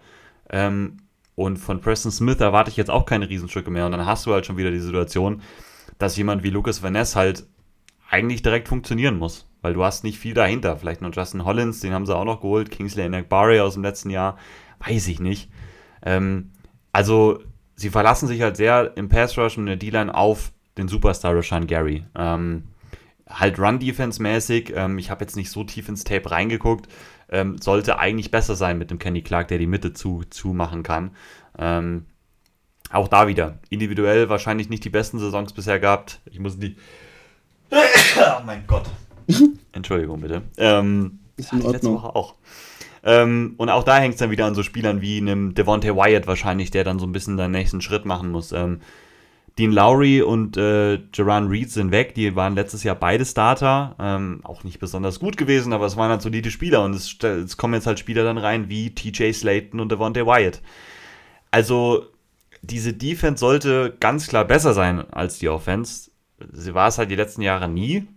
Ähm, 0.50 0.98
und 1.36 1.58
von 1.58 1.82
Preston 1.82 2.12
Smith 2.12 2.40
erwarte 2.40 2.70
ich 2.70 2.78
jetzt 2.78 2.92
auch 2.92 3.06
keine 3.06 3.30
Riesenstücke 3.30 3.72
mehr. 3.72 3.86
Und 3.86 3.92
dann 3.92 4.06
hast 4.06 4.26
du 4.26 4.34
halt 4.34 4.46
schon 4.46 4.58
wieder 4.58 4.72
die 4.72 4.80
Situation, 4.80 5.42
dass 5.98 6.18
jemand 6.18 6.44
wie 6.44 6.50
Lucas 6.50 6.84
Van 6.84 6.94
Ness 6.94 7.16
halt 7.16 7.46
eigentlich 8.14 8.44
direkt 8.44 8.68
funktionieren 8.68 9.18
muss. 9.18 9.48
weil 9.62 9.74
du 9.74 9.84
hast 9.84 10.04
nicht 10.04 10.20
viel 10.20 10.34
dahinter. 10.34 10.76
Vielleicht 10.76 11.02
noch 11.02 11.16
Justin 11.16 11.46
Hollins, 11.46 11.80
den 11.80 11.94
haben 11.94 12.06
sie 12.06 12.14
auch 12.16 12.26
noch 12.26 12.42
geholt, 12.42 12.70
Kingsley 12.70 13.10
Barry 13.24 13.62
aus 13.62 13.76
dem 13.76 13.84
letzten 13.84 14.10
Jahr, 14.10 14.38
weiß 14.86 15.08
ich 15.08 15.22
nicht. 15.22 15.50
Ähm, 16.06 16.52
also 16.92 17.40
sie 17.76 17.90
verlassen 17.90 18.28
sich 18.28 18.42
halt 18.42 18.58
sehr 18.58 18.92
im 18.98 19.08
Pass 19.08 19.38
Rush 19.38 19.58
und 19.58 19.64
in 19.64 19.68
der 19.68 19.76
D-Line 19.78 20.14
auf 20.14 20.52
den 20.78 20.90
Superstar 20.90 21.34
Rashan 21.34 21.66
Gary. 21.66 22.06
Ähm, 22.14 22.64
halt 23.30 23.58
Run-Defense-mäßig, 23.58 24.74
ähm, 24.76 24.98
ich 24.98 25.10
habe 25.10 25.24
jetzt 25.24 25.38
nicht 25.38 25.50
so 25.50 25.64
tief 25.64 25.88
ins 25.88 26.04
Tape 26.04 26.30
reingeguckt, 26.30 26.90
ähm, 27.30 27.58
sollte 27.58 28.00
eigentlich 28.00 28.32
besser 28.32 28.56
sein 28.56 28.78
mit 28.78 28.92
dem 28.92 29.00
Kenny 29.00 29.22
Clark, 29.22 29.48
der 29.48 29.60
die 29.60 29.68
Mitte 29.68 29.94
zu, 29.94 30.24
zu 30.30 30.50
machen 30.50 30.84
kann. 30.84 31.12
Ähm, 31.58 32.06
auch 32.90 33.08
da 33.08 33.28
wieder, 33.28 33.60
individuell 33.70 34.30
wahrscheinlich 34.30 34.70
nicht 34.70 34.84
die 34.84 34.90
besten 34.90 35.20
Saisons 35.20 35.54
bisher 35.54 35.80
gehabt. 35.80 36.22
Ich 36.26 36.40
muss 36.40 36.60
die. 36.60 36.76
oh 38.18 38.44
mein 38.46 38.64
Gott. 38.68 38.86
Entschuldigung 39.72 40.22
bitte. 40.22 40.44
Ähm, 40.58 41.20
ist 41.38 41.52
in 41.52 41.60
Ordnung. 41.60 41.74
Letzte 41.74 41.94
Woche 41.94 42.16
auch. 42.16 42.36
Ähm, 43.04 43.56
und 43.58 43.70
auch 43.70 43.84
da 43.84 43.98
hängt 43.98 44.14
es 44.14 44.20
dann 44.20 44.32
wieder 44.32 44.46
an 44.46 44.56
so 44.56 44.64
Spielern 44.64 45.02
wie 45.02 45.18
einem 45.18 45.54
Devontae 45.54 45.96
Wyatt 45.96 46.28
wahrscheinlich, 46.28 46.72
der 46.72 46.84
dann 46.84 47.00
so 47.00 47.06
ein 47.06 47.12
bisschen 47.12 47.38
den 47.38 47.52
nächsten 47.52 47.82
Schritt 47.82 48.06
machen 48.06 48.32
muss. 48.32 48.52
Ähm, 48.52 48.80
Dean 49.60 49.72
Lowry 49.72 50.22
und 50.22 50.58
äh, 50.58 51.00
Jaran 51.14 51.48
Reed 51.48 51.70
sind 51.70 51.92
weg. 51.92 52.16
Die 52.16 52.36
waren 52.36 52.56
letztes 52.56 52.84
Jahr 52.84 52.96
beide 52.96 53.26
Starter. 53.26 53.96
Ähm, 54.00 54.40
auch 54.44 54.64
nicht 54.64 54.80
besonders 54.80 55.20
gut 55.20 55.38
gewesen, 55.38 55.74
aber 55.74 55.86
es 55.86 55.98
waren 55.98 56.10
halt 56.10 56.22
solide 56.22 56.50
Spieler. 56.50 56.84
Und 56.84 56.96
es, 56.96 57.18
es 57.22 57.58
kommen 57.58 57.74
jetzt 57.76 57.86
halt 57.86 58.00
Spieler 58.00 58.24
dann 58.24 58.38
rein 58.38 58.70
wie 58.70 58.96
TJ 58.96 59.32
Slayton 59.32 59.80
und 59.80 59.92
Devontae 59.92 60.26
Wyatt. 60.26 60.62
Also 61.52 62.06
diese 62.64 62.94
Defense 62.94 63.42
sollte 63.42 63.96
ganz 64.00 64.28
klar 64.28 64.46
besser 64.46 64.74
sein 64.74 65.02
als 65.12 65.38
die 65.38 65.50
Offense. 65.50 66.10
Sie 66.52 66.74
war 66.74 66.88
es 66.88 66.98
halt 66.98 67.12
die 67.12 67.16
letzten 67.16 67.42
Jahre 67.42 67.68
nie. 67.68 68.08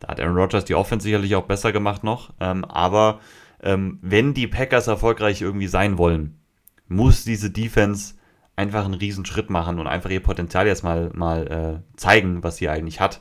Da 0.00 0.08
hat 0.08 0.20
Aaron 0.20 0.36
Rodgers 0.36 0.64
die 0.64 0.74
Offense 0.74 1.04
sicherlich 1.04 1.34
auch 1.34 1.46
besser 1.46 1.72
gemacht 1.72 2.04
noch. 2.04 2.32
Ähm, 2.40 2.64
aber 2.64 3.20
ähm, 3.62 3.98
wenn 4.02 4.34
die 4.34 4.46
Packers 4.46 4.86
erfolgreich 4.86 5.42
irgendwie 5.42 5.66
sein 5.66 5.98
wollen, 5.98 6.38
muss 6.86 7.24
diese 7.24 7.50
Defense 7.50 8.14
einfach 8.56 8.84
einen 8.84 8.94
riesen 8.94 9.24
Schritt 9.24 9.50
machen 9.50 9.78
und 9.78 9.86
einfach 9.86 10.10
ihr 10.10 10.22
Potenzial 10.22 10.66
jetzt 10.66 10.82
mal, 10.82 11.10
mal 11.14 11.82
äh, 11.86 11.96
zeigen, 11.96 12.42
was 12.42 12.56
sie 12.56 12.68
eigentlich 12.68 13.00
hat. 13.00 13.20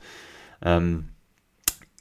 Ähm, 0.64 1.10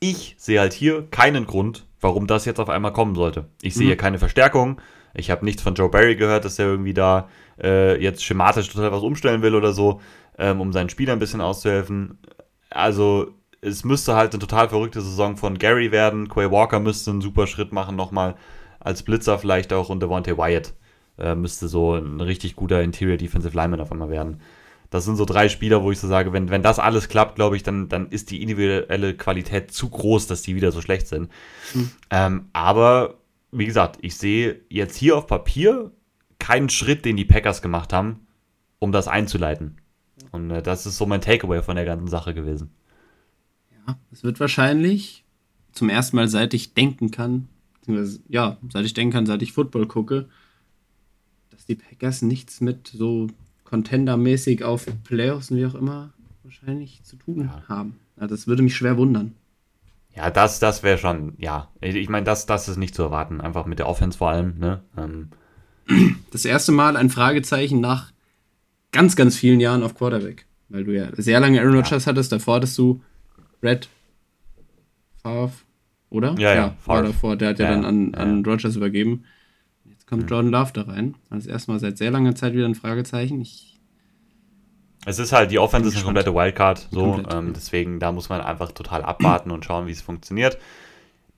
ich 0.00 0.36
sehe 0.38 0.60
halt 0.60 0.72
hier 0.72 1.06
keinen 1.10 1.46
Grund, 1.46 1.86
warum 2.00 2.26
das 2.26 2.44
jetzt 2.44 2.60
auf 2.60 2.68
einmal 2.68 2.92
kommen 2.92 3.14
sollte. 3.14 3.46
Ich 3.62 3.74
sehe 3.74 3.94
mhm. 3.94 3.98
keine 3.98 4.18
Verstärkung. 4.18 4.80
Ich 5.14 5.30
habe 5.30 5.44
nichts 5.44 5.62
von 5.62 5.74
Joe 5.74 5.88
Barry 5.88 6.16
gehört, 6.16 6.44
dass 6.44 6.58
er 6.58 6.66
irgendwie 6.66 6.94
da 6.94 7.28
äh, 7.60 8.00
jetzt 8.02 8.22
schematisch 8.24 8.68
total 8.68 8.92
was 8.92 9.02
umstellen 9.02 9.42
will 9.42 9.54
oder 9.54 9.72
so, 9.72 10.00
ähm, 10.38 10.60
um 10.60 10.72
seinen 10.72 10.90
Spielern 10.90 11.16
ein 11.16 11.20
bisschen 11.20 11.40
auszuhelfen. 11.40 12.18
Also 12.76 13.34
es 13.60 13.84
müsste 13.84 14.14
halt 14.14 14.32
eine 14.32 14.40
total 14.40 14.68
verrückte 14.68 15.00
Saison 15.00 15.36
von 15.36 15.58
Gary 15.58 15.90
werden. 15.90 16.28
Quay 16.28 16.50
Walker 16.50 16.80
müsste 16.80 17.10
einen 17.10 17.20
super 17.20 17.46
Schritt 17.46 17.72
machen, 17.72 17.96
nochmal 17.96 18.36
als 18.80 19.02
Blitzer 19.02 19.38
vielleicht 19.38 19.72
auch 19.72 19.88
und 19.88 20.00
Devontae 20.00 20.38
Wyatt 20.38 20.74
äh, 21.18 21.34
müsste 21.34 21.68
so 21.68 21.94
ein 21.94 22.20
richtig 22.20 22.56
guter 22.56 22.82
Interior 22.82 23.16
Defensive 23.16 23.56
Lineman 23.56 23.80
auf 23.80 23.90
einmal 23.90 24.10
werden. 24.10 24.40
Das 24.90 25.04
sind 25.04 25.16
so 25.16 25.24
drei 25.24 25.48
Spieler, 25.48 25.82
wo 25.82 25.90
ich 25.90 25.98
so 25.98 26.06
sage, 26.06 26.32
wenn, 26.32 26.50
wenn 26.50 26.62
das 26.62 26.78
alles 26.78 27.08
klappt, 27.08 27.34
glaube 27.34 27.56
ich, 27.56 27.64
dann, 27.64 27.88
dann 27.88 28.08
ist 28.10 28.30
die 28.30 28.40
individuelle 28.40 29.16
Qualität 29.16 29.72
zu 29.72 29.88
groß, 29.88 30.28
dass 30.28 30.42
die 30.42 30.54
wieder 30.54 30.70
so 30.70 30.80
schlecht 30.80 31.08
sind. 31.08 31.30
Mhm. 31.74 31.90
Ähm, 32.10 32.48
aber 32.52 33.14
wie 33.50 33.66
gesagt, 33.66 33.98
ich 34.02 34.16
sehe 34.16 34.60
jetzt 34.68 34.96
hier 34.96 35.16
auf 35.16 35.26
Papier 35.26 35.90
keinen 36.38 36.68
Schritt, 36.68 37.04
den 37.04 37.16
die 37.16 37.24
Packers 37.24 37.62
gemacht 37.62 37.92
haben, 37.92 38.26
um 38.78 38.92
das 38.92 39.08
einzuleiten. 39.08 39.78
Und 40.36 40.50
äh, 40.50 40.62
das 40.62 40.86
ist 40.86 40.96
so 40.96 41.06
mein 41.06 41.20
Takeaway 41.20 41.62
von 41.62 41.76
der 41.76 41.84
ganzen 41.84 42.08
Sache 42.08 42.34
gewesen. 42.34 42.70
Ja, 43.86 43.98
es 44.12 44.22
wird 44.22 44.38
wahrscheinlich 44.38 45.24
zum 45.72 45.88
ersten 45.88 46.16
Mal, 46.16 46.28
seit 46.28 46.54
ich 46.54 46.74
denken 46.74 47.10
kann, 47.10 47.48
ja, 48.28 48.56
seit 48.72 48.84
ich 48.84 48.94
denken 48.94 49.12
kann, 49.12 49.26
seit 49.26 49.42
ich 49.42 49.52
Football 49.52 49.86
gucke, 49.86 50.28
dass 51.50 51.66
die 51.66 51.76
Packers 51.76 52.22
nichts 52.22 52.60
mit 52.60 52.88
so 52.88 53.28
Contender-mäßig 53.64 54.64
auf 54.64 54.86
Playoffs 55.04 55.50
und 55.50 55.58
wie 55.58 55.66
auch 55.66 55.74
immer 55.74 56.12
wahrscheinlich 56.42 57.02
zu 57.04 57.16
tun 57.16 57.50
ja. 57.52 57.62
haben. 57.68 57.96
Also 58.16 58.34
das 58.34 58.46
würde 58.46 58.62
mich 58.62 58.76
schwer 58.76 58.96
wundern. 58.96 59.34
Ja, 60.14 60.30
das, 60.30 60.58
das 60.58 60.82
wäre 60.82 60.96
schon, 60.96 61.34
ja. 61.38 61.68
Ich 61.80 62.08
meine, 62.08 62.24
das, 62.24 62.46
das 62.46 62.68
ist 62.68 62.78
nicht 62.78 62.94
zu 62.94 63.02
erwarten. 63.02 63.40
Einfach 63.40 63.66
mit 63.66 63.78
der 63.78 63.88
Offense 63.88 64.16
vor 64.16 64.30
allem, 64.30 64.58
ne? 64.58 64.82
Ähm, 64.96 65.28
das 66.32 66.44
erste 66.44 66.72
Mal 66.72 66.96
ein 66.96 67.10
Fragezeichen 67.10 67.80
nach 67.80 68.12
ganz, 68.92 69.16
ganz 69.16 69.36
vielen 69.36 69.60
Jahren 69.60 69.82
auf 69.82 69.94
Quarterback. 69.94 70.46
Weil 70.68 70.84
du 70.84 70.94
ja 70.94 71.08
sehr 71.16 71.38
lange 71.38 71.60
Aaron 71.60 71.76
Rodgers 71.76 72.04
ja. 72.04 72.10
hattest, 72.10 72.32
davor 72.32 72.56
hattest 72.56 72.76
du 72.78 73.00
Red 73.62 73.88
Favre, 75.22 75.52
oder? 76.10 76.34
Ja, 76.38 76.54
ja. 76.54 76.74
Favre. 76.80 77.04
davor, 77.04 77.36
der 77.36 77.50
hat 77.50 77.58
ja, 77.58 77.66
ja 77.66 77.70
dann 77.72 77.84
an, 77.84 78.12
ja. 78.12 78.18
an 78.18 78.44
Rodgers 78.44 78.74
übergeben. 78.76 79.24
Jetzt 79.84 80.06
kommt 80.06 80.28
Jordan 80.28 80.50
Love 80.50 80.72
da 80.72 80.82
rein. 80.82 81.14
Das 81.30 81.46
erste 81.46 81.70
Mal 81.70 81.78
seit 81.78 81.98
sehr 81.98 82.10
langer 82.10 82.34
Zeit 82.34 82.54
wieder 82.54 82.66
ein 82.66 82.74
Fragezeichen. 82.74 83.40
Ich 83.40 83.76
es 85.08 85.20
ist 85.20 85.32
halt, 85.32 85.52
die 85.52 85.60
Offense 85.60 85.88
ist 85.88 85.94
eine 85.94 86.04
komplette 86.04 86.34
Wildcard, 86.34 86.88
so, 86.90 87.12
Komplett, 87.12 87.32
ähm, 87.32 87.52
deswegen 87.54 88.00
da 88.00 88.10
muss 88.10 88.28
man 88.28 88.40
einfach 88.40 88.72
total 88.72 89.02
abwarten 89.02 89.52
und 89.52 89.64
schauen, 89.64 89.86
wie 89.86 89.92
es 89.92 90.02
funktioniert 90.02 90.58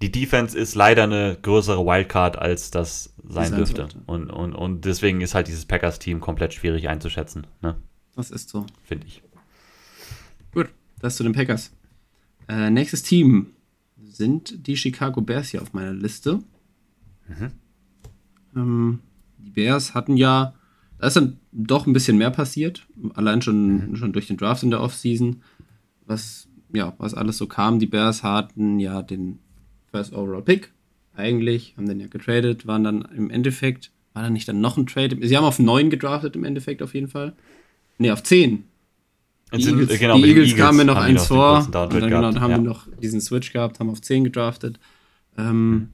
die 0.00 0.12
Defense 0.12 0.56
ist 0.56 0.74
leider 0.74 1.04
eine 1.04 1.36
größere 1.40 1.84
Wildcard, 1.84 2.38
als 2.38 2.70
das 2.70 3.14
sein 3.26 3.54
dürfte. 3.54 3.88
Und, 4.06 4.30
und, 4.30 4.54
und 4.54 4.84
deswegen 4.84 5.20
ist 5.20 5.34
halt 5.34 5.48
dieses 5.48 5.64
Packers-Team 5.66 6.20
komplett 6.20 6.54
schwierig 6.54 6.88
einzuschätzen. 6.88 7.46
Ne? 7.62 7.76
Das 8.14 8.30
ist 8.30 8.48
so. 8.48 8.64
Finde 8.84 9.06
ich. 9.06 9.22
Gut, 10.52 10.68
das 11.00 11.16
zu 11.16 11.24
den 11.24 11.32
Packers. 11.32 11.72
Äh, 12.48 12.70
nächstes 12.70 13.02
Team 13.02 13.48
sind 14.00 14.66
die 14.66 14.76
Chicago 14.76 15.20
Bears 15.20 15.48
hier 15.50 15.62
auf 15.62 15.72
meiner 15.72 15.92
Liste. 15.92 16.40
Mhm. 17.26 17.52
Ähm, 18.54 18.98
die 19.38 19.50
Bears 19.50 19.94
hatten 19.94 20.16
ja, 20.16 20.54
da 20.98 21.08
ist 21.08 21.16
dann 21.16 21.40
doch 21.52 21.86
ein 21.86 21.92
bisschen 21.92 22.18
mehr 22.18 22.30
passiert. 22.30 22.86
Allein 23.14 23.42
schon, 23.42 23.90
mhm. 23.90 23.96
schon 23.96 24.12
durch 24.12 24.28
den 24.28 24.36
Draft 24.36 24.62
in 24.62 24.70
der 24.70 24.80
Offseason. 24.80 25.42
Was, 26.06 26.48
ja, 26.72 26.94
was 26.98 27.14
alles 27.14 27.36
so 27.36 27.46
kam. 27.46 27.80
Die 27.80 27.86
Bears 27.86 28.22
hatten 28.22 28.78
ja 28.78 29.02
den 29.02 29.40
First 29.90 30.12
Overall 30.12 30.42
Pick. 30.42 30.72
Eigentlich, 31.16 31.74
haben 31.76 31.88
den 31.88 32.00
ja 32.00 32.06
getradet, 32.06 32.66
waren 32.66 32.84
dann 32.84 33.02
im 33.16 33.30
Endeffekt, 33.30 33.90
war 34.12 34.22
da 34.22 34.30
nicht 34.30 34.48
dann 34.48 34.60
noch 34.60 34.76
ein 34.76 34.86
Trade? 34.86 35.18
Sie 35.20 35.36
haben 35.36 35.44
auf 35.44 35.58
9 35.58 35.90
gedraftet 35.90 36.36
im 36.36 36.44
Endeffekt 36.44 36.82
auf 36.82 36.94
jeden 36.94 37.08
Fall. 37.08 37.34
Ne, 37.98 38.12
auf 38.12 38.22
10. 38.22 38.64
Die 39.56 39.62
sind, 39.62 39.80
Eagles, 39.80 39.98
genau, 39.98 40.16
die 40.16 40.28
Eagles, 40.28 40.50
Eagles 40.50 40.64
kamen 40.64 40.78
mir 40.78 40.84
noch 40.84 40.96
eins 40.96 41.26
vor. 41.26 41.64
Und 41.64 41.74
dann, 41.74 41.88
genau, 41.88 42.20
dann 42.20 42.40
haben 42.40 42.50
ja. 42.50 42.56
wir 42.58 42.62
noch 42.62 42.86
diesen 43.02 43.20
Switch 43.20 43.52
gehabt, 43.52 43.80
haben 43.80 43.90
auf 43.90 44.00
10 44.00 44.24
gedraftet. 44.24 44.78
Ähm, 45.36 45.70
mhm. 45.70 45.88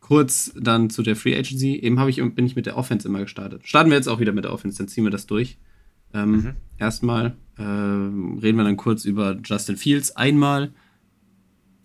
Kurz 0.00 0.52
dann 0.58 0.88
zu 0.88 1.02
der 1.02 1.16
Free 1.16 1.36
Agency. 1.36 1.76
Eben 1.76 1.98
ich, 2.08 2.16
bin 2.16 2.46
ich 2.46 2.56
mit 2.56 2.66
der 2.66 2.76
Offense 2.76 3.06
immer 3.08 3.20
gestartet. 3.20 3.62
Starten 3.66 3.90
wir 3.90 3.96
jetzt 3.96 4.08
auch 4.08 4.20
wieder 4.20 4.32
mit 4.32 4.44
der 4.44 4.52
Offense, 4.52 4.78
dann 4.78 4.88
ziehen 4.88 5.04
wir 5.04 5.10
das 5.10 5.26
durch. 5.26 5.58
Ähm, 6.14 6.30
mhm. 6.30 6.50
Erstmal 6.78 7.36
äh, 7.58 7.62
reden 7.62 8.56
wir 8.56 8.64
dann 8.64 8.76
kurz 8.76 9.04
über 9.04 9.36
Justin 9.44 9.76
Fields 9.76 10.16
einmal. 10.16 10.72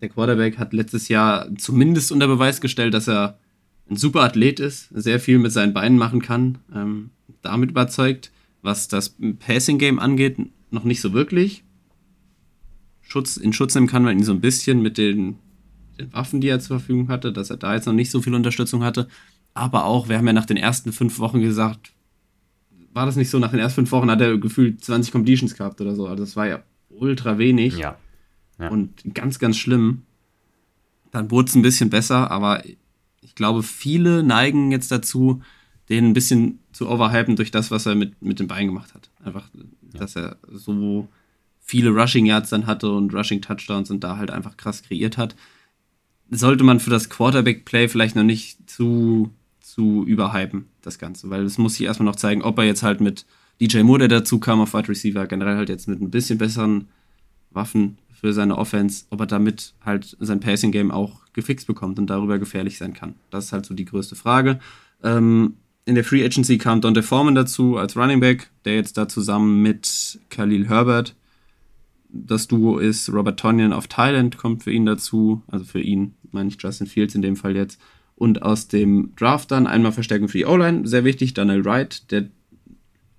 Der 0.01 0.09
Quarterback 0.09 0.57
hat 0.57 0.73
letztes 0.73 1.07
Jahr 1.07 1.47
zumindest 1.57 2.11
unter 2.11 2.27
Beweis 2.27 2.61
gestellt, 2.61 2.93
dass 2.93 3.07
er 3.07 3.39
ein 3.89 3.95
super 3.95 4.21
Athlet 4.21 4.59
ist, 4.59 4.89
sehr 4.91 5.19
viel 5.19 5.39
mit 5.39 5.51
seinen 5.51 5.73
Beinen 5.73 5.97
machen 5.97 6.21
kann. 6.21 6.59
Ähm, 6.73 7.09
damit 7.41 7.71
überzeugt, 7.71 8.31
was 8.61 8.87
das 8.87 9.15
Passing-Game 9.39 9.99
angeht, 9.99 10.37
noch 10.71 10.83
nicht 10.83 11.01
so 11.01 11.13
wirklich. 11.13 11.63
Schutz, 13.01 13.37
in 13.37 13.53
Schutz 13.53 13.73
nehmen 13.73 13.87
kann 13.87 14.03
man 14.03 14.17
ihn 14.17 14.23
so 14.23 14.33
ein 14.33 14.41
bisschen 14.41 14.81
mit 14.81 14.97
den, 14.97 15.37
den 15.97 16.11
Waffen, 16.13 16.41
die 16.41 16.49
er 16.49 16.59
zur 16.59 16.79
Verfügung 16.79 17.07
hatte, 17.07 17.31
dass 17.31 17.49
er 17.49 17.57
da 17.57 17.73
jetzt 17.73 17.85
noch 17.85 17.93
nicht 17.93 18.11
so 18.11 18.21
viel 18.21 18.35
Unterstützung 18.35 18.83
hatte. 18.83 19.07
Aber 19.53 19.85
auch, 19.85 20.09
wir 20.09 20.17
haben 20.17 20.27
ja 20.27 20.33
nach 20.33 20.45
den 20.45 20.57
ersten 20.57 20.91
fünf 20.91 21.17
Wochen 21.19 21.41
gesagt, 21.41 21.93
war 22.93 23.05
das 23.05 23.15
nicht 23.15 23.29
so, 23.29 23.39
nach 23.39 23.51
den 23.51 23.59
ersten 23.59 23.75
fünf 23.75 23.91
Wochen 23.91 24.11
hat 24.11 24.21
er 24.21 24.37
gefühlt 24.37 24.83
20 24.83 25.11
Completions 25.11 25.55
gehabt 25.55 25.79
oder 25.79 25.95
so. 25.95 26.07
Also 26.07 26.23
das 26.23 26.35
war 26.35 26.47
ja 26.47 26.63
ultra 26.89 27.37
wenig. 27.37 27.77
Ja. 27.77 27.97
Ja. 28.59 28.69
Und 28.69 29.13
ganz, 29.13 29.39
ganz 29.39 29.57
schlimm. 29.57 30.03
Dann 31.11 31.31
wurde 31.31 31.49
es 31.49 31.55
ein 31.55 31.61
bisschen 31.61 31.89
besser, 31.89 32.31
aber 32.31 32.63
ich 33.21 33.35
glaube, 33.35 33.63
viele 33.63 34.23
neigen 34.23 34.71
jetzt 34.71 34.91
dazu, 34.91 35.41
den 35.89 36.05
ein 36.05 36.13
bisschen 36.13 36.59
zu 36.73 36.89
overhypen 36.89 37.35
durch 37.35 37.51
das, 37.51 37.71
was 37.71 37.85
er 37.85 37.95
mit, 37.95 38.21
mit 38.21 38.39
dem 38.39 38.47
Bein 38.47 38.67
gemacht 38.67 38.93
hat. 38.93 39.09
Einfach, 39.23 39.49
ja. 39.53 39.99
dass 39.99 40.15
er 40.15 40.37
so 40.51 41.07
viele 41.59 41.89
Rushing 41.89 42.25
Yards 42.25 42.49
dann 42.49 42.65
hatte 42.67 42.91
und 42.91 43.13
Rushing 43.13 43.41
Touchdowns 43.41 43.89
und 43.89 44.03
da 44.03 44.17
halt 44.17 44.31
einfach 44.31 44.57
krass 44.57 44.83
kreiert 44.83 45.17
hat. 45.17 45.35
Sollte 46.29 46.63
man 46.63 46.79
für 46.79 46.89
das 46.89 47.09
Quarterback-Play 47.09 47.87
vielleicht 47.87 48.15
noch 48.15 48.23
nicht 48.23 48.69
zu, 48.69 49.31
zu 49.61 50.03
überhypen, 50.05 50.65
das 50.81 50.99
Ganze, 50.99 51.29
weil 51.29 51.43
es 51.43 51.57
muss 51.57 51.75
sich 51.75 51.85
erstmal 51.85 52.05
noch 52.05 52.17
zeigen, 52.17 52.41
ob 52.41 52.57
er 52.57 52.65
jetzt 52.65 52.83
halt 52.83 52.99
mit 52.99 53.25
DJ 53.61 53.81
Moore, 53.81 53.99
der 53.99 54.19
dazu 54.19 54.39
kam 54.39 54.59
auf 54.61 54.73
Wide 54.73 54.89
Receiver, 54.89 55.25
generell 55.27 55.55
halt 55.55 55.69
jetzt 55.69 55.87
mit 55.87 56.01
ein 56.01 56.11
bisschen 56.11 56.37
besseren 56.37 56.87
Waffen 57.51 57.97
für 58.19 58.33
seine 58.33 58.57
Offense, 58.57 59.05
ob 59.09 59.19
er 59.21 59.27
damit 59.27 59.73
halt 59.85 60.17
sein 60.19 60.39
Passing-Game 60.39 60.91
auch 60.91 61.21
gefixt 61.33 61.67
bekommt 61.67 61.99
und 61.99 62.09
darüber 62.09 62.39
gefährlich 62.39 62.77
sein 62.77 62.93
kann. 62.93 63.15
Das 63.29 63.45
ist 63.45 63.53
halt 63.53 63.65
so 63.65 63.73
die 63.73 63.85
größte 63.85 64.15
Frage. 64.15 64.59
Ähm, 65.03 65.55
in 65.85 65.95
der 65.95 66.03
Free 66.03 66.25
Agency 66.25 66.57
kam 66.57 66.81
Dante 66.81 67.03
Foreman 67.03 67.35
dazu 67.35 67.77
als 67.77 67.95
Running 67.95 68.19
Back, 68.19 68.49
der 68.65 68.75
jetzt 68.75 68.97
da 68.97 69.07
zusammen 69.07 69.61
mit 69.61 70.19
Khalil 70.29 70.67
Herbert 70.67 71.15
das 72.09 72.47
Duo 72.47 72.77
ist 72.77 73.11
Robert 73.11 73.39
Tonyan 73.39 73.73
auf 73.73 73.87
Thailand, 73.87 74.37
kommt 74.37 74.63
für 74.63 74.71
ihn 74.71 74.85
dazu. 74.85 75.43
Also 75.47 75.65
für 75.65 75.81
ihn, 75.81 76.15
meine 76.31 76.49
ich 76.49 76.57
Justin 76.61 76.87
Fields 76.87 77.15
in 77.15 77.21
dem 77.21 77.35
Fall 77.35 77.55
jetzt. 77.55 77.79
Und 78.15 78.41
aus 78.41 78.67
dem 78.67 79.13
Draft 79.15 79.51
dann 79.51 79.67
einmal 79.67 79.91
Verstärkung 79.91 80.27
für 80.27 80.39
die 80.39 80.45
O-Line, 80.45 80.87
sehr 80.87 81.03
wichtig. 81.03 81.33
Daniel 81.33 81.63
Wright, 81.65 82.11
der 82.11 82.29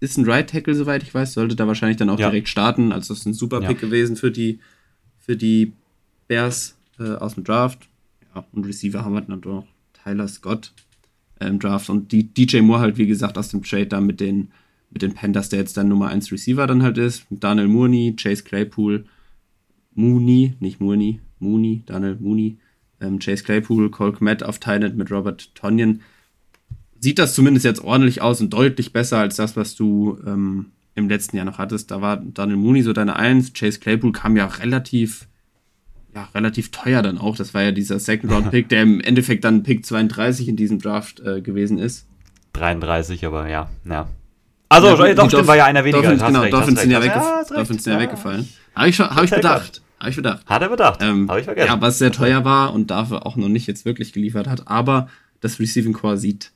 ist 0.00 0.16
ein 0.16 0.24
Right 0.24 0.48
Tackle, 0.50 0.74
soweit 0.74 1.02
ich 1.02 1.14
weiß, 1.14 1.34
sollte 1.34 1.56
da 1.56 1.66
wahrscheinlich 1.66 1.98
dann 1.98 2.10
auch 2.10 2.18
ja. 2.18 2.30
direkt 2.30 2.48
starten. 2.48 2.92
Also 2.92 3.12
das 3.12 3.20
ist 3.20 3.26
ein 3.26 3.34
super 3.34 3.60
Pick 3.60 3.80
ja. 3.82 3.88
gewesen 3.88 4.16
für 4.16 4.30
die, 4.30 4.60
für 5.28 5.36
die 5.36 5.74
Bears 6.26 6.78
äh, 6.98 7.10
aus 7.16 7.34
dem 7.34 7.44
Draft. 7.44 7.86
Ja, 8.34 8.46
und 8.52 8.66
Receiver 8.66 9.04
haben 9.04 9.12
wir 9.12 9.20
dann 9.20 9.40
noch 9.40 9.66
Tyler 9.92 10.26
Scott 10.26 10.72
äh, 11.38 11.48
im 11.48 11.58
Draft 11.58 11.90
und 11.90 12.12
die 12.12 12.32
DJ 12.32 12.60
Moore 12.60 12.80
halt, 12.80 12.96
wie 12.96 13.06
gesagt, 13.06 13.36
aus 13.36 13.50
dem 13.50 13.62
Trade 13.62 13.88
da 13.88 14.00
mit 14.00 14.20
den, 14.20 14.48
mit 14.90 15.02
den 15.02 15.12
Panthers, 15.12 15.50
der 15.50 15.58
jetzt 15.58 15.76
dann 15.76 15.88
Nummer 15.88 16.08
1 16.08 16.32
Receiver 16.32 16.66
dann 16.66 16.82
halt 16.82 16.96
ist. 16.96 17.26
Daniel 17.28 17.68
Mooney, 17.68 18.16
Chase 18.16 18.42
Claypool, 18.42 19.04
Mooney, 19.94 20.54
nicht 20.60 20.80
Mooney, 20.80 21.20
Mooney, 21.40 21.82
Daniel 21.84 22.16
Mooney, 22.18 22.56
ähm, 23.02 23.18
Chase 23.18 23.44
Claypool, 23.44 23.90
Cole 23.90 24.12
Kmet 24.12 24.42
auf 24.42 24.58
Tynet 24.60 24.96
mit 24.96 25.10
Robert 25.10 25.54
Tonyan 25.54 26.00
sieht 27.00 27.18
das 27.18 27.34
zumindest 27.34 27.64
jetzt 27.64 27.84
ordentlich 27.84 28.22
aus 28.22 28.40
und 28.40 28.52
deutlich 28.52 28.92
besser 28.92 29.18
als 29.18 29.36
das, 29.36 29.56
was 29.56 29.76
du 29.76 30.18
ähm, 30.26 30.72
im 30.98 31.08
letzten 31.08 31.36
Jahr 31.36 31.46
noch 31.46 31.58
hattest. 31.58 31.90
Da 31.90 32.02
war 32.02 32.16
Daniel 32.16 32.58
Mooney 32.58 32.82
so 32.82 32.92
deine 32.92 33.16
Eins. 33.16 33.52
Chase 33.52 33.78
Claypool 33.80 34.12
kam 34.12 34.36
ja 34.36 34.46
relativ, 34.46 35.26
ja, 36.14 36.28
relativ 36.34 36.70
teuer 36.70 37.02
dann 37.02 37.18
auch. 37.18 37.36
Das 37.36 37.54
war 37.54 37.62
ja 37.62 37.72
dieser 37.72 37.98
Second-Round-Pick, 37.98 38.68
der 38.70 38.82
im 38.82 39.00
Endeffekt 39.00 39.44
dann 39.44 39.62
Pick 39.62 39.86
32 39.86 40.48
in 40.48 40.56
diesem 40.56 40.78
Draft 40.78 41.20
äh, 41.20 41.40
gewesen 41.40 41.78
ist. 41.78 42.06
33, 42.52 43.24
aber 43.24 43.48
ja, 43.48 43.70
ja. 43.88 44.08
Also, 44.70 44.88
ja, 45.02 45.14
doch, 45.14 45.28
stimmt, 45.28 45.46
war 45.46 45.56
ja 45.56 45.64
einer 45.64 45.84
weniger. 45.84 46.02
Dolphins, 46.02 46.26
genau, 46.26 46.40
recht, 46.42 46.52
Dolphins 46.52 46.80
sind 46.82 46.90
ja, 46.90 47.00
weggef 47.00 47.16
ja, 47.16 47.44
Dolphins 47.48 47.84
sind 47.84 47.92
ja 47.94 48.00
weggefallen. 48.00 48.48
Habe 48.74 48.88
ich, 48.90 49.00
hab 49.00 49.24
ich 49.24 49.30
bedacht. 49.30 49.82
Habe 49.98 50.10
ich 50.10 50.16
bedacht. 50.16 50.46
Hat 50.46 50.62
er 50.62 50.68
bedacht. 50.68 51.02
Ähm, 51.02 51.28
Habe 51.28 51.40
ich 51.40 51.46
vergessen. 51.46 51.68
Ja, 51.68 51.80
was 51.80 51.98
sehr 51.98 52.12
teuer 52.12 52.44
war 52.44 52.72
und 52.72 52.90
dafür 52.90 53.26
auch 53.26 53.36
noch 53.36 53.48
nicht 53.48 53.66
jetzt 53.66 53.84
wirklich 53.84 54.12
geliefert 54.12 54.46
hat. 54.46 54.68
Aber 54.68 55.08
das 55.40 55.58
Receiving 55.58 55.92
Core 55.92 56.18
sieht 56.18 56.52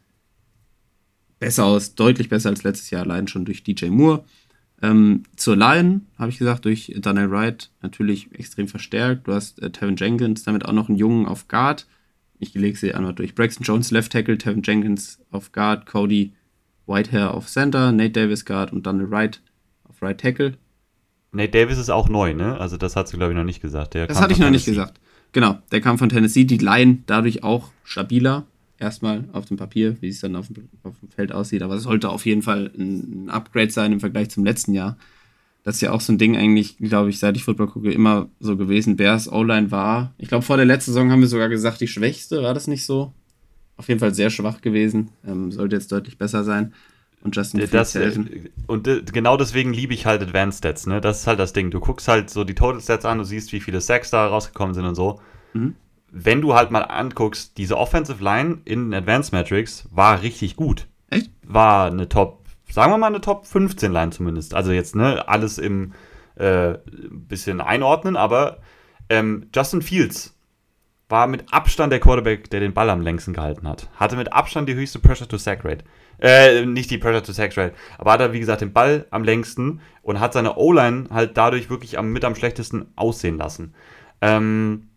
besser 1.43 1.65
aus, 1.65 1.97
deutlich 1.97 2.29
besser 2.29 2.51
als 2.51 2.63
letztes 2.63 2.91
Jahr, 2.91 3.03
allein 3.03 3.27
schon 3.27 3.45
durch 3.45 3.65
DJ 3.65 3.87
Moore. 3.87 4.25
Ähm, 4.81 5.25
zur 5.37 5.57
Line, 5.57 6.03
habe 6.17 6.31
ich 6.31 6.39
gesagt, 6.39 6.65
durch 6.65 6.95
Daniel 6.97 7.31
Wright 7.33 7.71
natürlich 7.83 8.33
extrem 8.33 8.69
verstärkt. 8.69 9.27
Du 9.27 9.33
hast 9.33 9.61
äh, 9.61 9.71
Tevin 9.71 9.97
Jenkins, 9.97 10.45
damit 10.45 10.65
auch 10.65 10.73
noch 10.73 10.89
einen 10.89 10.99
Jungen 10.99 11.27
auf 11.27 11.49
Guard. 11.49 11.89
Ich 12.39 12.55
lege 12.55 12.79
sie 12.79 12.95
einmal 12.95 13.13
durch. 13.13 13.35
Braxton 13.35 13.65
Jones 13.65 13.91
Left 13.91 14.13
Tackle, 14.13 14.39
Tevin 14.39 14.63
Jenkins 14.63 15.21
auf 15.33 15.51
Guard, 15.51 15.87
Cody 15.87 16.33
Whitehair 16.87 17.35
auf 17.35 17.49
Center, 17.49 17.91
Nate 17.91 18.11
Davis 18.11 18.45
Guard 18.45 18.73
und 18.73 18.87
Daniel 18.87 19.11
Wright 19.11 19.41
auf 19.89 20.01
Right 20.01 20.21
Tackle. 20.21 20.55
Nate 21.33 21.51
Davis 21.51 21.79
ist 21.79 21.91
auch 21.91 22.09
neu, 22.09 22.35
ne? 22.35 22.57
Also 22.61 22.77
das 22.77 22.95
hat 22.95 23.09
sie, 23.09 23.17
glaube 23.17 23.33
ich, 23.33 23.37
noch 23.37 23.45
nicht 23.45 23.63
gesagt. 23.63 23.95
Der 23.95 24.07
das 24.07 24.21
hatte 24.21 24.33
ich 24.33 24.39
noch 24.39 24.47
Tennessee. 24.47 24.71
nicht 24.71 24.79
gesagt. 24.79 25.01
Genau, 25.33 25.59
der 25.73 25.81
kam 25.81 25.99
von 25.99 26.09
Tennessee. 26.09 26.45
Die 26.45 26.59
Line 26.59 26.99
dadurch 27.07 27.43
auch 27.43 27.71
stabiler 27.83 28.47
erstmal 28.83 29.25
auf 29.33 29.47
dem 29.47 29.57
Papier, 29.57 29.97
wie 30.01 30.09
es 30.09 30.21
dann 30.21 30.37
auf 30.37 30.49
dem, 30.49 30.69
auf 30.83 30.99
dem 31.01 31.09
Feld 31.09 31.33
aussieht. 31.33 31.63
Aber 31.63 31.77
es 31.77 31.85
sollte 31.85 32.11
auf 32.11 32.27
jeden 32.27 32.43
Fall 32.43 32.71
ein, 32.77 33.27
ein, 33.27 33.31
Upgrade 33.31 33.71
sein 33.71 33.93
im 33.93 34.01
Vergleich 34.01 34.31
zum 34.31 34.45
letzten 34.45 34.75
Jahr. 34.75 34.99
Das 35.63 35.77
ist 35.77 35.81
ja 35.81 35.93
auch 35.93 36.01
so 36.01 36.13
ein 36.13 36.19
Ding 36.19 36.37
eigentlich, 36.37 36.77
glaube 36.79 37.11
ich, 37.11 37.21
seit 37.21 37.37
ich 37.37 37.45
Football 37.45 37.69
gucke, 37.69 37.93
immer 37.93 38.29
so 38.41 38.57
gewesen. 38.57 38.97
Bears 38.97 39.31
O-Line 39.31 39.71
war, 39.71 40.13
ich 40.19 40.29
glaube, 40.29 40.45
vor 40.45 40.57
der 40.57 40.67
letzten 40.67 40.93
Saison 40.93 41.13
haben 41.13 41.21
wir 41.21 41.29
sogar 41.29 41.49
gesagt, 41.49 41.81
die 41.81 41.87
schwächste. 41.87 42.43
War 42.43 42.53
das 42.53 42.67
nicht 42.67 42.85
so? 42.85 43.13
Auf 43.77 43.89
jeden 43.89 44.01
Fall 44.01 44.13
sehr 44.13 44.31
schwach 44.31 44.61
gewesen. 44.61 45.11
Ähm, 45.27 45.53
sollte 45.53 45.77
jetzt 45.77 45.93
deutlich 45.93 46.19
besser 46.19 46.43
sein. 46.43 46.75
Und 47.23 47.37
Justin 47.37 47.65
das, 47.71 47.95
helfen. 47.95 48.49
Und 48.67 49.13
genau 49.13 49.37
deswegen 49.37 49.73
liebe 49.73 49.95
ich 49.95 50.07
halt 50.07 50.23
Advanced 50.23 50.59
Stats. 50.59 50.89
Ne? 50.89 51.01
Das 51.01 51.21
ist 51.21 51.27
halt 51.29 51.39
das 51.39 51.53
Ding. 51.53 51.71
Du 51.71 51.79
guckst 51.79 52.09
halt 52.09 52.29
so 52.31 52.43
die 52.43 52.57
Total 52.57 52.81
Stats 52.81 53.05
an, 53.05 53.19
du 53.19 53.25
siehst, 53.25 53.53
wie 53.53 53.61
viele 53.61 53.81
Sacks 53.81 54.11
da 54.11 54.27
rausgekommen 54.27 54.75
sind 54.75 54.85
und 54.85 54.97
so. 54.97 55.21
Mhm 55.53 55.77
wenn 56.13 56.43
du 56.43 56.55
halt 56.55 56.71
mal 56.71 56.83
anguckst, 56.83 57.57
diese 57.57 57.77
Offensive 57.79 58.23
Line 58.23 58.59
in 58.67 58.93
Advanced 58.93 59.33
Metrics 59.33 59.89
war 59.91 60.21
richtig 60.23 60.57
gut. 60.57 60.87
Echt? 61.09 61.31
War 61.43 61.91
eine 61.91 62.09
Top, 62.09 62.45
sagen 62.71 62.93
wir 62.93 62.99
mal 62.99 63.07
eine 63.07 63.23
Top 63.23 63.47
15 63.47 63.91
Line 63.91 64.11
zumindest. 64.11 64.55
Also 64.55 64.73
jetzt, 64.73 64.95
ne, 64.95 65.27
alles 65.27 65.57
im 65.57 65.95
äh, 66.37 66.75
bisschen 67.11 67.63
einordnen, 67.63 68.17
aber 68.17 68.59
ähm, 69.09 69.49
Justin 69.55 69.81
Fields 69.81 70.37
war 71.09 71.27
mit 71.27 71.53
Abstand 71.53 71.93
der 71.93 72.01
Quarterback, 72.01 72.51
der 72.51 72.61
den 72.61 72.75
Ball 72.75 72.91
am 72.91 73.01
längsten 73.01 73.33
gehalten 73.33 73.67
hat. 73.67 73.89
Hatte 73.97 74.17
mit 74.17 74.33
Abstand 74.33 74.69
die 74.69 74.75
höchste 74.75 74.99
Pressure-to-Sack-Rate. 74.99 75.85
Äh, 76.19 76.67
nicht 76.67 76.91
die 76.91 76.99
Pressure-to-Sack-Rate, 76.99 77.75
aber 77.99 78.13
hat 78.13 78.21
er, 78.21 78.33
wie 78.35 78.41
gesagt, 78.41 78.61
den 78.61 78.73
Ball 78.73 79.07
am 79.11 79.25
längsten 79.25 79.81
und 80.03 80.21
hat 80.21 80.35
seine 80.35 80.57
O-Line 80.57 81.07
halt 81.11 81.37
dadurch 81.37 81.71
wirklich 81.71 81.99
am, 81.99 82.13
mit 82.13 82.25
am 82.25 82.35
schlechtesten 82.35 82.93
aussehen 82.97 83.39
lassen. 83.39 83.75
Ähm, 84.21 84.89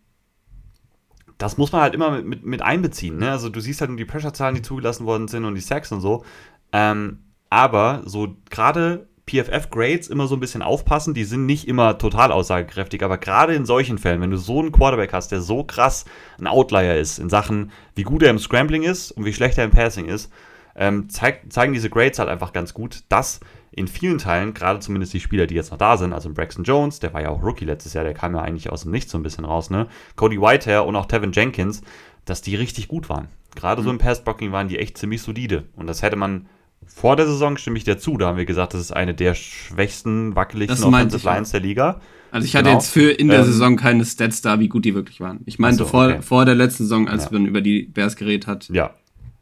das 1.38 1.58
muss 1.58 1.72
man 1.72 1.82
halt 1.82 1.94
immer 1.94 2.22
mit, 2.22 2.44
mit, 2.44 2.62
einbeziehen. 2.62 3.18
Ne? 3.18 3.30
Also 3.30 3.48
du 3.48 3.60
siehst 3.60 3.80
halt 3.80 3.90
nur 3.90 3.98
die 3.98 4.04
Pressure-Zahlen, 4.04 4.54
die 4.54 4.62
zugelassen 4.62 5.06
worden 5.06 5.28
sind 5.28 5.44
und 5.44 5.54
die 5.54 5.60
Sacks 5.60 5.92
und 5.92 6.00
so. 6.00 6.24
Ähm, 6.72 7.24
aber 7.50 8.02
so 8.04 8.36
gerade 8.50 9.08
PFF-Grades 9.28 10.08
immer 10.08 10.28
so 10.28 10.36
ein 10.36 10.40
bisschen 10.40 10.62
aufpassen, 10.62 11.12
die 11.12 11.24
sind 11.24 11.46
nicht 11.46 11.66
immer 11.66 11.98
total 11.98 12.30
aussagekräftig, 12.30 13.02
aber 13.02 13.18
gerade 13.18 13.54
in 13.54 13.66
solchen 13.66 13.98
Fällen, 13.98 14.20
wenn 14.20 14.30
du 14.30 14.36
so 14.36 14.60
einen 14.60 14.72
Quarterback 14.72 15.12
hast, 15.12 15.32
der 15.32 15.40
so 15.40 15.64
krass 15.64 16.04
ein 16.38 16.46
Outlier 16.46 16.96
ist 16.96 17.18
in 17.18 17.28
Sachen, 17.28 17.72
wie 17.94 18.04
gut 18.04 18.22
er 18.22 18.30
im 18.30 18.38
Scrambling 18.38 18.84
ist 18.84 19.10
und 19.10 19.24
wie 19.24 19.32
schlecht 19.32 19.58
er 19.58 19.64
im 19.64 19.72
Passing 19.72 20.06
ist, 20.06 20.32
ähm, 20.76 21.08
zeig, 21.08 21.52
zeigen 21.52 21.72
diese 21.72 21.90
Grades 21.90 22.18
halt 22.18 22.28
einfach 22.28 22.52
ganz 22.52 22.72
gut, 22.72 23.02
dass 23.08 23.40
in 23.76 23.88
vielen 23.88 24.16
Teilen, 24.16 24.54
gerade 24.54 24.80
zumindest 24.80 25.12
die 25.12 25.20
Spieler, 25.20 25.46
die 25.46 25.54
jetzt 25.54 25.70
noch 25.70 25.78
da 25.78 25.98
sind, 25.98 26.14
also 26.14 26.30
Braxton 26.30 26.64
Jones, 26.64 26.98
der 26.98 27.12
war 27.12 27.20
ja 27.20 27.28
auch 27.28 27.42
Rookie 27.42 27.66
letztes 27.66 27.92
Jahr, 27.92 28.04
der 28.04 28.14
kam 28.14 28.34
ja 28.34 28.40
eigentlich 28.40 28.72
aus 28.72 28.82
dem 28.82 28.90
Nichts 28.90 29.12
so 29.12 29.18
ein 29.18 29.22
bisschen 29.22 29.44
raus, 29.44 29.68
ne? 29.68 29.86
Cody 30.16 30.40
Whitehair 30.40 30.86
und 30.86 30.96
auch 30.96 31.06
Tevin 31.06 31.30
Jenkins, 31.32 31.82
dass 32.24 32.40
die 32.40 32.56
richtig 32.56 32.88
gut 32.88 33.10
waren. 33.10 33.28
Gerade 33.54 33.82
mhm. 33.82 33.84
so 33.84 33.90
im 33.90 33.98
Passblocking 33.98 34.50
waren 34.50 34.68
die 34.68 34.78
echt 34.78 34.96
ziemlich 34.96 35.20
solide. 35.20 35.64
Und 35.76 35.86
das 35.86 36.00
hätte 36.00 36.16
man 36.16 36.46
vor 36.86 37.16
der 37.16 37.26
Saison, 37.26 37.58
stimme 37.58 37.76
ich 37.76 37.84
dir 37.84 37.98
zu, 37.98 38.16
da 38.16 38.28
haben 38.28 38.38
wir 38.38 38.46
gesagt, 38.46 38.72
das 38.72 38.80
ist 38.80 38.92
eine 38.92 39.12
der 39.12 39.34
schwächsten, 39.34 40.34
wackeligsten 40.34 40.92
Offensive 40.92 41.26
Lines 41.26 41.50
der 41.50 41.60
Liga. 41.60 42.00
Also 42.30 42.46
ich 42.46 42.56
hatte 42.56 42.64
genau. 42.64 42.78
jetzt 42.78 42.90
für 42.90 43.10
in 43.10 43.28
der 43.28 43.40
ähm, 43.40 43.44
Saison 43.44 43.76
keine 43.76 44.04
Stats 44.06 44.40
da, 44.40 44.58
wie 44.58 44.68
gut 44.68 44.86
die 44.86 44.94
wirklich 44.94 45.20
waren. 45.20 45.40
Ich 45.44 45.58
meinte 45.58 45.78
so, 45.78 45.84
vor, 45.84 46.06
okay. 46.06 46.22
vor 46.22 46.44
der 46.46 46.54
letzten 46.54 46.84
Saison, 46.84 47.08
als 47.08 47.24
ja. 47.24 47.30
man 47.32 47.44
über 47.44 47.60
die 47.60 47.82
Bears 47.82 48.16
geredet 48.16 48.46
hat. 48.46 48.68
Ja. 48.70 48.94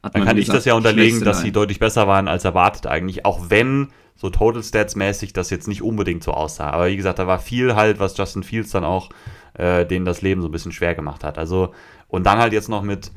Hat 0.03 0.15
Dann 0.15 0.25
kann 0.25 0.37
ich 0.37 0.49
das 0.49 0.65
ja 0.65 0.75
unterlegen, 0.75 1.23
dass 1.23 1.41
sie 1.41 1.53
deutlich 1.53 1.79
besser 1.79 2.07
waren 2.07 2.29
als 2.29 2.45
erwartet 2.45 2.87
eigentlich, 2.87 3.25
auch 3.25 3.49
wenn 3.49 3.89
so 4.15 4.31
Total 4.31 4.63
Stats 4.63 4.97
mäßig 4.97 5.33
das 5.33 5.51
jetzt 5.51 5.69
nicht 5.69 5.83
unbedingt 5.83 6.23
so 6.23 6.33
aussah. 6.33 6.71
Aber 6.71 6.87
wie 6.89 6.97
gesagt, 6.97 7.19
da 7.19 7.27
war 7.27 7.39
viel 7.39 7.75
halt, 7.75 7.99
was 7.99 8.17
Justin 8.17 8.43
Fields 8.43 8.71
dann 8.71 8.85
auch 8.85 9.11
äh, 9.55 9.85
denen 9.87 10.05
das 10.05 10.23
Leben 10.23 10.41
so 10.41 10.49
ein 10.49 10.53
bisschen 10.53 10.73
schwer 10.73 10.95
gemacht 10.95 11.25
hat. 11.25 11.39
Also, 11.39 11.73
und 12.09 12.25
dann 12.25 12.39
halt 12.39 12.53
jetzt 12.53 12.69
noch 12.69 12.83
mit 12.83 13.11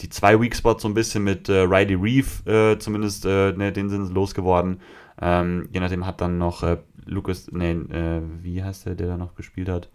die 0.00 0.08
zwei 0.08 0.40
Weak 0.40 0.56
Spots 0.56 0.82
so 0.82 0.88
ein 0.88 0.94
bisschen 0.94 1.22
mit 1.22 1.48
äh, 1.48 1.60
Riley 1.60 1.94
Reeve 1.94 2.50
äh, 2.50 2.78
zumindest, 2.78 3.24
äh, 3.24 3.52
ne, 3.52 3.72
den 3.72 3.88
sind 3.88 4.06
sie 4.06 4.12
losgeworden. 4.12 4.80
Ähm, 5.20 5.68
je 5.72 5.80
nachdem 5.80 6.06
hat 6.06 6.20
dann 6.20 6.38
noch 6.38 6.62
äh, 6.62 6.78
Lucas, 7.04 7.48
nee, 7.52 7.72
äh, 7.72 8.20
wie 8.40 8.62
heißt 8.62 8.86
der, 8.86 8.94
der 8.94 9.08
da 9.08 9.16
noch 9.16 9.34
gespielt 9.34 9.68
hat? 9.68 9.90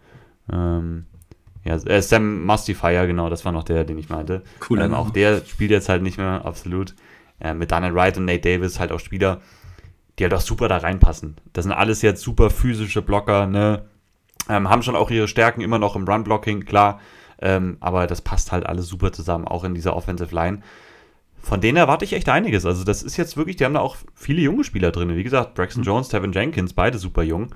Ähm, 0.50 1.06
ja, 1.64 1.74
äh, 1.74 2.00
Sam 2.00 2.44
Mustifier, 2.44 3.06
genau, 3.06 3.28
das 3.28 3.44
war 3.44 3.52
noch 3.52 3.64
der, 3.64 3.84
den 3.84 3.98
ich 3.98 4.08
meinte. 4.08 4.42
Cool. 4.68 4.80
Ähm, 4.80 4.94
auch 4.94 5.10
der 5.10 5.44
spielt 5.44 5.70
jetzt 5.70 5.88
halt 5.88 6.02
nicht 6.02 6.18
mehr, 6.18 6.44
absolut. 6.44 6.94
Äh, 7.40 7.54
mit 7.54 7.70
Daniel 7.70 7.94
Wright 7.94 8.16
und 8.16 8.24
Nate 8.24 8.40
Davis 8.40 8.80
halt 8.80 8.92
auch 8.92 9.00
Spieler, 9.00 9.40
die 10.18 10.24
halt 10.24 10.34
auch 10.34 10.40
super 10.40 10.68
da 10.68 10.78
reinpassen. 10.78 11.36
Das 11.52 11.64
sind 11.64 11.72
alles 11.72 12.02
jetzt 12.02 12.22
super 12.22 12.50
physische 12.50 13.02
Blocker, 13.02 13.46
ne? 13.46 13.84
Ähm, 14.48 14.70
haben 14.70 14.82
schon 14.82 14.96
auch 14.96 15.10
ihre 15.10 15.28
Stärken 15.28 15.60
immer 15.60 15.78
noch 15.78 15.94
im 15.94 16.04
Run-Blocking, 16.04 16.64
klar. 16.64 17.00
Ähm, 17.40 17.76
aber 17.80 18.06
das 18.06 18.22
passt 18.22 18.50
halt 18.50 18.66
alles 18.66 18.88
super 18.88 19.12
zusammen, 19.12 19.46
auch 19.46 19.64
in 19.64 19.74
dieser 19.74 19.94
Offensive 19.94 20.34
Line. 20.34 20.60
Von 21.40 21.60
denen 21.60 21.76
erwarte 21.76 22.04
ich 22.04 22.12
echt 22.12 22.28
einiges. 22.28 22.66
Also, 22.66 22.84
das 22.84 23.02
ist 23.02 23.16
jetzt 23.16 23.36
wirklich, 23.36 23.56
die 23.56 23.64
haben 23.64 23.74
da 23.74 23.80
auch 23.80 23.96
viele 24.14 24.42
junge 24.42 24.64
Spieler 24.64 24.90
drin. 24.90 25.14
Wie 25.14 25.22
gesagt, 25.22 25.54
Braxton 25.54 25.82
mhm. 25.82 25.86
Jones, 25.86 26.08
Tevin 26.08 26.32
Jenkins, 26.32 26.72
beide 26.72 26.98
super 26.98 27.22
jung. 27.22 27.54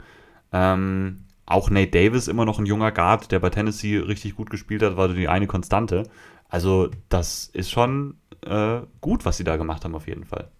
Ähm, 0.52 1.24
auch 1.46 1.68
Nate 1.70 1.90
Davis, 1.90 2.28
immer 2.28 2.44
noch 2.44 2.58
ein 2.58 2.66
junger 2.66 2.92
Guard, 2.92 3.32
der 3.32 3.40
bei 3.40 3.50
Tennessee 3.50 3.98
richtig 3.98 4.36
gut 4.36 4.50
gespielt 4.50 4.82
hat, 4.82 4.96
war 4.96 5.08
die 5.08 5.28
eine 5.28 5.46
Konstante. 5.46 6.04
Also, 6.48 6.90
das 7.08 7.46
ist 7.52 7.70
schon 7.70 8.18
äh, 8.46 8.80
gut, 9.00 9.24
was 9.24 9.36
sie 9.36 9.44
da 9.44 9.56
gemacht 9.56 9.84
haben, 9.84 9.94
auf 9.94 10.06
jeden 10.06 10.24
Fall. 10.24 10.50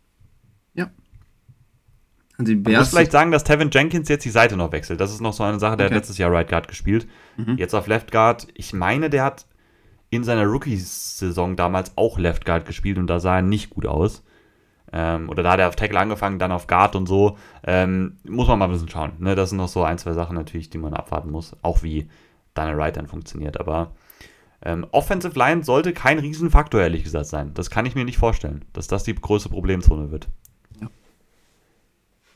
Ja, 0.75 0.91
also 2.39 2.53
Man 2.53 2.75
muss 2.75 2.89
vielleicht 2.89 3.13
sagen, 3.13 3.31
dass 3.31 3.45
Tevin 3.45 3.71
Jenkins 3.71 4.09
jetzt 4.09 4.25
die 4.25 4.31
Seite 4.31 4.57
noch 4.57 4.73
wechselt. 4.73 5.01
Das 5.01 5.13
ist 5.13 5.21
noch 5.21 5.33
so 5.33 5.45
eine 5.45 5.61
Sache, 5.61 5.77
der 5.77 5.87
okay. 5.87 5.95
hat 5.95 6.01
letztes 6.01 6.19
Jahr 6.19 6.33
Right 6.33 6.49
Guard 6.49 6.69
gespielt. 6.69 7.07
Mhm. 7.37 7.57
Jetzt 7.59 7.75
auf 7.75 7.87
Left 7.87 8.11
Guard. 8.11 8.49
Ich 8.55 8.73
meine, 8.73 9.11
der 9.11 9.25
hat 9.25 9.47
in 10.11 10.25
seiner 10.25 10.45
Rookie-Saison 10.45 11.57
damals 11.57 11.93
auch 11.97 12.19
Left 12.19 12.45
Guard 12.45 12.67
gespielt 12.67 12.99
und 12.99 13.07
da 13.07 13.21
sah 13.21 13.37
er 13.37 13.43
nicht 13.43 13.71
gut 13.71 13.87
aus. 13.87 14.23
Ähm, 14.93 15.31
oder 15.31 15.43
da 15.43 15.53
hat 15.53 15.61
er 15.61 15.69
auf 15.69 15.77
Tackle 15.77 15.99
angefangen, 15.99 16.39
dann 16.39 16.53
auf 16.53 16.67
Guard 16.67 16.97
und 16.97 17.07
so. 17.07 17.39
Ähm, 17.65 18.19
muss 18.25 18.47
man 18.49 18.59
mal 18.59 18.67
ein 18.67 18.73
bisschen 18.73 18.91
schauen. 18.91 19.13
Ne? 19.19 19.35
Das 19.35 19.49
sind 19.49 19.59
noch 19.59 19.69
so 19.69 19.83
ein, 19.85 19.99
zwei 19.99 20.13
Sachen 20.13 20.37
natürlich, 20.37 20.69
die 20.69 20.79
man 20.79 20.93
abwarten 20.93 21.31
muss. 21.31 21.57
Auch 21.63 21.83
wie 21.83 22.09
Daniel 22.55 22.77
Wright 22.77 22.97
dann 22.97 23.07
funktioniert. 23.07 23.59
Aber 23.59 23.93
ähm, 24.65 24.87
Offensive 24.93 25.39
Line 25.39 25.65
sollte 25.65 25.93
kein 25.93 26.19
Riesenfaktor, 26.19 26.81
ehrlich 26.83 27.05
gesagt, 27.05 27.27
sein. 27.27 27.53
Das 27.55 27.71
kann 27.71 27.87
ich 27.87 27.95
mir 27.95 28.05
nicht 28.05 28.19
vorstellen, 28.19 28.65
dass 28.75 28.87
das 28.87 29.03
die 29.05 29.15
größte 29.15 29.49
Problemzone 29.49 30.11
wird. 30.11 30.29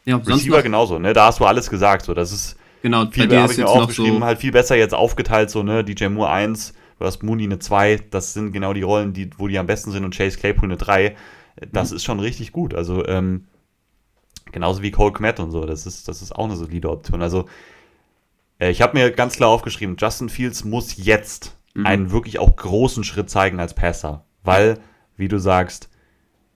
Ja, 0.07 0.17
Receiver 0.17 0.63
genauso, 0.63 0.99
ne? 0.99 1.13
Da 1.13 1.27
hast 1.27 1.41
du 1.41 1.45
alles 1.45 1.69
gesagt. 1.69 2.05
So, 2.07 2.15
das 2.15 2.33
ist 2.33 2.57
Genau, 2.83 3.07
viel, 3.11 3.27
bei 3.29 3.35
dir 3.37 3.45
ist 3.45 3.57
jetzt 3.57 3.75
noch 3.75 3.91
so. 3.91 4.21
halt 4.25 4.39
viel 4.39 4.53
besser 4.53 4.77
jetzt 4.77 4.95
aufgeteilt, 4.95 5.51
so, 5.51 5.63
ne, 5.63 5.83
DJ 5.83 6.07
Moore 6.07 6.31
1, 6.31 6.73
du 6.99 7.05
hast 7.05 7.23
Mooney 7.23 7.45
eine 7.45 7.59
2, 7.59 8.01
das 8.11 8.33
sind 8.33 8.53
genau 8.53 8.73
die 8.73 8.83
Rollen, 8.83 9.13
die, 9.13 9.31
wo 9.39 9.49
die 9.49 9.59
am 9.59 9.67
besten 9.67 9.91
sind 9.91 10.05
und 10.05 10.17
Chase 10.17 10.39
Claypool 10.39 10.69
eine 10.69 10.77
3. 10.77 11.17
Das 11.73 11.91
Mhm. 11.91 11.97
ist 11.97 12.05
schon 12.05 12.21
richtig 12.21 12.53
gut. 12.53 12.75
Also, 12.75 13.05
ähm, 13.07 13.49
genauso 14.53 14.83
wie 14.83 14.91
Cole 14.93 15.13
Kmet 15.13 15.41
und 15.41 15.51
so, 15.51 15.65
das 15.67 15.87
ist, 15.87 16.07
das 16.07 16.23
ist 16.23 16.33
auch 16.37 16.45
eine 16.45 16.57
solide 16.57 16.91
Option. 16.91 17.23
Also, 17.23 17.47
äh, 18.61 18.71
ich 18.71 18.83
habe 18.83 18.97
mir 18.97 19.11
ganz 19.11 19.35
klar 19.37 19.49
aufgeschrieben, 19.51 19.97
Justin 19.99 20.29
Fields 20.29 20.65
muss 20.65 20.97
jetzt 20.97 21.57
Mhm. 21.75 21.87
einen 21.87 22.11
wirklich 22.11 22.39
auch 22.39 22.55
großen 22.57 23.05
Schritt 23.05 23.29
zeigen 23.29 23.61
als 23.61 23.75
Passer, 23.75 24.25
weil, 24.45 24.79
wie 25.17 25.29
du 25.29 25.39
sagst, 25.39 25.91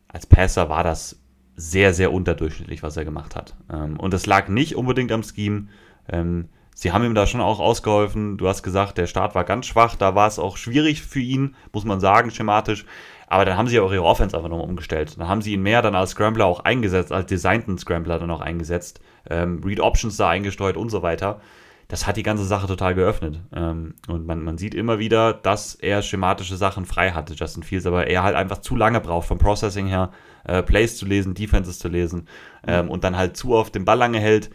als 0.09 0.25
Passer 0.27 0.69
war 0.71 0.83
das 0.85 1.20
sehr, 1.61 1.93
sehr 1.93 2.13
unterdurchschnittlich, 2.13 2.83
was 2.83 2.97
er 2.97 3.05
gemacht 3.05 3.37
hat. 3.37 3.55
Ähm, 3.71 4.01
und 4.01 4.15
das 4.15 4.27
lag 4.27 4.49
nicht 4.49 4.77
unbedingt 4.77 5.13
am 5.13 5.23
Scheme. 5.23 5.69
Ähm, 6.09 6.49
sie 6.75 6.93
haben 6.93 7.05
ihm 7.05 7.15
da 7.15 7.27
schon 7.27 7.43
auch 7.43 7.61
ausgeholfen. 7.61 8.39
Du 8.39 8.49
hast 8.49 8.63
gesagt, 8.63 8.97
der 8.97 9.07
Start 9.07 9.35
war 9.35 9.45
ganz 9.45 9.67
schwach. 9.67 9.95
Da 9.95 10.15
war 10.15 10.27
es 10.27 10.39
auch 10.39 10.57
schwierig 10.57 11.03
für 11.03 11.21
ihn, 11.21 11.55
muss 11.73 11.85
man 11.85 12.01
sagen, 12.01 12.31
schematisch. 12.31 12.87
Aber 13.27 13.45
dann 13.45 13.57
haben 13.57 13.69
sie 13.69 13.79
auch 13.79 13.93
ihre 13.93 14.05
Offense 14.05 14.35
einfach 14.37 14.49
nochmal 14.49 14.69
umgestellt. 14.69 15.19
Dann 15.19 15.29
haben 15.29 15.43
sie 15.43 15.53
ihn 15.53 15.63
mehr 15.63 15.83
dann 15.83 15.95
als 15.95 16.11
Scrambler 16.11 16.47
auch 16.47 16.61
eingesetzt, 16.61 17.13
als 17.13 17.27
designten 17.27 17.79
Scrambler 17.79 18.19
dann 18.19 18.31
auch 18.31 18.41
eingesetzt. 18.41 19.01
Ähm, 19.29 19.61
Read 19.63 19.81
Options 19.81 20.17
da 20.17 20.31
eingesteuert 20.31 20.79
und 20.79 20.89
so 20.89 21.03
weiter. 21.03 21.41
Das 21.89 22.07
hat 22.07 22.17
die 22.17 22.23
ganze 22.23 22.45
Sache 22.45 22.69
total 22.69 22.95
geöffnet. 22.95 23.41
Und 23.51 24.25
man, 24.25 24.45
man 24.45 24.59
sieht 24.59 24.77
immer 24.77 25.01
wieder, 25.01 25.33
dass 25.33 25.75
er 25.75 26.03
schematische 26.03 26.57
Sachen 26.57 26.85
frei 26.87 27.11
hatte, 27.11 27.35
Justin 27.35 27.65
Fields, 27.65 27.85
aber 27.85 28.07
er 28.07 28.23
halt 28.23 28.37
einfach 28.37 28.59
zu 28.59 28.77
lange 28.77 29.01
braucht 29.01 29.27
vom 29.27 29.39
Processing 29.39 29.89
her, 29.89 30.11
äh, 30.45 30.63
Plays 30.63 30.97
zu 30.97 31.07
lesen, 31.07 31.35
Defenses 31.35 31.79
zu 31.79 31.89
lesen 31.89 32.29
ähm, 32.67 32.91
und 32.91 33.05
dann 33.05 33.17
halt 33.17 33.37
zu 33.37 33.55
oft 33.55 33.75
den 33.75 33.85
Ball 33.85 33.99
lange 33.99 34.21
hält, 34.21 34.51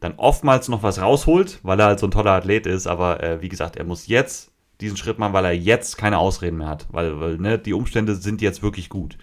dann 0.00 0.14
oftmals 0.16 0.68
noch 0.68 0.82
was 0.82 1.00
rausholt, 1.00 1.60
weil 1.62 1.80
er 1.80 1.86
halt 1.86 1.98
so 1.98 2.06
ein 2.06 2.10
toller 2.10 2.32
Athlet 2.32 2.66
ist, 2.66 2.86
aber 2.86 3.22
äh, 3.22 3.40
wie 3.40 3.48
gesagt, 3.48 3.76
er 3.76 3.84
muss 3.84 4.06
jetzt 4.06 4.52
diesen 4.80 4.96
Schritt 4.96 5.18
machen, 5.18 5.32
weil 5.32 5.44
er 5.44 5.52
jetzt 5.52 5.96
keine 5.96 6.18
Ausreden 6.18 6.58
mehr 6.58 6.68
hat, 6.68 6.86
weil, 6.90 7.20
weil 7.20 7.38
ne, 7.38 7.58
die 7.58 7.72
Umstände 7.72 8.14
sind 8.14 8.42
jetzt 8.42 8.62
wirklich 8.62 8.88
gut. 8.88 9.16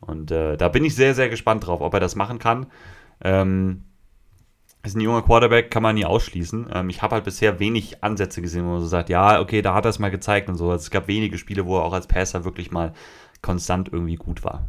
Und 0.00 0.30
äh, 0.30 0.56
da 0.56 0.68
bin 0.68 0.84
ich 0.84 0.94
sehr, 0.94 1.14
sehr 1.14 1.28
gespannt 1.28 1.66
drauf, 1.66 1.80
ob 1.80 1.92
er 1.94 2.00
das 2.00 2.14
machen 2.14 2.38
kann. 2.38 2.66
Ähm, 3.24 3.84
ist 4.84 4.96
ein 4.96 5.00
junger 5.00 5.22
Quarterback, 5.22 5.70
kann 5.70 5.82
man 5.82 5.96
nie 5.96 6.04
ausschließen. 6.04 6.68
Ähm, 6.72 6.88
ich 6.88 7.02
habe 7.02 7.16
halt 7.16 7.24
bisher 7.24 7.58
wenig 7.58 8.04
Ansätze 8.04 8.42
gesehen, 8.42 8.64
wo 8.64 8.70
man 8.70 8.80
so 8.80 8.86
sagt, 8.86 9.08
ja, 9.08 9.40
okay, 9.40 9.60
da 9.60 9.74
hat 9.74 9.84
er 9.84 9.90
es 9.90 9.98
mal 9.98 10.10
gezeigt 10.10 10.48
und 10.48 10.56
so. 10.56 10.70
Also 10.70 10.82
es 10.82 10.90
gab 10.90 11.08
wenige 11.08 11.36
Spiele, 11.36 11.66
wo 11.66 11.78
er 11.78 11.84
auch 11.84 11.92
als 11.92 12.06
Passer 12.06 12.44
wirklich 12.44 12.70
mal 12.70 12.92
konstant 13.42 13.92
irgendwie 13.92 14.16
gut 14.16 14.44
war. 14.44 14.68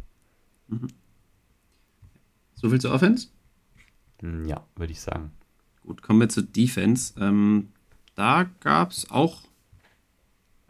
So 2.54 2.68
viel 2.70 2.80
zur 2.80 2.92
Offense? 2.92 3.28
Hm, 4.20 4.46
Ja, 4.46 4.64
würde 4.76 4.92
ich 4.92 5.00
sagen. 5.00 5.30
Gut, 5.86 6.02
kommen 6.02 6.20
wir 6.20 6.28
zur 6.28 6.42
Defense. 6.42 7.14
Ähm, 7.18 7.68
da 8.14 8.44
gab 8.60 8.90
es 8.92 9.10
auch 9.10 9.42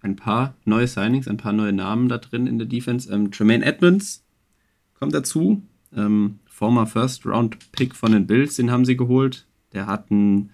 ein 0.02 0.16
paar 0.16 0.55
neue 0.64 0.86
Signings, 0.86 1.28
ein 1.28 1.36
paar 1.36 1.52
neue 1.52 1.72
Namen 1.72 2.09
da 2.09 2.18
drin 2.18 2.47
in 2.47 2.59
der 2.59 2.66
Defense. 2.66 3.12
Ähm, 3.12 3.31
Tremaine 3.32 3.64
Edmonds 3.64 4.24
kommt 4.98 5.14
dazu. 5.14 5.62
Ähm, 5.94 6.39
former 6.47 6.86
First-Round-Pick 6.86 7.94
von 7.97 8.12
den 8.12 8.27
Bills, 8.27 8.56
den 8.56 8.70
haben 8.70 8.85
sie 8.85 8.97
geholt. 8.97 9.47
Der 9.72 9.86
hat 9.86 10.10
einen 10.10 10.51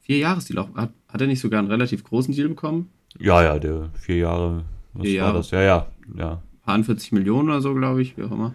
Vier-Jahres-Deal 0.00 0.58
auch. 0.58 0.74
Hat, 0.74 0.92
hat 1.08 1.20
er 1.20 1.26
nicht 1.28 1.40
sogar 1.40 1.60
einen 1.60 1.68
relativ 1.70 2.02
großen 2.04 2.34
Deal 2.34 2.48
bekommen? 2.48 2.90
Ja, 3.18 3.42
ja, 3.42 3.58
der 3.58 3.90
vier 3.94 4.16
Jahre, 4.16 4.64
was 4.94 5.06
Vier 5.06 5.20
war 5.20 5.26
Jahre. 5.28 5.38
das? 5.38 5.50
Ja, 5.52 5.62
ja, 5.62 5.86
ja. 6.16 6.42
Paar 6.64 6.82
40 6.82 7.12
Millionen 7.12 7.48
oder 7.50 7.60
so, 7.60 7.74
glaube 7.74 8.02
ich, 8.02 8.16
wie 8.16 8.22
auch 8.24 8.32
immer. 8.32 8.54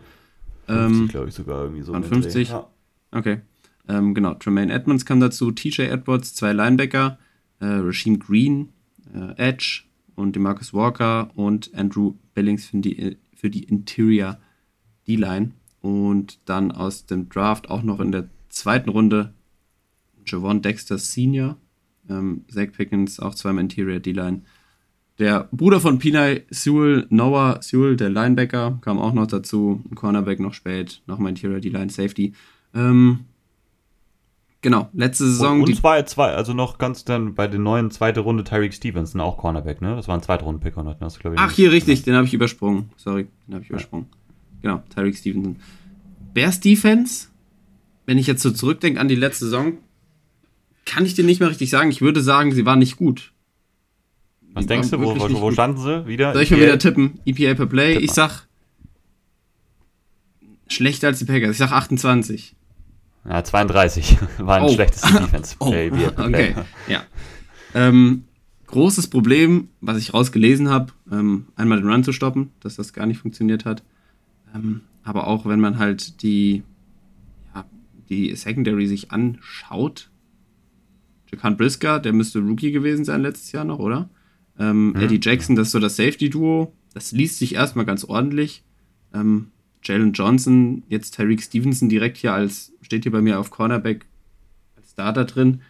50, 0.67 1.01
Ähm, 1.01 1.07
glaube 1.07 1.29
ich, 1.29 1.35
sogar 1.35 1.63
irgendwie 1.63 1.83
so. 1.83 1.93
den 1.93 2.03
50? 2.03 2.47
Dreh. 2.47 2.53
Ja. 2.53 2.67
Okay. 3.11 3.41
Ähm, 3.87 4.13
genau, 4.13 4.33
Tremaine 4.33 4.71
Edmonds 4.71 5.05
kam 5.05 5.19
dazu, 5.19 5.51
TJ 5.51 5.83
Edwards, 5.83 6.33
zwei 6.33 6.51
Linebacker, 6.53 7.17
äh, 7.59 7.65
Rasheem 7.65 8.19
Green, 8.19 8.69
äh, 9.13 9.33
Edge 9.37 9.83
und 10.15 10.35
Demarcus 10.35 10.73
Walker 10.73 11.29
und 11.35 11.73
Andrew 11.73 12.15
Billings 12.33 12.65
für 12.65 12.77
die, 12.77 13.17
für 13.33 13.49
die 13.49 13.63
Interior 13.63 14.37
D-Line. 15.07 15.51
Und 15.81 16.39
dann 16.45 16.71
aus 16.71 17.05
dem 17.05 17.29
Draft 17.29 17.69
auch 17.69 17.83
noch 17.83 17.99
in 17.99 18.11
der 18.11 18.27
zweiten 18.49 18.89
Runde 18.89 19.33
Javon 20.25 20.61
Dexter 20.61 20.97
Senior, 20.97 21.55
ähm, 22.09 22.43
Zach 22.49 22.71
Pickens, 22.75 23.19
auch 23.19 23.35
zweimal 23.35 23.63
Interior 23.63 23.99
D-Line. 23.99 24.41
Der 25.19 25.47
Bruder 25.51 25.79
von 25.79 25.97
Pinay 25.97 26.43
Sewell, 26.51 27.07
Noah 27.09 27.59
Sewell, 27.61 27.95
der 27.95 28.09
Linebacker, 28.09 28.77
kam 28.81 28.99
auch 28.99 29.13
noch 29.13 29.27
dazu. 29.27 29.83
Ein 29.89 29.95
Cornerback 29.95 30.39
noch 30.39 30.53
spät, 30.53 31.01
nochmal 31.07 31.29
Interior 31.29 31.59
D-Line 31.59 31.89
Safety. 31.89 32.33
Ähm, 32.75 33.21
genau, 34.61 34.89
letzte 34.93 35.25
Saison. 35.25 35.61
Und, 35.61 35.69
die, 35.69 35.73
und 35.73 35.79
zwei, 35.79 36.03
zwei, 36.03 36.33
also 36.33 36.53
noch 36.53 36.77
ganz 36.77 37.03
dann 37.03 37.33
bei 37.33 37.47
den 37.47 37.63
neuen 37.63 37.89
zweite 37.89 38.19
Runde 38.19 38.43
Tyreek 38.43 38.73
Stevenson, 38.73 39.19
auch 39.19 39.37
Cornerback, 39.37 39.81
ne? 39.81 39.95
Das 39.95 40.07
war 40.07 40.15
ein 40.15 40.39
und 40.39 41.01
hast 41.01 41.17
du, 41.17 41.21
glaube 41.21 41.35
ich. 41.35 41.41
ach, 41.41 41.51
hier 41.51 41.71
richtig, 41.71 42.03
den 42.03 42.13
habe 42.13 42.27
ich 42.27 42.33
übersprungen. 42.35 42.91
Sorry, 42.95 43.27
den 43.47 43.55
habe 43.55 43.63
ich 43.63 43.71
übersprungen. 43.71 44.07
Genau, 44.61 44.83
Tyreek 44.93 45.17
Stevenson. 45.17 45.55
Bears 46.35 46.59
Defense, 46.59 47.29
wenn 48.05 48.19
ich 48.19 48.27
jetzt 48.27 48.43
so 48.43 48.51
zurückdenke 48.51 48.99
an 48.99 49.07
die 49.07 49.15
letzte 49.15 49.45
Saison, 49.45 49.73
kann 50.85 51.05
ich 51.07 51.15
dir 51.15 51.23
nicht 51.23 51.39
mehr 51.39 51.49
richtig 51.49 51.71
sagen. 51.71 51.89
Ich 51.89 52.01
würde 52.01 52.21
sagen, 52.21 52.51
sie 52.51 52.65
war 52.65 52.75
nicht 52.75 52.97
gut. 52.97 53.33
Was 54.57 54.65
Die 54.65 54.67
denkst 54.69 54.89
du, 54.89 54.99
wo, 54.99 55.15
wo, 55.19 55.41
wo 55.41 55.51
standen 55.51 55.79
sie 55.81 56.07
wieder? 56.07 56.33
Soll 56.33 56.41
ich 56.43 56.51
mal 56.51 56.57
EPA? 56.57 56.65
wieder 56.65 56.79
tippen? 56.79 57.19
EPA 57.25 57.53
per 57.53 57.65
Play. 57.67 57.93
Tipp 57.93 58.03
Ich 58.03 58.11
sag 58.11 58.47
schlechter 60.67 61.07
als 61.07 61.19
die 61.19 61.25
Packers. 61.25 61.51
Ich 61.51 61.57
sag 61.57 61.71
28. 61.71 62.55
Ja, 63.29 63.43
32. 63.43 64.17
War 64.39 64.57
ein 64.57 64.63
Oh. 64.63 64.69
schlechtes 64.73 65.01
Defense. 65.13 65.55
Oh, 65.59 65.69
Play, 65.69 65.89
er- 65.89 66.17
okay. 66.25 66.55
Ja. 66.87 67.03
Ähm, 67.73 68.23
großes 68.67 69.07
Problem, 69.09 69.69
was 69.81 69.97
ich 69.97 70.13
rausgelesen 70.13 70.69
habe, 70.69 70.91
ähm, 71.11 71.47
einmal 71.55 71.79
den 71.79 71.89
Run 71.89 72.03
zu 72.03 72.11
stoppen, 72.11 72.51
dass 72.61 72.75
das 72.75 72.93
gar 72.93 73.05
nicht 73.05 73.19
funktioniert 73.19 73.65
hat. 73.65 73.83
Ähm, 74.55 74.81
aber 75.03 75.27
auch 75.27 75.45
wenn 75.45 75.59
man 75.59 75.77
halt 75.77 76.21
die, 76.21 76.63
ja, 77.53 77.65
die 78.09 78.35
Secondary 78.35 78.87
sich 78.87 79.11
anschaut. 79.11 80.09
Jacan 81.31 81.57
Brisker, 81.57 81.99
der 81.99 82.13
müsste 82.13 82.39
Rookie 82.39 82.71
gewesen 82.71 83.03
sein 83.05 83.21
letztes 83.21 83.51
Jahr 83.51 83.65
noch, 83.65 83.79
oder? 83.79 84.09
Ähm, 84.59 84.95
Eddie 84.95 85.19
Jackson, 85.21 85.55
das 85.55 85.67
ist 85.67 85.71
so 85.73 85.79
das 85.79 85.95
Safety-Duo. 85.95 86.73
Das 86.93 87.11
liest 87.11 87.37
sich 87.37 87.55
erstmal 87.55 87.85
ganz 87.85 88.03
ordentlich. 88.03 88.63
Ähm, 89.13 89.47
Jalen 89.83 90.13
Johnson, 90.13 90.83
jetzt 90.89 91.15
Tyreek 91.15 91.41
Stevenson 91.41 91.89
direkt 91.89 92.17
hier 92.17 92.33
als, 92.33 92.73
steht 92.81 93.03
hier 93.03 93.11
bei 93.11 93.21
mir 93.21 93.39
auf 93.39 93.51
Cornerback 93.51 94.05
als 94.75 94.91
Starter 94.91 95.25
drin. 95.25 95.61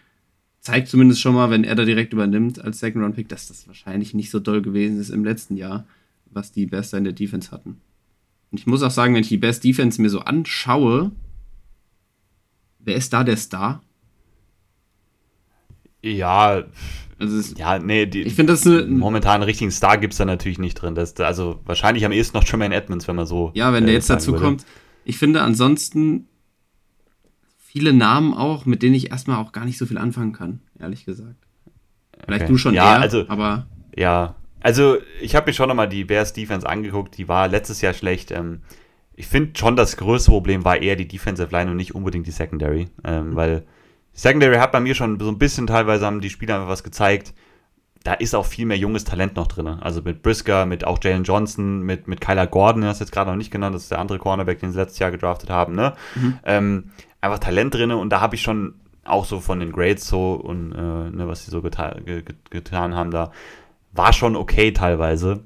Zeigt 0.61 0.87
zumindest 0.87 1.21
schon 1.21 1.35
mal, 1.35 1.49
wenn 1.49 1.63
er 1.63 1.75
da 1.75 1.85
direkt 1.85 2.13
übernimmt 2.13 2.59
als 2.59 2.79
Second-Round-Pick, 2.79 3.29
dass 3.29 3.47
das 3.47 3.67
wahrscheinlich 3.67 4.13
nicht 4.13 4.31
so 4.31 4.39
doll 4.39 4.61
gewesen 4.61 4.99
ist 4.99 5.09
im 5.09 5.23
letzten 5.23 5.55
Jahr, 5.55 5.85
was 6.31 6.51
die 6.51 6.67
da 6.67 6.81
in 6.97 7.03
der 7.03 7.13
Defense 7.13 7.51
hatten. 7.51 7.81
Und 8.51 8.59
ich 8.59 8.67
muss 8.67 8.81
auch 8.81 8.91
sagen, 8.91 9.13
wenn 9.13 9.21
ich 9.21 9.29
die 9.29 9.37
Bears 9.37 9.59
Defense 9.59 10.01
mir 10.01 10.09
so 10.09 10.21
anschaue, 10.21 11.11
wer 12.79 12.95
ist 12.95 13.13
da 13.13 13.23
der 13.23 13.37
Star? 13.37 13.83
Ja, 16.01 16.63
Also 17.19 17.37
es, 17.37 17.55
ja, 17.57 17.79
nee, 17.79 18.05
die, 18.05 18.21
ich 18.23 18.35
finde 18.35 18.53
das 18.53 18.65
eine, 18.65 18.85
momentan 18.85 19.35
einen 19.35 19.43
richtigen 19.43 19.71
Star 19.71 19.97
gibt 19.97 20.13
es 20.13 20.17
da 20.17 20.25
natürlich 20.25 20.59
nicht 20.59 20.75
drin. 20.75 20.93
Das, 20.95 21.15
also 21.17 21.59
wahrscheinlich 21.65 22.05
am 22.05 22.11
ehesten 22.11 22.37
noch 22.37 22.43
Tremaine 22.43 22.75
Edmonds, 22.75 23.07
wenn 23.07 23.15
man 23.15 23.25
so. 23.25 23.51
Ja, 23.55 23.73
wenn 23.73 23.85
der 23.85 23.93
äh, 23.93 23.97
jetzt 23.97 24.07
sagen 24.07 24.19
dazu 24.19 24.31
würde. 24.33 24.43
kommt. 24.45 24.65
Ich 25.03 25.17
finde 25.17 25.41
ansonsten 25.41 26.27
viele 27.57 27.93
Namen 27.93 28.33
auch, 28.33 28.65
mit 28.65 28.83
denen 28.83 28.95
ich 28.95 29.11
erstmal 29.11 29.37
auch 29.37 29.51
gar 29.51 29.65
nicht 29.65 29.77
so 29.77 29.85
viel 29.85 29.97
anfangen 29.97 30.33
kann, 30.33 30.61
ehrlich 30.79 31.05
gesagt. 31.05 31.35
Vielleicht 32.25 32.43
Okay. 32.43 32.51
du 32.51 32.57
schon 32.57 32.73
Ja, 32.73 32.95
eher, 32.95 33.01
also- 33.01 33.25
aber 33.27 33.67
Ja, 33.95 34.35
also 34.61 34.97
ich 35.21 35.35
habe 35.35 35.49
mir 35.49 35.53
schon 35.53 35.69
nochmal 35.69 35.89
die 35.89 36.03
Bears 36.03 36.33
Defense 36.33 36.67
angeguckt, 36.67 37.17
die 37.17 37.27
war 37.27 37.47
letztes 37.47 37.81
Jahr 37.81 37.93
schlecht. 37.93 38.31
Ähm, 38.31 38.61
ich 39.15 39.27
finde 39.27 39.57
schon, 39.57 39.75
das 39.75 39.97
größte 39.97 40.29
Problem 40.29 40.63
war 40.65 40.81
eher 40.81 40.95
die 40.95 41.07
Defensive 41.07 41.49
Line 41.51 41.71
und 41.71 41.77
nicht 41.77 41.95
unbedingt 41.95 42.27
die 42.27 42.31
Secondary, 42.31 42.89
ähm, 43.03 43.35
weil 43.35 43.61
die 43.61 43.76
Secondary 44.17 44.57
hat 44.57 44.71
bei 44.71 44.79
mir 44.79 44.95
schon 44.95 45.19
so 45.19 45.29
ein 45.29 45.37
bisschen 45.37 45.67
teilweise 45.67 46.05
haben 46.05 46.21
die 46.21 46.31
Spieler 46.31 46.55
einfach 46.55 46.69
was 46.69 46.83
gezeigt. 46.83 47.35
Da 48.03 48.13
ist 48.13 48.33
auch 48.33 48.47
viel 48.47 48.65
mehr 48.65 48.77
junges 48.77 49.03
Talent 49.03 49.35
noch 49.35 49.45
drin. 49.45 49.67
Also 49.67 50.01
mit 50.01 50.23
Brisker, 50.23 50.65
mit 50.65 50.85
auch 50.85 50.97
Jalen 51.03 51.23
Johnson, 51.23 51.81
mit, 51.81 52.07
mit 52.07 52.19
Kyler 52.19 52.47
Gordon, 52.47 52.81
den 52.81 52.89
hast 52.89 52.99
du 52.99 53.03
jetzt 53.03 53.11
gerade 53.11 53.29
noch 53.29 53.37
nicht 53.37 53.51
genannt, 53.51 53.75
das 53.75 53.83
ist 53.83 53.91
der 53.91 53.99
andere 53.99 54.17
Cornerback, 54.17 54.59
den 54.59 54.71
sie 54.71 54.79
letztes 54.79 54.97
Jahr 54.97 55.11
gedraftet 55.11 55.51
haben. 55.51 55.75
Ne? 55.75 55.93
Ähm, 56.43 56.91
einfach 57.21 57.37
Talent 57.37 57.75
drin 57.75 57.91
und 57.91 58.09
da 58.09 58.19
habe 58.19 58.35
ich 58.35 58.41
schon 58.41 58.73
auch 59.05 59.25
so 59.25 59.39
von 59.39 59.59
den 59.59 59.71
Grades 59.71 60.07
so 60.07 60.33
und 60.33 60.71
äh, 60.71 60.75
ne, 61.15 61.27
was 61.27 61.45
sie 61.45 61.51
so 61.51 61.61
geta 61.61 61.95
ge 62.03 62.23
ge 62.23 62.35
getan 62.49 62.95
haben 62.95 63.11
da, 63.11 63.31
war 63.93 64.13
schon 64.13 64.35
okay 64.35 64.71
teilweise. 64.71 65.43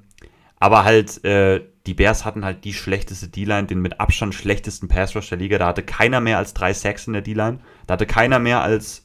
Aber 0.59 0.85
halt, 0.85 1.23
äh, 1.25 1.61
die 1.91 1.95
Bears 1.95 2.23
hatten 2.23 2.45
halt 2.45 2.63
die 2.63 2.73
schlechteste 2.73 3.27
D-Line, 3.27 3.67
den 3.67 3.81
mit 3.81 3.99
Abstand 3.99 4.33
schlechtesten 4.33 4.87
Pass 4.87 5.13
Rush 5.13 5.27
der 5.27 5.37
Liga. 5.37 5.57
Da 5.57 5.67
hatte 5.67 5.83
keiner 5.83 6.21
mehr 6.21 6.37
als 6.37 6.53
drei 6.53 6.71
Sacks 6.71 7.05
in 7.05 7.11
der 7.11 7.21
D-Line. 7.21 7.59
Da 7.85 7.95
hatte 7.95 8.05
keiner 8.05 8.39
mehr 8.39 8.61
als 8.61 9.03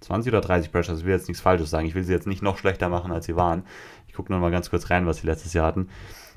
20 0.00 0.32
oder 0.32 0.40
30 0.40 0.72
Pressures. 0.72 0.98
Ich 0.98 1.04
will 1.04 1.12
jetzt 1.12 1.28
nichts 1.28 1.40
Falsches 1.40 1.70
sagen. 1.70 1.86
Ich 1.86 1.94
will 1.94 2.02
sie 2.02 2.12
jetzt 2.12 2.26
nicht 2.26 2.42
noch 2.42 2.58
schlechter 2.58 2.88
machen, 2.88 3.12
als 3.12 3.26
sie 3.26 3.36
waren. 3.36 3.62
Ich 4.08 4.14
gucke 4.14 4.32
noch 4.32 4.40
mal 4.40 4.50
ganz 4.50 4.68
kurz 4.68 4.90
rein, 4.90 5.06
was 5.06 5.18
sie 5.18 5.28
letztes 5.28 5.52
Jahr 5.52 5.64
hatten. 5.64 5.88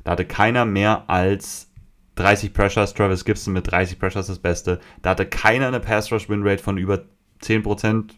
Da 0.03 0.11
hatte 0.11 0.23
keiner 0.23 0.65
mehr 0.65 1.09
als 1.09 1.71
30 2.13 2.53
Pressures. 2.53 2.93
Travis 2.93 3.26
Gibson 3.26 3.51
mit 3.55 3.71
30 3.71 3.97
Pressures 3.97 4.27
das 4.27 4.38
Beste. 4.38 4.80
Da 5.01 5.09
hatte 5.09 5.26
keiner 5.26 5.69
eine 5.69 5.80
Pass 5.80 6.11
Rush 6.11 6.30
Win 6.30 6.47
Rate 6.47 6.61
von 6.61 6.77
über 6.77 7.05
10%. 7.41 8.11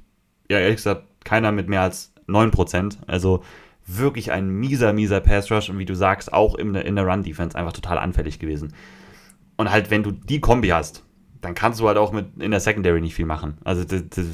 ja 0.50 0.60
ehrlich 0.60 0.76
gesagt 0.76 1.06
keiner 1.24 1.54
mit 1.54 1.70
mehr 1.70 1.84
als 1.84 2.14
9%. 2.28 2.98
Also 3.08 3.42
wirklich 3.88 4.32
ein 4.32 4.50
mieser, 4.50 4.94
mieser 4.94 5.20
Pass 5.20 5.52
Rush 5.52 5.70
und 5.70 5.80
wie 5.80 5.86
du 5.86 5.96
sagst, 5.96 6.34
auch 6.34 6.56
in 6.56 6.74
der, 6.74 6.86
in 6.86 6.96
der 6.96 7.06
Run-Defense 7.06 7.58
einfach 7.58 7.74
total 7.74 7.98
anfällig 7.98 8.40
gewesen. 8.40 8.74
Und 9.58 9.72
halt, 9.72 9.90
wenn 9.90 10.04
du 10.04 10.12
die 10.12 10.40
Kombi 10.40 10.70
hast, 10.70 11.04
dann 11.42 11.56
kannst 11.56 11.80
du 11.80 11.88
halt 11.88 11.98
auch 11.98 12.12
mit 12.12 12.42
in 12.42 12.52
der 12.52 12.60
Secondary 12.60 13.02
nicht 13.02 13.16
viel 13.16 13.26
machen. 13.26 13.58
Also 13.64 13.84
das, 13.84 14.04
das, 14.10 14.26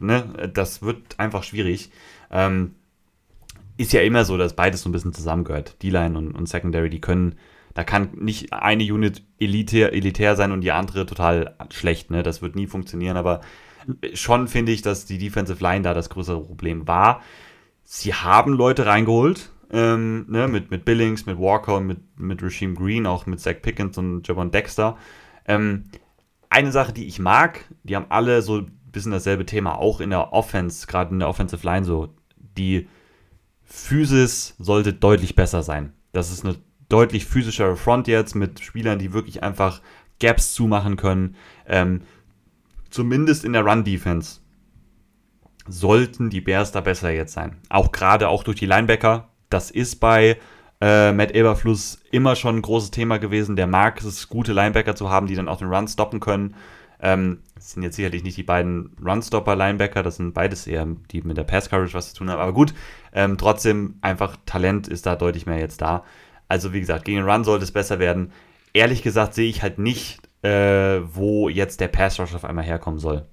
ne, 0.00 0.50
das 0.52 0.82
wird 0.82 1.18
einfach 1.18 1.44
schwierig. 1.44 1.90
Ähm, 2.30 2.74
ist 3.76 3.92
ja 3.92 4.02
immer 4.02 4.24
so, 4.24 4.36
dass 4.36 4.54
beides 4.54 4.82
so 4.82 4.88
ein 4.88 4.92
bisschen 4.92 5.12
zusammengehört. 5.12 5.82
D-Line 5.82 6.18
und, 6.18 6.32
und 6.32 6.48
Secondary, 6.48 6.90
die 6.90 7.00
können, 7.00 7.36
da 7.72 7.84
kann 7.84 8.10
nicht 8.14 8.52
eine 8.52 8.84
Unit 8.84 9.22
elitär, 9.38 9.92
elitär 9.94 10.36
sein 10.36 10.52
und 10.52 10.60
die 10.60 10.72
andere 10.72 11.06
total 11.06 11.54
schlecht. 11.70 12.10
Ne? 12.10 12.22
Das 12.22 12.42
wird 12.42 12.56
nie 12.56 12.66
funktionieren, 12.66 13.16
aber 13.16 13.40
schon 14.12 14.48
finde 14.48 14.72
ich, 14.72 14.82
dass 14.82 15.06
die 15.06 15.18
Defensive 15.18 15.62
Line 15.62 15.82
da 15.82 15.94
das 15.94 16.10
größere 16.10 16.42
Problem 16.42 16.86
war. 16.86 17.22
Sie 17.92 18.14
haben 18.14 18.52
Leute 18.52 18.86
reingeholt, 18.86 19.50
ähm, 19.72 20.26
ne, 20.28 20.46
mit, 20.46 20.70
mit 20.70 20.84
Billings, 20.84 21.26
mit 21.26 21.38
Walker, 21.40 21.80
mit, 21.80 21.98
mit 22.20 22.40
Regime 22.40 22.74
Green, 22.74 23.04
auch 23.04 23.26
mit 23.26 23.40
Zach 23.40 23.56
Pickens 23.60 23.98
und 23.98 24.28
Javon 24.28 24.52
Dexter. 24.52 24.96
Ähm, 25.44 25.86
eine 26.50 26.70
Sache, 26.70 26.92
die 26.92 27.08
ich 27.08 27.18
mag, 27.18 27.64
die 27.82 27.96
haben 27.96 28.06
alle 28.08 28.42
so 28.42 28.58
ein 28.58 28.78
bisschen 28.92 29.10
dasselbe 29.10 29.44
Thema, 29.44 29.76
auch 29.76 30.00
in 30.00 30.10
der 30.10 30.32
Offense, 30.32 30.86
gerade 30.86 31.10
in 31.10 31.18
der 31.18 31.28
Offensive 31.28 31.66
Line 31.66 31.84
so. 31.84 32.14
Die 32.56 32.86
Physis 33.64 34.54
sollte 34.60 34.92
deutlich 34.92 35.34
besser 35.34 35.64
sein. 35.64 35.92
Das 36.12 36.30
ist 36.30 36.44
eine 36.44 36.54
deutlich 36.88 37.26
physischere 37.26 37.76
Front 37.76 38.06
jetzt 38.06 38.36
mit 38.36 38.60
Spielern, 38.60 39.00
die 39.00 39.12
wirklich 39.12 39.42
einfach 39.42 39.82
Gaps 40.20 40.54
zumachen 40.54 40.94
können. 40.94 41.34
Ähm, 41.66 42.02
zumindest 42.88 43.44
in 43.44 43.52
der 43.52 43.66
Run-Defense 43.66 44.42
sollten 45.68 46.30
die 46.30 46.40
Bears 46.40 46.72
da 46.72 46.80
besser 46.80 47.10
jetzt 47.10 47.32
sein. 47.32 47.56
Auch 47.68 47.92
gerade 47.92 48.28
auch 48.28 48.44
durch 48.44 48.58
die 48.58 48.66
Linebacker. 48.66 49.28
Das 49.48 49.70
ist 49.70 49.96
bei 50.00 50.38
äh, 50.80 51.12
Matt 51.12 51.32
Eberfluss 51.32 52.00
immer 52.10 52.36
schon 52.36 52.56
ein 52.56 52.62
großes 52.62 52.90
Thema 52.90 53.18
gewesen. 53.18 53.56
Der 53.56 53.66
mag 53.66 54.02
es, 54.02 54.28
gute 54.28 54.52
Linebacker 54.52 54.96
zu 54.96 55.10
haben, 55.10 55.26
die 55.26 55.34
dann 55.34 55.48
auch 55.48 55.58
den 55.58 55.68
Run 55.68 55.88
stoppen 55.88 56.20
können. 56.20 56.54
Ähm, 57.02 57.40
das 57.54 57.72
sind 57.72 57.82
jetzt 57.82 57.96
sicherlich 57.96 58.22
nicht 58.22 58.36
die 58.36 58.42
beiden 58.42 58.96
Runstopper-Linebacker, 59.04 60.02
das 60.02 60.16
sind 60.16 60.34
beides 60.34 60.66
eher, 60.66 60.86
die 61.10 61.22
mit 61.22 61.36
der 61.36 61.44
Pass-Coverage 61.44 61.94
was 61.94 62.10
zu 62.10 62.18
tun 62.18 62.30
haben. 62.30 62.40
Aber 62.40 62.52
gut, 62.52 62.74
ähm, 63.12 63.38
trotzdem 63.38 63.96
einfach 64.02 64.36
Talent 64.46 64.88
ist 64.88 65.06
da 65.06 65.16
deutlich 65.16 65.46
mehr 65.46 65.58
jetzt 65.58 65.80
da. 65.80 66.04
Also 66.48 66.72
wie 66.72 66.80
gesagt, 66.80 67.04
gegen 67.04 67.18
den 67.18 67.28
Run 67.28 67.44
sollte 67.44 67.64
es 67.64 67.72
besser 67.72 67.98
werden. 67.98 68.32
Ehrlich 68.72 69.02
gesagt 69.02 69.34
sehe 69.34 69.48
ich 69.48 69.62
halt 69.62 69.78
nicht, 69.78 70.20
äh, 70.42 71.00
wo 71.04 71.48
jetzt 71.48 71.80
der 71.80 71.88
Pass-Rush 71.88 72.34
auf 72.34 72.44
einmal 72.44 72.64
herkommen 72.64 72.98
soll. 72.98 73.26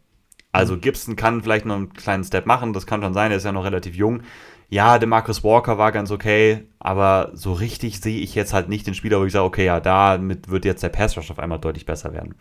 Also. 0.58 0.78
Gibson 0.78 1.16
kann 1.16 1.42
vielleicht 1.42 1.66
noch 1.66 1.76
einen 1.76 1.94
kleinen 1.94 2.24
Step 2.24 2.46
machen, 2.46 2.74
das 2.74 2.86
kann 2.86 3.02
schon 3.02 3.14
sein, 3.14 3.32
er 3.32 3.38
ist 3.38 3.46
ja 3.46 3.52
noch 3.52 3.64
relativ 3.64 3.96
jung. 3.96 4.22
Ja, 4.70 5.00
der 5.00 5.08
Marcus 5.08 5.44
Walker 5.44 5.78
war 5.78 5.94
ganz 5.94 6.12
okay, 6.12 6.68
aber 6.78 7.32
so 7.34 7.54
richtig 7.54 8.02
sehe 8.02 8.20
ich 8.20 8.36
jetzt 8.36 8.54
halt 8.54 8.68
nicht 8.68 8.86
den 8.86 8.96
Spieler, 8.96 9.20
wo 9.20 9.26
ich 9.26 9.32
sage, 9.32 9.46
okay, 9.46 9.66
ja, 9.66 9.80
damit 9.80 10.50
wird 10.50 10.66
jetzt 10.66 10.84
der 10.84 10.90
Pass 10.90 11.16
Rush 11.16 11.32
auf 11.32 11.40
einmal 11.40 11.60
deutlich 11.60 11.86
besser 11.86 12.12
werden. 12.12 12.36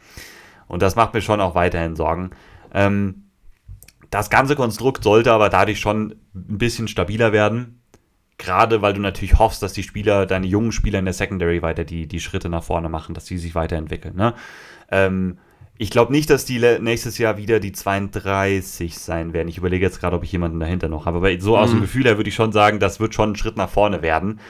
Und 0.67 0.83
das 0.83 0.97
macht 0.97 1.15
mir 1.15 1.23
schon 1.23 1.41
auch 1.41 1.55
weiterhin 1.55 1.95
Sorgen. 1.95 2.31
Ähm, 2.75 3.27
das 4.11 4.31
ganze 4.31 4.57
Konstrukt 4.57 5.05
sollte 5.05 5.33
aber 5.33 5.49
dadurch 5.49 5.79
schon 5.79 6.17
ein 6.35 6.59
bisschen 6.59 6.89
stabiler 6.89 7.33
werden. 7.33 7.81
Gerade 8.39 8.83
weil 8.83 8.93
du 8.93 9.01
natürlich 9.01 9.39
hoffst, 9.39 9.63
dass 9.63 9.73
die 9.73 9.83
Spieler, 9.83 10.27
deine 10.27 10.47
jungen 10.47 10.73
Spieler 10.73 10.99
in 10.99 11.07
der 11.07 11.15
Secondary 11.15 11.63
weiter 11.63 11.85
die, 11.85 12.07
die 12.07 12.21
Schritte 12.21 12.49
nach 12.49 12.65
vorne 12.65 12.89
machen, 12.89 13.15
dass 13.15 13.25
die 13.25 13.39
sich 13.39 13.55
weiterentwickeln. 13.55 14.15
Ne? 14.15 14.35
Ähm, 14.91 15.39
ich 15.79 15.91
glaube 15.91 16.13
nicht, 16.13 16.31
dass 16.31 16.45
die 16.45 16.59
nächstes 16.81 17.19
Jahr 17.19 17.37
wieder 17.37 17.61
die 17.61 17.73
32 17.73 18.99
sein 18.99 19.33
werden. 19.33 19.49
Ich 19.49 19.59
überlege 19.59 19.85
jetzt 19.85 20.01
gerade, 20.01 20.17
ob 20.17 20.25
ich 20.25 20.33
jemanden 20.33 20.61
dahinter 20.61 20.89
noch 20.89 21.07
habe. 21.07 21.19
Aber 21.19 21.41
so 21.41 21.57
aus 21.57 21.71
dem 21.71 21.79
mhm. 21.79 21.83
Gefühl 21.83 22.05
her 22.05 22.17
würde 22.17 22.29
ich 22.29 22.35
schon 22.35 22.53
sagen, 22.53 22.81
das 22.81 23.01
wird 23.01 23.15
schon 23.15 23.33
ein 23.33 23.37
Schritt 23.37 23.57
nach 23.57 23.69
vorne 23.69 24.03
werden. 24.03 24.41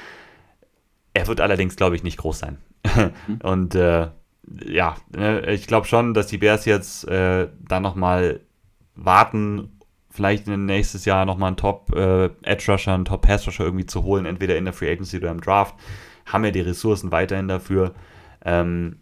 Er 1.15 1.27
wird 1.27 1.41
allerdings, 1.41 1.77
glaube 1.77 1.97
ich, 1.97 2.03
nicht 2.03 2.19
groß 2.19 2.39
sein. 2.39 2.59
Mhm. 2.85 3.39
Und 3.43 3.75
äh, 3.75 4.09
ja, 4.65 4.97
ne, 5.17 5.51
ich 5.53 5.67
glaube 5.67 5.87
schon, 5.87 6.15
dass 6.15 6.29
die 6.29 6.39
Bears 6.39 6.65
jetzt 6.65 7.09
äh, 7.09 7.49
dann 7.61 7.83
nochmal 7.83 8.41
warten, 8.95 9.81
vielleicht 10.11 10.47
nächstes 10.47 11.05
Jahr 11.05 11.27
nochmal 11.27 11.49
einen 11.49 11.57
Top 11.57 11.95
äh, 11.95 12.31
Edge 12.43 12.73
Rusher, 12.73 12.95
einen 12.95 13.05
Top 13.05 13.23
Pass 13.23 13.47
Rusher 13.47 13.65
irgendwie 13.65 13.87
zu 13.87 14.05
holen, 14.05 14.27
entweder 14.27 14.57
in 14.57 14.65
der 14.65 14.73
Free 14.73 14.91
Agency 14.91 15.19
oder 15.19 15.31
im 15.31 15.41
Draft. 15.41 15.75
Haben 16.25 16.45
ja 16.45 16.51
die 16.53 16.61
Ressourcen 16.61 17.11
weiterhin 17.13 17.49
dafür. 17.49 17.95
Ähm, 18.45 18.99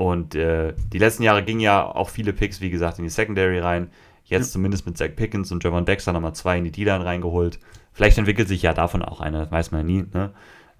und 0.00 0.34
äh, 0.34 0.72
die 0.94 0.96
letzten 0.96 1.24
Jahre 1.24 1.42
gingen 1.42 1.60
ja 1.60 1.84
auch 1.84 2.08
viele 2.08 2.32
Picks, 2.32 2.62
wie 2.62 2.70
gesagt, 2.70 2.98
in 2.98 3.04
die 3.04 3.10
Secondary 3.10 3.58
rein. 3.58 3.90
Jetzt 4.24 4.46
ja. 4.46 4.52
zumindest 4.52 4.86
mit 4.86 4.96
Zach 4.96 5.10
Pickens 5.14 5.52
und 5.52 5.62
Javon 5.62 5.84
Dexter 5.84 6.14
nochmal 6.14 6.34
zwei 6.34 6.56
in 6.56 6.64
die 6.64 6.72
D-Line 6.72 7.04
reingeholt. 7.04 7.58
Vielleicht 7.92 8.16
entwickelt 8.16 8.48
sich 8.48 8.62
ja 8.62 8.72
davon 8.72 9.02
auch 9.02 9.20
einer, 9.20 9.40
das 9.40 9.50
weiß 9.50 9.72
man 9.72 9.82
ja 9.82 9.86
nie. 9.86 10.06
Ne? 10.14 10.30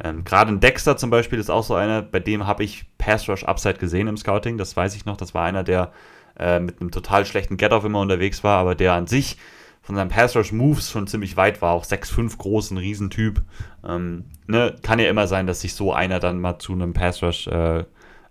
Ähm, 0.03 0.25
Gerade 0.25 0.51
ein 0.51 0.61
Dexter 0.61 0.97
zum 0.97 1.11
Beispiel 1.11 1.39
ist 1.39 1.51
auch 1.51 1.65
so 1.65 1.75
einer, 1.75 2.01
bei 2.01 2.19
dem 2.19 2.47
habe 2.47 2.65
ich 2.65 2.87
Pass 2.97 3.29
Rush 3.29 3.45
Upside 3.45 3.75
gesehen 3.75 4.09
im 4.09 4.17
Scouting. 4.17 4.57
Das 4.57 4.75
weiß 4.75 4.97
ich 4.97 5.05
noch. 5.05 5.19
Das 5.19 5.35
war 5.35 5.45
einer, 5.45 5.65
der 5.65 5.93
äh, 6.39 6.59
mit 6.59 6.81
einem 6.81 6.91
total 6.91 7.27
schlechten 7.27 7.59
Get-Off 7.59 7.85
immer 7.85 8.01
unterwegs 8.01 8.43
war, 8.43 8.59
aber 8.59 8.75
der 8.75 8.95
an 8.95 9.07
sich 9.07 9.37
von 9.83 9.97
seinen 9.97 10.09
Pass 10.09 10.35
Rush 10.35 10.53
Moves 10.53 10.91
schon 10.91 11.07
ziemlich 11.07 11.37
weit 11.37 11.61
war. 11.61 11.73
Auch 11.73 11.85
6'5 11.85 12.39
groß, 12.39 12.71
ein 12.71 12.79
Riesentyp. 12.79 13.43
Ähm, 13.87 14.25
ne? 14.47 14.77
Kann 14.81 14.99
ja 14.99 15.11
immer 15.11 15.27
sein, 15.27 15.47
dass 15.47 15.61
sich 15.61 15.75
so 15.75 15.93
einer 15.93 16.21
dann 16.21 16.41
mal 16.41 16.59
zu 16.59 16.73
einem 16.73 16.95
Pass 16.95 17.23
Rush 17.23 17.49
äh, 17.49 17.85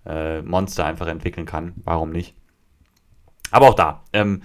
äh, 0.10 0.42
Monster 0.42 0.86
einfach 0.86 1.08
entwickeln 1.08 1.46
kann. 1.46 1.74
Warum 1.84 2.10
nicht? 2.12 2.36
Aber 3.52 3.70
auch 3.70 3.76
da, 3.76 4.04
ähm, 4.14 4.42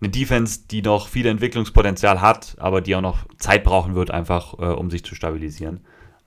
eine 0.00 0.10
Defense, 0.10 0.60
die 0.70 0.82
noch 0.82 1.08
viel 1.08 1.26
Entwicklungspotenzial 1.26 2.20
hat, 2.20 2.56
aber 2.58 2.80
die 2.80 2.94
auch 2.94 3.00
noch 3.00 3.26
Zeit 3.38 3.64
brauchen 3.64 3.94
wird, 3.94 4.10
einfach 4.10 4.58
äh, 4.58 4.66
um 4.66 4.90
sich 4.90 5.04
zu 5.04 5.14
stabilisieren. 5.14 5.80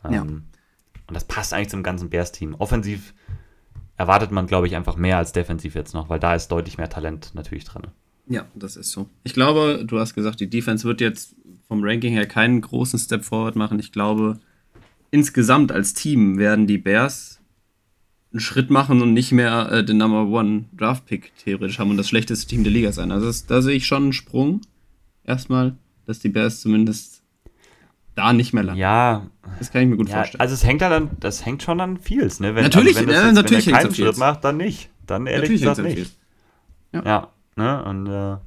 Ähm, 0.03 0.13
ja. 0.13 0.21
Und 0.21 1.13
das 1.13 1.25
passt 1.25 1.53
eigentlich 1.53 1.69
zum 1.69 1.83
ganzen 1.83 2.09
Bears-Team. 2.09 2.55
Offensiv 2.55 3.13
erwartet 3.97 4.31
man, 4.31 4.47
glaube 4.47 4.67
ich, 4.67 4.75
einfach 4.75 4.95
mehr 4.95 5.17
als 5.17 5.31
defensiv 5.31 5.75
jetzt 5.75 5.93
noch, 5.93 6.09
weil 6.09 6.19
da 6.19 6.35
ist 6.35 6.49
deutlich 6.49 6.77
mehr 6.77 6.89
Talent 6.89 7.31
natürlich 7.33 7.65
drin. 7.65 7.83
Ja, 8.27 8.45
das 8.55 8.75
ist 8.75 8.91
so. 8.91 9.09
Ich 9.23 9.33
glaube, 9.33 9.83
du 9.85 9.99
hast 9.99 10.13
gesagt, 10.13 10.39
die 10.39 10.49
Defense 10.49 10.85
wird 10.85 10.99
jetzt 10.99 11.35
vom 11.67 11.83
Ranking 11.83 12.13
her 12.13 12.27
keinen 12.27 12.61
großen 12.61 12.99
Step 12.99 13.23
forward 13.23 13.55
machen. 13.55 13.79
Ich 13.79 13.91
glaube, 13.91 14.39
insgesamt 15.11 15.71
als 15.71 15.93
Team 15.93 16.37
werden 16.37 16.67
die 16.67 16.77
Bears 16.77 17.36
einen 18.37 18.41
Schritt 18.41 18.69
machen 18.69 19.01
und 19.01 19.13
nicht 19.13 19.31
mehr 19.31 19.71
äh, 19.71 19.83
den 19.83 19.97
Number 19.97 20.27
One 20.27 20.65
Draft 20.77 21.05
Pick 21.05 21.35
theoretisch 21.37 21.79
haben 21.79 21.89
und 21.89 21.97
das 21.97 22.07
schlechteste 22.07 22.47
Team 22.47 22.63
der 22.63 22.71
Liga 22.71 22.91
sein. 22.91 23.11
Also 23.11 23.25
das, 23.25 23.47
da 23.47 23.61
sehe 23.61 23.75
ich 23.75 23.87
schon 23.87 24.03
einen 24.03 24.13
Sprung. 24.13 24.61
Erstmal, 25.23 25.75
dass 26.05 26.19
die 26.19 26.29
Bears 26.29 26.61
zumindest 26.61 27.23
da 28.13 28.33
nicht 28.33 28.53
mehr 28.53 28.63
landen. 28.63 28.79
Ja. 28.79 29.27
Das 29.57 29.71
kann 29.71 29.81
ich 29.81 29.87
mir 29.87 29.97
gut 29.97 30.09
ja, 30.09 30.17
vorstellen. 30.17 30.41
Also 30.41 30.53
es 30.53 30.63
hängt 30.63 30.81
dann, 30.81 31.09
das 31.19 31.45
hängt 31.45 31.63
schon 31.63 31.81
an 31.81 31.97
Fields, 31.97 32.39
ne? 32.39 32.53
Wenn, 32.53 32.63
natürlich, 32.63 32.95
also 32.95 33.07
wenn, 33.07 33.15
das 33.15 33.25
ja, 33.25 33.31
natürlich 33.31 33.67
wenn 33.67 33.73
er 33.73 33.81
keinen 33.81 33.95
Schritt 33.95 34.17
macht, 34.17 34.43
dann 34.43 34.57
nicht. 34.57 34.89
Dann 35.07 35.25
ehrlich 35.25 35.61
natürlich 35.61 35.61
gesagt 35.61 35.97
nicht. 35.97 36.15
Ja. 36.93 37.03
ja, 37.03 37.27
ne? 37.55 37.83
Und 37.85 38.07
äh, 38.07 38.37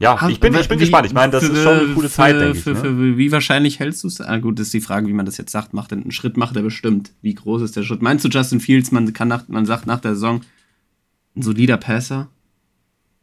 ja, 0.00 0.28
ich 0.28 0.38
bin, 0.38 0.54
ich 0.54 0.68
bin 0.68 0.78
wie, 0.78 0.82
gespannt. 0.82 1.06
Ich 1.06 1.12
meine, 1.12 1.32
das 1.32 1.44
für, 1.44 1.52
ist 1.52 1.62
schon 1.62 1.78
eine 1.78 1.94
coole 1.94 2.08
für, 2.08 2.14
Zeit, 2.14 2.40
denke 2.40 2.56
ich. 2.56 2.62
Für, 2.62 2.72
ne? 2.72 3.16
wie 3.18 3.32
wahrscheinlich 3.32 3.80
hältst 3.80 4.04
du 4.04 4.08
es? 4.08 4.20
Ah, 4.20 4.38
gut, 4.38 4.58
das 4.58 4.66
ist 4.66 4.74
die 4.74 4.80
Frage, 4.80 5.08
wie 5.08 5.12
man 5.12 5.26
das 5.26 5.38
jetzt 5.38 5.50
sagt. 5.50 5.74
Macht 5.74 5.92
einen 5.92 6.12
Schritt 6.12 6.36
macht 6.36 6.54
er 6.54 6.62
bestimmt. 6.62 7.12
Wie 7.20 7.34
groß 7.34 7.62
ist 7.62 7.76
der 7.76 7.82
Schritt? 7.82 8.00
Meinst 8.00 8.24
du, 8.24 8.28
Justin 8.28 8.60
Fields, 8.60 8.92
man, 8.92 9.12
kann 9.12 9.26
nach, 9.26 9.48
man 9.48 9.66
sagt 9.66 9.86
nach 9.86 10.00
der 10.00 10.14
Saison, 10.14 10.42
ein 11.36 11.42
solider 11.42 11.78
Passer? 11.78 12.28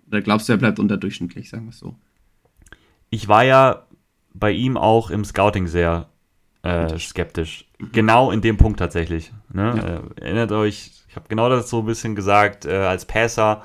Oder 0.08 0.22
glaubst 0.22 0.50
du, 0.50 0.54
er 0.54 0.58
bleibt 0.58 0.80
unterdurchschnittlich, 0.80 1.50
sagen 1.50 1.66
wir 1.66 1.70
es 1.70 1.80
so? 1.80 1.96
Ich 3.10 3.28
war 3.30 3.46
ja 3.46 3.86
bei 4.34 4.52
ihm 4.52 4.76
auch 4.76 5.10
im 5.10 5.24
Scouting 5.24 5.68
sehr 5.68 6.10
äh, 6.62 7.00
skeptisch. 7.00 7.66
Genau 7.94 8.32
in 8.32 8.42
dem 8.42 8.58
Punkt 8.58 8.80
tatsächlich. 8.80 9.32
Ne? 9.54 9.74
Ja. 9.78 9.86
Äh, 9.86 10.26
erinnert 10.26 10.52
euch, 10.52 10.92
ich 11.08 11.16
habe 11.16 11.28
genau 11.30 11.48
das 11.48 11.70
so 11.70 11.80
ein 11.80 11.86
bisschen 11.86 12.16
gesagt, 12.16 12.66
äh, 12.66 12.76
als 12.76 13.06
Passer 13.06 13.64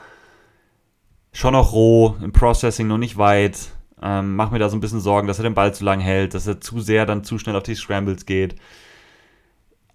schon 1.32 1.52
noch 1.52 1.72
roh, 1.72 2.16
im 2.22 2.32
Processing 2.32 2.86
noch 2.86 2.98
nicht 2.98 3.16
weit. 3.16 3.70
Ähm, 4.02 4.36
mach 4.36 4.50
mir 4.50 4.58
da 4.58 4.68
so 4.68 4.76
ein 4.76 4.80
bisschen 4.80 5.00
Sorgen, 5.00 5.28
dass 5.28 5.38
er 5.38 5.44
den 5.44 5.54
Ball 5.54 5.74
zu 5.74 5.84
lang 5.84 6.00
hält, 6.00 6.34
dass 6.34 6.46
er 6.46 6.60
zu 6.60 6.80
sehr 6.80 7.06
dann 7.06 7.24
zu 7.24 7.38
schnell 7.38 7.56
auf 7.56 7.62
die 7.62 7.74
Scrambles 7.74 8.26
geht. 8.26 8.56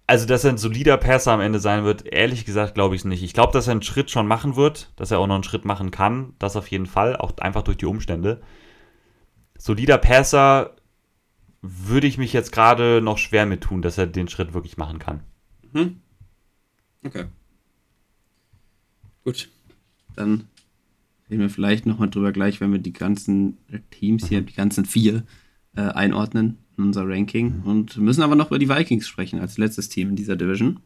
Also, 0.06 0.26
dass 0.26 0.44
er 0.44 0.50
ein 0.50 0.58
solider 0.58 0.96
Passer 0.98 1.32
am 1.32 1.40
Ende 1.40 1.58
sein 1.58 1.82
wird, 1.82 2.06
ehrlich 2.06 2.44
gesagt, 2.44 2.74
glaube 2.74 2.94
ich 2.94 3.00
es 3.00 3.04
nicht. 3.04 3.24
Ich 3.24 3.32
glaube, 3.32 3.52
dass 3.52 3.66
er 3.66 3.72
einen 3.72 3.82
Schritt 3.82 4.10
schon 4.10 4.28
machen 4.28 4.54
wird, 4.54 4.92
dass 4.94 5.10
er 5.10 5.18
auch 5.18 5.26
noch 5.26 5.34
einen 5.34 5.42
Schritt 5.42 5.64
machen 5.64 5.90
kann. 5.90 6.34
Das 6.38 6.54
auf 6.54 6.68
jeden 6.68 6.86
Fall, 6.86 7.16
auch 7.16 7.36
einfach 7.38 7.62
durch 7.62 7.76
die 7.76 7.86
Umstände. 7.86 8.40
Solider 9.58 9.98
Passer 9.98 10.76
würde 11.60 12.06
ich 12.06 12.18
mich 12.18 12.32
jetzt 12.32 12.52
gerade 12.52 13.00
noch 13.02 13.18
schwer 13.18 13.46
mit 13.46 13.62
tun, 13.62 13.82
dass 13.82 13.98
er 13.98 14.06
den 14.06 14.28
Schritt 14.28 14.54
wirklich 14.54 14.76
machen 14.76 15.00
kann. 15.00 15.24
Mhm. 15.72 16.00
Okay. 17.04 17.24
Gut. 19.24 19.48
Dann 20.14 20.48
reden 21.30 21.40
wir 21.40 21.50
vielleicht 21.50 21.86
nochmal 21.86 22.10
drüber 22.10 22.32
gleich, 22.32 22.60
wenn 22.60 22.72
wir 22.72 22.78
die 22.78 22.92
ganzen 22.92 23.58
Teams 23.90 24.28
hier, 24.28 24.40
die 24.42 24.54
ganzen 24.54 24.84
vier, 24.84 25.24
äh, 25.74 25.82
einordnen 25.82 26.58
in 26.76 26.84
unser 26.84 27.08
Ranking. 27.08 27.62
Und 27.64 27.96
müssen 27.96 28.22
aber 28.22 28.36
noch 28.36 28.48
über 28.48 28.58
die 28.58 28.68
Vikings 28.68 29.08
sprechen, 29.08 29.40
als 29.40 29.58
letztes 29.58 29.88
Team 29.88 30.10
in 30.10 30.16
dieser 30.16 30.36
Division. 30.36 30.80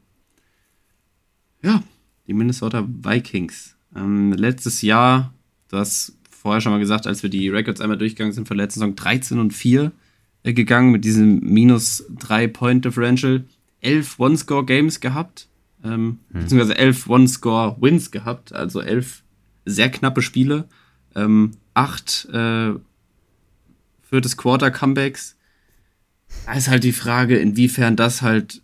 Ja, 1.63 1.83
die 2.27 2.35
Minnesota 2.35 2.87
Vikings. 2.89 3.77
Ähm, 3.95 4.33
letztes 4.33 4.83
Jahr, 4.83 5.35
du 5.69 5.77
hast 5.77 6.17
vorher 6.31 6.61
schon 6.61 6.73
mal 6.73 6.79
gesagt, 6.79 7.07
als 7.07 7.23
wir 7.23 7.31
die 7.31 7.49
Records 7.49 7.81
einmal 7.81 7.99
durchgegangen 7.99 8.33
sind 8.33 8.49
von 8.49 8.57
der 8.57 8.67
letzten 8.67 8.81
Saison, 8.81 8.97
13 8.97 9.39
und 9.39 9.53
4 9.53 9.93
äh, 10.43 10.53
gegangen 10.53 10.91
mit 10.91 11.05
diesem 11.05 11.41
minus 11.41 12.05
3 12.19 12.49
Point 12.49 12.85
Differential. 12.85 13.45
11 13.83 14.19
One-Score-Games 14.19 15.01
gehabt, 15.01 15.49
ähm, 15.83 16.19
hm. 16.33 16.43
beziehungsweise 16.43 16.77
11 16.77 17.09
One-Score-Wins 17.09 18.11
gehabt, 18.11 18.53
also 18.53 18.81
11 18.81 19.23
sehr 19.71 19.91
knappe 19.91 20.23
Spiele. 20.23 20.69
Ähm, 21.15 21.53
8 21.75 22.29
äh, 22.33 22.73
viertes 24.03 24.37
Quarter-Comebacks. 24.37 25.37
Da 26.47 26.55
ist 26.55 26.69
halt 26.69 26.85
die 26.85 26.93
Frage, 26.93 27.39
inwiefern 27.39 27.97
das 27.97 28.23
halt 28.23 28.63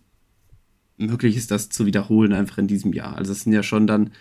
möglich 0.97 1.37
ist, 1.37 1.51
das 1.51 1.69
zu 1.69 1.85
wiederholen, 1.85 2.33
einfach 2.33 2.57
in 2.57 2.67
diesem 2.67 2.93
Jahr. 2.93 3.17
Also 3.17 3.31
es 3.31 3.41
sind 3.41 3.53
ja 3.53 3.63
schon 3.63 3.87
dann 3.87 4.11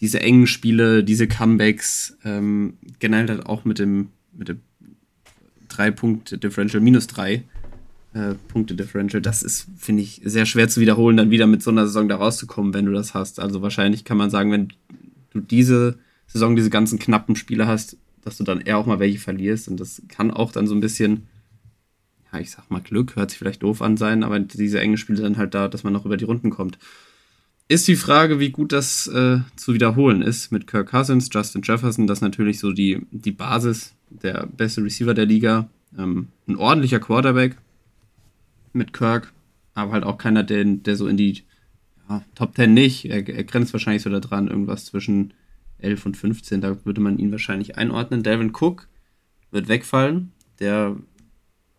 diese 0.00 0.20
engen 0.20 0.46
Spiele, 0.46 1.04
diese 1.04 1.28
Comebacks, 1.28 2.16
ähm, 2.24 2.74
generell 2.98 3.28
halt 3.28 3.46
auch 3.46 3.64
mit 3.64 3.78
dem, 3.78 4.08
mit 4.32 4.48
dem 4.48 4.60
3-Punkt-Differential, 5.70 6.82
minus 6.82 7.06
3 7.06 7.44
äh, 8.14 8.34
Punkte-Differential, 8.48 9.22
das 9.22 9.42
ist, 9.42 9.68
finde 9.76 10.02
ich, 10.02 10.20
sehr 10.24 10.46
schwer 10.46 10.68
zu 10.68 10.80
wiederholen, 10.80 11.16
dann 11.16 11.30
wieder 11.30 11.46
mit 11.46 11.62
so 11.62 11.70
einer 11.70 11.86
Saison 11.86 12.08
da 12.08 12.16
rauszukommen, 12.16 12.74
wenn 12.74 12.86
du 12.86 12.92
das 12.92 13.14
hast. 13.14 13.40
Also 13.40 13.62
wahrscheinlich 13.62 14.04
kann 14.04 14.16
man 14.16 14.30
sagen, 14.30 14.52
wenn 14.52 14.68
du 15.30 15.40
diese 15.40 15.98
Saison 16.26 16.56
diese 16.56 16.70
ganzen 16.70 16.98
knappen 16.98 17.36
Spiele 17.36 17.66
hast, 17.66 17.96
dass 18.22 18.36
du 18.36 18.44
dann 18.44 18.60
eher 18.60 18.78
auch 18.78 18.86
mal 18.86 18.98
welche 18.98 19.18
verlierst 19.18 19.68
und 19.68 19.78
das 19.78 20.02
kann 20.08 20.30
auch 20.30 20.52
dann 20.52 20.66
so 20.66 20.74
ein 20.74 20.80
bisschen 20.80 21.26
ja, 22.34 22.40
ich 22.40 22.50
sag 22.50 22.70
mal 22.70 22.80
Glück, 22.80 23.16
hört 23.16 23.30
sich 23.30 23.38
vielleicht 23.38 23.62
doof 23.62 23.80
an 23.80 23.96
sein, 23.96 24.24
aber 24.24 24.40
diese 24.40 24.80
engen 24.80 24.96
Spiele 24.96 25.22
dann 25.22 25.36
halt 25.36 25.54
da, 25.54 25.68
dass 25.68 25.84
man 25.84 25.92
noch 25.92 26.04
über 26.04 26.16
die 26.16 26.24
Runden 26.24 26.50
kommt. 26.50 26.78
Ist 27.68 27.88
die 27.88 27.96
Frage, 27.96 28.40
wie 28.40 28.50
gut 28.50 28.72
das 28.72 29.06
äh, 29.06 29.38
zu 29.56 29.72
wiederholen 29.72 30.20
ist 30.20 30.52
mit 30.52 30.66
Kirk 30.66 30.90
Cousins, 30.90 31.30
Justin 31.32 31.62
Jefferson, 31.62 32.06
das 32.06 32.18
ist 32.18 32.22
natürlich 32.22 32.58
so 32.58 32.72
die, 32.72 33.06
die 33.10 33.30
Basis, 33.30 33.94
der 34.10 34.46
beste 34.46 34.82
Receiver 34.82 35.14
der 35.14 35.26
Liga, 35.26 35.68
ähm, 35.96 36.28
ein 36.46 36.56
ordentlicher 36.56 37.00
Quarterback 37.00 37.56
mit 38.72 38.92
Kirk, 38.92 39.32
aber 39.74 39.92
halt 39.92 40.04
auch 40.04 40.18
keiner, 40.18 40.42
der, 40.42 40.64
der 40.64 40.96
so 40.96 41.06
in 41.06 41.16
die 41.16 41.44
ja, 42.08 42.22
Top 42.34 42.54
10 42.54 42.74
nicht, 42.74 43.06
er, 43.06 43.26
er 43.26 43.44
grenzt 43.44 43.72
wahrscheinlich 43.72 44.02
so 44.02 44.10
da 44.10 44.20
dran, 44.20 44.48
irgendwas 44.48 44.84
zwischen 44.86 45.32
11 45.78 46.06
und 46.06 46.16
15, 46.16 46.60
da 46.60 46.84
würde 46.84 47.00
man 47.00 47.18
ihn 47.18 47.30
wahrscheinlich 47.30 47.76
einordnen. 47.76 48.22
Devin 48.22 48.52
Cook 48.54 48.88
wird 49.50 49.68
wegfallen, 49.68 50.32
der 50.60 50.96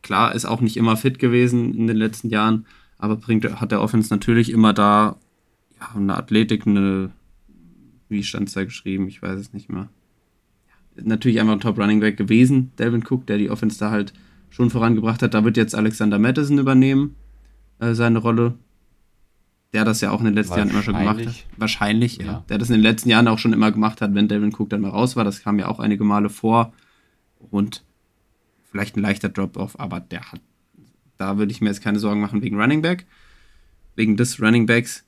klar, 0.02 0.36
ist 0.36 0.46
auch 0.46 0.62
nicht 0.62 0.78
immer 0.78 0.98
fit 0.98 1.20
gewesen 1.20 1.74
in 1.74 1.88
den 1.88 1.98
letzten 1.98 2.30
Jahren, 2.30 2.66
aber 2.98 3.16
bringt, 3.16 3.44
hat 3.60 3.72
der 3.72 3.82
Offense 3.82 4.14
natürlich 4.14 4.52
immer 4.52 4.72
da 4.72 5.18
ja, 5.80 5.90
eine 5.96 6.16
Athletik, 6.16 6.68
eine, 6.68 7.12
wie 8.08 8.24
stand 8.24 8.48
es 8.48 8.54
da 8.54 8.64
geschrieben, 8.64 9.08
ich 9.08 9.22
weiß 9.22 9.40
es 9.40 9.54
nicht 9.54 9.70
mehr. 9.70 9.90
Natürlich 10.96 11.40
einfach 11.42 11.54
ein 11.54 11.60
Top 11.60 11.78
Running 11.78 12.00
Back 12.00 12.18
gewesen, 12.18 12.72
Delvin 12.78 13.04
Cook, 13.08 13.26
der 13.26 13.38
die 13.38 13.50
Offense 13.50 13.80
da 13.80 13.92
halt 13.92 14.14
schon 14.50 14.70
vorangebracht 14.70 15.22
hat. 15.22 15.34
Da 15.34 15.44
wird 15.44 15.58
jetzt 15.58 15.76
Alexander 15.76 16.20
Madison 16.20 16.58
übernehmen, 16.58 17.16
äh, 17.80 17.94
seine 17.94 18.20
Rolle. 18.20 18.54
Der 19.76 19.84
das 19.84 20.00
ja 20.00 20.12
auch 20.12 20.20
in 20.20 20.26
den 20.26 20.36
letzten 20.36 20.58
Jahren 20.58 20.70
immer 20.70 20.84
schon 20.84 20.98
gemacht 20.98 21.26
hat. 21.26 21.36
Wahrscheinlich, 21.58 22.16
ja. 22.16 22.26
ja. 22.26 22.46
Der 22.48 22.58
das 22.58 22.70
in 22.70 22.76
den 22.76 22.82
letzten 22.82 23.10
Jahren 23.10 23.28
auch 23.28 23.40
schon 23.40 23.52
immer 23.52 23.74
gemacht 23.74 24.00
hat, 24.00 24.16
wenn 24.16 24.30
Delvin 24.30 24.56
Cook 24.56 24.70
dann 24.70 24.80
mal 24.80 24.92
raus 24.92 25.18
war. 25.18 25.26
Das 25.26 25.44
kam 25.44 25.60
ja 25.60 25.68
auch 25.68 25.82
einige 25.82 26.06
Male 26.06 26.30
vor. 26.30 26.72
Und 27.52 27.84
vielleicht 28.72 28.96
ein 28.96 29.02
leichter 29.02 29.28
Drop-Off, 29.28 29.78
aber 29.78 30.00
der 30.00 30.32
hat, 30.32 30.40
da 31.18 31.38
würde 31.38 31.52
ich 31.52 31.60
mir 31.60 31.68
jetzt 31.68 31.84
keine 31.84 32.00
Sorgen 32.00 32.22
machen 32.22 32.42
wegen 32.42 32.58
Running 32.58 32.82
Back, 32.82 33.06
wegen 33.98 34.16
des 34.16 34.42
Running 34.42 34.66
Backs. 34.66 35.04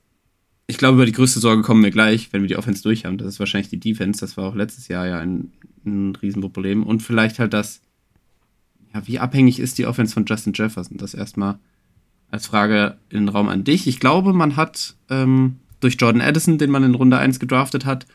Ich 0.66 0.76
glaube, 0.76 0.96
über 0.96 1.06
die 1.06 1.12
größte 1.12 1.40
Sorge 1.40 1.62
kommen 1.62 1.82
wir 1.82 1.90
gleich, 1.90 2.30
wenn 2.34 2.42
wir 2.42 2.48
die 2.48 2.56
Offense 2.58 2.82
durch 2.82 3.06
haben. 3.06 3.16
Das 3.16 3.26
ist 3.26 3.40
wahrscheinlich 3.40 3.70
die 3.70 3.80
Defense. 3.80 4.20
Das 4.20 4.36
war 4.36 4.44
auch 4.44 4.54
letztes 4.54 4.88
Jahr 4.88 5.06
ja 5.06 5.18
ein, 5.18 5.50
ein 5.86 6.14
Riesenproblem. 6.14 6.82
Und 6.82 7.02
vielleicht 7.02 7.38
halt 7.38 7.54
das, 7.54 7.80
ja, 8.92 9.06
wie 9.06 9.18
abhängig 9.18 9.60
ist 9.60 9.78
die 9.78 9.86
Offense 9.86 10.12
von 10.12 10.26
Justin 10.26 10.52
Jefferson? 10.52 10.98
Das 10.98 11.14
erstmal 11.14 11.58
als 12.30 12.46
Frage 12.46 12.98
in 13.08 13.20
den 13.20 13.28
Raum 13.28 13.48
an 13.48 13.64
dich. 13.64 13.86
Ich 13.86 14.00
glaube, 14.00 14.32
man 14.32 14.56
hat 14.56 14.94
ähm, 15.08 15.56
durch 15.80 15.96
Jordan 15.98 16.22
Addison, 16.22 16.58
den 16.58 16.70
man 16.70 16.84
in 16.84 16.94
Runde 16.94 17.18
1 17.18 17.40
gedraftet 17.40 17.84
hat, 17.84 18.06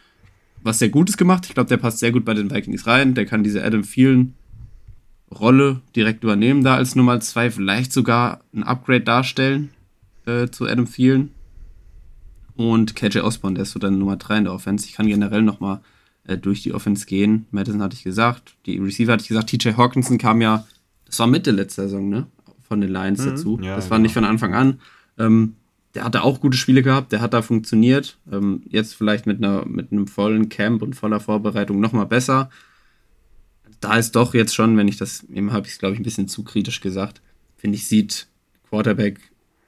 was 0.61 0.79
sehr 0.79 0.89
Gutes 0.89 1.17
gemacht. 1.17 1.45
Ich 1.47 1.53
glaube, 1.53 1.69
der 1.69 1.77
passt 1.77 1.99
sehr 1.99 2.11
gut 2.11 2.25
bei 2.25 2.33
den 2.33 2.51
Vikings 2.51 2.87
rein. 2.87 3.15
Der 3.15 3.25
kann 3.25 3.43
diese 3.43 3.63
Adam 3.63 3.83
Thielen 3.83 4.35
Rolle 5.33 5.81
direkt 5.95 6.23
übernehmen, 6.23 6.63
da 6.63 6.75
als 6.75 6.95
Nummer 6.95 7.19
2, 7.19 7.51
vielleicht 7.51 7.91
sogar 7.91 8.41
ein 8.53 8.63
Upgrade 8.63 9.01
darstellen 9.01 9.71
äh, 10.25 10.47
zu 10.47 10.67
Adam 10.67 10.89
Thielen. 10.89 11.31
Und 12.55 12.95
KJ 12.95 13.19
Osborne, 13.19 13.55
der 13.55 13.63
ist 13.63 13.71
so 13.71 13.79
dann 13.79 13.97
Nummer 13.97 14.15
3 14.15 14.39
in 14.39 14.43
der 14.43 14.53
Offense. 14.53 14.85
Ich 14.85 14.93
kann 14.93 15.07
generell 15.07 15.41
nochmal 15.41 15.81
äh, 16.25 16.37
durch 16.37 16.61
die 16.61 16.73
Offense 16.73 17.05
gehen. 17.05 17.47
Madison 17.51 17.81
hatte 17.81 17.95
ich 17.95 18.03
gesagt, 18.03 18.55
die 18.65 18.77
Receiver 18.77 19.13
hatte 19.13 19.23
ich 19.23 19.29
gesagt, 19.29 19.49
TJ 19.49 19.71
Hawkinson 19.75 20.17
kam 20.17 20.39
ja, 20.41 20.65
das 21.05 21.19
war 21.19 21.27
Mitte 21.27 21.51
letzter 21.51 21.83
Saison, 21.83 22.09
ne? 22.09 22.27
Von 22.73 22.81
den 22.81 22.91
Lions 22.91 23.21
mhm, 23.21 23.29
dazu. 23.29 23.59
Ja, 23.61 23.75
das 23.75 23.89
war 23.89 23.97
genau. 23.97 24.03
nicht 24.03 24.13
von 24.13 24.25
Anfang 24.25 24.53
an. 24.53 24.79
Ähm, 25.17 25.55
der 25.95 26.03
hatte 26.03 26.23
auch 26.23 26.41
gute 26.41 26.57
Spiele 26.57 26.81
gehabt, 26.81 27.11
der 27.11 27.21
hat 27.21 27.33
da 27.33 27.41
funktioniert. 27.41 28.17
Ähm, 28.31 28.63
jetzt 28.67 28.95
vielleicht 28.95 29.27
mit, 29.27 29.37
einer, 29.37 29.65
mit 29.65 29.91
einem 29.91 30.07
vollen 30.07 30.49
Camp 30.49 30.81
und 30.81 30.95
voller 30.95 31.19
Vorbereitung 31.19 31.79
nochmal 31.79 32.07
besser 32.07 32.49
da 33.83 33.97
ist 33.97 34.15
doch 34.15 34.33
jetzt 34.33 34.55
schon, 34.55 34.77
wenn 34.77 34.87
ich 34.87 34.97
das, 34.97 35.23
eben 35.25 35.51
habe 35.51 35.67
ich 35.67 35.73
es, 35.73 35.79
glaube 35.79 35.93
ich, 35.93 35.99
ein 35.99 36.03
bisschen 36.03 36.27
zu 36.27 36.43
kritisch 36.43 36.79
gesagt, 36.79 37.21
finde 37.57 37.75
ich, 37.75 37.87
sieht 37.87 38.27
Quarterback 38.69 39.19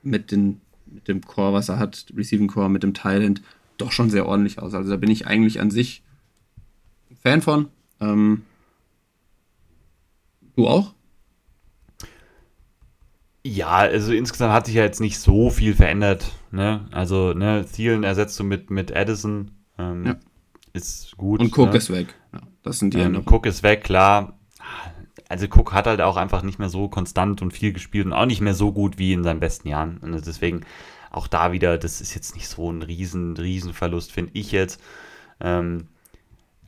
mit, 0.04 0.32
den, 0.32 0.62
mit 0.86 1.08
dem 1.08 1.22
Core, 1.22 1.54
was 1.54 1.70
er 1.70 1.80
hat, 1.80 2.06
Receiving 2.16 2.48
Core, 2.48 2.70
mit 2.70 2.84
dem 2.84 2.94
Thailand, 2.94 3.42
doch 3.78 3.92
schon 3.92 4.10
sehr 4.10 4.26
ordentlich 4.26 4.60
aus. 4.60 4.74
Also 4.74 4.90
da 4.90 4.96
bin 4.96 5.12
ich 5.12 5.28
eigentlich 5.28 5.60
an 5.60 5.70
sich 5.70 6.02
Fan 7.22 7.42
von. 7.42 7.68
Ähm, 8.00 8.44
du 10.56 10.68
auch? 10.68 10.94
Ja, 13.48 13.76
also 13.76 14.12
insgesamt 14.12 14.54
hat 14.54 14.66
sich 14.66 14.74
ja 14.74 14.82
jetzt 14.82 15.00
nicht 15.00 15.20
so 15.20 15.52
viel 15.52 15.76
verändert. 15.76 16.32
Ne? 16.50 16.88
Also, 16.92 17.34
ne, 17.34 17.64
Thielen 17.64 18.04
ersetzt 18.04 18.40
du 18.40 18.44
mit, 18.44 18.72
mit 18.72 18.96
Addison. 18.96 19.52
Ähm, 19.78 20.04
ja. 20.04 20.16
Ist 20.74 21.16
gut. 21.16 21.42
Und 21.42 21.56
Cook 21.56 21.70
ne? 21.70 21.78
ist 21.78 21.92
weg. 21.92 22.16
Ja. 22.34 22.40
Das 22.64 22.80
sind 22.80 22.96
die 22.96 23.00
ähm, 23.00 23.22
Cook 23.24 23.46
ist 23.46 23.62
weg, 23.62 23.84
klar. 23.84 24.40
Also 25.30 25.46
Cook 25.46 25.74
hat 25.74 25.86
halt 25.86 26.02
auch 26.02 26.18
einfach 26.18 26.42
nicht 26.42 26.58
mehr 26.58 26.70
so 26.70 26.88
konstant 26.88 27.44
und 27.44 27.52
viel 27.52 27.72
gespielt 27.72 28.08
und 28.08 28.14
auch 28.14 28.26
nicht 28.26 28.42
mehr 28.42 28.56
so 28.56 28.72
gut 28.72 28.98
wie 28.98 29.14
in 29.14 29.24
seinen 29.24 29.40
besten 29.40 29.68
Jahren. 29.68 30.00
Und 30.00 30.14
deswegen 30.26 30.62
auch 31.12 31.28
da 31.28 31.52
wieder, 31.52 31.78
das 31.78 32.02
ist 32.02 32.16
jetzt 32.16 32.34
nicht 32.34 32.48
so 32.48 32.72
ein 32.72 32.82
riesen, 32.82 33.38
riesen 33.38 33.74
Verlust, 33.74 34.12
finde 34.12 34.32
ich 34.34 34.52
jetzt. 34.54 34.82
Ähm, 35.40 35.90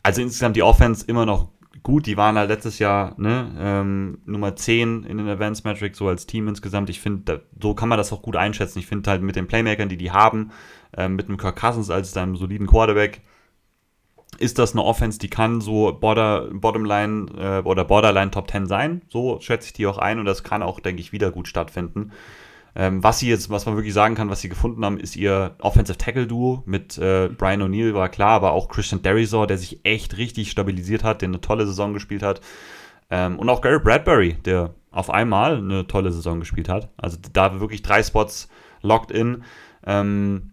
also 0.04 0.22
insgesamt 0.22 0.56
die 0.56 0.64
Offense 0.64 1.04
immer 1.08 1.26
noch 1.26 1.50
gut. 1.88 2.06
Die 2.06 2.18
waren 2.18 2.38
halt 2.38 2.50
letztes 2.50 2.80
Jahr 2.80 3.16
ne, 3.18 3.50
ähm, 3.58 4.18
Nummer 4.26 4.58
10 4.58 5.06
in 5.06 5.18
den 5.18 5.30
Advanced 5.30 5.64
Metrics, 5.64 5.98
so 5.98 6.10
als 6.10 6.26
Team 6.26 6.50
insgesamt. 6.50 6.90
Ich 6.90 7.00
finde, 7.00 7.46
so 7.62 7.74
kann 7.76 7.88
man 7.88 7.98
das 7.98 8.12
auch 8.12 8.22
gut 8.22 8.36
einschätzen. 8.36 8.80
Ich 8.80 8.88
finde 8.88 9.10
halt 9.10 9.22
mit 9.22 9.38
den 9.38 9.48
Playmakern, 9.48 9.88
die 9.88 9.96
die 9.96 10.12
haben, 10.12 10.52
ähm, 10.98 11.16
mit 11.16 11.30
dem 11.30 11.38
Kirk 11.38 11.58
Cousins 11.58 11.90
als 11.90 12.12
deinem 12.12 12.36
soliden 12.36 12.68
Quarterback, 12.68 13.22
ist 14.38 14.60
das 14.60 14.74
eine 14.74 14.84
Offense, 14.84 15.18
die 15.18 15.30
kann 15.30 15.62
so 15.62 15.94
Border, 15.94 16.50
Bottomline 16.52 17.28
äh, 17.38 17.62
oder 17.66 17.86
Borderline 17.86 18.32
Top 18.32 18.52
10 18.52 18.68
sein. 18.68 19.02
So 19.08 19.40
schätze 19.40 19.68
ich 19.68 19.74
die 19.74 19.88
auch 19.88 19.98
ein 19.98 20.20
und 20.20 20.26
das 20.26 20.44
kann 20.44 20.62
auch, 20.62 20.82
denke 20.82 21.02
ich, 21.02 21.14
wieder 21.14 21.32
gut 21.32 21.48
stattfinden. 21.48 22.12
Ähm, 22.76 23.04
was 23.04 23.20
sie 23.20 23.30
jetzt, 23.30 23.50
was 23.50 23.66
man 23.66 23.76
wirklich 23.76 23.94
sagen 23.94 24.16
kann, 24.16 24.30
was 24.30 24.42
sie 24.42 24.50
gefunden 24.50 24.86
haben, 24.86 25.00
ist 25.00 25.16
ihr 25.16 25.56
Offensive 25.60 25.98
Tackle 25.98 26.28
Duo 26.28 26.64
mit 26.66 26.98
äh, 26.98 27.30
Brian 27.30 27.62
O'Neill 27.62 27.94
war 27.94 28.10
klar, 28.10 28.32
aber 28.32 28.52
auch 28.52 28.68
Christian 28.70 29.02
Derizor, 29.02 29.48
der 29.48 29.58
sich 29.58 29.84
echt 29.84 30.18
richtig 30.18 30.52
stabilisiert 30.52 31.04
hat, 31.04 31.22
der 31.22 31.30
eine 31.30 31.42
tolle 31.42 31.66
Saison 31.66 31.94
gespielt 31.94 32.22
hat. 32.22 32.42
Ähm, 33.10 33.40
und 33.40 33.50
auch 33.50 33.62
Gary 33.62 33.80
Bradbury, 33.80 34.34
der 34.46 34.76
auf 34.92 35.10
einmal 35.10 35.58
eine 35.58 35.88
tolle 35.88 36.12
Saison 36.12 36.40
gespielt 36.40 36.70
hat. 36.70 36.90
Also 36.98 37.18
da 37.34 37.60
wirklich 37.60 37.82
drei 37.82 38.04
Spots 38.04 38.50
locked 38.82 39.12
in. 39.12 39.44
Ähm, 39.86 40.52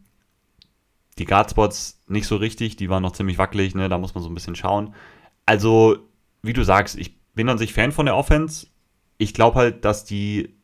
die 1.18 1.24
Guardspots 1.24 2.02
nicht 2.08 2.26
so 2.26 2.36
richtig, 2.36 2.76
die 2.76 2.90
waren 2.90 3.02
noch 3.02 3.12
ziemlich 3.12 3.38
wackelig, 3.38 3.74
ne? 3.74 3.88
da 3.88 3.98
muss 3.98 4.14
man 4.14 4.22
so 4.22 4.30
ein 4.30 4.34
bisschen 4.34 4.56
schauen. 4.56 4.94
Also, 5.46 5.96
wie 6.42 6.52
du 6.52 6.64
sagst, 6.64 6.96
ich 6.96 7.16
bin 7.34 7.48
an 7.48 7.58
sich 7.58 7.72
Fan 7.72 7.92
von 7.92 8.06
der 8.06 8.16
Offense. 8.16 8.66
Ich 9.18 9.34
glaube 9.34 9.58
halt, 9.58 9.84
dass 9.84 10.04
die 10.04 10.56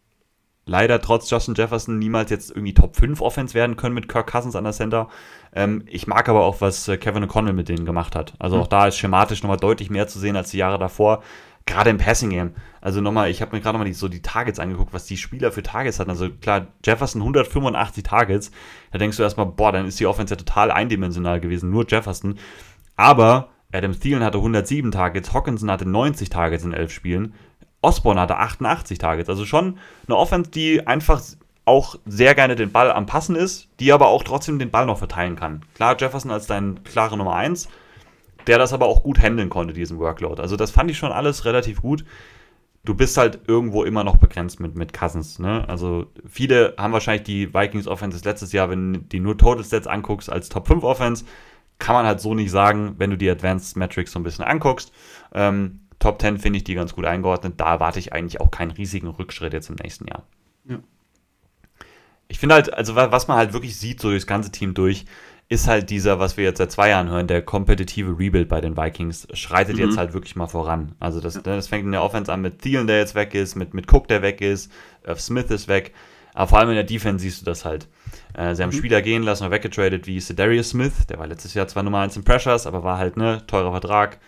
leider 0.71 1.01
trotz 1.01 1.29
Justin 1.29 1.55
Jefferson 1.55 1.99
niemals 1.99 2.31
jetzt 2.31 2.51
irgendwie 2.51 2.75
Top 2.75 2.97
5 2.97 3.21
Offense 3.21 3.55
werden 3.55 3.77
können 3.77 3.95
mit 3.95 4.09
Kirk 4.09 4.31
Cousins 4.31 4.57
an 4.57 4.65
der 4.65 4.73
Center. 4.73 5.09
Ähm, 5.53 5.83
ich 5.87 6.07
mag 6.07 6.29
aber 6.29 6.45
auch, 6.45 6.61
was 6.61 6.87
äh, 6.89 6.97
Kevin 6.97 7.25
O'Connell 7.25 7.53
mit 7.53 7.69
denen 7.69 7.85
gemacht 7.85 8.15
hat. 8.15 8.35
Also 8.39 8.57
mhm. 8.57 8.63
auch 8.63 8.69
da 8.69 8.87
ist 8.87 8.97
schematisch 8.97 9.43
nochmal 9.43 9.57
deutlich 9.57 9.91
mehr 9.91 10.07
zu 10.07 10.19
sehen 10.19 10.37
als 10.37 10.51
die 10.51 10.59
Jahre 10.59 10.79
davor 10.79 11.23
gerade 11.67 11.91
im 11.91 11.99
Passing 11.99 12.31
Game. 12.31 12.55
Also 12.81 13.01
nochmal, 13.01 13.31
ich 13.31 13.43
habe 13.43 13.55
mir 13.55 13.63
gerade 13.63 13.79
nochmal 13.79 13.93
so 13.93 14.09
die 14.09 14.23
Targets 14.23 14.59
angeguckt, 14.59 14.93
was 14.93 15.05
die 15.05 15.17
Spieler 15.17 15.53
für 15.53 15.63
Targets 15.63 16.01
hatten. 16.01 16.11
Also 16.11 16.31
klar, 16.31 16.69
Jefferson 16.85 17.21
185 17.21 18.03
Targets. 18.03 18.51
Da 18.93 18.99
denkst 18.99 19.17
du 19.17 19.23
erstmal, 19.23 19.47
boah, 19.47 19.73
dann 19.73 19.87
ist 19.87 20.01
die 20.01 20.07
Offense 20.07 20.35
ja 20.35 20.39
total 20.39 20.71
eindimensional 20.71 21.41
gewesen, 21.41 21.71
nur 21.71 21.87
Jefferson. 21.87 22.39
Aber 22.97 23.51
Adam 23.73 23.99
Thielen 23.99 24.25
hatte 24.25 24.39
107 24.39 24.91
Targets, 24.91 25.33
Hawkinson 25.33 25.71
hatte 25.71 25.89
90 25.89 26.29
Targets 26.29 26.65
in 26.65 26.73
11 26.73 26.93
Spielen, 26.93 27.35
Osborne 27.83 28.21
hatte 28.21 28.37
88 28.37 28.99
Targets. 28.99 29.29
Also 29.29 29.47
schon 29.47 29.79
eine 30.07 30.17
Offense, 30.17 30.51
die 30.51 30.87
einfach 30.87 31.23
auch 31.65 31.97
sehr 32.07 32.35
gerne 32.35 32.57
den 32.57 32.73
Ball 32.73 32.91
am 32.91 33.07
Passen 33.07 33.37
ist, 33.37 33.69
die 33.79 33.93
aber 33.93 34.09
auch 34.09 34.25
trotzdem 34.25 34.59
den 34.59 34.71
Ball 34.71 34.87
noch 34.87 34.99
verteilen 34.99 35.37
kann. 35.37 35.65
Klar, 35.75 35.97
Jefferson 35.99 36.31
als 36.31 36.47
dein 36.47 36.83
klare 36.85 37.17
Nummer 37.17 37.37
1, 37.37 37.69
der 38.47 38.59
das 38.59 38.73
aber 38.73 38.87
auch 38.87 39.03
gut 39.03 39.21
handeln 39.21 39.51
konnte, 39.51 39.73
diesen 39.73 39.99
Workload. 39.99 40.43
Also 40.43 40.57
das 40.57 40.71
fand 40.71 40.91
ich 40.91 40.99
schon 40.99 41.13
alles 41.13 41.45
relativ 41.45 41.83
gut. 41.83 42.05
Du 42.85 42.95
bist 42.95 43.17
halt 43.19 43.41
irgendwo 43.47 43.85
immer 43.85 44.05
noch 44.05 44.17
begrenzt 44.17 44.59
mit, 44.59 44.75
mit 44.75 44.93
Cousins. 44.93 45.39
Ne? 45.39 45.65
Also 45.69 46.07
viele 46.27 46.75
haben 46.79 46.95
wahrscheinlich 46.95 47.25
die 47.25 47.53
Vikings 47.53 47.87
Offense 47.87 48.21
letztes 48.25 48.53
Jahr, 48.53 48.71
wenn 48.71 48.95
du 48.95 49.01
die 49.01 49.21
nur 49.21 49.37
Total 49.37 49.63
Stats 49.63 49.87
anguckst, 49.87 50.31
als 50.31 50.49
Top 50.49 50.67
5 50.67 50.83
Offense. 50.83 51.25
Kann 51.79 51.95
man 51.95 52.07
halt 52.07 52.21
so 52.21 52.35
nicht 52.35 52.51
sagen, 52.51 52.95
wenn 52.99 53.11
du 53.11 53.17
die 53.17 53.31
Advanced 53.31 53.77
Metrics 53.77 54.13
so 54.13 54.19
ein 54.19 54.23
bisschen 54.23 54.45
anguckst. 54.45 54.93
Ähm, 55.33 55.81
Top 56.01 56.21
10 56.21 56.39
finde 56.39 56.57
ich 56.57 56.65
die 56.65 56.75
ganz 56.75 56.95
gut 56.95 57.05
eingeordnet. 57.05 57.55
Da 57.59 57.75
erwarte 57.75 58.01
ich 58.01 58.13
eigentlich 58.13 58.41
auch 58.41 58.51
keinen 58.51 58.73
riesigen 58.73 59.07
Rückschritt 59.07 59.53
jetzt 59.53 59.71
im 59.71 59.77
nächsten 59.77 60.09
Jahr. 60.09 60.25
Ja. 60.65 60.79
Ich 62.27 62.39
finde 62.39 62.57
halt, 62.57 62.75
also 62.75 62.97
was 62.97 63.29
man 63.29 63.37
halt 63.37 63.53
wirklich 63.53 63.77
sieht, 63.77 64.01
so 64.01 64.09
durchs 64.09 64.27
ganze 64.27 64.51
Team 64.51 64.75
durch, 64.75 65.05
ist 65.51 65.67
halt 65.67 65.91
dieser, 65.91 66.21
was 66.21 66.37
wir 66.37 66.45
jetzt 66.45 66.59
seit 66.59 66.71
zwei 66.71 66.91
Jahren 66.91 67.11
hören, 67.11 67.27
der 67.27 67.43
kompetitive 67.43 68.17
Rebuild 68.17 68.49
bei 68.49 68.61
den 68.61 68.77
Vikings 68.77 69.27
schreitet 69.35 69.77
mhm. 69.77 69.83
jetzt 69.83 69.99
halt 69.99 70.15
wirklich 70.15 70.37
mal 70.37 70.47
voran. 70.47 70.95
Also 71.01 71.21
das, 71.21 71.43
das 71.43 71.67
fängt 71.67 71.85
in 71.85 71.93
der 71.93 72.05
Offense 72.05 72.33
an 72.33 72.41
mit 72.41 72.63
Thielen, 72.63 72.87
der 72.87 72.99
jetzt 72.99 73.17
weg 73.17 73.35
ist, 73.35 73.57
mit, 73.57 73.75
mit 73.75 73.93
Cook, 73.93 74.07
der 74.07 74.23
weg 74.23 74.41
ist, 74.41 74.71
äh, 75.03 75.15
Smith 75.17 75.51
ist 75.51 75.67
weg. 75.67 75.93
Aber 76.35 76.47
vor 76.47 76.61
allem 76.61 76.69
in 76.69 76.77
der 76.77 76.85
Defense 76.85 77.23
siehst 77.23 77.41
du 77.41 77.45
das 77.45 77.65
halt. 77.65 77.89
Äh, 78.35 78.55
sie 78.55 78.63
haben 78.63 78.71
mhm. 78.71 78.77
Spieler 78.77 79.03
gehen 79.03 79.25
lassen 79.25 79.45
und 79.45 79.51
weggetradet 79.51 80.07
wie 80.07 80.21
Cedarius 80.21 80.71
Smith, 80.71 81.07
der 81.09 81.19
war 81.19 81.27
letztes 81.27 81.55
Jahr 81.55 81.67
zwar 81.67 81.83
Nummer 81.83 81.99
1 81.99 82.17
in 82.17 82.25
Pressures, 82.25 82.69
aber 82.69 82.85
war 82.85 82.99
halt, 82.99 83.17
ne, 83.17 83.43
teurer 83.49 83.73
Vertrag. 83.73 84.21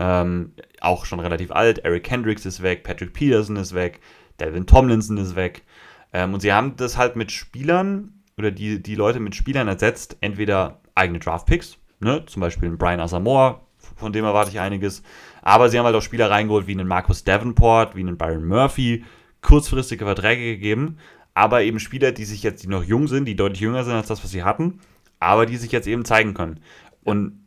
Ähm, 0.00 0.52
auch 0.80 1.04
schon 1.06 1.18
relativ 1.18 1.50
alt. 1.50 1.80
Eric 1.80 2.08
Hendricks 2.08 2.46
ist 2.46 2.62
weg, 2.62 2.84
Patrick 2.84 3.12
Peterson 3.12 3.56
ist 3.56 3.74
weg, 3.74 4.00
Delvin 4.38 4.64
Tomlinson 4.64 5.16
ist 5.16 5.34
weg. 5.34 5.64
Ähm, 6.12 6.34
und 6.34 6.40
sie 6.40 6.52
haben 6.52 6.76
das 6.76 6.96
halt 6.96 7.16
mit 7.16 7.32
Spielern 7.32 8.12
oder 8.38 8.52
die, 8.52 8.80
die 8.80 8.94
Leute 8.94 9.18
mit 9.18 9.34
Spielern 9.34 9.66
ersetzt, 9.66 10.16
entweder 10.20 10.80
eigene 10.94 11.18
Draftpicks, 11.18 11.78
ne, 11.98 12.24
zum 12.26 12.40
Beispiel 12.40 12.68
einen 12.68 12.78
Brian 12.78 13.00
Asamoah, 13.00 13.60
von 13.96 14.12
dem 14.12 14.24
erwarte 14.24 14.52
ich 14.52 14.60
einiges, 14.60 15.02
aber 15.42 15.68
sie 15.68 15.78
haben 15.78 15.86
halt 15.86 15.96
auch 15.96 16.02
Spieler 16.02 16.30
reingeholt 16.30 16.68
wie 16.68 16.72
einen 16.72 16.86
Marcus 16.86 17.24
Davenport, 17.24 17.96
wie 17.96 18.00
einen 18.00 18.16
Byron 18.16 18.46
Murphy, 18.46 19.04
kurzfristige 19.42 20.04
Verträge 20.04 20.44
gegeben, 20.44 20.98
aber 21.34 21.62
eben 21.62 21.80
Spieler, 21.80 22.12
die 22.12 22.24
sich 22.24 22.44
jetzt, 22.44 22.62
die 22.62 22.68
noch 22.68 22.84
jung 22.84 23.08
sind, 23.08 23.24
die 23.24 23.36
deutlich 23.36 23.60
jünger 23.60 23.82
sind 23.82 23.94
als 23.94 24.06
das, 24.06 24.22
was 24.22 24.30
sie 24.30 24.44
hatten, 24.44 24.80
aber 25.18 25.46
die 25.46 25.56
sich 25.56 25.72
jetzt 25.72 25.88
eben 25.88 26.04
zeigen 26.04 26.34
können. 26.34 26.60
Und 27.02 27.46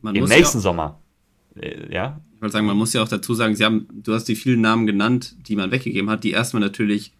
man 0.00 0.14
im 0.14 0.24
nächsten 0.24 0.58
ja 0.58 0.62
Sommer, 0.62 1.00
äh, 1.60 1.92
ja. 1.92 2.20
Ich 2.34 2.42
wollte 2.42 2.52
sagen, 2.52 2.66
man 2.66 2.76
muss 2.76 2.92
ja 2.92 3.02
auch 3.02 3.08
dazu 3.08 3.34
sagen, 3.34 3.56
sie 3.56 3.64
haben, 3.64 3.88
du 3.92 4.14
hast 4.14 4.24
die 4.24 4.36
vielen 4.36 4.60
Namen 4.60 4.86
genannt, 4.86 5.36
die 5.48 5.56
man 5.56 5.70
weggegeben 5.70 6.08
hat, 6.08 6.22
die 6.22 6.30
erstmal 6.30 6.60
natürlich 6.60 7.12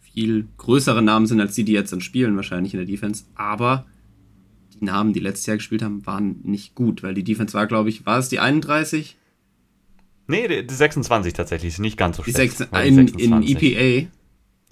viel 0.00 0.48
größere 0.56 1.02
Namen 1.02 1.26
sind 1.26 1.40
als 1.40 1.54
die, 1.54 1.64
die 1.64 1.72
jetzt 1.72 1.92
dann 1.92 2.00
spielen, 2.00 2.36
wahrscheinlich 2.36 2.72
in 2.74 2.78
der 2.78 2.86
Defense. 2.86 3.24
Aber 3.34 3.86
die 4.74 4.84
Namen, 4.84 5.12
die 5.12 5.20
letztes 5.20 5.46
Jahr 5.46 5.56
gespielt 5.56 5.82
haben, 5.82 6.04
waren 6.06 6.40
nicht 6.42 6.74
gut, 6.74 7.02
weil 7.02 7.14
die 7.14 7.24
Defense 7.24 7.54
war, 7.54 7.66
glaube 7.66 7.90
ich, 7.90 8.06
war 8.06 8.18
es 8.18 8.28
die 8.28 8.40
31? 8.40 9.16
Nee, 10.26 10.62
die 10.62 10.74
26 10.74 11.32
tatsächlich, 11.32 11.74
ist 11.74 11.78
nicht 11.78 11.96
ganz 11.96 12.16
so 12.16 12.22
schlecht. 12.22 12.38
Die 12.38 12.64
6, 12.64 12.68
in, 12.84 13.08
in 13.08 13.42
EPA. 13.42 14.08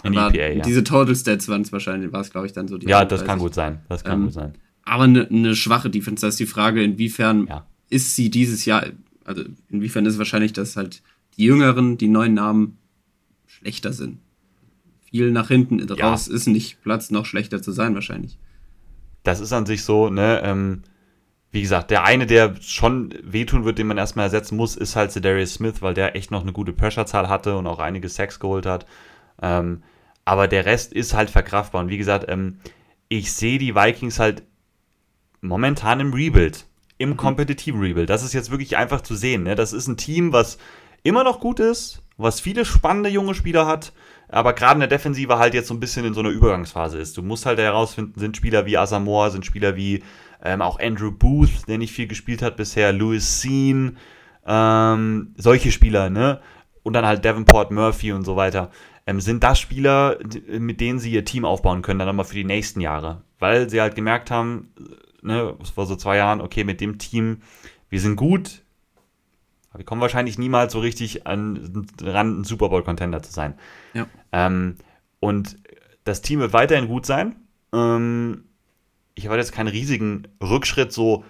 In 0.05 0.15
EPA, 0.15 0.33
ja. 0.33 0.63
Diese 0.63 0.85
Total 0.85 1.15
Stats 1.15 1.49
waren 1.49 1.63
es 1.63 1.73
wahrscheinlich, 1.73 2.13
war 2.13 2.21
es, 2.21 2.31
glaube 2.31 2.47
ich, 2.47 2.53
dann 2.53 2.69
so 2.69 2.79
die 2.79 2.87
Ja, 2.87 2.99
31. 2.99 3.19
das 3.19 3.27
kann 3.27 3.39
gut 3.39 3.55
sein. 3.55 3.81
Das 3.89 4.05
kann 4.05 4.21
ähm, 4.21 4.25
gut 4.25 4.35
sein. 4.35 4.55
Aber 4.85 5.05
eine 5.05 5.27
ne 5.31 5.55
schwache 5.55 5.91
Defense, 5.91 6.23
da 6.23 6.29
ist 6.29 6.41
die 6.41 6.47
Frage, 6.47 6.83
inwiefern 6.83 7.47
ja. 7.49 7.67
Ist 7.89 8.17
sie 8.17 8.31
dieses 8.31 8.65
Jahr, 8.65 8.87
also 9.25 9.45
inwiefern 9.69 10.07
ist 10.07 10.15
es 10.15 10.19
wahrscheinlich, 10.19 10.53
dass 10.53 10.77
halt 10.77 11.03
die 11.37 11.45
Jüngeren, 11.45 11.99
die 11.99 12.09
neuen 12.09 12.35
Namen 12.35 12.79
schlechter 13.47 13.93
sind 13.93 14.19
viel 15.11 15.31
nach 15.31 15.49
hinten 15.49 15.81
raus 15.91 16.29
ja. 16.29 16.35
ist 16.35 16.47
nicht 16.47 16.83
Platz, 16.83 17.11
noch 17.11 17.27
schlechter 17.27 17.63
zu 17.63 17.73
sein 17.73 17.95
wahrscheinlich. 17.95 18.39
Das 19.23 19.41
ist 19.41 19.53
an 19.53 19.67
sich 19.67 19.85
so, 19.85 20.11
ne, 20.11 20.43
ähm, 20.45 20.83
wie 21.51 21.63
gesagt, 21.63 21.91
der 21.91 22.05
eine, 22.05 22.27
der 22.27 22.57
schon 22.61 23.15
wehtun 23.23 23.65
wird, 23.65 23.79
den 23.79 23.87
man 23.87 23.97
erstmal 23.97 24.27
ersetzen 24.27 24.57
muss, 24.57 24.77
ist 24.77 24.97
halt 24.97 25.25
Darius 25.25 25.55
Smith, 25.55 25.81
weil 25.81 25.95
der 25.95 26.15
echt 26.15 26.31
noch 26.31 26.43
eine 26.43 26.53
gute 26.53 26.75
Pressure-Zahl 26.75 27.29
hatte 27.29 27.57
und 27.57 27.67
auch 27.67 27.79
einige 27.79 28.09
Sacks 28.09 28.39
geholt 28.39 28.67
hat. 28.67 28.85
Ähm, 29.41 29.83
aber 30.27 30.47
der 30.47 30.67
Rest 30.67 30.93
ist 30.93 31.15
halt 31.15 31.31
verkraftbar. 31.31 31.81
Und 31.83 31.89
wie 31.89 31.97
gesagt, 31.97 32.27
ähm, 32.29 32.59
ich 33.09 33.33
sehe 33.33 33.59
die 33.59 33.75
Vikings 33.75 34.19
halt 34.19 34.43
momentan 35.41 36.01
im 36.01 36.13
Rebuild, 36.13 36.67
im 36.99 37.11
mhm. 37.11 37.17
kompetitiven 37.17 37.81
Rebuild. 37.81 38.11
Das 38.11 38.23
ist 38.23 38.35
jetzt 38.35 38.51
wirklich 38.51 38.77
einfach 38.77 39.01
zu 39.01 39.15
sehen. 39.15 39.45
Ne? 39.45 39.55
Das 39.55 39.73
ist 39.73 39.87
ein 39.87 39.97
Team, 39.97 40.33
was 40.33 40.59
immer 41.03 41.25
noch 41.25 41.41
gut 41.41 41.61
ist, 41.61 42.03
was 42.17 42.41
viele 42.41 42.65
spannende 42.65 43.09
junge 43.09 43.35
Spieler 43.35 43.67
hat, 43.67 43.93
aber 44.29 44.53
gerade 44.53 44.75
in 44.75 44.81
der 44.81 44.89
Defensive 44.89 45.39
halt 45.39 45.55
jetzt 45.55 45.69
so 45.69 45.75
ein 45.75 45.81
bisschen 45.81 46.05
in 46.05 46.13
so 46.13 46.21
einer 46.21 46.29
Übergangsphase 46.29 46.99
ist. 46.99 47.17
Du 47.17 47.23
musst 47.23 47.47
halt 47.47 47.59
herausfinden, 47.59 48.19
sind 48.19 48.37
Spieler 48.37 48.67
wie 48.67 48.77
Asamoah, 48.77 49.31
sind 49.31 49.47
Spieler 49.47 49.77
wie 49.77 50.03
ähm, 50.45 50.61
auch 50.61 50.79
Andrew 50.81 51.11
Booth, 51.11 51.67
der 51.67 51.79
nicht 51.79 51.93
viel 51.93 52.07
gespielt 52.07 52.43
hat 52.43 52.57
bisher, 52.57 52.93
Louis 52.93 53.41
Sean, 53.41 53.97
ähm, 54.47 55.35
solche 55.37 55.73
Spieler, 55.73 56.11
ne? 56.11 56.41
Und 56.83 56.93
dann 56.93 57.07
halt 57.07 57.25
Davenport, 57.25 57.71
Murphy 57.71 58.13
und 58.13 58.25
so 58.25 58.37
weiter. 58.37 58.71
Ähm, 59.07 59.21
sind 59.21 59.43
das 59.43 59.59
Spieler, 59.59 60.19
mit 60.49 60.81
denen 60.81 60.99
sie 60.99 61.13
ihr 61.13 61.25
Team 61.25 61.45
aufbauen 61.45 61.83
können, 61.83 61.99
dann 61.99 62.09
nochmal 62.09 62.25
für 62.25 62.35
die 62.35 62.45
nächsten 62.45 62.81
Jahre? 62.81 63.23
Weil 63.39 63.69
sie 63.69 63.81
halt 63.81 63.95
gemerkt 63.95 64.31
haben, 64.31 64.73
ne, 65.23 65.57
vor 65.75 65.87
so 65.87 65.97
zwei 65.97 66.17
Jahren, 66.17 66.41
okay, 66.41 66.65
mit 66.65 66.81
dem 66.81 66.99
Team, 66.99 67.43
wir 67.89 68.01
sind 68.01 68.17
gut, 68.17 68.63
wir 69.75 69.85
kommen 69.85 70.01
wahrscheinlich 70.01 70.39
niemals 70.39 70.73
so 70.73 70.81
richtig 70.81 71.27
an 71.27 71.87
ran, 72.03 72.41
ein 72.41 72.45
Super 72.45 72.69
Bowl-Contender 72.69 73.23
zu 73.23 73.33
sein. 73.33 73.55
Ja. 73.95 74.07
Ähm, 74.33 74.77
und 75.21 75.59
das 76.05 76.23
Team 76.23 76.41
wird 76.41 76.53
weiterhin 76.53 76.89
gut 76.89 77.07
sein. 77.07 77.37
Ähm, 77.73 78.45
ich 79.15 79.25
erwarte 79.25 79.41
jetzt 79.41 79.53
keinen 79.53 79.69
riesigen 79.69 80.27
Rückschritt, 80.43 80.93
so 80.93 81.25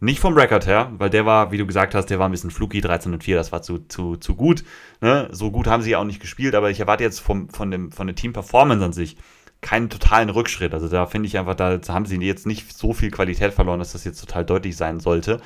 nicht 0.00 0.20
vom 0.20 0.34
Record 0.34 0.66
her, 0.66 0.92
weil 0.96 1.10
der 1.10 1.26
war, 1.26 1.50
wie 1.50 1.58
du 1.58 1.66
gesagt 1.66 1.94
hast, 1.94 2.06
der 2.06 2.18
war 2.18 2.28
ein 2.28 2.32
bisschen 2.32 2.52
fluky, 2.52 2.80
13 2.80 3.12
und 3.12 3.24
4, 3.24 3.36
das 3.36 3.50
war 3.50 3.62
zu, 3.62 3.78
zu, 3.88 4.16
zu 4.16 4.36
gut. 4.36 4.64
Ne? 5.00 5.28
So 5.32 5.50
gut 5.50 5.66
haben 5.66 5.82
sie 5.82 5.96
auch 5.96 6.04
nicht 6.04 6.20
gespielt, 6.20 6.54
aber 6.54 6.70
ich 6.70 6.78
erwarte 6.78 7.02
jetzt 7.02 7.18
vom, 7.18 7.48
von, 7.50 7.70
dem, 7.70 7.90
von 7.90 8.06
der 8.06 8.14
Team-Performance 8.14 8.84
an 8.84 8.92
sich 8.92 9.16
keinen 9.60 9.90
totalen 9.90 10.30
Rückschritt. 10.30 10.72
Also 10.74 10.88
da 10.88 11.06
finde 11.06 11.26
ich 11.26 11.38
einfach, 11.38 11.54
da 11.54 11.78
haben 11.88 12.06
sie 12.06 12.16
jetzt 12.18 12.46
nicht 12.46 12.76
so 12.76 12.92
viel 12.92 13.10
Qualität 13.10 13.52
verloren, 13.52 13.80
dass 13.80 13.92
das 13.92 14.04
jetzt 14.04 14.20
total 14.20 14.44
deutlich 14.44 14.76
sein 14.76 15.00
sollte. 15.00 15.40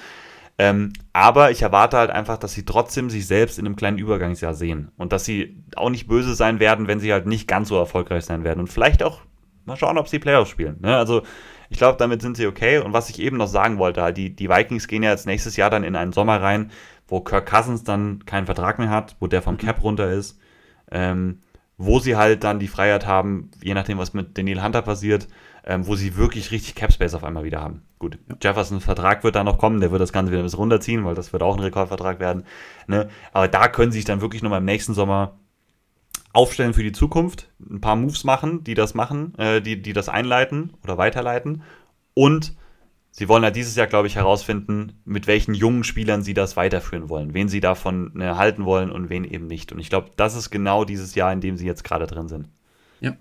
Ähm, 0.59 0.93
aber 1.13 1.51
ich 1.51 1.63
erwarte 1.63 1.97
halt 1.97 2.11
einfach, 2.11 2.37
dass 2.37 2.53
sie 2.53 2.65
trotzdem 2.65 3.09
sich 3.09 3.27
selbst 3.27 3.59
in 3.59 3.67
einem 3.67 3.77
kleinen 3.77 3.99
Übergangsjahr 3.99 4.55
sehen 4.55 4.93
und 4.99 5.13
dass 5.13 5.25
sie 5.25 5.65
auch 5.77 5.89
nicht 5.89 6.07
böse 6.07 6.35
sein 6.35 6.61
werden, 6.61 6.89
wenn 6.89 7.01
sie 7.01 7.13
halt 7.13 7.27
nicht 7.27 7.49
ganz 7.49 7.69
so 7.69 7.77
erfolgreich 7.77 8.25
sein 8.25 8.45
werden 8.45 8.61
und 8.61 8.69
vielleicht 8.69 9.03
auch 9.03 9.23
mal 9.65 9.77
schauen, 9.77 9.97
ob 9.97 10.09
sie 10.09 10.19
Playoffs 10.19 10.51
spielen. 10.51 10.77
Ne? 10.81 10.95
Also 10.95 11.23
ich 11.71 11.79
glaube, 11.79 11.97
damit 11.99 12.21
sind 12.21 12.37
sie 12.37 12.47
okay. 12.47 12.79
Und 12.79 12.93
was 12.93 13.09
ich 13.09 13.19
eben 13.19 13.39
noch 13.39 13.47
sagen 13.47 13.79
wollte, 13.79 14.03
halt, 14.03 14.19
die, 14.19 14.37
die 14.37 14.51
Vikings 14.51 14.89
gehen 14.89 15.03
ja 15.03 15.11
jetzt 15.11 15.27
nächstes 15.27 15.57
Jahr 15.57 15.71
dann 15.71 15.85
in 15.85 15.97
einen 15.97 16.13
Sommer 16.13 16.41
rein, 16.43 16.71
wo 17.09 17.21
Kirk 17.21 17.47
Cousins 17.47 17.83
dann 17.83 18.25
keinen 18.27 18.47
Vertrag 18.47 18.79
mehr 18.79 18.91
hat, 18.91 19.17
wo 19.21 19.27
der 19.27 19.41
vom 19.41 19.55
mhm. 19.55 19.59
Cap 19.59 19.83
runter 19.83 20.11
ist, 20.11 20.39
ähm, 20.91 21.41
wo 21.85 21.99
sie 21.99 22.17
halt 22.17 22.45
dann 22.45 22.61
die 22.61 22.69
Freiheit 22.69 23.07
haben, 23.07 23.51
je 23.63 23.75
nachdem, 23.75 23.99
was 23.99 24.15
mit 24.15 24.39
Daniel 24.39 24.63
Hunter 24.63 24.83
passiert, 24.83 25.27
ähm, 25.65 25.87
wo 25.87 25.97
sie 25.97 26.17
wirklich 26.17 26.51
richtig 26.51 26.75
Capspace 26.75 27.15
auf 27.15 27.25
einmal 27.25 27.45
wieder 27.45 27.61
haben. 27.61 27.83
Gut, 27.99 28.19
ja. 28.29 28.37
Jeffersons 28.41 28.85
Vertrag 28.85 29.25
wird 29.25 29.35
da 29.35 29.45
noch 29.45 29.59
kommen, 29.59 29.81
der 29.81 29.91
wird 29.91 30.01
das 30.01 30.13
Ganze 30.13 30.31
wieder 30.31 30.43
ein 30.43 30.45
bisschen 30.45 30.61
runterziehen, 30.61 31.05
weil 31.05 31.15
das 31.15 31.33
wird 31.33 31.43
auch 31.43 31.57
ein 31.57 31.63
Rekordvertrag 31.63 32.21
werden. 32.21 32.45
Ne? 32.87 33.09
Aber 33.33 33.49
da 33.49 33.69
können 33.69 33.93
sie 33.93 33.99
sich 33.99 34.05
dann 34.05 34.21
wirklich 34.21 34.43
nochmal 34.43 34.61
im 34.61 34.65
nächsten 34.65 34.95
Sommer 34.95 35.39
aufstellen 36.33 36.73
für 36.73 36.83
die 36.83 36.93
Zukunft, 36.93 37.51
ein 37.61 37.81
paar 37.81 37.97
Moves 37.97 38.25
machen, 38.25 38.65
die 38.65 38.75
das 38.75 38.95
machen, 38.95 39.35
äh, 39.39 39.61
die, 39.61 39.83
die 39.83 39.93
das 39.93 40.09
einleiten 40.09 40.73
oder 40.85 40.99
weiterleiten. 40.99 41.63
Und 42.15 42.55
sie 43.13 43.29
wollen 43.29 43.45
ja 43.45 43.53
dieses 43.53 43.77
Jahr, 43.77 43.87
glaube 43.87 44.09
ich, 44.09 44.17
herausfinden, 44.17 44.95
mit 45.05 45.29
welchen 45.29 45.55
jungen 45.55 45.85
Spielern 45.85 46.23
sie 46.23 46.35
das 46.35 46.57
weiterführen 46.57 47.09
wollen, 47.09 47.33
wen 47.33 47.49
sie 47.49 47.61
davon 47.61 48.21
äh, 48.21 48.35
halten 48.35 48.65
wollen 48.65 48.91
und 48.91 49.09
wen 49.09 49.25
eben 49.25 49.47
nicht. 49.47 49.71
Und 49.71 49.79
ich 49.79 49.91
glaube, 49.91 50.11
das 50.17 50.35
ist 50.35 50.51
genau 50.51 50.85
dieses 50.85 51.15
Jahr, 51.15 51.33
in 51.33 51.41
dem 51.41 51.57
sie 51.57 51.67
jetzt 51.67 51.85
gerade 51.85 52.07
drin 52.07 52.29
sind. 52.29 52.49
Ja, 53.01 53.17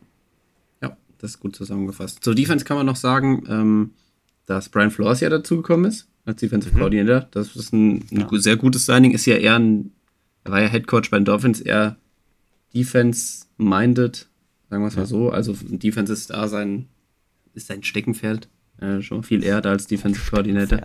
das 1.22 1.32
ist 1.32 1.40
gut 1.40 1.56
zusammengefasst. 1.56 2.24
Zur 2.24 2.34
Defense 2.34 2.66
kann 2.66 2.78
man 2.78 2.86
noch 2.88 2.96
sagen, 2.96 3.44
ähm, 3.48 3.92
dass 4.48 4.70
Brian 4.70 4.90
Flores 4.90 5.20
ja 5.20 5.30
dazugekommen 5.30 5.86
ist 5.86 6.08
als 6.26 6.40
Defensive 6.40 6.74
mhm. 6.74 6.80
Coordinator. 6.80 7.28
Das 7.32 7.56
ist 7.56 7.74
ein, 7.74 8.06
ein 8.12 8.28
ja. 8.32 8.40
sehr 8.40 8.58
gutes 8.58 8.88
Signing. 8.88 9.12
Ist 9.12 9.28
ja 9.28 9.36
eher 9.36 9.58
ein, 9.58 9.92
er 10.44 10.52
war 10.52 10.62
ja 10.62 10.68
Head 10.68 10.88
Coach 10.88 11.12
bei 11.12 11.18
den 11.18 11.26
Dolphins, 11.26 11.62
eher 11.62 11.98
Defense-minded, 12.74 14.30
sagen 14.70 14.84
wir 14.84 14.88
es 14.88 14.96
mal 14.96 15.06
so. 15.06 15.30
Also 15.30 15.56
Defense 15.62 16.12
ist 16.12 16.32
da 16.32 16.48
sein, 16.48 16.88
ist 17.54 17.68
sein 17.68 17.84
Steckenpferd. 17.84 18.50
Äh, 18.82 19.02
schon 19.02 19.24
viel 19.24 19.44
eher 19.44 19.62
da 19.62 19.70
als 19.70 19.88
Defensive 19.88 20.30
Coordinator. 20.30 20.82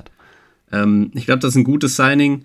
Ähm, 0.71 1.11
ich 1.15 1.27
glaube, 1.27 1.41
das 1.41 1.51
ist 1.51 1.57
ein 1.57 1.65
gutes 1.65 1.97
Signing 1.97 2.45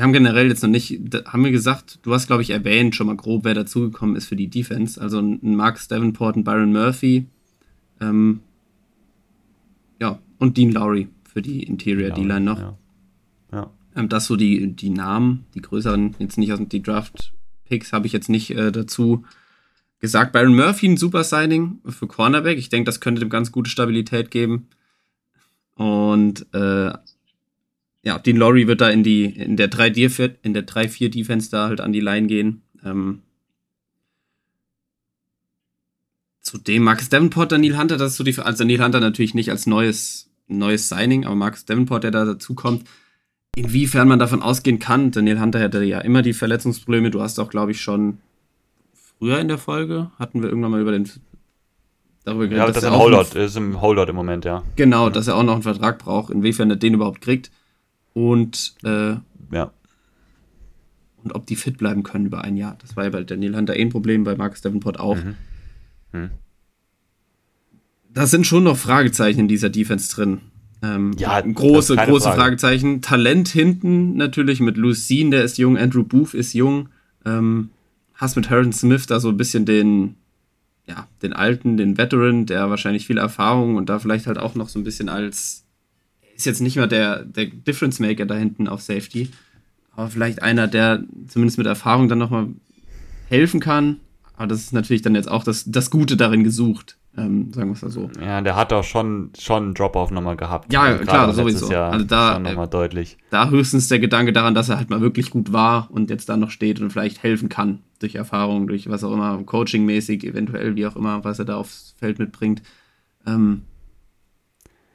wir 0.00 0.04
haben 0.04 0.12
generell 0.12 0.48
jetzt 0.48 0.62
noch 0.62 0.70
nicht, 0.70 0.98
haben 1.26 1.44
wir 1.44 1.50
gesagt, 1.50 1.98
du 2.02 2.14
hast, 2.14 2.26
glaube 2.26 2.40
ich, 2.40 2.50
erwähnt 2.50 2.94
schon 2.94 3.08
mal 3.08 3.16
grob, 3.16 3.44
wer 3.44 3.52
dazugekommen 3.52 4.16
ist 4.16 4.28
für 4.28 4.36
die 4.36 4.48
Defense. 4.48 5.00
Also 5.00 5.20
ein 5.20 5.56
Mark 5.56 5.78
Davenport, 5.88 6.36
ein 6.36 6.44
Byron 6.44 6.72
Murphy, 6.72 7.26
ähm, 8.00 8.40
ja, 10.00 10.18
und 10.38 10.56
Dean 10.56 10.72
Lowry 10.72 11.08
für 11.24 11.42
die 11.42 11.64
Interior 11.64 12.10
D-Line 12.10 12.40
noch. 12.40 12.58
Ja. 12.58 12.78
ja. 13.52 13.70
Ähm, 13.94 14.08
das 14.08 14.24
so 14.24 14.36
die, 14.36 14.72
die 14.72 14.88
Namen, 14.88 15.44
die 15.54 15.60
größeren, 15.60 16.16
jetzt 16.18 16.38
nicht 16.38 16.52
aus 16.52 16.60
den 16.66 16.82
Draft-Picks, 16.82 17.92
habe 17.92 18.06
ich 18.06 18.14
jetzt 18.14 18.30
nicht 18.30 18.52
äh, 18.52 18.72
dazu 18.72 19.24
gesagt. 20.00 20.32
Byron 20.32 20.56
Murphy, 20.56 20.88
ein 20.88 20.96
super 20.96 21.24
Signing 21.24 21.80
für 21.86 22.06
Cornerback. 22.06 22.58
Ich 22.58 22.68
denke, 22.68 22.86
das 22.86 23.00
könnte 23.00 23.20
dem 23.20 23.30
ganz 23.30 23.52
gute 23.52 23.70
Stabilität 23.70 24.30
geben. 24.30 24.68
Und 25.74 26.46
äh, 26.52 26.92
ja, 28.02 28.18
Dean 28.18 28.36
Laurie 28.36 28.66
wird 28.66 28.80
da 28.80 28.90
in 28.90 29.02
die, 29.02 29.24
in 29.24 29.56
der 29.56 29.70
3-4 29.70 30.36
in 30.42 30.54
der 30.54 30.66
3-4 30.66 31.10
Defense 31.10 31.50
da 31.50 31.68
halt 31.68 31.80
an 31.80 31.92
die 31.92 32.00
Line 32.00 32.26
gehen. 32.26 32.62
Ähm, 32.84 33.22
zudem 36.40 36.82
Marcus 36.82 37.10
Davenport, 37.10 37.52
Daniel 37.52 37.78
Hunter, 37.78 37.98
das 37.98 38.12
ist 38.12 38.16
so 38.16 38.24
die, 38.24 38.38
also 38.38 38.64
Daniel 38.64 38.82
Hunter 38.82 39.00
natürlich 39.00 39.34
nicht 39.34 39.50
als 39.50 39.66
neues, 39.66 40.30
neues 40.48 40.88
Signing, 40.88 41.26
aber 41.26 41.34
Marcus 41.34 41.66
Davenport, 41.66 42.04
der 42.04 42.10
da 42.10 42.24
dazu 42.24 42.54
kommt, 42.54 42.88
inwiefern 43.54 44.08
man 44.08 44.18
davon 44.18 44.42
ausgehen 44.42 44.78
kann. 44.78 45.10
Daniel 45.10 45.40
Hunter 45.40 45.60
hatte 45.60 45.84
ja 45.84 46.00
immer 46.00 46.22
die 46.22 46.32
Verletzungsprobleme. 46.32 47.10
Du 47.10 47.20
hast 47.20 47.38
auch, 47.38 47.50
glaube 47.50 47.72
ich, 47.72 47.80
schon 47.80 48.18
früher 49.20 49.38
in 49.38 49.48
der 49.48 49.58
Folge 49.58 50.10
hatten 50.18 50.42
wir 50.42 50.48
irgendwann 50.48 50.72
mal 50.72 50.80
über 50.80 50.92
den 50.92 51.08
darüber 52.24 52.46
geredet. 52.46 52.58
Ja, 52.58 52.66
dass 52.66 52.82
das 52.82 52.84
er 52.84 52.98
Holdout 52.98 53.38
ist 53.38 53.56
im 53.56 53.80
Holdout 53.80 54.10
im 54.10 54.16
Moment, 54.16 54.44
ja. 54.44 54.64
Genau, 54.76 55.10
dass 55.10 55.28
er 55.28 55.36
auch 55.36 55.42
noch 55.42 55.54
einen 55.54 55.62
Vertrag 55.62 55.98
braucht, 55.98 56.30
inwiefern 56.30 56.70
er 56.70 56.76
den 56.76 56.94
überhaupt 56.94 57.20
kriegt. 57.20 57.50
Und 58.14 58.74
äh, 58.82 59.14
ja. 59.52 59.70
Und 61.22 61.34
ob 61.34 61.46
die 61.46 61.56
fit 61.56 61.76
bleiben 61.76 62.02
können 62.02 62.26
über 62.26 62.42
ein 62.42 62.56
Jahr. 62.56 62.76
Das 62.80 62.96
war 62.96 63.04
ja 63.04 63.10
bei 63.10 63.22
Daniel 63.22 63.54
Hunter 63.54 63.76
eh 63.76 63.82
ein 63.82 63.90
Problem, 63.90 64.24
bei 64.24 64.34
Marcus 64.36 64.62
Davenport 64.62 64.98
auch. 64.98 65.16
Mhm. 65.16 65.36
Mhm. 66.12 66.30
Da 68.12 68.26
sind 68.26 68.46
schon 68.46 68.64
noch 68.64 68.76
Fragezeichen 68.76 69.40
in 69.40 69.48
dieser 69.48 69.68
Defense 69.68 70.14
drin. 70.14 70.40
Ähm, 70.82 71.12
ja, 71.18 71.38
große, 71.40 71.94
große 71.94 72.24
Frage. 72.24 72.40
Fragezeichen. 72.40 73.02
Talent 73.02 73.48
hinten 73.48 74.16
natürlich 74.16 74.60
mit 74.60 74.78
Lucine, 74.78 75.30
der 75.30 75.44
ist 75.44 75.58
jung, 75.58 75.76
Andrew 75.76 76.02
Booth 76.02 76.32
ist 76.32 76.54
jung. 76.54 76.88
Ähm, 77.26 77.68
hast 78.20 78.36
mit 78.36 78.50
Harrison 78.50 78.72
Smith 78.72 79.06
da 79.06 79.18
so 79.18 79.30
ein 79.30 79.36
bisschen 79.38 79.64
den, 79.64 80.16
ja, 80.86 81.08
den 81.22 81.32
alten, 81.32 81.78
den 81.78 81.96
Veteran, 81.96 82.44
der 82.44 82.68
wahrscheinlich 82.68 83.06
viel 83.06 83.18
Erfahrung 83.18 83.76
und 83.76 83.88
da 83.88 83.98
vielleicht 83.98 84.26
halt 84.26 84.38
auch 84.38 84.54
noch 84.54 84.68
so 84.68 84.78
ein 84.78 84.84
bisschen 84.84 85.08
als, 85.08 85.64
ist 86.36 86.44
jetzt 86.44 86.60
nicht 86.60 86.76
mehr 86.76 86.86
der, 86.86 87.24
der 87.24 87.46
Difference 87.46 87.98
Maker 87.98 88.26
da 88.26 88.34
hinten 88.34 88.68
auf 88.68 88.82
Safety, 88.82 89.30
aber 89.96 90.08
vielleicht 90.08 90.42
einer, 90.42 90.68
der 90.68 91.02
zumindest 91.28 91.56
mit 91.56 91.66
Erfahrung 91.66 92.08
dann 92.08 92.18
nochmal 92.18 92.48
helfen 93.28 93.58
kann. 93.58 94.00
Aber 94.36 94.46
das 94.46 94.60
ist 94.60 94.72
natürlich 94.72 95.02
dann 95.02 95.14
jetzt 95.14 95.30
auch 95.30 95.44
das, 95.44 95.64
das 95.66 95.90
Gute 95.90 96.16
darin 96.16 96.44
gesucht. 96.44 96.96
Ähm, 97.16 97.52
sagen 97.52 97.70
wir 97.70 97.74
es 97.74 97.82
mal 97.82 97.90
so. 97.90 98.10
Ja, 98.20 98.40
der 98.40 98.54
hat 98.54 98.72
auch 98.72 98.84
schon, 98.84 99.32
schon 99.38 99.64
einen 99.64 99.74
Drop-Off 99.74 100.10
nochmal 100.10 100.36
gehabt. 100.36 100.72
Ja, 100.72 100.96
klar, 100.98 101.32
sowieso. 101.34 101.70
Jahr 101.70 101.92
also 101.92 102.04
da 102.04 102.38
nochmal 102.38 102.66
äh, 102.66 102.70
deutlich. 102.70 103.18
Da 103.30 103.50
höchstens 103.50 103.88
der 103.88 103.98
Gedanke 103.98 104.32
daran, 104.32 104.54
dass 104.54 104.68
er 104.68 104.78
halt 104.78 104.90
mal 104.90 105.00
wirklich 105.00 105.30
gut 105.30 105.52
war 105.52 105.90
und 105.90 106.08
jetzt 106.08 106.28
da 106.28 106.36
noch 106.36 106.50
steht 106.50 106.80
und 106.80 106.90
vielleicht 106.90 107.22
helfen 107.22 107.48
kann. 107.48 107.80
Durch 108.00 108.16
Erfahrung, 108.16 108.66
durch 108.66 108.88
was 108.88 109.04
auch 109.04 109.12
immer, 109.12 109.42
coachingmäßig, 109.44 110.24
eventuell, 110.24 110.74
wie 110.74 110.86
auch 110.86 110.96
immer, 110.96 111.22
was 111.22 111.38
er 111.38 111.44
da 111.44 111.56
aufs 111.56 111.94
Feld 111.98 112.18
mitbringt. 112.18 112.62
Ähm, 113.26 113.62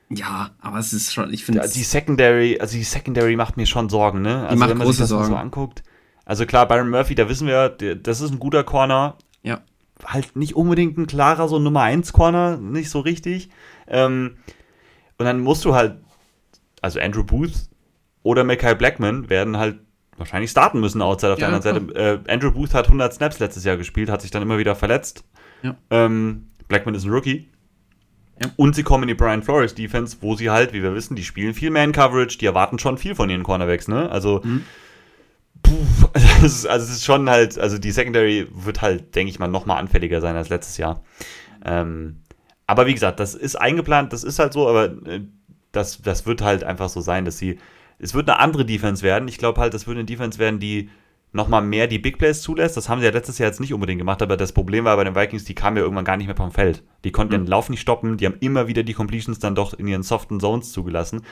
ja, 0.10 0.52
aber 0.60 0.80
es 0.80 0.92
ist 0.92 1.14
schon, 1.14 1.34
ich 1.34 1.46
finde. 1.46 1.62
Die 1.62 1.84
Secondary, 1.84 2.60
also 2.60 2.78
die 2.78 2.84
Secondary 2.84 3.36
macht 3.36 3.58
mir 3.58 3.66
schon 3.66 3.90
Sorgen, 3.90 4.22
ne? 4.22 4.42
Also 4.44 4.56
die 4.56 4.60
macht 4.60 4.70
wenn 4.72 4.78
man 4.78 4.86
große 4.86 4.98
sich 4.98 5.04
das 5.04 5.10
Sorgen. 5.10 5.28
so 5.28 5.36
anguckt. 5.36 5.84
Also 6.26 6.46
klar, 6.46 6.68
Byron 6.68 6.90
Murphy, 6.90 7.16
da 7.16 7.30
wissen 7.30 7.48
wir, 7.48 7.70
das 7.70 8.22
ist 8.22 8.32
ein 8.32 8.40
guter 8.40 8.64
Corner. 8.64 9.18
Ja 9.44 9.62
halt 10.04 10.36
nicht 10.36 10.56
unbedingt 10.56 10.98
ein 10.98 11.08
klarer 11.08 11.48
so 11.48 11.60
Nummer 11.60 11.82
1 11.82 12.14
Corner, 12.14 12.58
nicht 12.58 12.90
so 12.90 13.00
richtig. 13.00 13.50
Ähm, 13.88 14.38
und 15.18 15.26
dann 15.26 15.40
musst 15.40 15.64
du 15.66 15.74
halt, 15.74 15.98
also 16.82 17.00
Andrew 17.00 17.24
Booth 17.24 17.54
oder 18.24 18.44
Mackay 18.44 18.76
Blackman 18.76 19.30
werden 19.30 19.58
halt 19.58 19.80
wahrscheinlich 20.18 20.52
starten 20.52 20.80
müssen 20.80 21.02
outside 21.02 21.34
auf 21.34 21.40
ja, 21.40 21.48
der 21.48 21.56
anderen 21.56 21.92
Seite. 21.94 22.22
Äh, 22.28 22.32
Andrew 22.32 22.52
Booth 22.52 22.74
hat 22.74 22.86
100 22.86 23.14
Snaps 23.14 23.40
letztes 23.40 23.64
Jahr 23.64 23.78
gespielt, 23.78 24.10
hat 24.10 24.22
sich 24.22 24.32
dann 24.32 24.42
immer 24.42 24.58
wieder 24.58 24.76
verletzt. 24.76 25.24
Ja. 25.62 25.76
Ähm, 25.90 26.48
Blackman 26.68 26.96
ist 26.96 27.06
ein 27.06 27.12
Rookie. 27.12 27.50
Ja. 28.42 28.50
Und 28.58 28.76
sie 28.76 28.84
kommen 28.84 29.04
in 29.04 29.08
die 29.10 29.14
Brian 29.14 29.44
Flores 29.44 29.76
Defense, 29.76 30.18
wo 30.22 30.36
sie 30.36 30.50
halt, 30.50 30.74
wie 30.74 30.84
wir 30.84 30.94
wissen, 30.94 31.16
die 31.16 31.24
spielen 31.24 31.54
viel 31.54 31.72
Man-Coverage, 31.72 32.38
die 32.38 32.46
erwarten 32.46 32.80
schon 32.80 32.98
viel 32.98 33.16
von 33.16 33.30
ihren 33.30 33.44
Cornerbacks, 33.44 33.88
ne? 33.88 34.10
Also 34.10 34.42
mhm 34.44 34.64
puh, 35.66 36.10
also 36.14 36.68
es 36.70 36.90
ist 36.90 37.04
schon 37.04 37.30
halt, 37.30 37.58
also 37.58 37.78
die 37.78 37.92
Secondary 37.92 38.48
wird 38.52 38.82
halt, 38.82 39.16
denke 39.16 39.30
ich 39.30 39.40
mal, 39.40 39.48
nochmal 39.48 39.80
anfälliger 39.80 40.22
sein 40.22 40.36
als 40.36 40.50
letztes 40.50 40.78
Jahr. 40.78 41.04
Ähm, 41.64 42.22
aber 42.68 42.88
wie 42.88 42.94
gesagt, 42.94 43.20
das 43.20 43.36
ist 43.36 43.56
eingeplant, 43.56 44.14
das 44.14 44.24
ist 44.24 44.40
halt 44.40 44.54
so, 44.54 44.68
aber 44.68 44.86
äh, 45.08 45.22
das, 45.72 46.02
das 46.02 46.26
wird 46.26 46.42
halt 46.42 46.64
einfach 46.64 46.90
so 46.90 47.02
sein, 47.02 47.26
dass 47.26 47.38
sie, 47.38 47.60
es 48.00 48.14
wird 48.14 48.30
eine 48.30 48.40
andere 48.40 48.66
Defense 48.66 49.04
werden. 49.04 49.28
Ich 49.28 49.38
glaube 49.38 49.62
halt, 49.62 49.74
das 49.74 49.88
wird 49.88 49.98
eine 49.98 50.06
Defense 50.06 50.40
werden, 50.40 50.60
die 50.60 50.90
nochmal 51.32 51.62
mehr 51.62 51.88
die 51.88 52.00
Big 52.00 52.18
Plays 52.18 52.42
zulässt. 52.42 52.78
Das 52.78 52.88
haben 52.88 53.00
sie 53.00 53.06
ja 53.06 53.12
letztes 53.12 53.38
Jahr 53.38 53.50
jetzt 53.50 53.60
nicht 53.60 53.74
unbedingt 53.74 54.00
gemacht, 54.00 54.22
aber 54.22 54.38
das 54.38 54.54
Problem 54.54 54.86
war 54.86 54.96
bei 54.96 55.04
den 55.04 55.16
Vikings, 55.16 55.44
die 55.44 55.54
kamen 55.54 55.78
ja 55.78 55.84
irgendwann 55.84 56.06
gar 56.06 56.18
nicht 56.18 56.28
mehr 56.28 56.36
vom 56.36 56.52
Feld. 56.52 56.84
Die 57.04 57.12
konnten 57.12 57.34
mhm. 57.34 57.46
den 57.46 57.48
Lauf 57.48 57.70
nicht 57.70 57.82
stoppen, 57.82 58.18
die 58.18 58.26
haben 58.26 58.38
immer 58.40 58.68
wieder 58.68 58.84
die 58.84 58.94
Completions 58.94 59.40
dann 59.40 59.56
doch 59.56 59.74
in 59.74 59.88
ihren 59.88 60.04
soften 60.04 60.40
Zones 60.40 60.72
zugelassen. 60.72 61.24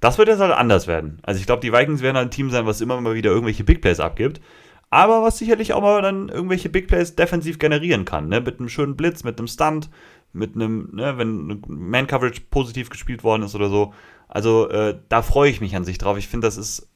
Das 0.00 0.18
wird 0.18 0.28
jetzt 0.28 0.40
halt 0.40 0.52
anders 0.52 0.86
werden. 0.86 1.18
Also 1.22 1.40
ich 1.40 1.46
glaube, 1.46 1.60
die 1.60 1.72
Vikings 1.72 2.00
werden 2.00 2.16
halt 2.16 2.28
ein 2.28 2.30
Team 2.30 2.50
sein, 2.50 2.64
was 2.64 2.80
immer 2.80 3.00
mal 3.00 3.14
wieder 3.14 3.30
irgendwelche 3.30 3.64
Big 3.64 3.82
Plays 3.82 4.00
abgibt. 4.00 4.40
Aber 4.88 5.22
was 5.22 5.38
sicherlich 5.38 5.72
auch 5.72 5.82
mal 5.82 6.02
dann 6.02 6.28
irgendwelche 6.28 6.68
Big 6.68 6.88
Plays 6.88 7.14
defensiv 7.14 7.58
generieren 7.58 8.04
kann. 8.04 8.28
Ne? 8.28 8.40
Mit 8.40 8.58
einem 8.58 8.68
schönen 8.68 8.96
Blitz, 8.96 9.22
mit 9.22 9.38
einem 9.38 9.46
Stunt, 9.46 9.88
mit 10.32 10.54
einem, 10.54 10.90
ne, 10.92 11.16
wenn 11.18 11.62
Man-Coverage 11.66 12.42
positiv 12.50 12.90
gespielt 12.90 13.22
worden 13.22 13.42
ist 13.42 13.54
oder 13.54 13.68
so. 13.68 13.94
Also 14.30 14.70
äh, 14.70 14.96
da 15.08 15.22
freue 15.22 15.50
ich 15.50 15.60
mich 15.60 15.74
an 15.74 15.84
sich 15.84 15.98
drauf. 15.98 16.16
Ich 16.16 16.28
finde, 16.28 16.46
das 16.46 16.56
ist 16.56 16.88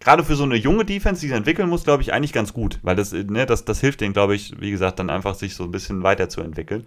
gerade 0.00 0.24
für 0.24 0.34
so 0.34 0.44
eine 0.44 0.56
junge 0.56 0.86
Defense, 0.86 1.20
die 1.20 1.28
sich 1.28 1.36
entwickeln 1.36 1.68
muss, 1.68 1.84
glaube 1.84 2.02
ich, 2.02 2.14
eigentlich 2.14 2.32
ganz 2.32 2.54
gut. 2.54 2.80
Weil 2.82 2.96
das, 2.96 3.12
ne, 3.12 3.44
das, 3.44 3.66
das 3.66 3.80
hilft 3.80 4.00
denen, 4.00 4.14
glaube 4.14 4.34
ich, 4.34 4.58
wie 4.58 4.70
gesagt, 4.70 4.98
dann 4.98 5.10
einfach 5.10 5.34
sich 5.34 5.54
so 5.54 5.64
ein 5.64 5.70
bisschen 5.70 6.02
weiterzuentwickeln. 6.02 6.86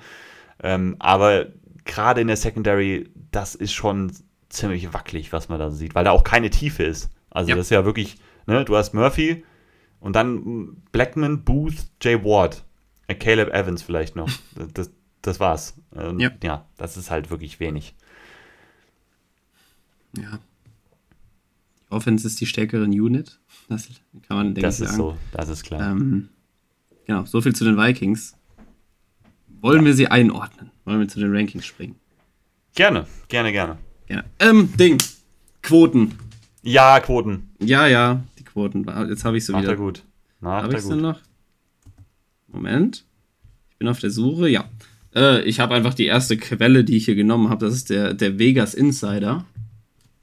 Ähm, 0.63 0.95
aber 0.97 1.45
gerade 1.85 2.21
in 2.21 2.27
der 2.27 2.35
Secondary, 2.35 3.11
das 3.31 3.53
ist 3.53 3.73
schon 3.73 4.11
ziemlich 4.49 4.91
wackelig, 4.91 5.31
was 5.33 5.49
man 5.49 5.59
da 5.59 5.69
sieht, 5.69 5.93
weil 5.93 6.05
da 6.05 6.11
auch 6.11 6.23
keine 6.23 6.49
Tiefe 6.49 6.81
ist. 6.81 7.11
Also 7.29 7.51
ja. 7.51 7.55
das 7.55 7.67
ist 7.67 7.71
ja 7.71 7.85
wirklich, 7.85 8.17
ne, 8.47 8.65
du 8.65 8.75
hast 8.75 8.93
Murphy 8.95 9.45
und 9.99 10.15
dann 10.15 10.81
Blackman, 10.91 11.43
Booth, 11.43 11.75
Jay 12.01 12.23
Ward, 12.23 12.63
äh, 13.05 13.13
Caleb 13.13 13.53
Evans 13.53 13.83
vielleicht 13.83 14.15
noch. 14.15 14.29
Das, 14.73 14.89
das 15.21 15.39
war's. 15.39 15.75
Und 15.91 16.19
ja. 16.19 16.31
ja, 16.41 16.65
das 16.77 16.97
ist 16.97 17.11
halt 17.11 17.29
wirklich 17.29 17.59
wenig. 17.59 17.93
Ja. 20.17 20.39
Die 21.79 21.91
Offense 21.91 22.27
ist 22.27 22.39
die 22.41 22.45
stärkere 22.45 22.85
Unit. 22.85 23.39
Das 23.67 23.89
kann 24.27 24.37
man, 24.37 24.47
denke 24.55 24.61
das 24.61 24.79
ich, 24.79 24.87
sagen. 24.87 24.97
Das 24.97 25.15
ist 25.15 25.21
so, 25.31 25.37
das 25.37 25.49
ist 25.49 25.63
klar. 25.63 25.91
Ähm, 25.91 26.29
genau, 27.05 27.25
so 27.25 27.41
viel 27.41 27.55
zu 27.55 27.63
den 27.63 27.77
Vikings. 27.77 28.35
Wollen 29.61 29.81
ja. 29.81 29.85
wir 29.87 29.93
sie 29.93 30.07
einordnen? 30.07 30.71
Wollen 30.85 30.99
wir 30.99 31.07
zu 31.07 31.19
den 31.19 31.35
Rankings 31.35 31.65
springen? 31.65 31.95
Gerne, 32.75 33.05
gerne, 33.27 33.51
gerne. 33.51 33.77
Ja. 34.07 34.23
Ähm, 34.39 34.71
Ding. 34.77 34.97
Quoten. 35.61 36.13
Ja, 36.61 36.99
Quoten. 36.99 37.49
Ja, 37.59 37.87
ja, 37.87 38.23
die 38.37 38.43
Quoten. 38.43 38.85
Jetzt 39.09 39.25
habe 39.25 39.37
ich 39.37 39.45
so 39.45 39.53
Macht 39.53 39.63
wieder. 39.63 39.73
Er 39.73 39.77
gut. 39.77 40.03
Macht 40.39 40.63
hab 40.63 40.73
er 40.73 40.81
gut. 40.81 41.01
noch? 41.01 41.19
Moment. 42.47 43.05
Ich 43.71 43.77
bin 43.77 43.87
auf 43.87 43.99
der 43.99 44.09
Suche. 44.11 44.49
Ja. 44.49 44.69
Äh, 45.13 45.41
ich 45.43 45.59
habe 45.59 45.75
einfach 45.75 45.93
die 45.93 46.05
erste 46.05 46.37
Quelle, 46.37 46.83
die 46.83 46.97
ich 46.97 47.05
hier 47.05 47.15
genommen 47.15 47.49
habe. 47.49 47.65
Das 47.65 47.75
ist 47.75 47.89
der, 47.89 48.13
der 48.13 48.39
Vegas 48.39 48.73
Insider. 48.73 49.45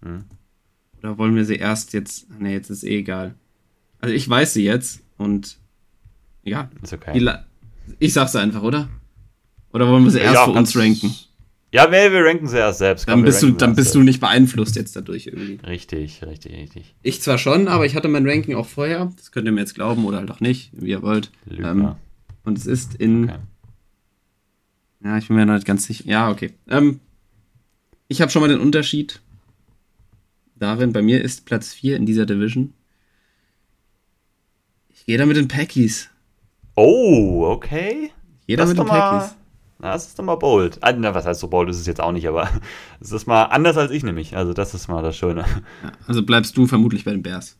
Hm. 0.02 0.24
Oder 0.98 1.18
wollen 1.18 1.36
wir 1.36 1.44
sie 1.44 1.56
erst 1.56 1.92
jetzt. 1.92 2.28
Ne, 2.40 2.52
jetzt 2.52 2.70
ist 2.70 2.84
eh 2.84 2.98
egal. 2.98 3.34
Also 4.00 4.14
ich 4.14 4.28
weiß 4.28 4.54
sie 4.54 4.64
jetzt 4.64 5.02
und 5.16 5.58
ja. 6.42 6.70
Ist 6.82 6.92
okay. 6.92 7.38
ich 7.98 8.12
sag's 8.12 8.36
einfach, 8.36 8.62
oder? 8.62 8.88
Oder 9.72 9.88
wollen 9.88 10.04
wir 10.04 10.10
sie 10.10 10.20
erst 10.20 10.34
ja, 10.34 10.44
für 10.44 10.52
uns 10.52 10.76
ranken? 10.76 11.14
Ja, 11.72 11.90
wir, 11.90 12.12
wir 12.12 12.24
ranken 12.24 12.46
sie 12.46 12.56
erst 12.56 12.78
selbst. 12.78 13.06
Komm, 13.06 13.20
dann 13.20 13.24
bist, 13.24 13.42
du, 13.42 13.50
dann 13.50 13.74
bist 13.74 13.94
du 13.94 14.02
nicht 14.02 14.20
beeinflusst 14.20 14.76
jetzt 14.76 14.96
dadurch 14.96 15.26
irgendwie. 15.26 15.58
Richtig, 15.66 16.22
richtig, 16.24 16.52
richtig. 16.54 16.94
Ich 17.02 17.20
zwar 17.20 17.38
schon, 17.38 17.68
aber 17.68 17.84
ich 17.84 17.94
hatte 17.94 18.08
mein 18.08 18.26
Ranking 18.26 18.54
auch 18.54 18.66
vorher. 18.66 19.12
Das 19.16 19.32
könnt 19.32 19.46
ihr 19.46 19.52
mir 19.52 19.60
jetzt 19.60 19.74
glauben 19.74 20.04
oder 20.04 20.18
halt 20.18 20.30
auch 20.30 20.40
nicht, 20.40 20.70
wie 20.72 20.90
ihr 20.90 21.02
wollt. 21.02 21.30
Ähm, 21.50 21.96
und 22.44 22.56
es 22.56 22.66
ist 22.66 22.94
in. 22.94 23.24
Okay. 23.24 23.38
Ja, 25.04 25.18
ich 25.18 25.28
bin 25.28 25.36
mir 25.36 25.44
noch 25.44 25.54
nicht 25.54 25.66
ganz 25.66 25.86
sicher. 25.86 26.04
Ja, 26.06 26.30
okay. 26.30 26.54
Ähm, 26.68 27.00
ich 28.08 28.22
habe 28.22 28.30
schon 28.30 28.40
mal 28.40 28.48
den 28.48 28.60
Unterschied 28.60 29.20
darin. 30.58 30.92
Bei 30.92 31.02
mir 31.02 31.22
ist 31.22 31.46
Platz 31.46 31.72
4 31.72 31.96
in 31.96 32.06
dieser 32.06 32.26
Division. 32.26 32.72
Ich 34.88 35.06
gehe 35.06 35.18
da 35.18 35.26
mit 35.26 35.36
den 35.36 35.48
Packies. 35.48 36.10
Oh, 36.74 37.44
okay. 37.46 38.10
Jeder 38.46 38.66
mit 38.66 38.78
den 38.78 38.86
Packies. 38.86 39.36
Na, 39.78 39.92
das 39.92 40.06
ist 40.06 40.18
doch 40.18 40.24
mal 40.24 40.36
bold. 40.36 40.78
Ah, 40.82 40.92
na, 40.92 41.14
was 41.14 41.26
heißt 41.26 41.40
so 41.40 41.48
bold 41.48 41.68
ist 41.68 41.78
es 41.78 41.86
jetzt 41.86 42.00
auch 42.00 42.12
nicht, 42.12 42.26
aber 42.26 42.48
es 43.00 43.12
ist 43.12 43.26
mal 43.26 43.44
anders 43.44 43.76
als 43.76 43.90
ich 43.90 44.02
nämlich. 44.02 44.36
Also 44.36 44.52
das 44.52 44.74
ist 44.74 44.88
mal 44.88 45.02
das 45.02 45.16
Schöne. 45.16 45.44
Also 46.06 46.24
bleibst 46.24 46.56
du 46.56 46.66
vermutlich 46.66 47.04
bei 47.04 47.10
den 47.10 47.22
Bears. 47.22 47.58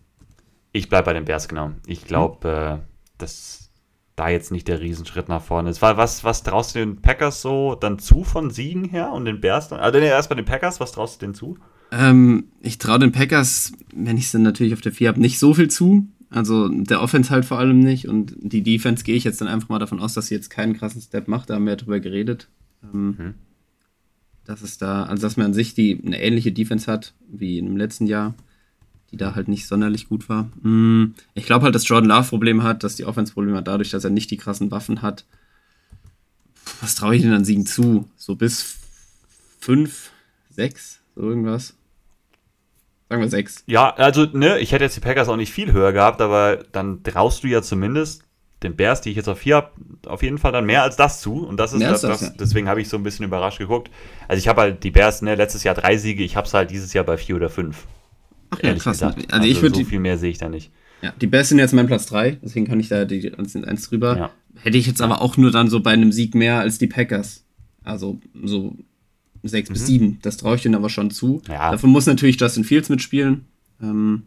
Ich 0.73 0.89
bleib 0.89 1.05
bei 1.05 1.13
den 1.13 1.25
Bears, 1.25 1.49
genau. 1.49 1.73
Ich 1.87 2.05
glaube, 2.05 2.49
hm. 2.49 2.79
äh, 2.79 2.83
dass 3.19 3.71
da 4.15 4.31
jetzt 4.31 4.51
nicht 4.51 4.67
der 4.67 4.81
Riesenschritt 4.81 5.29
nach 5.29 5.43
vorne 5.43 5.69
ist. 5.69 5.83
Was, 5.83 6.25
was 6.25 6.43
traust 6.43 6.75
du 6.75 6.79
den 6.79 7.03
Packers 7.03 7.43
so 7.43 7.75
dann 7.75 7.99
zu 7.99 8.25
von 8.25 8.51
Siegen 8.51 8.85
her 8.85 9.13
und 9.13 9.27
den 9.27 9.41
Bears 9.41 9.69
dann? 9.69 9.79
Also 9.79 9.99
erst 9.99 10.31
bei 10.31 10.35
den 10.35 10.47
Packers, 10.47 10.81
was 10.81 10.93
traust 10.93 11.17
du 11.17 11.27
denen 11.27 11.35
zu? 11.35 11.59
Ähm, 11.93 12.45
ich 12.63 12.79
traue 12.79 12.99
den 12.99 13.13
Packers, 13.13 13.73
wenn 13.95 14.17
ich 14.17 14.25
es 14.25 14.33
dann 14.33 14.43
natürlich 14.43 14.75
auf 14.75 14.81
der 14.81 14.93
4 14.93 15.09
habe, 15.09 15.21
nicht 15.21 15.39
so 15.39 15.55
viel 15.55 15.69
zu. 15.69 16.09
Also 16.31 16.69
der 16.69 17.01
Offense 17.01 17.31
halt 17.31 17.45
vor 17.45 17.59
allem 17.59 17.79
nicht 17.81 18.09
und 18.09 18.35
die 18.41 18.63
Defense 18.63 19.05
gehe 19.05 19.15
ich 19.15 19.25
jetzt 19.25 19.41
dann 19.41 19.49
einfach 19.49 19.69
mal 19.69 19.79
davon 19.79 20.01
aus, 20.01 20.15
dass 20.15 20.27
sie 20.27 20.35
jetzt 20.35 20.51
keinen 20.51 20.77
krassen 20.77 21.01
Step 21.01 21.29
macht. 21.29 21.49
Da 21.49 21.55
haben 21.55 21.65
wir 21.65 21.73
ja 21.73 21.77
drüber 21.77 22.01
geredet. 22.01 22.49
Ähm, 22.83 23.07
mhm. 23.07 23.35
dass 24.45 24.63
es 24.63 24.79
da, 24.79 25.05
also 25.05 25.23
dass 25.23 25.37
man 25.37 25.47
an 25.47 25.55
sich 25.55 25.75
die 25.75 26.01
eine 26.05 26.21
ähnliche 26.21 26.53
Defense 26.53 26.91
hat 26.91 27.15
wie 27.29 27.59
im 27.59 27.77
letzten 27.77 28.07
Jahr, 28.07 28.35
die 29.11 29.17
da 29.17 29.35
halt 29.35 29.49
nicht 29.49 29.67
sonderlich 29.67 30.09
gut 30.09 30.29
war. 30.29 30.51
Hm, 30.63 31.15
ich 31.35 31.47
glaube 31.47 31.65
halt, 31.65 31.75
dass 31.75 31.89
Jordan 31.89 32.11
Love 32.11 32.29
Probleme 32.29 32.63
hat, 32.63 32.85
dass 32.85 32.97
die 32.97 33.05
Offense 33.05 33.33
Probleme 33.33 33.57
hat, 33.57 33.69
dadurch, 33.69 33.91
dass 33.91 34.05
er 34.05 34.11
nicht 34.11 34.31
die 34.31 34.37
krassen 34.37 34.71
Waffen 34.71 35.03
hat. 35.03 35.25
Was 36.81 36.97
traue 36.97 37.17
ich 37.17 37.23
denn 37.23 37.33
an 37.33 37.45
Siegen 37.45 37.67
zu? 37.67 38.09
So 38.17 38.35
bis 38.35 38.77
fünf, 39.61 40.11
sechs, 40.51 41.01
so 41.06 41.06
irgendwas. 41.17 41.77
Sagen 43.09 43.23
wir 43.23 43.29
sechs. 43.29 43.63
Ja, 43.67 43.95
also, 43.95 44.25
ne, 44.25 44.59
ich 44.59 44.73
hätte 44.73 44.85
jetzt 44.85 44.97
die 44.97 45.01
Packers 45.01 45.29
auch 45.29 45.37
nicht 45.37 45.53
viel 45.53 45.73
höher 45.73 45.93
gehabt, 45.93 46.21
aber 46.21 46.65
dann 46.73 47.03
traust 47.03 47.45
du 47.45 47.49
ja 47.49 47.63
zumindest 47.63 48.23
den 48.63 48.75
Bears, 48.75 49.01
die 49.01 49.11
ich 49.11 49.17
jetzt 49.17 49.29
auf 49.29 49.39
vier 49.39 49.57
habe, 49.57 49.71
auf 50.07 50.23
jeden 50.23 50.39
Fall 50.39 50.51
dann 50.51 50.65
mehr 50.65 50.83
als 50.83 50.97
das 50.97 51.21
zu. 51.21 51.47
Und 51.47 51.59
das 51.59 51.73
ist 51.73 51.83
das, 51.83 52.01
das, 52.01 52.37
deswegen 52.37 52.69
habe 52.69 52.81
ich 52.81 52.89
so 52.89 52.97
ein 52.97 53.03
bisschen 53.03 53.25
überrascht 53.25 53.59
geguckt. 53.59 53.91
Also 54.29 54.39
ich 54.39 54.49
habe 54.49 54.63
halt 54.63 54.83
die 54.83 54.91
Bears, 54.91 55.23
ne, 55.23 55.35
letztes 55.35 55.63
Jahr 55.63 55.75
drei 55.75 55.99
Siege, 55.99 56.25
ich 56.25 56.37
habe 56.37 56.47
es 56.47 56.55
halt 56.55 56.71
dieses 56.71 56.93
Jahr 56.93 57.05
bei 57.05 57.17
vier 57.17 57.37
oder 57.37 57.51
fünf. 57.51 57.87
Ach 58.51 58.63
ja, 58.63 58.75
krass. 58.75 59.03
Also, 59.03 59.19
also 59.31 59.47
ich 59.47 59.61
würde 59.61 59.77
so 59.77 59.85
viel 59.85 60.01
mehr 60.01 60.19
sehe 60.19 60.31
ich 60.31 60.39
da 60.39 60.49
nicht. 60.49 60.73
Ja, 61.03 61.13
die 61.21 61.27
Bears 61.27 61.51
sind 61.51 61.59
jetzt 61.59 61.75
mein 61.75 61.87
Platz 61.87 62.07
drei, 62.07 62.39
deswegen 62.43 62.67
kann 62.67 62.81
ich 62.81 62.89
da 62.89 63.05
die 63.05 63.31
sind 63.45 63.69
eins 63.69 63.89
drüber. 63.89 64.17
Ja. 64.17 64.31
Hätte 64.63 64.79
ich 64.79 64.87
jetzt 64.87 65.03
aber 65.03 65.21
auch 65.21 65.37
nur 65.37 65.51
dann 65.51 65.69
so 65.69 65.81
bei 65.81 65.93
einem 65.93 66.11
Sieg 66.11 66.35
mehr 66.35 66.59
als 66.59 66.79
die 66.79 66.87
Packers. 66.87 67.45
Also 67.85 68.19
so 68.43 68.75
sechs 69.49 69.69
mhm. 69.69 69.73
bis 69.75 69.87
sieben. 69.87 70.19
Das 70.23 70.37
traue 70.37 70.57
ich 70.57 70.63
denen 70.63 70.75
aber 70.75 70.89
schon 70.89 71.11
zu. 71.11 71.43
Ja. 71.49 71.71
Dafür 71.71 71.89
muss 71.89 72.07
natürlich 72.07 72.41
Justin 72.41 72.65
Fields 72.65 72.89
mitspielen. 72.89 73.45
Ähm, 73.83 74.23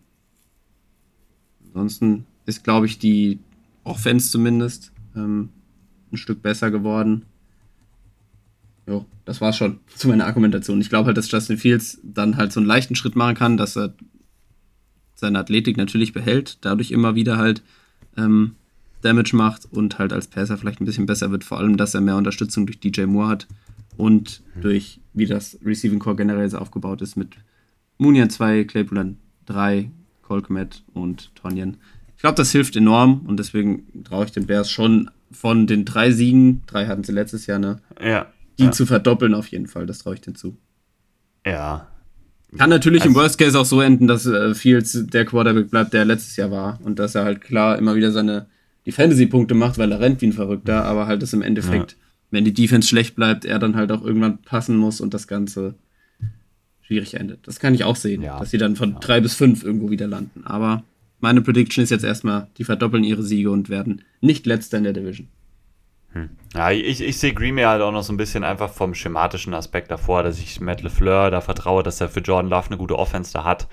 ansonsten 1.67 2.25
ist, 2.45 2.63
glaube 2.63 2.85
ich, 2.85 2.99
die 2.99 3.39
Offense 3.83 4.31
zumindest 4.31 4.91
ähm, 5.15 5.49
ein 6.11 6.17
Stück 6.17 6.41
besser 6.41 6.71
geworden. 6.71 7.23
Jo, 8.87 9.05
das 9.25 9.41
war's 9.41 9.57
schon 9.57 9.79
zu 9.95 10.07
meiner 10.07 10.25
Argumentation. 10.25 10.81
Ich 10.81 10.89
glaube 10.89 11.07
halt, 11.07 11.17
dass 11.17 11.31
Justin 11.31 11.57
Fields 11.57 11.99
dann 12.03 12.37
halt 12.37 12.51
so 12.51 12.59
einen 12.59 12.67
leichten 12.67 12.95
Schritt 12.95 13.15
machen 13.15 13.35
kann, 13.35 13.57
dass 13.57 13.77
er 13.77 13.93
seine 15.15 15.39
Athletik 15.39 15.77
natürlich 15.77 16.13
behält, 16.13 16.57
dadurch 16.61 16.91
immer 16.91 17.13
wieder 17.13 17.37
halt 17.37 17.61
ähm, 18.17 18.55
Damage 19.01 19.35
macht 19.35 19.67
und 19.71 19.99
halt 19.99 20.13
als 20.13 20.27
Passer 20.27 20.57
vielleicht 20.57 20.81
ein 20.81 20.85
bisschen 20.85 21.05
besser 21.05 21.31
wird, 21.31 21.43
vor 21.43 21.59
allem, 21.59 21.77
dass 21.77 21.93
er 21.93 22.01
mehr 22.01 22.15
Unterstützung 22.15 22.65
durch 22.65 22.79
DJ 22.79 23.03
Moore 23.03 23.29
hat 23.29 23.47
und 23.97 24.41
mhm. 24.55 24.61
durch, 24.61 24.99
wie 25.19 25.27
das 25.27 25.59
Receiving 25.63 25.99
Core 25.99 26.15
generell 26.15 26.49
so 26.49 26.57
aufgebaut 26.57 27.01
ist, 27.01 27.15
mit 27.15 27.35
Munian 27.97 28.29
2, 28.29 28.63
Claypool 28.63 29.15
3, 29.45 29.91
Colkmet 30.23 30.83
und 30.93 31.35
Tonyan. 31.35 31.77
Ich 32.15 32.21
glaube, 32.21 32.35
das 32.35 32.51
hilft 32.51 32.75
enorm 32.75 33.21
und 33.27 33.37
deswegen 33.37 34.03
traue 34.03 34.25
ich 34.25 34.31
den 34.31 34.47
Bears 34.47 34.71
schon 34.71 35.11
von 35.31 35.67
den 35.67 35.85
drei 35.85 36.11
Siegen, 36.11 36.63
drei 36.65 36.87
hatten 36.87 37.03
sie 37.03 37.11
letztes 37.11 37.45
Jahr, 37.45 37.59
ne? 37.59 37.79
Ja. 38.01 38.27
Die 38.57 38.65
ja. 38.65 38.71
zu 38.71 38.85
verdoppeln 38.85 39.33
auf 39.33 39.47
jeden 39.47 39.67
Fall, 39.67 39.85
das 39.85 39.99
traue 39.99 40.15
ich 40.15 40.21
denen 40.21 40.35
zu. 40.35 40.57
Ja. 41.45 41.87
Kann 42.57 42.69
natürlich 42.69 43.03
also, 43.03 43.13
im 43.13 43.15
Worst 43.15 43.37
Case 43.37 43.59
auch 43.59 43.65
so 43.65 43.79
enden, 43.79 44.07
dass 44.07 44.25
äh, 44.25 44.55
Fields 44.55 45.05
der 45.07 45.25
Quarterback 45.25 45.69
bleibt, 45.69 45.93
der 45.93 46.03
letztes 46.03 46.35
Jahr 46.35 46.51
war 46.51 46.79
und 46.83 46.97
dass 46.97 47.15
er 47.15 47.23
halt 47.23 47.41
klar 47.41 47.77
immer 47.77 47.95
wieder 47.95 48.11
seine 48.11 48.47
die 48.85 48.91
Fantasy-Punkte 48.91 49.53
macht, 49.53 49.77
weil 49.77 49.91
er 49.91 49.99
rennt 49.99 50.21
wie 50.21 50.27
ein 50.27 50.33
Verrückter, 50.33 50.83
aber 50.85 51.05
halt 51.05 51.21
das 51.21 51.33
im 51.33 51.41
Endeffekt, 51.41 51.91
ja. 51.91 51.97
Wenn 52.31 52.45
die 52.45 52.53
Defense 52.53 52.87
schlecht 52.87 53.15
bleibt, 53.15 53.45
er 53.45 53.59
dann 53.59 53.75
halt 53.75 53.91
auch 53.91 54.03
irgendwann 54.03 54.41
passen 54.41 54.77
muss 54.77 55.01
und 55.01 55.13
das 55.13 55.27
Ganze 55.27 55.75
schwierig 56.81 57.15
endet. 57.15 57.47
Das 57.47 57.59
kann 57.59 57.73
ich 57.73 57.83
auch 57.83 57.95
sehen, 57.95 58.21
ja. 58.21 58.39
dass 58.39 58.51
sie 58.51 58.57
dann 58.57 58.75
von 58.75 58.93
ja. 58.93 58.99
drei 58.99 59.21
bis 59.21 59.35
fünf 59.35 59.63
irgendwo 59.63 59.89
wieder 59.89 60.07
landen. 60.07 60.43
Aber 60.45 60.83
meine 61.19 61.41
Prediction 61.41 61.83
ist 61.83 61.89
jetzt 61.89 62.03
erstmal, 62.03 62.47
die 62.57 62.63
verdoppeln 62.63 63.03
ihre 63.03 63.23
Siege 63.23 63.51
und 63.51 63.69
werden 63.69 64.01
nicht 64.21 64.45
letzter 64.45 64.77
in 64.77 64.83
der 64.85 64.93
Division. 64.93 65.27
Hm. 66.13 66.29
Ja, 66.55 66.71
ich, 66.71 67.01
ich 67.01 67.17
sehe 67.17 67.33
Green 67.33 67.55
Bay 67.55 67.65
halt 67.65 67.81
auch 67.81 67.91
noch 67.91 68.01
so 68.01 68.11
ein 68.11 68.17
bisschen 68.17 68.43
einfach 68.43 68.71
vom 68.71 68.95
schematischen 68.95 69.53
Aspekt 69.53 69.91
davor, 69.91 70.23
dass 70.23 70.39
ich 70.39 70.59
Matt 70.59 70.81
LeFleur 70.81 71.29
da 71.29 71.41
vertraue, 71.41 71.83
dass 71.83 72.01
er 72.01 72.09
für 72.09 72.21
Jordan 72.21 72.49
Love 72.49 72.67
eine 72.67 72.77
gute 72.77 72.97
Offense 72.97 73.33
da 73.33 73.43
hat 73.43 73.67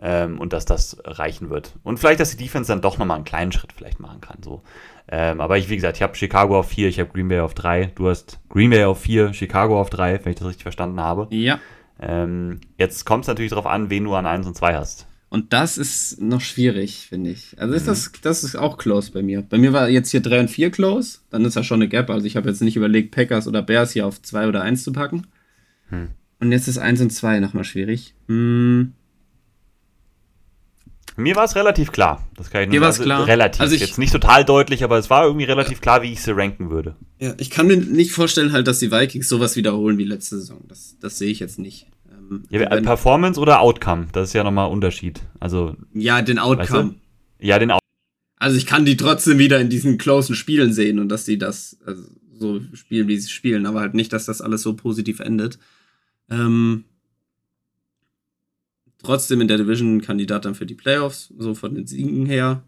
ähm, 0.00 0.40
und 0.40 0.52
dass 0.52 0.64
das 0.64 0.98
reichen 1.04 1.50
wird. 1.50 1.74
Und 1.82 1.98
vielleicht, 1.98 2.20
dass 2.20 2.36
die 2.36 2.42
Defense 2.42 2.70
dann 2.70 2.80
doch 2.80 2.98
nochmal 2.98 3.16
einen 3.16 3.24
kleinen 3.24 3.52
Schritt 3.52 3.72
vielleicht 3.72 4.00
machen 4.00 4.20
kann. 4.20 4.38
So. 4.42 4.62
Ähm, 5.10 5.40
aber 5.40 5.58
ich, 5.58 5.68
wie 5.68 5.76
gesagt, 5.76 5.96
ich 5.96 6.02
habe 6.02 6.14
Chicago 6.14 6.58
auf 6.58 6.68
4, 6.68 6.88
ich 6.88 7.00
habe 7.00 7.10
Green 7.12 7.28
Bay 7.28 7.40
auf 7.40 7.54
3. 7.54 7.92
Du 7.94 8.08
hast 8.08 8.40
Green 8.48 8.70
Bay 8.70 8.84
auf 8.84 9.00
4, 9.00 9.32
Chicago 9.32 9.80
auf 9.80 9.90
3, 9.90 10.24
wenn 10.24 10.32
ich 10.32 10.38
das 10.38 10.48
richtig 10.48 10.62
verstanden 10.62 11.00
habe. 11.00 11.28
Ja. 11.34 11.60
Ähm, 12.00 12.60
jetzt 12.76 13.04
kommt 13.04 13.24
es 13.24 13.28
natürlich 13.28 13.50
darauf 13.50 13.66
an, 13.66 13.90
wen 13.90 14.04
du 14.04 14.14
an 14.14 14.26
1 14.26 14.46
und 14.46 14.56
2 14.56 14.76
hast. 14.76 15.06
Und 15.30 15.52
das 15.52 15.76
ist 15.76 16.22
noch 16.22 16.40
schwierig, 16.40 17.06
finde 17.08 17.30
ich. 17.30 17.54
Also 17.58 17.74
ist 17.74 17.82
mhm. 17.82 17.86
das, 17.88 18.12
das 18.22 18.44
ist 18.44 18.56
auch 18.56 18.78
close 18.78 19.12
bei 19.12 19.22
mir. 19.22 19.42
Bei 19.42 19.58
mir 19.58 19.72
war 19.72 19.88
jetzt 19.88 20.10
hier 20.10 20.20
3 20.20 20.40
und 20.40 20.48
4 20.48 20.70
close, 20.70 21.18
dann 21.30 21.44
ist 21.44 21.54
ja 21.54 21.62
schon 21.62 21.80
eine 21.80 21.88
Gap. 21.88 22.08
Also 22.08 22.26
ich 22.26 22.36
habe 22.36 22.48
jetzt 22.48 22.62
nicht 22.62 22.76
überlegt, 22.76 23.14
Packers 23.14 23.46
oder 23.46 23.62
Bears 23.62 23.92
hier 23.92 24.06
auf 24.06 24.22
2 24.22 24.48
oder 24.48 24.62
1 24.62 24.84
zu 24.84 24.92
packen. 24.92 25.26
Hm. 25.90 26.08
Und 26.40 26.52
jetzt 26.52 26.68
ist 26.68 26.78
1 26.78 27.00
und 27.00 27.10
2 27.10 27.40
nochmal 27.40 27.64
schwierig. 27.64 28.14
Hm. 28.28 28.94
Mir 31.18 31.34
war 31.34 31.44
es 31.44 31.56
relativ 31.56 31.90
klar. 31.90 32.26
Das 32.36 32.48
kann 32.48 32.62
ich 32.62 32.68
Mir 32.68 32.80
war 32.80 32.90
es 32.90 32.96
also 32.96 33.04
klar. 33.04 33.26
Relativ. 33.26 33.60
Also 33.60 33.74
ich, 33.74 33.80
Jetzt 33.80 33.98
nicht 33.98 34.12
total 34.12 34.44
deutlich, 34.44 34.84
aber 34.84 34.98
es 34.98 35.10
war 35.10 35.24
irgendwie 35.24 35.46
relativ 35.46 35.80
klar, 35.80 36.02
wie 36.02 36.12
ich 36.12 36.22
sie 36.22 36.34
ranken 36.34 36.70
würde. 36.70 36.94
Ja, 37.18 37.34
ich 37.38 37.50
kann 37.50 37.66
mir 37.66 37.76
nicht 37.76 38.12
vorstellen, 38.12 38.52
halt, 38.52 38.68
dass 38.68 38.78
die 38.78 38.92
Vikings 38.92 39.28
sowas 39.28 39.56
wiederholen 39.56 39.98
wie 39.98 40.04
letzte 40.04 40.38
Saison. 40.38 40.64
Das, 40.68 40.96
das 41.00 41.18
sehe 41.18 41.30
ich 41.30 41.40
jetzt 41.40 41.58
nicht. 41.58 41.88
Ähm, 42.08 42.44
ja, 42.50 42.70
wenn, 42.70 42.84
Performance 42.84 43.40
oder 43.40 43.60
Outcome? 43.60 44.06
Das 44.12 44.28
ist 44.28 44.34
ja 44.34 44.44
nochmal 44.44 44.66
ein 44.66 44.72
Unterschied. 44.72 45.20
Also, 45.40 45.76
ja, 45.92 46.22
den 46.22 46.38
Outcome. 46.38 46.84
Weißt 46.84 46.94
du? 47.40 47.46
Ja, 47.46 47.58
den 47.58 47.72
Outcome. 47.72 47.80
Also 48.36 48.56
ich 48.56 48.66
kann 48.66 48.84
die 48.84 48.96
trotzdem 48.96 49.38
wieder 49.38 49.60
in 49.60 49.68
diesen 49.68 49.98
closen 49.98 50.36
Spielen 50.36 50.72
sehen 50.72 51.00
und 51.00 51.08
dass 51.08 51.24
die 51.24 51.38
das 51.38 51.78
also, 51.84 52.04
so 52.38 52.60
spielen, 52.74 53.08
wie 53.08 53.18
sie 53.18 53.30
spielen, 53.30 53.66
aber 53.66 53.80
halt 53.80 53.94
nicht, 53.94 54.12
dass 54.12 54.26
das 54.26 54.40
alles 54.40 54.62
so 54.62 54.74
positiv 54.74 55.18
endet. 55.18 55.58
Ähm, 56.30 56.84
trotzdem 58.98 59.40
in 59.40 59.48
der 59.48 59.56
Division 59.56 60.00
Kandidat 60.00 60.44
dann 60.44 60.54
für 60.54 60.66
die 60.66 60.74
Playoffs, 60.74 61.32
so 61.38 61.54
von 61.54 61.74
den 61.74 61.86
Siegen 61.86 62.26
her. 62.26 62.62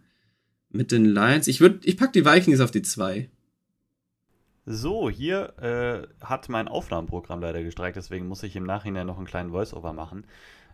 Mit 0.73 0.93
den 0.93 1.05
Lions. 1.05 1.49
Ich 1.49 1.61
würde, 1.61 1.81
ich 1.83 1.97
pack 1.97 2.13
die 2.13 2.25
Vikings 2.25 2.61
auf 2.61 2.71
die 2.71 2.83
2. 2.83 3.29
So, 4.67 5.11
hier 5.11 5.59
äh, 5.59 6.25
hat 6.25 6.49
mein 6.49 6.69
Aufnahmeprogramm 6.69 7.41
leider 7.41 7.63
gestreikt, 7.65 7.97
deswegen 7.97 8.29
muss 8.29 8.45
ich 8.45 8.55
im 8.55 8.63
Nachhinein 8.63 9.07
noch 9.07 9.17
einen 9.17 9.27
kleinen 9.27 9.51
Voice-Over 9.51 9.93
machen 9.93 10.25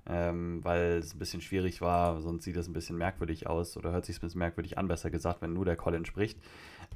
ähm, 0.08 0.60
weil 0.62 0.98
es 0.98 1.14
ein 1.14 1.18
bisschen 1.18 1.40
schwierig 1.40 1.80
war, 1.80 2.20
sonst 2.20 2.44
sieht 2.44 2.56
das 2.56 2.68
ein 2.68 2.72
bisschen 2.72 2.96
merkwürdig 2.96 3.46
aus 3.48 3.76
oder 3.76 3.92
hört 3.92 4.06
sich 4.06 4.18
ein 4.18 4.20
bisschen 4.20 4.38
merkwürdig 4.38 4.78
an, 4.78 4.88
besser 4.88 5.10
gesagt, 5.10 5.42
wenn 5.42 5.52
nur 5.52 5.64
der 5.64 5.76
Colin 5.76 6.04
spricht. 6.04 6.38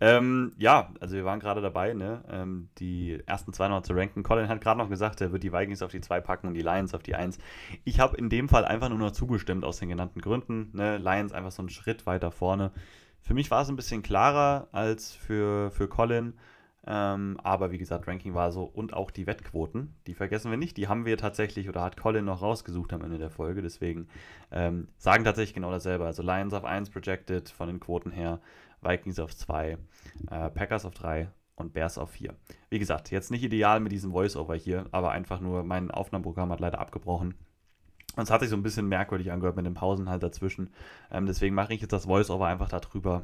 Ähm, 0.01 0.53
ja, 0.57 0.93
also 1.01 1.17
wir 1.17 1.25
waren 1.25 1.41
gerade 1.41 1.61
dabei, 1.61 1.93
ne, 1.93 2.25
ähm, 2.31 2.71
die 2.79 3.23
ersten 3.27 3.53
zwei 3.53 3.69
noch 3.69 3.83
zu 3.83 3.93
ranken. 3.93 4.23
Colin 4.23 4.49
hat 4.49 4.61
gerade 4.61 4.79
noch 4.79 4.89
gesagt, 4.89 5.21
er 5.21 5.33
wird 5.33 5.43
die 5.43 5.53
Vikings 5.53 5.83
auf 5.83 5.91
die 5.91 6.01
2 6.01 6.21
packen 6.21 6.47
und 6.49 6.55
die 6.55 6.63
Lions 6.63 6.95
auf 6.95 7.03
die 7.03 7.15
1. 7.15 7.39
Ich 7.85 8.01
habe 8.01 8.17
in 8.17 8.31
dem 8.31 8.49
Fall 8.49 8.65
einfach 8.65 8.89
nur 8.89 8.99
noch 8.99 9.13
zugestimmt 9.13 9.65
aus 9.65 9.79
den 9.79 9.89
genannten 9.89 10.21
Gründen. 10.21 10.71
Ne? 10.73 10.99
Lions 10.99 11.33
einfach 11.33 11.53
so 11.53 11.63
einen 11.63 11.69
Schritt 11.69 12.07
weiter 12.07 12.31
vorne. 12.31 12.73
Für 13.21 13.35
mich 13.35 13.51
war 13.51 13.63
es 13.63 13.69
ein 13.69 13.77
bisschen 13.77 14.03
klarer 14.03 14.69
als 14.73 15.13
für, 15.13 15.71
für 15.71 15.89
Colin. 15.89 16.35
Ähm, 16.87 17.39
aber 17.43 17.71
wie 17.73 17.79
gesagt, 17.79 18.09
Ranking 18.09 18.35
war 18.35 18.53
so 18.53 18.65
und 18.65 18.95
auch 18.95 19.11
die 19.11 19.27
Wettquoten, 19.27 19.95
die 20.07 20.15
vergessen 20.15 20.51
wir 20.51 20.57
nicht, 20.57 20.79
die 20.79 20.89
haben 20.89 21.05
wir 21.05 21.19
tatsächlich 21.19 21.69
oder 21.69 21.83
hat 21.83 21.99
Colin 21.99 22.25
noch 22.25 22.41
rausgesucht 22.41 22.95
am 22.95 23.03
Ende 23.03 23.19
der 23.19 23.29
Folge, 23.29 23.61
deswegen 23.61 24.09
ähm, 24.51 24.89
sagen 24.97 25.25
tatsächlich 25.25 25.53
genau 25.53 25.71
dasselbe. 25.71 26.07
Also 26.07 26.23
Lions 26.23 26.55
auf 26.55 26.65
1 26.65 26.89
projected 26.89 27.51
von 27.51 27.69
den 27.69 27.81
Quoten 27.81 28.11
her, 28.11 28.41
Vikings 28.83 29.19
auf 29.19 29.37
2, 29.37 29.79
äh, 30.31 30.51
Packers 30.51 30.85
auf 30.85 30.95
3 30.95 31.29
und 31.57 31.73
Bears 31.73 31.99
auf 31.99 32.11
4. 32.11 32.35
Wie 32.71 32.79
gesagt, 32.79 33.11
jetzt 33.11 33.31
nicht 33.31 33.43
ideal 33.43 33.81
mit 33.81 33.93
diesem 33.93 34.13
Voice-Over 34.13 34.55
hier, 34.55 34.87
aber 34.93 35.11
einfach 35.11 35.41
nur, 35.41 35.63
mein 35.63 35.91
Aufnahmeprogramm 35.91 36.51
hat 36.51 36.61
leider 36.61 36.81
abgebrochen. 36.81 37.35
Und 38.17 38.25
es 38.25 38.31
hat 38.31 38.41
sich 38.41 38.51
so 38.51 38.57
ein 38.57 38.63
bisschen 38.63 38.89
merkwürdig 38.89 39.31
angehört 39.31 39.57
mit 39.57 39.67
den 39.67 39.75
Pausen 39.75 40.09
halt 40.09 40.23
dazwischen. 40.23 40.71
Ähm, 41.11 41.27
deswegen 41.27 41.55
mache 41.55 41.75
ich 41.75 41.81
jetzt 41.81 41.93
das 41.93 42.07
Voice-Over 42.07 42.47
einfach 42.47 42.69
darüber. 42.69 43.23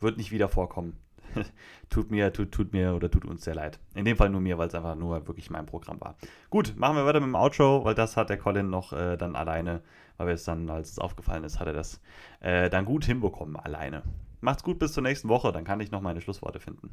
Wird 0.00 0.16
nicht 0.16 0.32
wieder 0.32 0.48
vorkommen. 0.48 0.96
tut 1.90 2.10
mir, 2.10 2.32
tut, 2.32 2.52
tut 2.52 2.72
mir 2.72 2.94
oder 2.94 3.10
tut 3.10 3.24
uns 3.24 3.44
sehr 3.44 3.54
leid. 3.54 3.78
In 3.94 4.04
dem 4.04 4.16
Fall 4.16 4.30
nur 4.30 4.40
mir, 4.40 4.58
weil 4.58 4.68
es 4.68 4.74
einfach 4.74 4.94
nur 4.94 5.26
wirklich 5.26 5.50
mein 5.50 5.66
Programm 5.66 6.00
war. 6.00 6.16
Gut, 6.50 6.74
machen 6.76 6.96
wir 6.96 7.04
weiter 7.04 7.20
mit 7.20 7.28
dem 7.28 7.34
Outro, 7.34 7.84
weil 7.84 7.94
das 7.94 8.16
hat 8.16 8.30
der 8.30 8.38
Colin 8.38 8.70
noch 8.70 8.92
äh, 8.92 9.16
dann 9.16 9.36
alleine, 9.36 9.82
weil 10.16 10.30
es 10.30 10.44
dann, 10.44 10.68
als 10.70 10.92
es 10.92 10.98
aufgefallen 10.98 11.44
ist, 11.44 11.60
hat 11.60 11.66
er 11.66 11.72
das 11.72 12.00
äh, 12.40 12.70
dann 12.70 12.84
gut 12.84 13.04
hinbekommen, 13.04 13.56
alleine. 13.56 14.02
Macht's 14.42 14.62
gut 14.62 14.78
bis 14.78 14.92
zur 14.92 15.02
nächsten 15.02 15.28
Woche, 15.28 15.52
dann 15.52 15.64
kann 15.64 15.80
ich 15.80 15.90
noch 15.90 16.00
meine 16.00 16.20
Schlussworte 16.20 16.60
finden. 16.60 16.90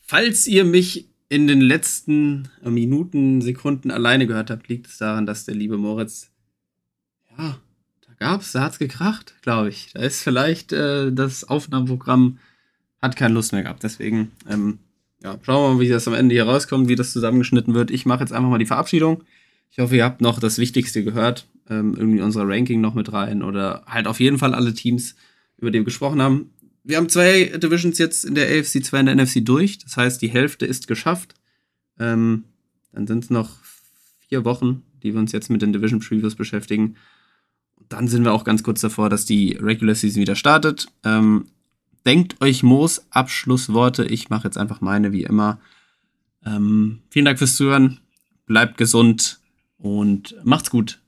Falls 0.00 0.46
ihr 0.46 0.64
mich 0.64 1.08
in 1.28 1.46
den 1.46 1.60
letzten 1.60 2.48
Minuten, 2.62 3.40
Sekunden 3.40 3.90
alleine 3.90 4.26
gehört 4.26 4.50
habt, 4.50 4.68
liegt 4.68 4.88
es 4.88 4.98
daran, 4.98 5.26
dass 5.26 5.44
der 5.44 5.54
liebe 5.54 5.76
Moritz 5.78 6.32
ja 7.38 7.60
gab's, 8.20 8.52
da 8.52 8.62
hat's 8.62 8.78
gekracht, 8.78 9.34
glaube 9.42 9.70
ich. 9.70 9.90
Da 9.94 10.00
ist 10.00 10.22
vielleicht 10.22 10.72
äh, 10.72 11.10
das 11.10 11.42
Aufnahmeprogramm 11.44 12.38
hat 13.02 13.16
keine 13.16 13.34
Lust 13.34 13.52
mehr 13.52 13.62
gehabt. 13.62 13.82
Deswegen, 13.82 14.30
ähm, 14.48 14.78
ja, 15.22 15.38
schauen 15.42 15.64
wir 15.64 15.74
mal, 15.74 15.80
wie 15.80 15.88
das 15.88 16.06
am 16.06 16.14
Ende 16.14 16.34
hier 16.34 16.44
rauskommt, 16.44 16.88
wie 16.88 16.96
das 16.96 17.12
zusammengeschnitten 17.12 17.74
wird. 17.74 17.90
Ich 17.90 18.06
mache 18.06 18.20
jetzt 18.20 18.32
einfach 18.32 18.50
mal 18.50 18.58
die 18.58 18.66
Verabschiedung. 18.66 19.24
Ich 19.70 19.78
hoffe, 19.78 19.96
ihr 19.96 20.04
habt 20.04 20.20
noch 20.20 20.38
das 20.38 20.58
Wichtigste 20.58 21.02
gehört. 21.02 21.46
Ähm, 21.70 21.94
irgendwie 21.96 22.20
unser 22.20 22.46
Ranking 22.46 22.80
noch 22.80 22.94
mit 22.94 23.12
rein 23.12 23.42
oder 23.42 23.84
halt 23.86 24.08
auf 24.08 24.18
jeden 24.18 24.38
Fall 24.38 24.54
alle 24.54 24.74
Teams, 24.74 25.14
über 25.56 25.70
die 25.70 25.78
wir 25.78 25.84
gesprochen 25.84 26.20
haben. 26.20 26.50
Wir 26.82 26.96
haben 26.96 27.08
zwei 27.08 27.44
Divisions 27.44 27.98
jetzt 27.98 28.24
in 28.24 28.34
der 28.34 28.48
AFC, 28.48 28.84
zwei 28.84 29.00
in 29.00 29.06
der 29.06 29.14
NFC 29.14 29.44
durch. 29.44 29.78
Das 29.78 29.96
heißt, 29.96 30.20
die 30.20 30.28
Hälfte 30.28 30.66
ist 30.66 30.88
geschafft. 30.88 31.34
Ähm, 31.98 32.44
dann 32.92 33.06
sind 33.06 33.24
es 33.24 33.30
noch 33.30 33.50
vier 34.28 34.44
Wochen, 34.44 34.82
die 35.02 35.12
wir 35.12 35.20
uns 35.20 35.30
jetzt 35.30 35.48
mit 35.48 35.62
den 35.62 35.72
Division 35.72 36.00
Previews 36.00 36.34
beschäftigen. 36.34 36.96
Dann 37.88 38.08
sind 38.08 38.24
wir 38.24 38.32
auch 38.32 38.44
ganz 38.44 38.62
kurz 38.62 38.80
davor, 38.80 39.08
dass 39.08 39.24
die 39.24 39.52
Regular 39.52 39.94
Season 39.94 40.20
wieder 40.20 40.36
startet. 40.36 40.88
Ähm, 41.04 41.46
denkt 42.06 42.40
euch 42.40 42.62
Moos 42.62 43.06
Abschlussworte. 43.10 44.04
Ich 44.04 44.30
mache 44.30 44.48
jetzt 44.48 44.58
einfach 44.58 44.80
meine, 44.80 45.12
wie 45.12 45.24
immer. 45.24 45.60
Ähm, 46.44 47.00
vielen 47.10 47.26
Dank 47.26 47.38
fürs 47.38 47.56
Zuhören. 47.56 48.00
Bleibt 48.46 48.76
gesund 48.78 49.40
und 49.76 50.34
macht's 50.44 50.70
gut. 50.70 51.00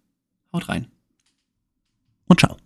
Haut 0.53 0.69
rein. 0.69 0.91
Und 2.27 2.41
ciao. 2.41 2.57